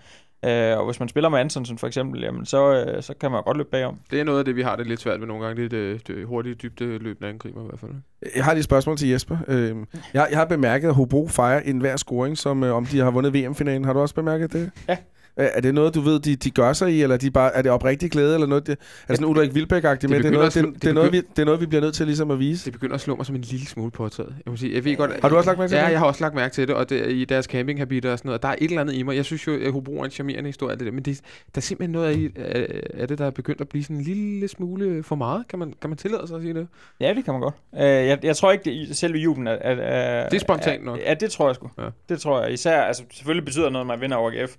Øh, 0.45 0.77
og 0.77 0.85
hvis 0.85 0.99
man 0.99 1.09
spiller 1.09 1.29
med 1.29 1.39
Antonsen 1.39 1.77
for 1.77 1.87
eksempel, 1.87 2.21
jamen, 2.21 2.45
så, 2.45 2.73
øh, 2.73 3.03
så 3.03 3.13
kan 3.21 3.31
man 3.31 3.43
godt 3.43 3.57
løbe 3.57 3.69
bagom. 3.71 3.99
Det 4.11 4.19
er 4.19 4.23
noget 4.23 4.39
af 4.39 4.45
det, 4.45 4.55
vi 4.55 4.61
har 4.61 4.75
det 4.75 4.87
lidt 4.87 5.01
svært 5.01 5.19
ved 5.19 5.27
nogle 5.27 5.45
gange. 5.45 5.63
Det 5.63 5.73
er 5.73 5.93
det, 5.93 6.07
det 6.07 6.25
hurtige, 6.25 6.55
dybde 6.55 6.97
løbende 6.97 7.29
angriber 7.29 7.63
i 7.63 7.65
hvert 7.65 7.79
fald. 7.79 7.91
Jeg 8.35 8.43
har 8.43 8.53
lige 8.53 8.59
et 8.59 8.65
spørgsmål 8.65 8.97
til 8.97 9.09
Jesper. 9.09 9.37
Øh, 9.47 9.75
jeg, 10.13 10.27
jeg 10.29 10.37
har 10.37 10.45
bemærket, 10.45 10.87
at 10.87 10.95
Hobro 10.95 11.27
fejrer 11.27 11.59
enhver 11.59 11.97
scoring, 11.97 12.37
som 12.37 12.63
øh, 12.63 12.75
om 12.75 12.85
de 12.85 12.99
har 12.99 13.11
vundet 13.11 13.33
VM-finalen. 13.33 13.85
Har 13.85 13.93
du 13.93 13.99
også 13.99 14.15
bemærket 14.15 14.53
det? 14.53 14.71
Ja. 14.89 14.97
Er 15.37 15.49
er 15.53 15.61
det 15.61 15.73
noget, 15.73 15.95
du 15.95 16.01
ved, 16.01 16.19
de, 16.19 16.35
de 16.35 16.51
gør 16.51 16.73
sig 16.73 16.91
i, 16.93 17.01
eller 17.01 17.13
er, 17.13 17.17
de 17.19 17.31
bare, 17.31 17.55
er 17.55 17.61
det 17.61 17.71
oprigtig 17.71 18.11
glæde, 18.11 18.33
eller 18.33 18.47
noget? 18.47 18.67
Det, 18.67 18.71
er 18.71 18.77
det 19.07 19.17
sådan 19.17 19.25
Ulrik 19.27 19.49
Vilbæk-agtigt 19.55 20.07
med? 20.09 20.17
Det 20.17 20.25
er, 20.25 20.31
noget, 20.31 20.45
at 20.45 20.53
slå- 20.53 20.61
det, 20.61 20.73
det 20.73 20.81
det, 20.81 20.89
er 20.89 20.93
noget, 20.93 21.11
vi, 21.11 21.17
det 21.17 21.39
er 21.39 21.45
noget, 21.45 21.61
vi 21.61 21.65
bliver 21.65 21.81
nødt 21.81 21.95
til 21.95 22.05
ligesom 22.05 22.31
at 22.31 22.39
vise. 22.39 22.65
Det 22.65 22.73
begynder 22.73 22.95
at 22.95 23.01
slå 23.01 23.15
mig 23.15 23.25
som 23.25 23.35
en 23.35 23.41
lille 23.41 23.65
smule 23.65 23.91
påtaget. 23.91 24.35
Jeg 24.45 24.51
må 24.51 24.57
sige, 24.57 24.75
jeg 24.75 24.85
ved 24.85 24.95
godt, 24.97 25.11
Har 25.21 25.29
du 25.29 25.37
også 25.37 25.49
lagt 25.49 25.59
mærke 25.59 25.69
til 25.71 25.75
Ja, 25.77 25.85
det? 25.85 25.91
jeg 25.91 25.99
har 25.99 26.05
også 26.05 26.23
lagt 26.23 26.35
mærke 26.35 26.53
til 26.53 26.67
det, 26.67 26.75
og 26.75 26.89
det, 26.89 27.11
i 27.11 27.25
deres 27.25 27.45
campinghabiter 27.45 28.11
og 28.11 28.17
sådan 28.17 28.29
noget. 28.29 28.41
Der 28.43 28.47
er 28.49 28.55
et 28.57 28.69
eller 28.69 28.81
andet 28.81 28.93
i 28.93 29.03
mig. 29.03 29.15
Jeg 29.15 29.25
synes 29.25 29.47
jo, 29.47 29.53
at 29.65 29.71
Hobro 29.71 29.99
er 29.99 30.05
en 30.05 30.11
charmerende 30.11 30.47
historie 30.47 30.71
af 30.71 30.77
det 30.77 30.85
der, 30.85 30.91
men 30.93 31.03
det, 31.03 31.17
der 31.55 31.59
er 31.59 31.61
simpelthen 31.61 31.91
noget 31.91 32.07
af, 32.07 32.13
i- 32.17 32.31
af, 32.39 32.81
af 32.93 33.07
det, 33.07 33.17
der 33.17 33.25
er 33.25 33.31
begyndt 33.31 33.61
at 33.61 33.69
blive 33.69 33.83
sådan 33.83 33.95
en 33.97 34.03
lille 34.03 34.47
smule 34.47 35.03
for 35.03 35.15
meget. 35.15 35.47
Kan 35.49 35.59
man, 35.59 35.73
kan 35.81 35.89
man 35.89 35.97
tillade 35.97 36.27
sig 36.27 36.35
at 36.35 36.41
sige 36.41 36.53
det? 36.53 36.67
Ja, 36.99 37.13
det 37.13 37.25
kan 37.25 37.33
man 37.33 37.41
godt. 37.41 37.55
Uh, 37.71 37.79
jeg, 37.81 38.19
jeg 38.23 38.35
tror 38.35 38.51
ikke, 38.51 38.63
det 38.65 38.71
i 38.71 38.93
selve 38.93 39.17
jublen 39.17 39.47
er... 39.47 39.51
er, 39.51 39.75
er 39.75 40.29
Det 40.29 40.35
er 40.35 40.39
spontant 40.39 40.85
nok. 40.85 40.99
Ja, 41.05 41.13
det 41.13 41.31
tror 41.31 41.47
jeg 41.47 41.55
sgu. 41.55 41.69
Ja. 41.77 41.83
Det 42.09 42.19
tror 42.21 42.41
jeg. 42.43 42.53
Især, 42.53 42.81
altså 42.81 43.03
selvfølgelig 43.13 43.45
betyder 43.45 43.69
noget, 43.69 43.87
når 43.87 43.93
man 43.95 44.01
vinder 44.01 44.17
over 44.17 44.31
AGF. 44.31 44.55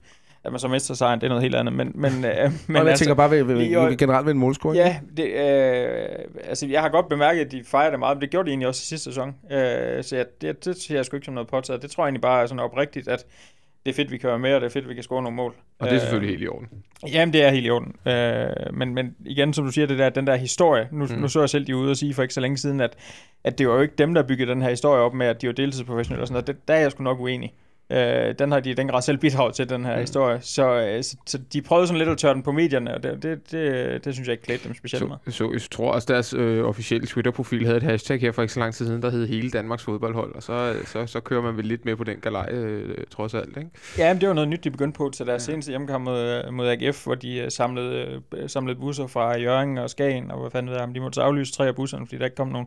At 0.46 0.52
man 0.52 0.58
så 0.58 0.68
mister 0.68 0.94
sejren, 0.94 1.20
det 1.20 1.26
er 1.26 1.28
noget 1.28 1.42
helt 1.42 1.54
andet. 1.54 1.74
Men, 1.74 1.92
men, 1.94 2.12
uh, 2.12 2.20
men 2.24 2.52
Men 2.68 2.86
jeg 2.86 2.98
tænker 2.98 3.14
bare 3.14 3.30
ved, 3.30 3.42
ved, 3.42 3.56
lige 3.56 3.70
ved, 3.76 3.76
øje- 3.86 3.96
generelt 3.96 4.26
ved 4.26 4.32
en 4.32 4.38
målscoring. 4.38 4.76
Ja, 4.76 4.96
det, 5.16 5.26
øh, 5.26 6.08
altså 6.44 6.66
jeg 6.66 6.80
har 6.82 6.88
godt 6.88 7.08
bemærket, 7.08 7.40
at 7.44 7.52
de 7.52 7.62
fejrer 7.64 7.90
det 7.90 7.98
meget, 7.98 8.16
men 8.16 8.22
det 8.22 8.30
gjorde 8.30 8.46
de 8.46 8.50
egentlig 8.50 8.68
også 8.68 8.80
i 8.84 8.86
sidste 8.86 9.04
sæson. 9.04 9.34
Øh, 9.52 10.04
så 10.04 10.16
jeg, 10.16 10.26
det, 10.40 10.64
det 10.64 10.76
ser 10.82 10.94
jeg 10.94 11.04
sgu 11.04 11.16
ikke 11.16 11.24
som 11.24 11.34
noget 11.34 11.48
påtaget. 11.48 11.82
Det 11.82 11.90
tror 11.90 12.04
jeg 12.04 12.06
egentlig 12.08 12.22
bare 12.22 12.42
er 12.42 12.46
sådan 12.46 12.60
oprigtigt, 12.60 13.08
at 13.08 13.24
det 13.86 13.92
er 13.92 13.96
fedt, 13.96 14.10
vi 14.10 14.18
kan 14.18 14.28
være 14.30 14.38
med, 14.38 14.54
og 14.54 14.60
det 14.60 14.66
er 14.66 14.70
fedt, 14.70 14.88
vi 14.88 14.94
kan 14.94 15.02
score 15.02 15.22
nogle 15.22 15.36
mål. 15.36 15.54
Og 15.78 15.88
det 15.88 15.96
er 15.96 16.00
selvfølgelig 16.00 16.30
helt 16.30 16.42
i 16.42 16.48
orden. 16.48 16.68
Jamen, 17.12 17.32
det 17.32 17.42
er 17.42 17.50
helt 17.50 17.66
i 17.66 17.70
orden. 17.70 17.94
Øh, 18.06 18.46
men, 18.74 18.94
men 18.94 19.14
igen, 19.24 19.52
som 19.52 19.64
du 19.64 19.70
siger, 19.72 19.86
det 19.86 19.98
der, 19.98 20.08
den 20.08 20.26
der 20.26 20.36
historie. 20.36 20.88
Nu, 20.92 21.04
Mm. 21.06 21.12
mm. 21.14 21.20
nu 21.20 21.28
så 21.28 21.40
jeg 21.40 21.50
selv 21.50 21.66
de 21.66 21.76
ude 21.76 21.90
og 21.90 21.96
sige 21.96 22.14
for 22.14 22.22
ikke 22.22 22.34
så 22.34 22.40
længe 22.40 22.58
siden, 22.58 22.80
at, 22.80 22.96
at 23.44 23.58
det 23.58 23.68
var 23.68 23.74
jo 23.74 23.80
ikke 23.80 23.94
dem, 23.98 24.14
der 24.14 24.22
byggede 24.22 24.50
den 24.50 24.62
her 24.62 24.70
historie 24.70 25.00
op 25.02 25.14
med, 25.14 25.26
at 25.26 25.42
de 25.42 25.46
var 25.46 25.52
deltidsprofessionelle 25.52 26.22
og 26.22 26.28
sådan 26.28 26.34
noget. 26.34 26.46
Det, 26.46 26.68
der 26.68 26.74
er 26.74 26.78
jeg 26.80 26.90
sgu 26.90 27.02
nok 27.02 27.20
uenig. 27.20 27.54
Øh, 27.90 28.34
den 28.38 28.52
har 28.52 28.60
de 28.60 28.74
den 28.74 28.88
grad 28.88 29.02
selv 29.02 29.18
bidraget 29.18 29.54
til, 29.54 29.68
den 29.68 29.84
her 29.84 29.94
Mm. 29.94 30.00
historie. 30.00 30.38
Så, 30.42 30.80
øh, 30.80 31.02
så, 31.02 31.16
så 31.26 31.38
de 31.52 31.62
prøvede 31.62 31.86
sådan 31.86 31.98
lidt 31.98 32.08
at 32.08 32.18
tørre 32.18 32.34
den 32.34 32.42
på 32.42 32.52
medierne, 32.52 32.94
og 32.94 33.02
det, 33.02 33.22
det, 33.22 33.50
det, 33.52 34.04
det 34.04 34.14
synes 34.14 34.26
jeg 34.28 34.32
ikke 34.32 34.44
klædte 34.44 34.64
dem 34.68 34.74
specielt 34.74 35.06
meget. 35.08 35.20
Så, 35.26 35.30
så 35.32 35.50
jeg 35.52 35.60
tror 35.70 35.90
også, 35.92 36.12
deres 36.12 36.34
øh, 36.34 36.64
officielle 36.64 37.06
Twitter-profil 37.06 37.64
havde 37.64 37.76
et 37.76 37.82
hashtag 37.82 38.20
her 38.20 38.32
for 38.32 38.42
ikke 38.42 38.54
så 38.54 38.60
lang 38.60 38.74
tid 38.74 38.86
siden, 38.86 39.02
der 39.02 39.10
hed 39.10 39.26
hele 39.26 39.50
Danmarks 39.50 39.82
fodboldhold, 39.84 40.34
og 40.34 40.42
så, 40.42 40.74
så, 40.84 41.06
så 41.06 41.20
kører 41.20 41.42
man 41.42 41.56
vel 41.56 41.64
lidt 41.64 41.84
med 41.84 41.96
på 41.96 42.04
den 42.04 42.16
galej, 42.16 42.48
øh, 42.52 42.96
trods 43.10 43.34
alt, 43.34 43.56
ikke? 43.56 43.70
Ja, 43.98 44.12
men 44.14 44.20
det 44.20 44.28
var 44.28 44.34
noget 44.34 44.48
nyt, 44.48 44.64
de 44.64 44.70
begyndte 44.70 44.96
på 44.96 45.10
til 45.14 45.26
deres 45.26 45.42
seneste 45.42 45.68
hjemmekamp 45.70 46.04
mod, 46.04 46.50
mod 46.50 46.68
AGF, 46.68 47.04
hvor 47.04 47.14
de 47.14 47.36
øh, 47.38 47.50
samlede, 47.50 48.22
øh, 48.34 48.48
samlede 48.48 48.78
busser 48.80 49.06
fra 49.06 49.38
Jørgen 49.38 49.78
og 49.78 49.90
Skagen, 49.90 50.30
og 50.30 50.40
hvad 50.40 50.50
fanden 50.50 50.70
ved 50.72 50.78
jeg, 50.78 50.88
de 50.94 51.00
måtte 51.00 51.14
så 51.14 51.20
aflyse 51.22 51.52
tre 51.52 51.66
af 51.66 51.74
busserne, 51.74 52.06
fordi 52.06 52.18
der 52.18 52.24
ikke 52.24 52.36
kom 52.36 52.48
nogen. 52.48 52.66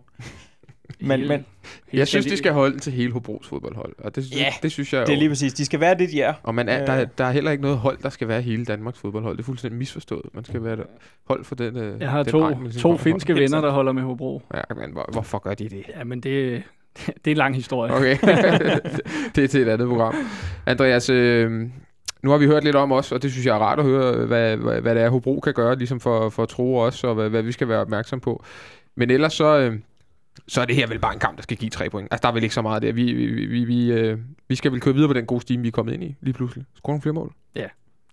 Men, 0.99 1.27
men 1.27 1.45
Jeg 1.93 2.07
synes, 2.07 2.25
de 2.25 2.37
skal 2.37 2.51
holde 2.53 2.79
til 2.79 2.93
hele 2.93 3.11
Hobros 3.11 3.47
fodboldhold, 3.47 3.93
og 3.97 4.15
det, 4.15 4.35
Ja, 4.35 4.53
det 4.63 4.71
synes 4.71 4.93
jeg 4.93 5.01
det 5.01 5.09
er 5.09 5.15
jo. 5.15 5.19
lige 5.19 5.29
præcis, 5.29 5.53
de 5.53 5.65
skal 5.65 5.79
være 5.79 5.97
det, 5.97 6.11
de 6.11 6.21
er. 6.21 6.33
Og 6.43 6.55
man 6.55 6.69
er, 6.69 6.81
Øh. 6.81 6.87
der, 6.87 7.05
der 7.05 7.23
er 7.25 7.31
heller 7.31 7.51
ikke 7.51 7.61
noget 7.63 7.77
hold, 7.77 7.97
der 8.03 8.09
skal 8.09 8.27
være 8.27 8.41
hele 8.41 8.65
Danmarks 8.65 8.99
fodboldhold. 8.99 9.37
Det 9.37 9.43
er 9.43 9.45
fuldstændig 9.45 9.77
misforstået. 9.77 10.25
Man 10.33 10.45
skal 10.45 10.63
være 10.63 10.73
et 10.73 10.83
hold 11.27 11.43
for 11.45 11.55
den 11.55 11.77
øh, 11.77 12.01
Jeg 12.01 12.09
har 12.09 12.23
den 12.23 12.31
to, 12.31 12.43
rang, 12.43 12.73
to 12.73 12.97
finske 12.97 13.35
venner, 13.35 13.61
der 13.61 13.71
holder 13.71 13.91
med 13.91 14.03
Hobro. 14.03 14.41
Ja, 14.53 14.61
men 14.75 14.91
hvor, 14.91 15.09
hvorfor 15.11 15.39
gør 15.39 15.53
de 15.53 15.69
det? 15.69 15.83
Ja, 15.97 16.03
men 16.03 16.19
det, 16.19 16.63
det 17.05 17.27
er 17.27 17.31
en 17.31 17.37
lang 17.37 17.55
historie. 17.55 17.93
Okay, 17.93 18.17
det 19.35 19.43
er 19.43 19.47
til 19.47 19.61
et 19.61 19.67
andet 19.69 19.87
program. 19.87 20.15
Andreas, 20.65 21.09
øh, 21.09 21.51
nu 22.23 22.29
har 22.31 22.37
vi 22.37 22.45
hørt 22.45 22.63
lidt 22.63 22.75
om 22.75 22.91
os, 22.91 23.11
og 23.11 23.21
det 23.23 23.31
synes 23.31 23.45
jeg 23.45 23.55
er 23.55 23.59
rart 23.59 23.79
at 23.79 23.85
høre, 23.85 24.25
hvad, 24.25 24.57
hvad, 24.57 24.81
hvad 24.81 24.95
det 24.95 25.03
er, 25.03 25.09
Hobro 25.09 25.39
kan 25.39 25.53
gøre, 25.53 25.75
ligesom 25.77 25.99
for, 25.99 26.29
for 26.29 26.43
at 26.43 26.49
tro 26.49 26.77
os, 26.77 27.03
og 27.03 27.15
hvad, 27.15 27.29
hvad 27.29 27.41
vi 27.41 27.51
skal 27.51 27.67
være 27.67 27.79
opmærksom 27.79 28.19
på. 28.19 28.43
Men 28.95 29.09
ellers 29.11 29.33
så, 29.33 29.59
øh, 29.59 29.79
så 30.47 30.61
er 30.61 30.65
det 30.65 30.75
her 30.75 30.87
vel 30.87 30.99
bare 30.99 31.13
en 31.13 31.19
kamp, 31.19 31.37
der 31.37 31.43
skal 31.43 31.57
give 31.57 31.69
tre 31.69 31.89
point. 31.89 32.07
Altså, 32.11 32.21
der 32.21 32.29
er 32.29 32.33
vel 32.33 32.43
ikke 32.43 32.55
så 32.55 32.61
meget 32.61 32.81
der. 32.81 32.91
Vi, 32.91 33.13
vi, 33.13 33.45
vi, 33.45 33.63
vi, 33.65 33.91
øh, 33.91 34.17
vi 34.47 34.55
skal 34.55 34.71
vel 34.71 34.81
køre 34.81 34.93
videre 34.93 35.07
på 35.09 35.13
den 35.13 35.25
gode 35.25 35.41
stime, 35.41 35.61
vi 35.61 35.67
er 35.67 35.71
kommet 35.71 35.93
ind 35.93 36.03
i 36.03 36.15
lige 36.21 36.33
pludselig. 36.33 36.65
Skåre 36.75 36.93
nogle 36.93 37.01
flere 37.01 37.13
mål. 37.13 37.33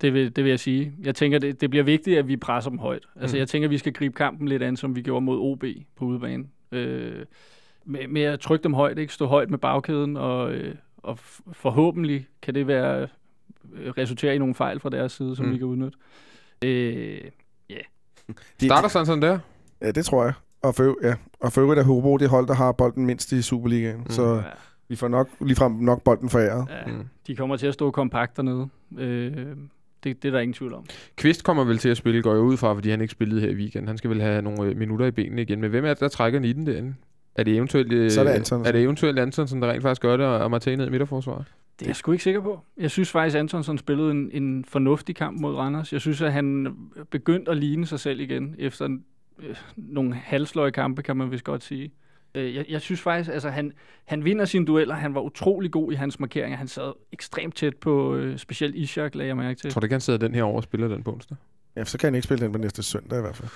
Det 0.00 0.14
vil, 0.14 0.36
det 0.36 0.44
vil 0.44 0.50
jeg 0.50 0.60
sige. 0.60 0.92
Jeg 1.02 1.14
tænker, 1.14 1.38
det, 1.38 1.60
det 1.60 1.70
bliver 1.70 1.82
vigtigt, 1.84 2.18
at 2.18 2.28
vi 2.28 2.36
presser 2.36 2.70
dem 2.70 2.78
højt. 2.78 3.02
Altså, 3.20 3.36
Mm. 3.36 3.38
jeg 3.38 3.48
tænker, 3.48 3.68
vi 3.68 3.78
skal 3.78 3.92
gribe 3.92 4.14
kampen 4.14 4.48
lidt 4.48 4.62
an, 4.62 4.76
som 4.76 4.96
vi 4.96 5.02
gjorde 5.02 5.24
mod 5.24 5.38
OB 5.40 5.64
på 5.96 6.04
udebane. 6.04 6.44
Øh, 6.72 7.24
med, 7.84 8.08
med 8.08 8.22
at 8.22 8.40
trykke 8.40 8.62
dem 8.62 8.74
højt, 8.74 8.98
ikke 8.98 9.12
stå 9.12 9.26
højt 9.26 9.50
med 9.50 9.58
bagkæden, 9.58 10.16
og, 10.16 10.52
øh, 10.52 10.74
og 10.96 11.18
forhåbentlig 11.52 12.26
kan 12.42 12.54
det 12.54 12.66
være 12.66 13.08
øh, 13.74 13.90
resultere 13.90 14.34
i 14.34 14.38
nogle 14.38 14.54
fejl 14.54 14.80
fra 14.80 14.90
deres 14.90 15.12
side, 15.12 15.36
som 15.36 15.46
Mm. 15.46 15.52
vi 15.52 15.58
kan 15.58 15.66
udnytte. 15.66 15.98
Øh, 16.64 17.20
De, 18.60 18.66
Starter 18.66 18.88
sådan 18.88 19.06
sådan 19.06 19.22
der. 19.22 19.38
Ja, 19.82 19.90
det 19.90 20.04
tror 20.04 20.24
jeg. 20.24 20.32
Og 20.62 20.74
for, 20.74 20.96
ja. 21.06 21.14
og 21.40 21.52
for 21.52 21.60
øvrigt 21.60 21.80
er 21.80 21.84
Hobro 21.84 22.16
det 22.16 22.28
hold, 22.28 22.46
der 22.46 22.54
har 22.54 22.72
bolden 22.72 23.06
mindst 23.06 23.32
i 23.32 23.42
Superligaen. 23.42 23.96
Mm. 24.00 24.10
Så 24.10 24.34
ja, 24.34 24.42
vi 24.88 24.96
får 24.96 25.08
nok 25.08 25.28
ligefrem 25.40 25.72
nok 25.72 26.02
bolden 26.02 26.28
foræret. 26.30 26.66
ja, 26.86 26.92
Mm. 26.92 27.04
de 27.26 27.36
kommer 27.36 27.56
til 27.56 27.66
at 27.66 27.74
stå 27.74 27.90
kompakt 27.90 28.36
dernede. 28.36 28.68
Øh, 28.98 29.32
det, 30.04 30.22
det 30.22 30.24
er 30.28 30.32
der 30.32 30.38
ingen 30.40 30.52
tvivl 30.54 30.74
om. 30.74 30.84
Kvist 31.16 31.44
kommer 31.44 31.64
vel 31.64 31.78
til 31.78 31.88
at 31.88 31.96
spille, 31.96 32.22
går 32.22 32.32
jeg 32.32 32.40
ud 32.40 32.56
fra, 32.56 32.74
fordi 32.74 32.90
han 32.90 33.00
ikke 33.00 33.12
spillede 33.12 33.40
her 33.40 33.48
i 33.48 33.54
weekenden. 33.54 33.88
Han 33.88 33.98
skal 33.98 34.10
vel 34.10 34.20
have 34.22 34.42
nogle 34.42 34.64
øh, 34.70 34.76
minutter 34.76 35.06
i 35.06 35.10
benene 35.10 35.42
igen. 35.42 35.60
Men 35.60 35.70
hvem 35.70 35.84
er 35.84 35.88
det, 35.88 36.00
der 36.00 36.08
trækker 36.08 36.40
i 36.40 36.52
den 36.52 36.66
derinde? 36.66 36.94
Er 37.34 37.42
det 37.42 37.56
eventuelt, 37.56 37.92
øh, 37.92 38.10
Så 38.10 38.20
er 38.20 38.24
det 38.24 38.30
Antonsen. 38.30 38.66
Er 38.68 38.72
det 38.72 38.82
eventuelt 38.82 39.18
Antonsen, 39.18 39.62
der 39.62 39.68
rent 39.70 39.82
faktisk 39.82 40.02
gør 40.02 40.16
det, 40.16 40.26
og 40.26 40.50
Martin 40.50 40.78
ned 40.78 40.86
i 40.86 40.90
midterforsvaret? 40.90 41.44
Det 41.78 41.86
er 41.86 41.88
jeg 41.88 41.96
sgu 41.96 42.12
ikke 42.12 42.24
sikker 42.24 42.40
på. 42.40 42.60
Jeg 42.76 42.90
synes 42.90 43.10
faktisk, 43.10 43.36
Antonsson 43.38 43.78
spillede 43.78 44.10
en, 44.10 44.30
en 44.32 44.64
fornuftig 44.68 45.16
kamp 45.16 45.40
mod 45.40 45.54
Randers. 45.54 45.92
Jeg 45.92 46.00
synes, 46.00 46.22
at 46.22 46.32
han 46.32 46.76
begyndte 47.10 47.50
at 47.50 47.56
ligne 47.56 47.86
sig 47.86 48.00
selv 48.00 48.20
igen, 48.20 48.54
efter 48.58 48.88
øh, 49.42 49.56
nogle 49.76 50.14
halvsløje 50.14 50.70
kampe, 50.70 51.02
kan 51.02 51.16
man 51.16 51.30
vist 51.30 51.44
godt 51.44 51.64
sige. 51.64 51.92
Øh, 52.34 52.54
jeg, 52.54 52.64
jeg 52.68 52.80
synes 52.80 53.00
faktisk, 53.00 53.30
altså 53.30 53.50
han, 53.50 53.72
han 54.04 54.24
vinder 54.24 54.44
sine 54.44 54.66
dueller. 54.66 54.94
Han 54.94 55.14
var 55.14 55.20
utrolig 55.20 55.70
god 55.70 55.92
i 55.92 55.94
hans 55.94 56.20
markeringer. 56.20 56.58
Han 56.58 56.68
sad 56.68 56.92
ekstremt 57.12 57.56
tæt 57.56 57.76
på 57.76 58.14
øh, 58.16 58.38
specielt 58.38 58.74
Ishak, 58.74 59.14
lagde 59.14 59.28
jeg 59.28 59.36
mærke 59.36 59.58
til. 59.58 59.66
Jeg 59.66 59.72
tror 59.72 59.80
du 59.80 59.84
ikke, 59.84 59.94
han 59.94 60.00
sidder 60.00 60.18
den 60.18 60.34
her 60.34 60.42
over 60.42 60.56
og 60.56 60.62
spiller 60.62 60.88
den 60.88 61.02
på 61.02 61.12
onsdag? 61.12 61.36
Ja, 61.76 61.84
så 61.84 61.98
kan 61.98 62.06
han 62.06 62.14
ikke 62.14 62.24
spille 62.24 62.44
den 62.44 62.52
på 62.52 62.58
næste 62.58 62.82
søndag 62.82 63.18
i 63.18 63.20
hvert 63.22 63.36
fald. 63.36 63.48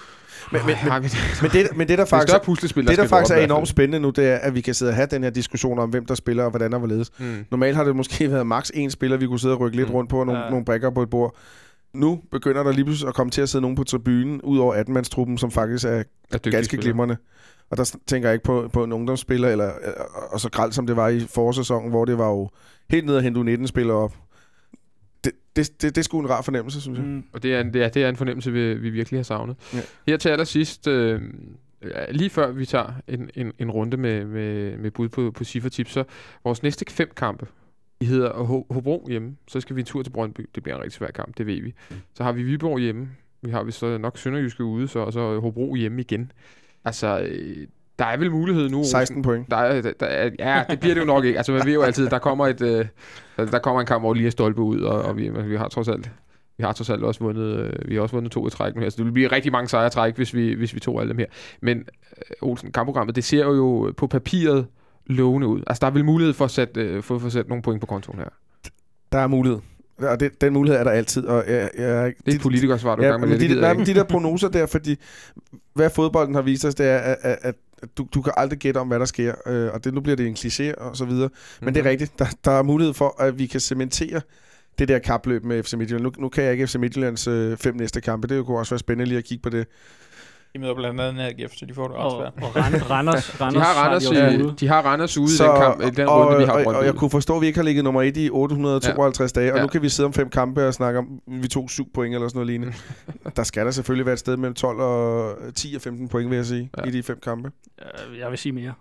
Men, 0.53 0.61
men, 0.67 0.75
det? 1.03 1.13
men, 1.43 1.51
det, 1.51 1.77
men 1.77 1.89
det, 1.89 1.99
der 1.99 2.05
Det 2.05 2.13
er 2.13 2.17
faktisk, 2.17 2.43
puslespil, 2.45 2.85
der 2.85 2.91
det, 2.91 2.99
der 2.99 3.07
faktisk 3.07 3.35
er 3.39 3.45
enormt 3.45 3.69
spændende 3.69 4.01
nu, 4.01 4.11
det 4.11 4.27
er, 4.29 4.37
at 4.37 4.55
vi 4.55 4.61
kan 4.61 4.75
sidde 4.75 4.91
og 4.91 4.95
have 4.95 5.07
den 5.11 5.23
her 5.23 5.31
diskussion 5.31 5.79
om, 5.79 5.91
hvem 5.91 6.07
der 6.07 6.15
spiller 6.15 6.45
og 6.45 6.51
hvordan 6.51 6.73
og 6.73 6.79
hvorledes. 6.79 7.11
Mm. 7.19 7.45
Normalt 7.51 7.77
har 7.77 7.85
det 7.85 7.97
måske 7.97 8.31
været 8.31 8.47
maks 8.47 8.73
én 8.75 8.89
spiller, 8.89 9.17
vi 9.17 9.27
kunne 9.27 9.41
sidde 9.41 9.55
og 9.55 9.61
rykke 9.61 9.77
lidt 9.77 9.89
Mm. 9.89 9.95
rundt 9.95 10.11
på, 10.11 10.21
og 10.21 10.27
nogle, 10.27 10.41
Ja. 10.43 10.51
nogle 10.51 10.65
brækker 10.65 10.91
på 10.91 11.03
et 11.03 11.11
bord. 11.11 11.37
Nu 11.93 12.23
begynder 12.31 12.63
der 12.63 12.73
lige 12.73 12.85
pludselig 12.85 13.09
at 13.09 13.15
komme 13.15 13.31
til 13.31 13.43
at 13.43 13.49
sidde 13.49 13.63
nogen 13.63 13.77
på 13.77 13.85
tribunen, 13.85 14.41
ud 14.41 14.59
over 14.59 14.75
18-mandstruppen, 14.75 15.37
som 15.39 15.51
faktisk 15.51 15.85
er 15.85 16.03
Er 16.33 16.51
ganske 16.51 16.77
glimrende. 16.77 17.17
Og 17.71 17.77
der 17.77 17.97
tænker 18.07 18.29
jeg 18.29 18.35
ikke 18.35 18.45
på, 18.45 18.69
på 18.73 18.85
en 18.85 18.93
ungdomsspiller, 18.93 19.49
eller, 19.49 19.67
øh, 19.69 19.93
og 20.33 20.41
så 20.41 20.51
gralt 20.51 20.75
som 20.75 20.87
det 20.87 20.97
var 20.97 21.09
i 21.09 21.21
forårssæsonen, 21.21 21.91
hvor 21.91 22.05
det 22.05 22.19
var 22.19 22.29
jo 22.29 22.51
helt 22.91 23.07
ned 23.07 23.17
at 23.17 23.23
hente 23.23 23.41
19-spillere 23.41 23.97
op. 23.97 24.17
Det, 25.25 25.33
det, 25.57 25.83
det, 25.83 25.95
det 25.95 25.99
er 25.99 26.03
sgu 26.03 26.21
en 26.21 26.31
rar 26.31 26.43
fornemmelse, 26.43 26.81
synes 26.81 26.99
jeg. 26.99 27.07
Mm. 27.07 27.25
Og 27.33 27.43
det 27.43 27.55
er, 27.55 27.61
en, 27.61 27.75
det, 27.75 27.83
er, 27.83 27.89
det 27.89 28.05
er 28.05 28.09
en 28.09 28.17
fornemmelse, 28.17 28.53
vi, 28.53 28.75
vi 28.75 28.91
virkelig 28.91 29.19
har 29.19 29.25
savnet. 29.25 29.57
Ja. 29.75 29.81
Her 30.07 30.17
til 30.17 30.29
allersidst, 30.29 30.87
øh, 30.87 31.23
lige 32.11 32.31
før 32.31 32.53
vi 32.53 32.67
tager 32.67 32.93
en, 33.09 33.31
en, 33.35 33.53
en 33.59 33.71
runde 33.71 33.97
med, 33.97 34.25
med, 34.25 34.79
med 34.79 34.91
bud 34.91 35.09
på, 35.09 35.31
på 35.31 35.45
ciffertips, 35.45 35.93
så 35.93 36.05
vores 36.45 36.63
næste 36.63 36.85
fem 36.89 37.11
kampe, 37.17 37.47
de 38.01 38.07
hedder 38.07 38.31
Ho- 38.31 38.75
Hobro 38.75 39.07
hjemme, 39.09 39.37
så 39.49 39.61
skal 39.61 39.77
vi 39.77 39.81
en 39.81 39.87
tur 39.87 40.03
til 40.03 40.11
Brøndby. 40.11 40.49
Det 40.55 40.63
bliver 40.63 40.77
en 40.77 40.83
rigtig 40.83 40.97
svær 40.97 41.11
kamp, 41.11 41.39
det 41.39 41.47
ved 41.47 41.63
vi. 41.63 41.75
Så 42.15 42.25
har 42.25 42.33
vi 42.33 42.43
Viborg 42.43 42.79
hjemme, 42.79 43.09
vi 43.43 43.51
har 43.51 43.63
vi 43.63 43.73
så 43.73 43.99
nok 43.99 44.19
Sønderjyske 44.19 44.65
ude, 44.65 44.89
så, 44.89 44.99
og 44.99 45.13
så 45.13 45.41
Hobro 45.41 45.75
hjemme 45.75 46.01
igen. 46.01 46.33
Altså, 46.85 47.21
øh, 47.31 47.67
der 47.99 48.05
er 48.05 48.17
vel 48.17 48.31
mulighed 48.31 48.69
nu. 48.69 48.79
Olsen. 48.79 48.91
16 48.91 49.23
point. 49.23 49.51
Der 49.51 49.57
er, 49.57 49.83
der, 49.83 49.93
der 50.01 50.07
er, 50.07 50.31
ja, 50.39 50.65
det 50.71 50.81
bliver 50.81 50.95
det 50.95 51.01
jo 51.01 51.07
nok 51.07 51.25
ikke. 51.25 51.37
Altså, 51.39 51.53
man 51.53 51.67
ved 51.67 51.75
jo 51.75 51.83
altid, 51.83 52.09
der 52.09 52.19
kommer 52.19 52.47
et, 52.47 52.61
øh, 52.63 52.87
der, 53.37 53.59
kommer 53.59 53.81
en 53.81 53.87
kamp, 53.87 54.03
hvor 54.03 54.15
lige 54.15 54.27
er 54.27 54.31
stolpe 54.31 54.63
ud, 54.63 54.81
og, 54.81 55.03
og 55.03 55.17
vi, 55.17 55.29
vi 55.29 55.57
har 55.57 55.69
trods 55.69 55.89
alt 55.89 56.11
vi 56.57 56.65
har 56.65 56.73
trods 56.73 56.91
alt 56.91 57.03
også 57.03 57.21
vundet, 57.21 57.57
øh, 57.59 57.89
vi 57.89 57.95
har 57.95 58.03
også 58.03 58.17
vundet 58.17 58.33
to 58.33 58.47
i 58.47 58.51
træk 58.51 58.75
nu 58.75 58.81
her, 58.81 58.89
så 58.91 58.97
det 58.97 59.05
vil 59.05 59.13
blive 59.13 59.29
rigtig 59.29 59.53
mange 59.53 59.69
sejre 59.69 59.87
i 59.87 59.91
træk, 59.91 60.17
hvis 60.17 60.35
vi, 60.35 60.53
hvis 60.55 60.75
vi 60.75 60.81
tog 60.81 61.01
alle 61.01 61.09
dem 61.11 61.19
her. 61.19 61.27
Men 61.61 61.79
øh, 61.79 62.49
Olsen, 62.49 62.73
kampprogrammet, 62.73 63.17
det 63.17 63.25
ser 63.25 63.45
jo 63.45 63.93
på 63.97 64.07
papiret 64.07 64.67
lovende 65.07 65.47
ud. 65.47 65.63
Altså, 65.67 65.81
der 65.81 65.87
er 65.87 65.91
vel 65.91 66.05
mulighed 66.05 66.35
for 66.35 66.45
at 66.45 66.51
sætte, 66.51 66.81
øh, 66.81 67.03
for, 67.03 67.19
for 67.19 67.27
at 67.27 67.33
sætte 67.33 67.49
nogle 67.49 67.63
point 67.63 67.81
på 67.81 67.87
kontoen 67.87 68.19
her. 68.19 68.29
Der 69.13 69.19
er 69.19 69.27
mulighed. 69.27 69.59
Og 69.99 70.21
det, 70.21 70.41
den 70.41 70.53
mulighed 70.53 70.81
er 70.81 70.85
der 70.85 70.91
altid. 70.91 71.25
Og 71.27 71.45
jeg, 71.49 71.71
jeg, 71.79 72.13
Det 72.27 72.33
er 72.33 72.37
et 72.37 72.41
politikersvar, 72.41 72.97
du 72.97 73.03
ja, 73.03 73.09
gang 73.09 73.21
med. 73.21 73.29
men 73.29 73.41
det 73.41 73.51
de, 73.51 73.61
nej, 73.61 73.75
men 73.75 73.87
de 73.87 73.95
der 73.95 74.05
prognoser 74.05 74.49
der, 74.49 74.67
fordi 74.67 74.97
hvad 75.75 75.91
fodbolden 75.91 76.35
har 76.35 76.43
vist 76.43 76.65
os, 76.65 76.75
det 76.75 76.87
er, 76.87 76.99
at, 76.99 77.17
at, 77.23 77.39
at 77.43 77.55
du, 77.99 78.07
du 78.15 78.23
kan 78.23 78.33
aldrig 78.37 78.59
gætte 78.59 78.79
om, 78.79 78.89
hvad 78.89 78.99
der 78.99 79.05
sker. 79.05 79.35
Øh, 79.47 79.71
og 79.75 79.85
det, 79.85 79.95
nu 79.95 80.01
bliver 80.01 80.17
det 80.17 80.27
en 80.27 80.35
kliché 80.39 80.75
og 80.75 80.97
så 80.97 81.05
videre. 81.05 81.29
Men 81.61 81.67
Mhm. 81.67 81.75
det 81.75 81.87
er 81.87 81.91
rigtigt. 81.91 82.19
Der, 82.19 82.27
der 82.45 82.51
er 82.51 82.63
mulighed 82.63 82.95
for, 82.95 83.23
at 83.23 83.39
vi 83.39 83.47
kan 83.47 83.61
cementere 83.61 84.21
det 84.79 84.89
der 84.89 84.99
kapløb 84.99 85.45
med 85.45 85.63
FC 85.63 85.73
Midtjylland. 85.75 86.05
Nu, 86.05 86.13
nu 86.19 86.29
kan 86.29 86.45
jeg 86.45 86.53
ikke 86.53 86.67
FC 86.67 86.75
Midtjyllands 86.75 87.27
øh, 87.27 87.57
fem 87.57 87.75
næste 87.77 88.01
kampe. 88.01 88.29
Det 88.29 88.47
kunne 88.47 88.59
også 88.59 88.71
være 88.75 88.79
spændende 88.79 89.09
lige 89.09 89.19
at 89.19 89.25
kigge 89.25 89.43
på 89.43 89.49
det. 89.51 89.67
De 90.55 90.59
møder 90.59 90.75
blandt 90.75 91.01
andet 91.01 91.23
AGF, 91.23 91.53
så 91.57 91.67
de 91.67 91.75
får 91.75 91.89
det 91.89 91.97
ret 91.97 92.05
Og, 92.05 92.11
svært. 92.21 92.33
og 92.45 92.57
Rand, 92.57 92.91
Randers, 92.91 93.27
Randers, 93.41 93.55
De 93.55 93.61
har 93.65 93.83
Randers, 93.85 94.03
de 94.03 94.09
også 94.09 94.25
i, 94.39 94.43
ude. 94.43 94.55
de 94.61 94.69
har 94.69 94.83
Randers 94.83 95.19
ude 95.19 95.27
i 95.27 95.37
den, 95.39 95.57
kamp, 95.61 95.83
i 95.83 95.91
den 95.91 96.09
og, 96.09 96.27
runde, 96.27 96.39
vi 96.39 96.45
har 96.45 96.53
og, 96.53 96.63
Brøndby 96.65 96.79
og 96.79 96.85
jeg 96.85 96.93
ude. 96.93 96.99
kunne 96.99 97.11
forstå, 97.11 97.35
at 97.37 97.41
vi 97.43 97.47
ikke 97.47 97.59
har 97.59 97.65
ligget 97.65 97.85
nummer 97.85 98.03
et 98.03 98.17
i 98.17 98.31
852 98.31 99.33
ja. 99.37 99.41
dage, 99.41 99.53
og 99.53 99.57
Ja. 99.59 99.63
nu 99.63 99.69
kan 99.69 99.83
vi 99.83 99.89
sidde 99.89 100.07
om 100.07 100.13
fem 100.13 100.29
kampe 100.31 100.67
og 100.67 100.75
snakke 100.75 100.99
om, 100.99 101.21
vi 101.27 101.49
tog 101.49 101.71
syv 101.71 101.93
point 101.95 102.15
eller 102.15 102.29
sådan 102.29 102.37
noget 102.39 102.47
lignende. 102.47 102.75
der 103.37 103.43
skal 103.43 103.65
der 103.65 103.71
selvfølgelig 103.71 104.07
være 104.07 104.13
et 104.13 104.19
sted 104.19 104.37
mellem 104.37 104.55
12 104.55 104.79
og 104.81 105.37
10 105.55 105.75
og 105.77 105.83
15 105.83 106.09
point, 106.09 106.31
vil 106.31 106.37
jeg 106.37 106.47
sige, 106.47 106.71
Ja. 106.79 106.85
i 106.85 106.91
de 106.91 107.03
fem 107.03 107.19
kampe. 107.25 107.51
Jeg 108.19 108.31
vil 108.31 108.39
sige 108.39 108.53
mere. 108.53 108.73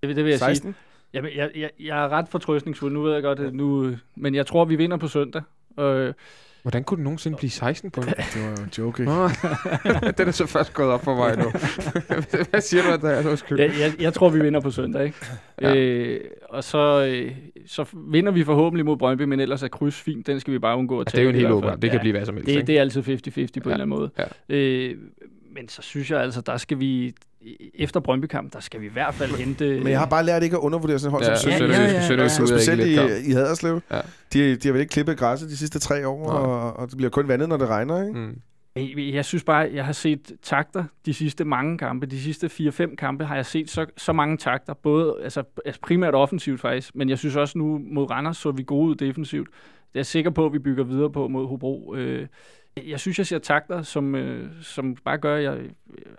Det, 0.00 0.08
vil- 0.08 0.16
det 0.16 0.24
vil 0.24 0.30
jeg 0.30 0.38
sige. 0.38 0.46
16? 0.48 0.74
Jamen, 1.14 1.30
jeg, 1.36 1.50
jeg, 1.56 1.70
jeg 1.80 2.04
er 2.04 2.08
ret 2.08 2.28
fortrøstningsfuld. 2.28 2.92
Nu 2.92 3.02
ved 3.02 3.12
jeg 3.12 3.22
godt, 3.22 3.40
at 3.40 3.54
nu, 3.54 3.92
men 4.16 4.34
jeg 4.34 4.46
tror, 4.46 4.64
vi 4.64 4.76
vinder 4.76 4.96
på 4.96 5.08
søndag. 5.08 5.42
Øh, 5.80 6.14
Hvordan 6.62 6.84
kunne 6.84 6.96
den 6.96 7.04
nogensinde 7.04 7.36
blive 7.36 7.50
16 7.50 7.90
point? 7.90 8.16
Det 8.34 8.42
var 8.42 8.48
jo 8.48 8.54
en 8.64 8.70
joke, 8.78 9.02
ikke? 9.02 10.12
Den 10.18 10.28
er 10.28 10.32
så 10.32 10.46
først 10.46 10.74
gået 10.74 10.88
op 10.88 11.04
for 11.04 11.14
mig 11.16 11.36
nu. 11.38 11.44
Hvad 12.50 12.60
siger 12.60 12.82
du, 12.82 12.88
Andreas? 12.92 13.26
Undskyld. 13.26 13.60
Jeg, 13.60 13.70
jeg, 13.80 13.92
jeg 14.00 14.14
tror, 14.14 14.28
vi 14.28 14.40
vinder 14.40 14.60
på 14.60 14.70
søndag, 14.70 15.04
ikke? 15.04 15.16
Ja. 15.60 15.68
Ja. 15.68 15.76
Øh, 15.76 16.20
og 16.48 16.64
så, 16.64 17.04
øh, 17.06 17.32
så 17.66 17.84
vinder 17.94 18.32
vi 18.32 18.44
forhåbentlig 18.44 18.84
mod 18.84 18.96
Brøndby, 18.96 19.22
men 19.22 19.40
ellers 19.40 19.62
er 19.62 19.68
kryds 19.68 20.00
fint. 20.00 20.26
Den 20.26 20.40
skal 20.40 20.52
vi 20.52 20.58
bare 20.58 20.76
undgå 20.76 21.00
at 21.00 21.06
Ja, 21.06 21.10
tage. 21.10 21.16
det 21.16 21.38
er 21.38 21.42
jo 21.42 21.48
en 21.48 21.52
helt 21.56 21.66
åben. 21.66 21.82
Det 21.82 21.90
kan 21.90 22.00
blive 22.00 22.12
hvad 22.12 22.26
som 22.26 22.34
helst. 22.34 22.46
Det, 22.46 22.52
ikke? 22.54 22.66
det 22.66 22.76
er 22.76 22.80
altid 22.80 23.00
50-50 23.02 23.04
på 23.04 23.08
Ja. 23.08 23.40
ja. 23.40 23.46
en 23.46 23.56
eller 23.56 23.72
anden 23.72 23.88
måde. 23.88 24.10
Ja. 24.18 24.24
Øh, 24.56 24.96
men 25.54 25.68
så 25.68 25.82
synes 25.82 26.10
jeg 26.10 26.20
altså, 26.20 26.40
der 26.40 26.56
skal 26.56 26.80
vi... 26.80 27.14
Efter 27.74 28.00
Brøndby-kamp, 28.00 28.52
der 28.52 28.60
skal 28.60 28.80
vi 28.80 28.86
i 28.86 28.90
hvert 28.92 29.14
fald 29.14 29.30
hente... 29.30 29.64
Men 29.78 29.88
jeg 29.88 29.98
har 29.98 30.06
bare 30.06 30.24
lært 30.24 30.42
ikke 30.42 30.56
at 30.56 30.60
undervurdere 30.60 30.98
sådan 30.98 31.08
et 31.08 31.12
hold 31.12 31.24
Ja, 31.24 31.36
som 31.36 31.50
ja, 31.50 31.58
Sønderjysk. 31.58 31.80
ja, 31.80 31.84
ja, 31.86 31.92
ja. 31.92 32.06
Sønderjysk 32.06 32.40
ud 32.42 32.48
af 32.50 32.60
specielt 32.60 32.80
i, 33.26 33.30
i 33.30 33.32
Haderslev. 33.32 33.80
Ja. 33.90 34.00
De, 34.32 34.56
de 34.56 34.68
har 34.68 34.72
vel 34.72 34.80
ikke 34.80 34.92
klippet 34.92 35.18
græsset 35.18 35.50
de 35.50 35.56
sidste 35.56 35.78
tre 35.78 36.08
år, 36.08 36.26
Nej. 36.26 36.36
og, 36.36 36.72
og 36.76 36.88
det 36.88 36.96
bliver 36.96 37.10
kun 37.10 37.28
vandet, 37.28 37.48
når 37.48 37.56
det 37.56 37.68
regner, 37.68 38.02
ikke? 38.02 38.18
Mm. 38.20 38.40
Jeg, 38.76 39.14
jeg 39.14 39.24
synes 39.24 39.44
bare, 39.44 39.70
jeg 39.74 39.84
har 39.84 39.92
set 39.92 40.32
takter 40.42 40.84
de 41.06 41.14
sidste 41.14 41.44
mange 41.44 41.78
kampe. 41.78 42.06
De 42.06 42.20
sidste 42.20 42.46
4-5 42.46 42.94
kampe 42.94 43.24
har 43.24 43.34
jeg 43.34 43.46
set 43.46 43.70
så, 43.70 43.86
så 43.96 44.12
mange 44.12 44.36
takter. 44.36 44.74
Både 44.74 45.14
altså, 45.22 45.42
altså 45.64 45.80
primært 45.80 46.14
offensivt 46.14 46.60
faktisk, 46.60 46.94
men 46.94 47.08
jeg 47.08 47.18
synes 47.18 47.36
også 47.36 47.58
nu 47.58 47.80
mod 47.90 48.10
Randers 48.10 48.36
så 48.36 48.50
vi 48.50 48.62
gode 48.62 48.88
ud 48.88 48.94
defensivt. 48.94 49.48
Det 49.48 49.96
er 49.96 50.00
jeg 50.00 50.06
sikker 50.06 50.30
på, 50.30 50.46
at 50.46 50.52
vi 50.52 50.58
bygger 50.58 50.84
videre 50.84 51.10
på 51.10 51.28
mod 51.28 51.46
Hobro. 51.48 51.94
Øh, 51.94 52.26
jeg 52.76 53.00
synes, 53.00 53.18
jeg 53.18 53.26
ser 53.26 53.38
takter, 53.38 53.82
som, 53.82 54.14
øh, 54.14 54.50
som 54.62 54.96
bare 55.04 55.18
gør, 55.18 55.36
at 55.36 55.42
jeg 55.42 55.56
øh, 55.58 55.68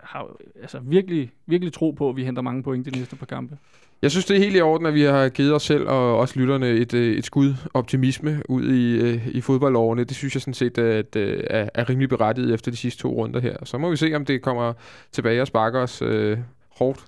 har 0.02 0.36
altså, 0.62 0.78
virkelig, 0.82 1.32
virkelig 1.46 1.72
tro 1.72 1.90
på, 1.90 2.08
at 2.08 2.16
vi 2.16 2.24
henter 2.24 2.42
mange 2.42 2.62
point 2.62 2.86
de 2.86 2.98
næste 2.98 3.16
par 3.16 3.26
kampe. 3.26 3.58
Jeg 4.02 4.10
synes, 4.10 4.24
det 4.24 4.36
er 4.36 4.40
helt 4.40 4.56
i 4.56 4.60
orden, 4.60 4.86
at 4.86 4.94
vi 4.94 5.02
har 5.02 5.28
givet 5.28 5.54
os 5.54 5.62
selv 5.62 5.88
og 5.88 6.18
også 6.18 6.40
lytterne 6.40 6.70
et, 6.70 6.94
øh, 6.94 7.16
et 7.16 7.24
skud 7.24 7.54
optimisme 7.74 8.42
ud 8.48 8.64
i, 8.64 8.98
øh, 8.98 9.28
i 9.28 9.40
fodboldårene. 9.40 10.04
Det 10.04 10.16
synes 10.16 10.34
jeg 10.34 10.40
sådan 10.42 10.54
set 10.54 10.78
at, 10.78 11.16
øh, 11.16 11.44
er, 11.50 11.68
er 11.74 11.88
rimelig 11.90 12.08
berettiget 12.08 12.54
efter 12.54 12.70
de 12.70 12.76
sidste 12.76 13.02
to 13.02 13.08
runder 13.08 13.40
her. 13.40 13.56
Så 13.64 13.78
må 13.78 13.90
vi 13.90 13.96
se, 13.96 14.14
om 14.14 14.24
det 14.24 14.42
kommer 14.42 14.72
tilbage 15.12 15.40
og 15.40 15.46
sparker 15.46 15.80
os 15.80 16.02
øh, 16.02 16.38
hårdt 16.78 17.04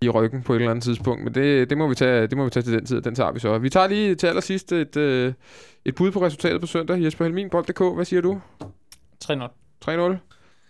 i 0.00 0.08
ryggen 0.08 0.42
på 0.42 0.52
et 0.52 0.56
eller 0.56 0.70
andet 0.70 0.84
tidspunkt. 0.84 1.24
Men 1.24 1.34
det, 1.34 1.70
det, 1.70 1.78
må 1.78 1.88
vi 1.88 1.94
tage, 1.94 2.26
det 2.26 2.36
må 2.36 2.44
vi 2.44 2.50
tage 2.50 2.62
til 2.62 2.72
den 2.72 2.86
tid, 2.86 3.00
den 3.00 3.14
tager 3.14 3.32
vi 3.32 3.40
så. 3.40 3.58
Vi 3.58 3.70
tager 3.70 3.86
lige 3.86 4.14
til 4.14 4.26
allersidst 4.26 4.72
et, 4.72 4.96
øh, 4.96 5.32
et 5.84 5.94
bud 5.94 6.10
på 6.10 6.22
resultatet 6.22 6.60
på 6.60 6.66
søndag. 6.66 7.02
Jesper 7.02 7.24
Helmin, 7.24 7.50
bold.dk, 7.50 7.94
hvad 7.94 8.04
siger 8.04 8.22
du? 8.22 8.40
3-0. 9.24 9.32
3-0? 9.84 9.90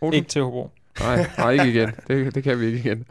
Rune? 0.03 0.17
Ikke 0.17 0.29
til 0.29 0.43
Hobro. 0.43 0.71
Nej, 1.01 1.27
nej, 1.39 1.51
ikke 1.53 1.69
igen. 1.69 1.91
Det, 2.09 2.35
det 2.35 2.43
kan 2.45 2.61
vi 2.61 2.67
ikke 2.67 2.79
igen. 2.79 3.07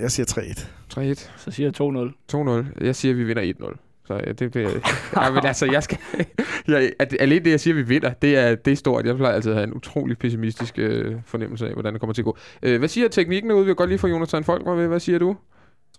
Jeg 0.00 0.10
siger 0.10 0.26
3-1. 0.26 0.94
3-1. 1.00 1.30
Så 1.36 1.50
siger 1.50 1.72
jeg 1.78 2.72
2-0. 2.80 2.84
Jeg 2.84 2.96
siger, 2.96 3.12
at 3.12 3.18
vi 3.18 3.24
vinder 3.24 3.52
1-0. 3.60 3.89
Så 4.06 4.14
ja, 4.26 4.32
det 4.32 4.50
bliver... 4.50 4.70
ja, 5.22 5.30
men 5.30 5.46
altså, 5.46 5.66
jeg 5.66 5.82
skal... 5.82 5.98
jeg, 6.68 6.92
at, 6.98 7.16
alene 7.20 7.44
det, 7.44 7.50
jeg 7.50 7.60
siger, 7.60 7.74
at 7.74 7.78
vi 7.78 7.82
vinder, 7.82 8.10
det 8.10 8.36
er, 8.36 8.54
det 8.54 8.72
er 8.72 8.76
stort. 8.76 9.06
Jeg 9.06 9.16
plejer 9.16 9.34
altid 9.34 9.50
at 9.50 9.56
have 9.56 9.66
en 9.66 9.74
utrolig 9.74 10.18
pessimistisk 10.18 10.78
øh, 10.78 11.16
fornemmelse 11.26 11.66
af, 11.66 11.72
hvordan 11.72 11.92
det 11.92 12.00
kommer 12.00 12.14
til 12.14 12.22
at 12.22 12.24
gå. 12.24 12.36
Øh, 12.62 12.78
hvad 12.78 12.88
siger 12.88 13.08
teknikken 13.08 13.50
derude? 13.50 13.64
Vi 13.64 13.68
vil 13.68 13.76
godt 13.76 13.90
lige 13.90 13.98
få 13.98 14.08
Jonathan 14.08 14.44
Folk 14.44 14.66
med. 14.66 14.86
Hvad 14.86 15.00
siger 15.00 15.18
du? 15.18 15.36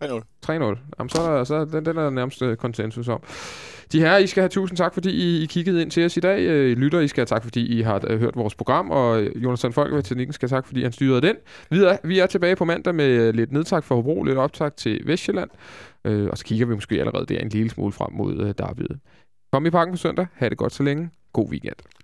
3-0. 0.04 0.06
3-0. 0.46 0.52
Jamen, 1.00 1.10
så 1.10 1.22
er, 1.22 1.36
der, 1.36 1.44
så 1.44 1.56
er 1.56 1.66
den, 1.66 1.86
den 1.86 1.98
er 1.98 2.04
der 2.04 2.10
nærmest 2.10 2.42
øh, 2.42 2.58
konsensus 2.58 3.08
om. 3.08 3.24
De 3.92 4.00
her, 4.00 4.18
I 4.18 4.28
skal 4.28 4.42
have 4.42 4.50
tusind 4.50 4.78
tak, 4.78 4.94
fordi 4.94 5.10
I, 5.10 5.44
I 5.44 5.46
kiggede 5.46 5.82
ind 5.82 5.92
til 5.92 6.06
os 6.06 6.18
i 6.18 6.20
dag. 6.20 6.42
Øh, 6.42 6.78
lytter, 6.78 7.00
I 7.00 7.08
skal 7.08 7.22
have 7.22 7.26
tak, 7.26 7.44
fordi 7.44 7.78
I 7.78 7.82
har 7.82 8.02
øh, 8.08 8.20
hørt 8.20 8.36
vores 8.36 8.56
program. 8.56 8.92
Og 8.92 9.24
Jonathan 9.36 9.74
Folk 9.74 9.94
ved 9.94 10.04
teknikken 10.04 10.34
skal 10.34 10.50
have 10.50 10.58
tak, 10.58 10.68
fordi 10.68 10.84
han 10.84 10.92
styrede 10.92 11.22
den. 11.22 11.36
Videre, 11.70 11.98
vi 12.04 12.20
er 12.20 12.26
tilbage 12.26 12.56
på 12.56 12.66
mandag 12.66 12.96
med 12.96 13.34
lidt 13.34 13.52
nedtak 13.52 13.84
for 13.84 13.96
Hobro, 13.96 14.24
lidt 14.24 14.38
optag 14.38 14.74
til 14.74 15.02
Vestjylland. 15.06 15.50
Øh, 16.06 16.30
og 16.32 16.38
så 16.38 16.46
kigger 16.46 16.66
vi 16.66 16.74
måske 16.74 17.00
allerede 17.00 17.26
der 17.26 17.40
en 17.40 17.50
lille 17.50 17.70
smule 17.70 17.92
frem 17.92 18.14
mod 18.14 18.40
øh, 18.40 18.54
derbyet. 18.58 19.00
Kom 19.52 19.66
i 19.66 19.70
parken 19.70 19.94
på 19.94 19.98
søndag. 19.98 20.28
Ha' 20.34 20.50
det 20.50 20.58
godt 20.58 20.74
så 20.74 20.84
længe. 20.84 21.10
God 21.34 21.50
weekend. 21.50 21.76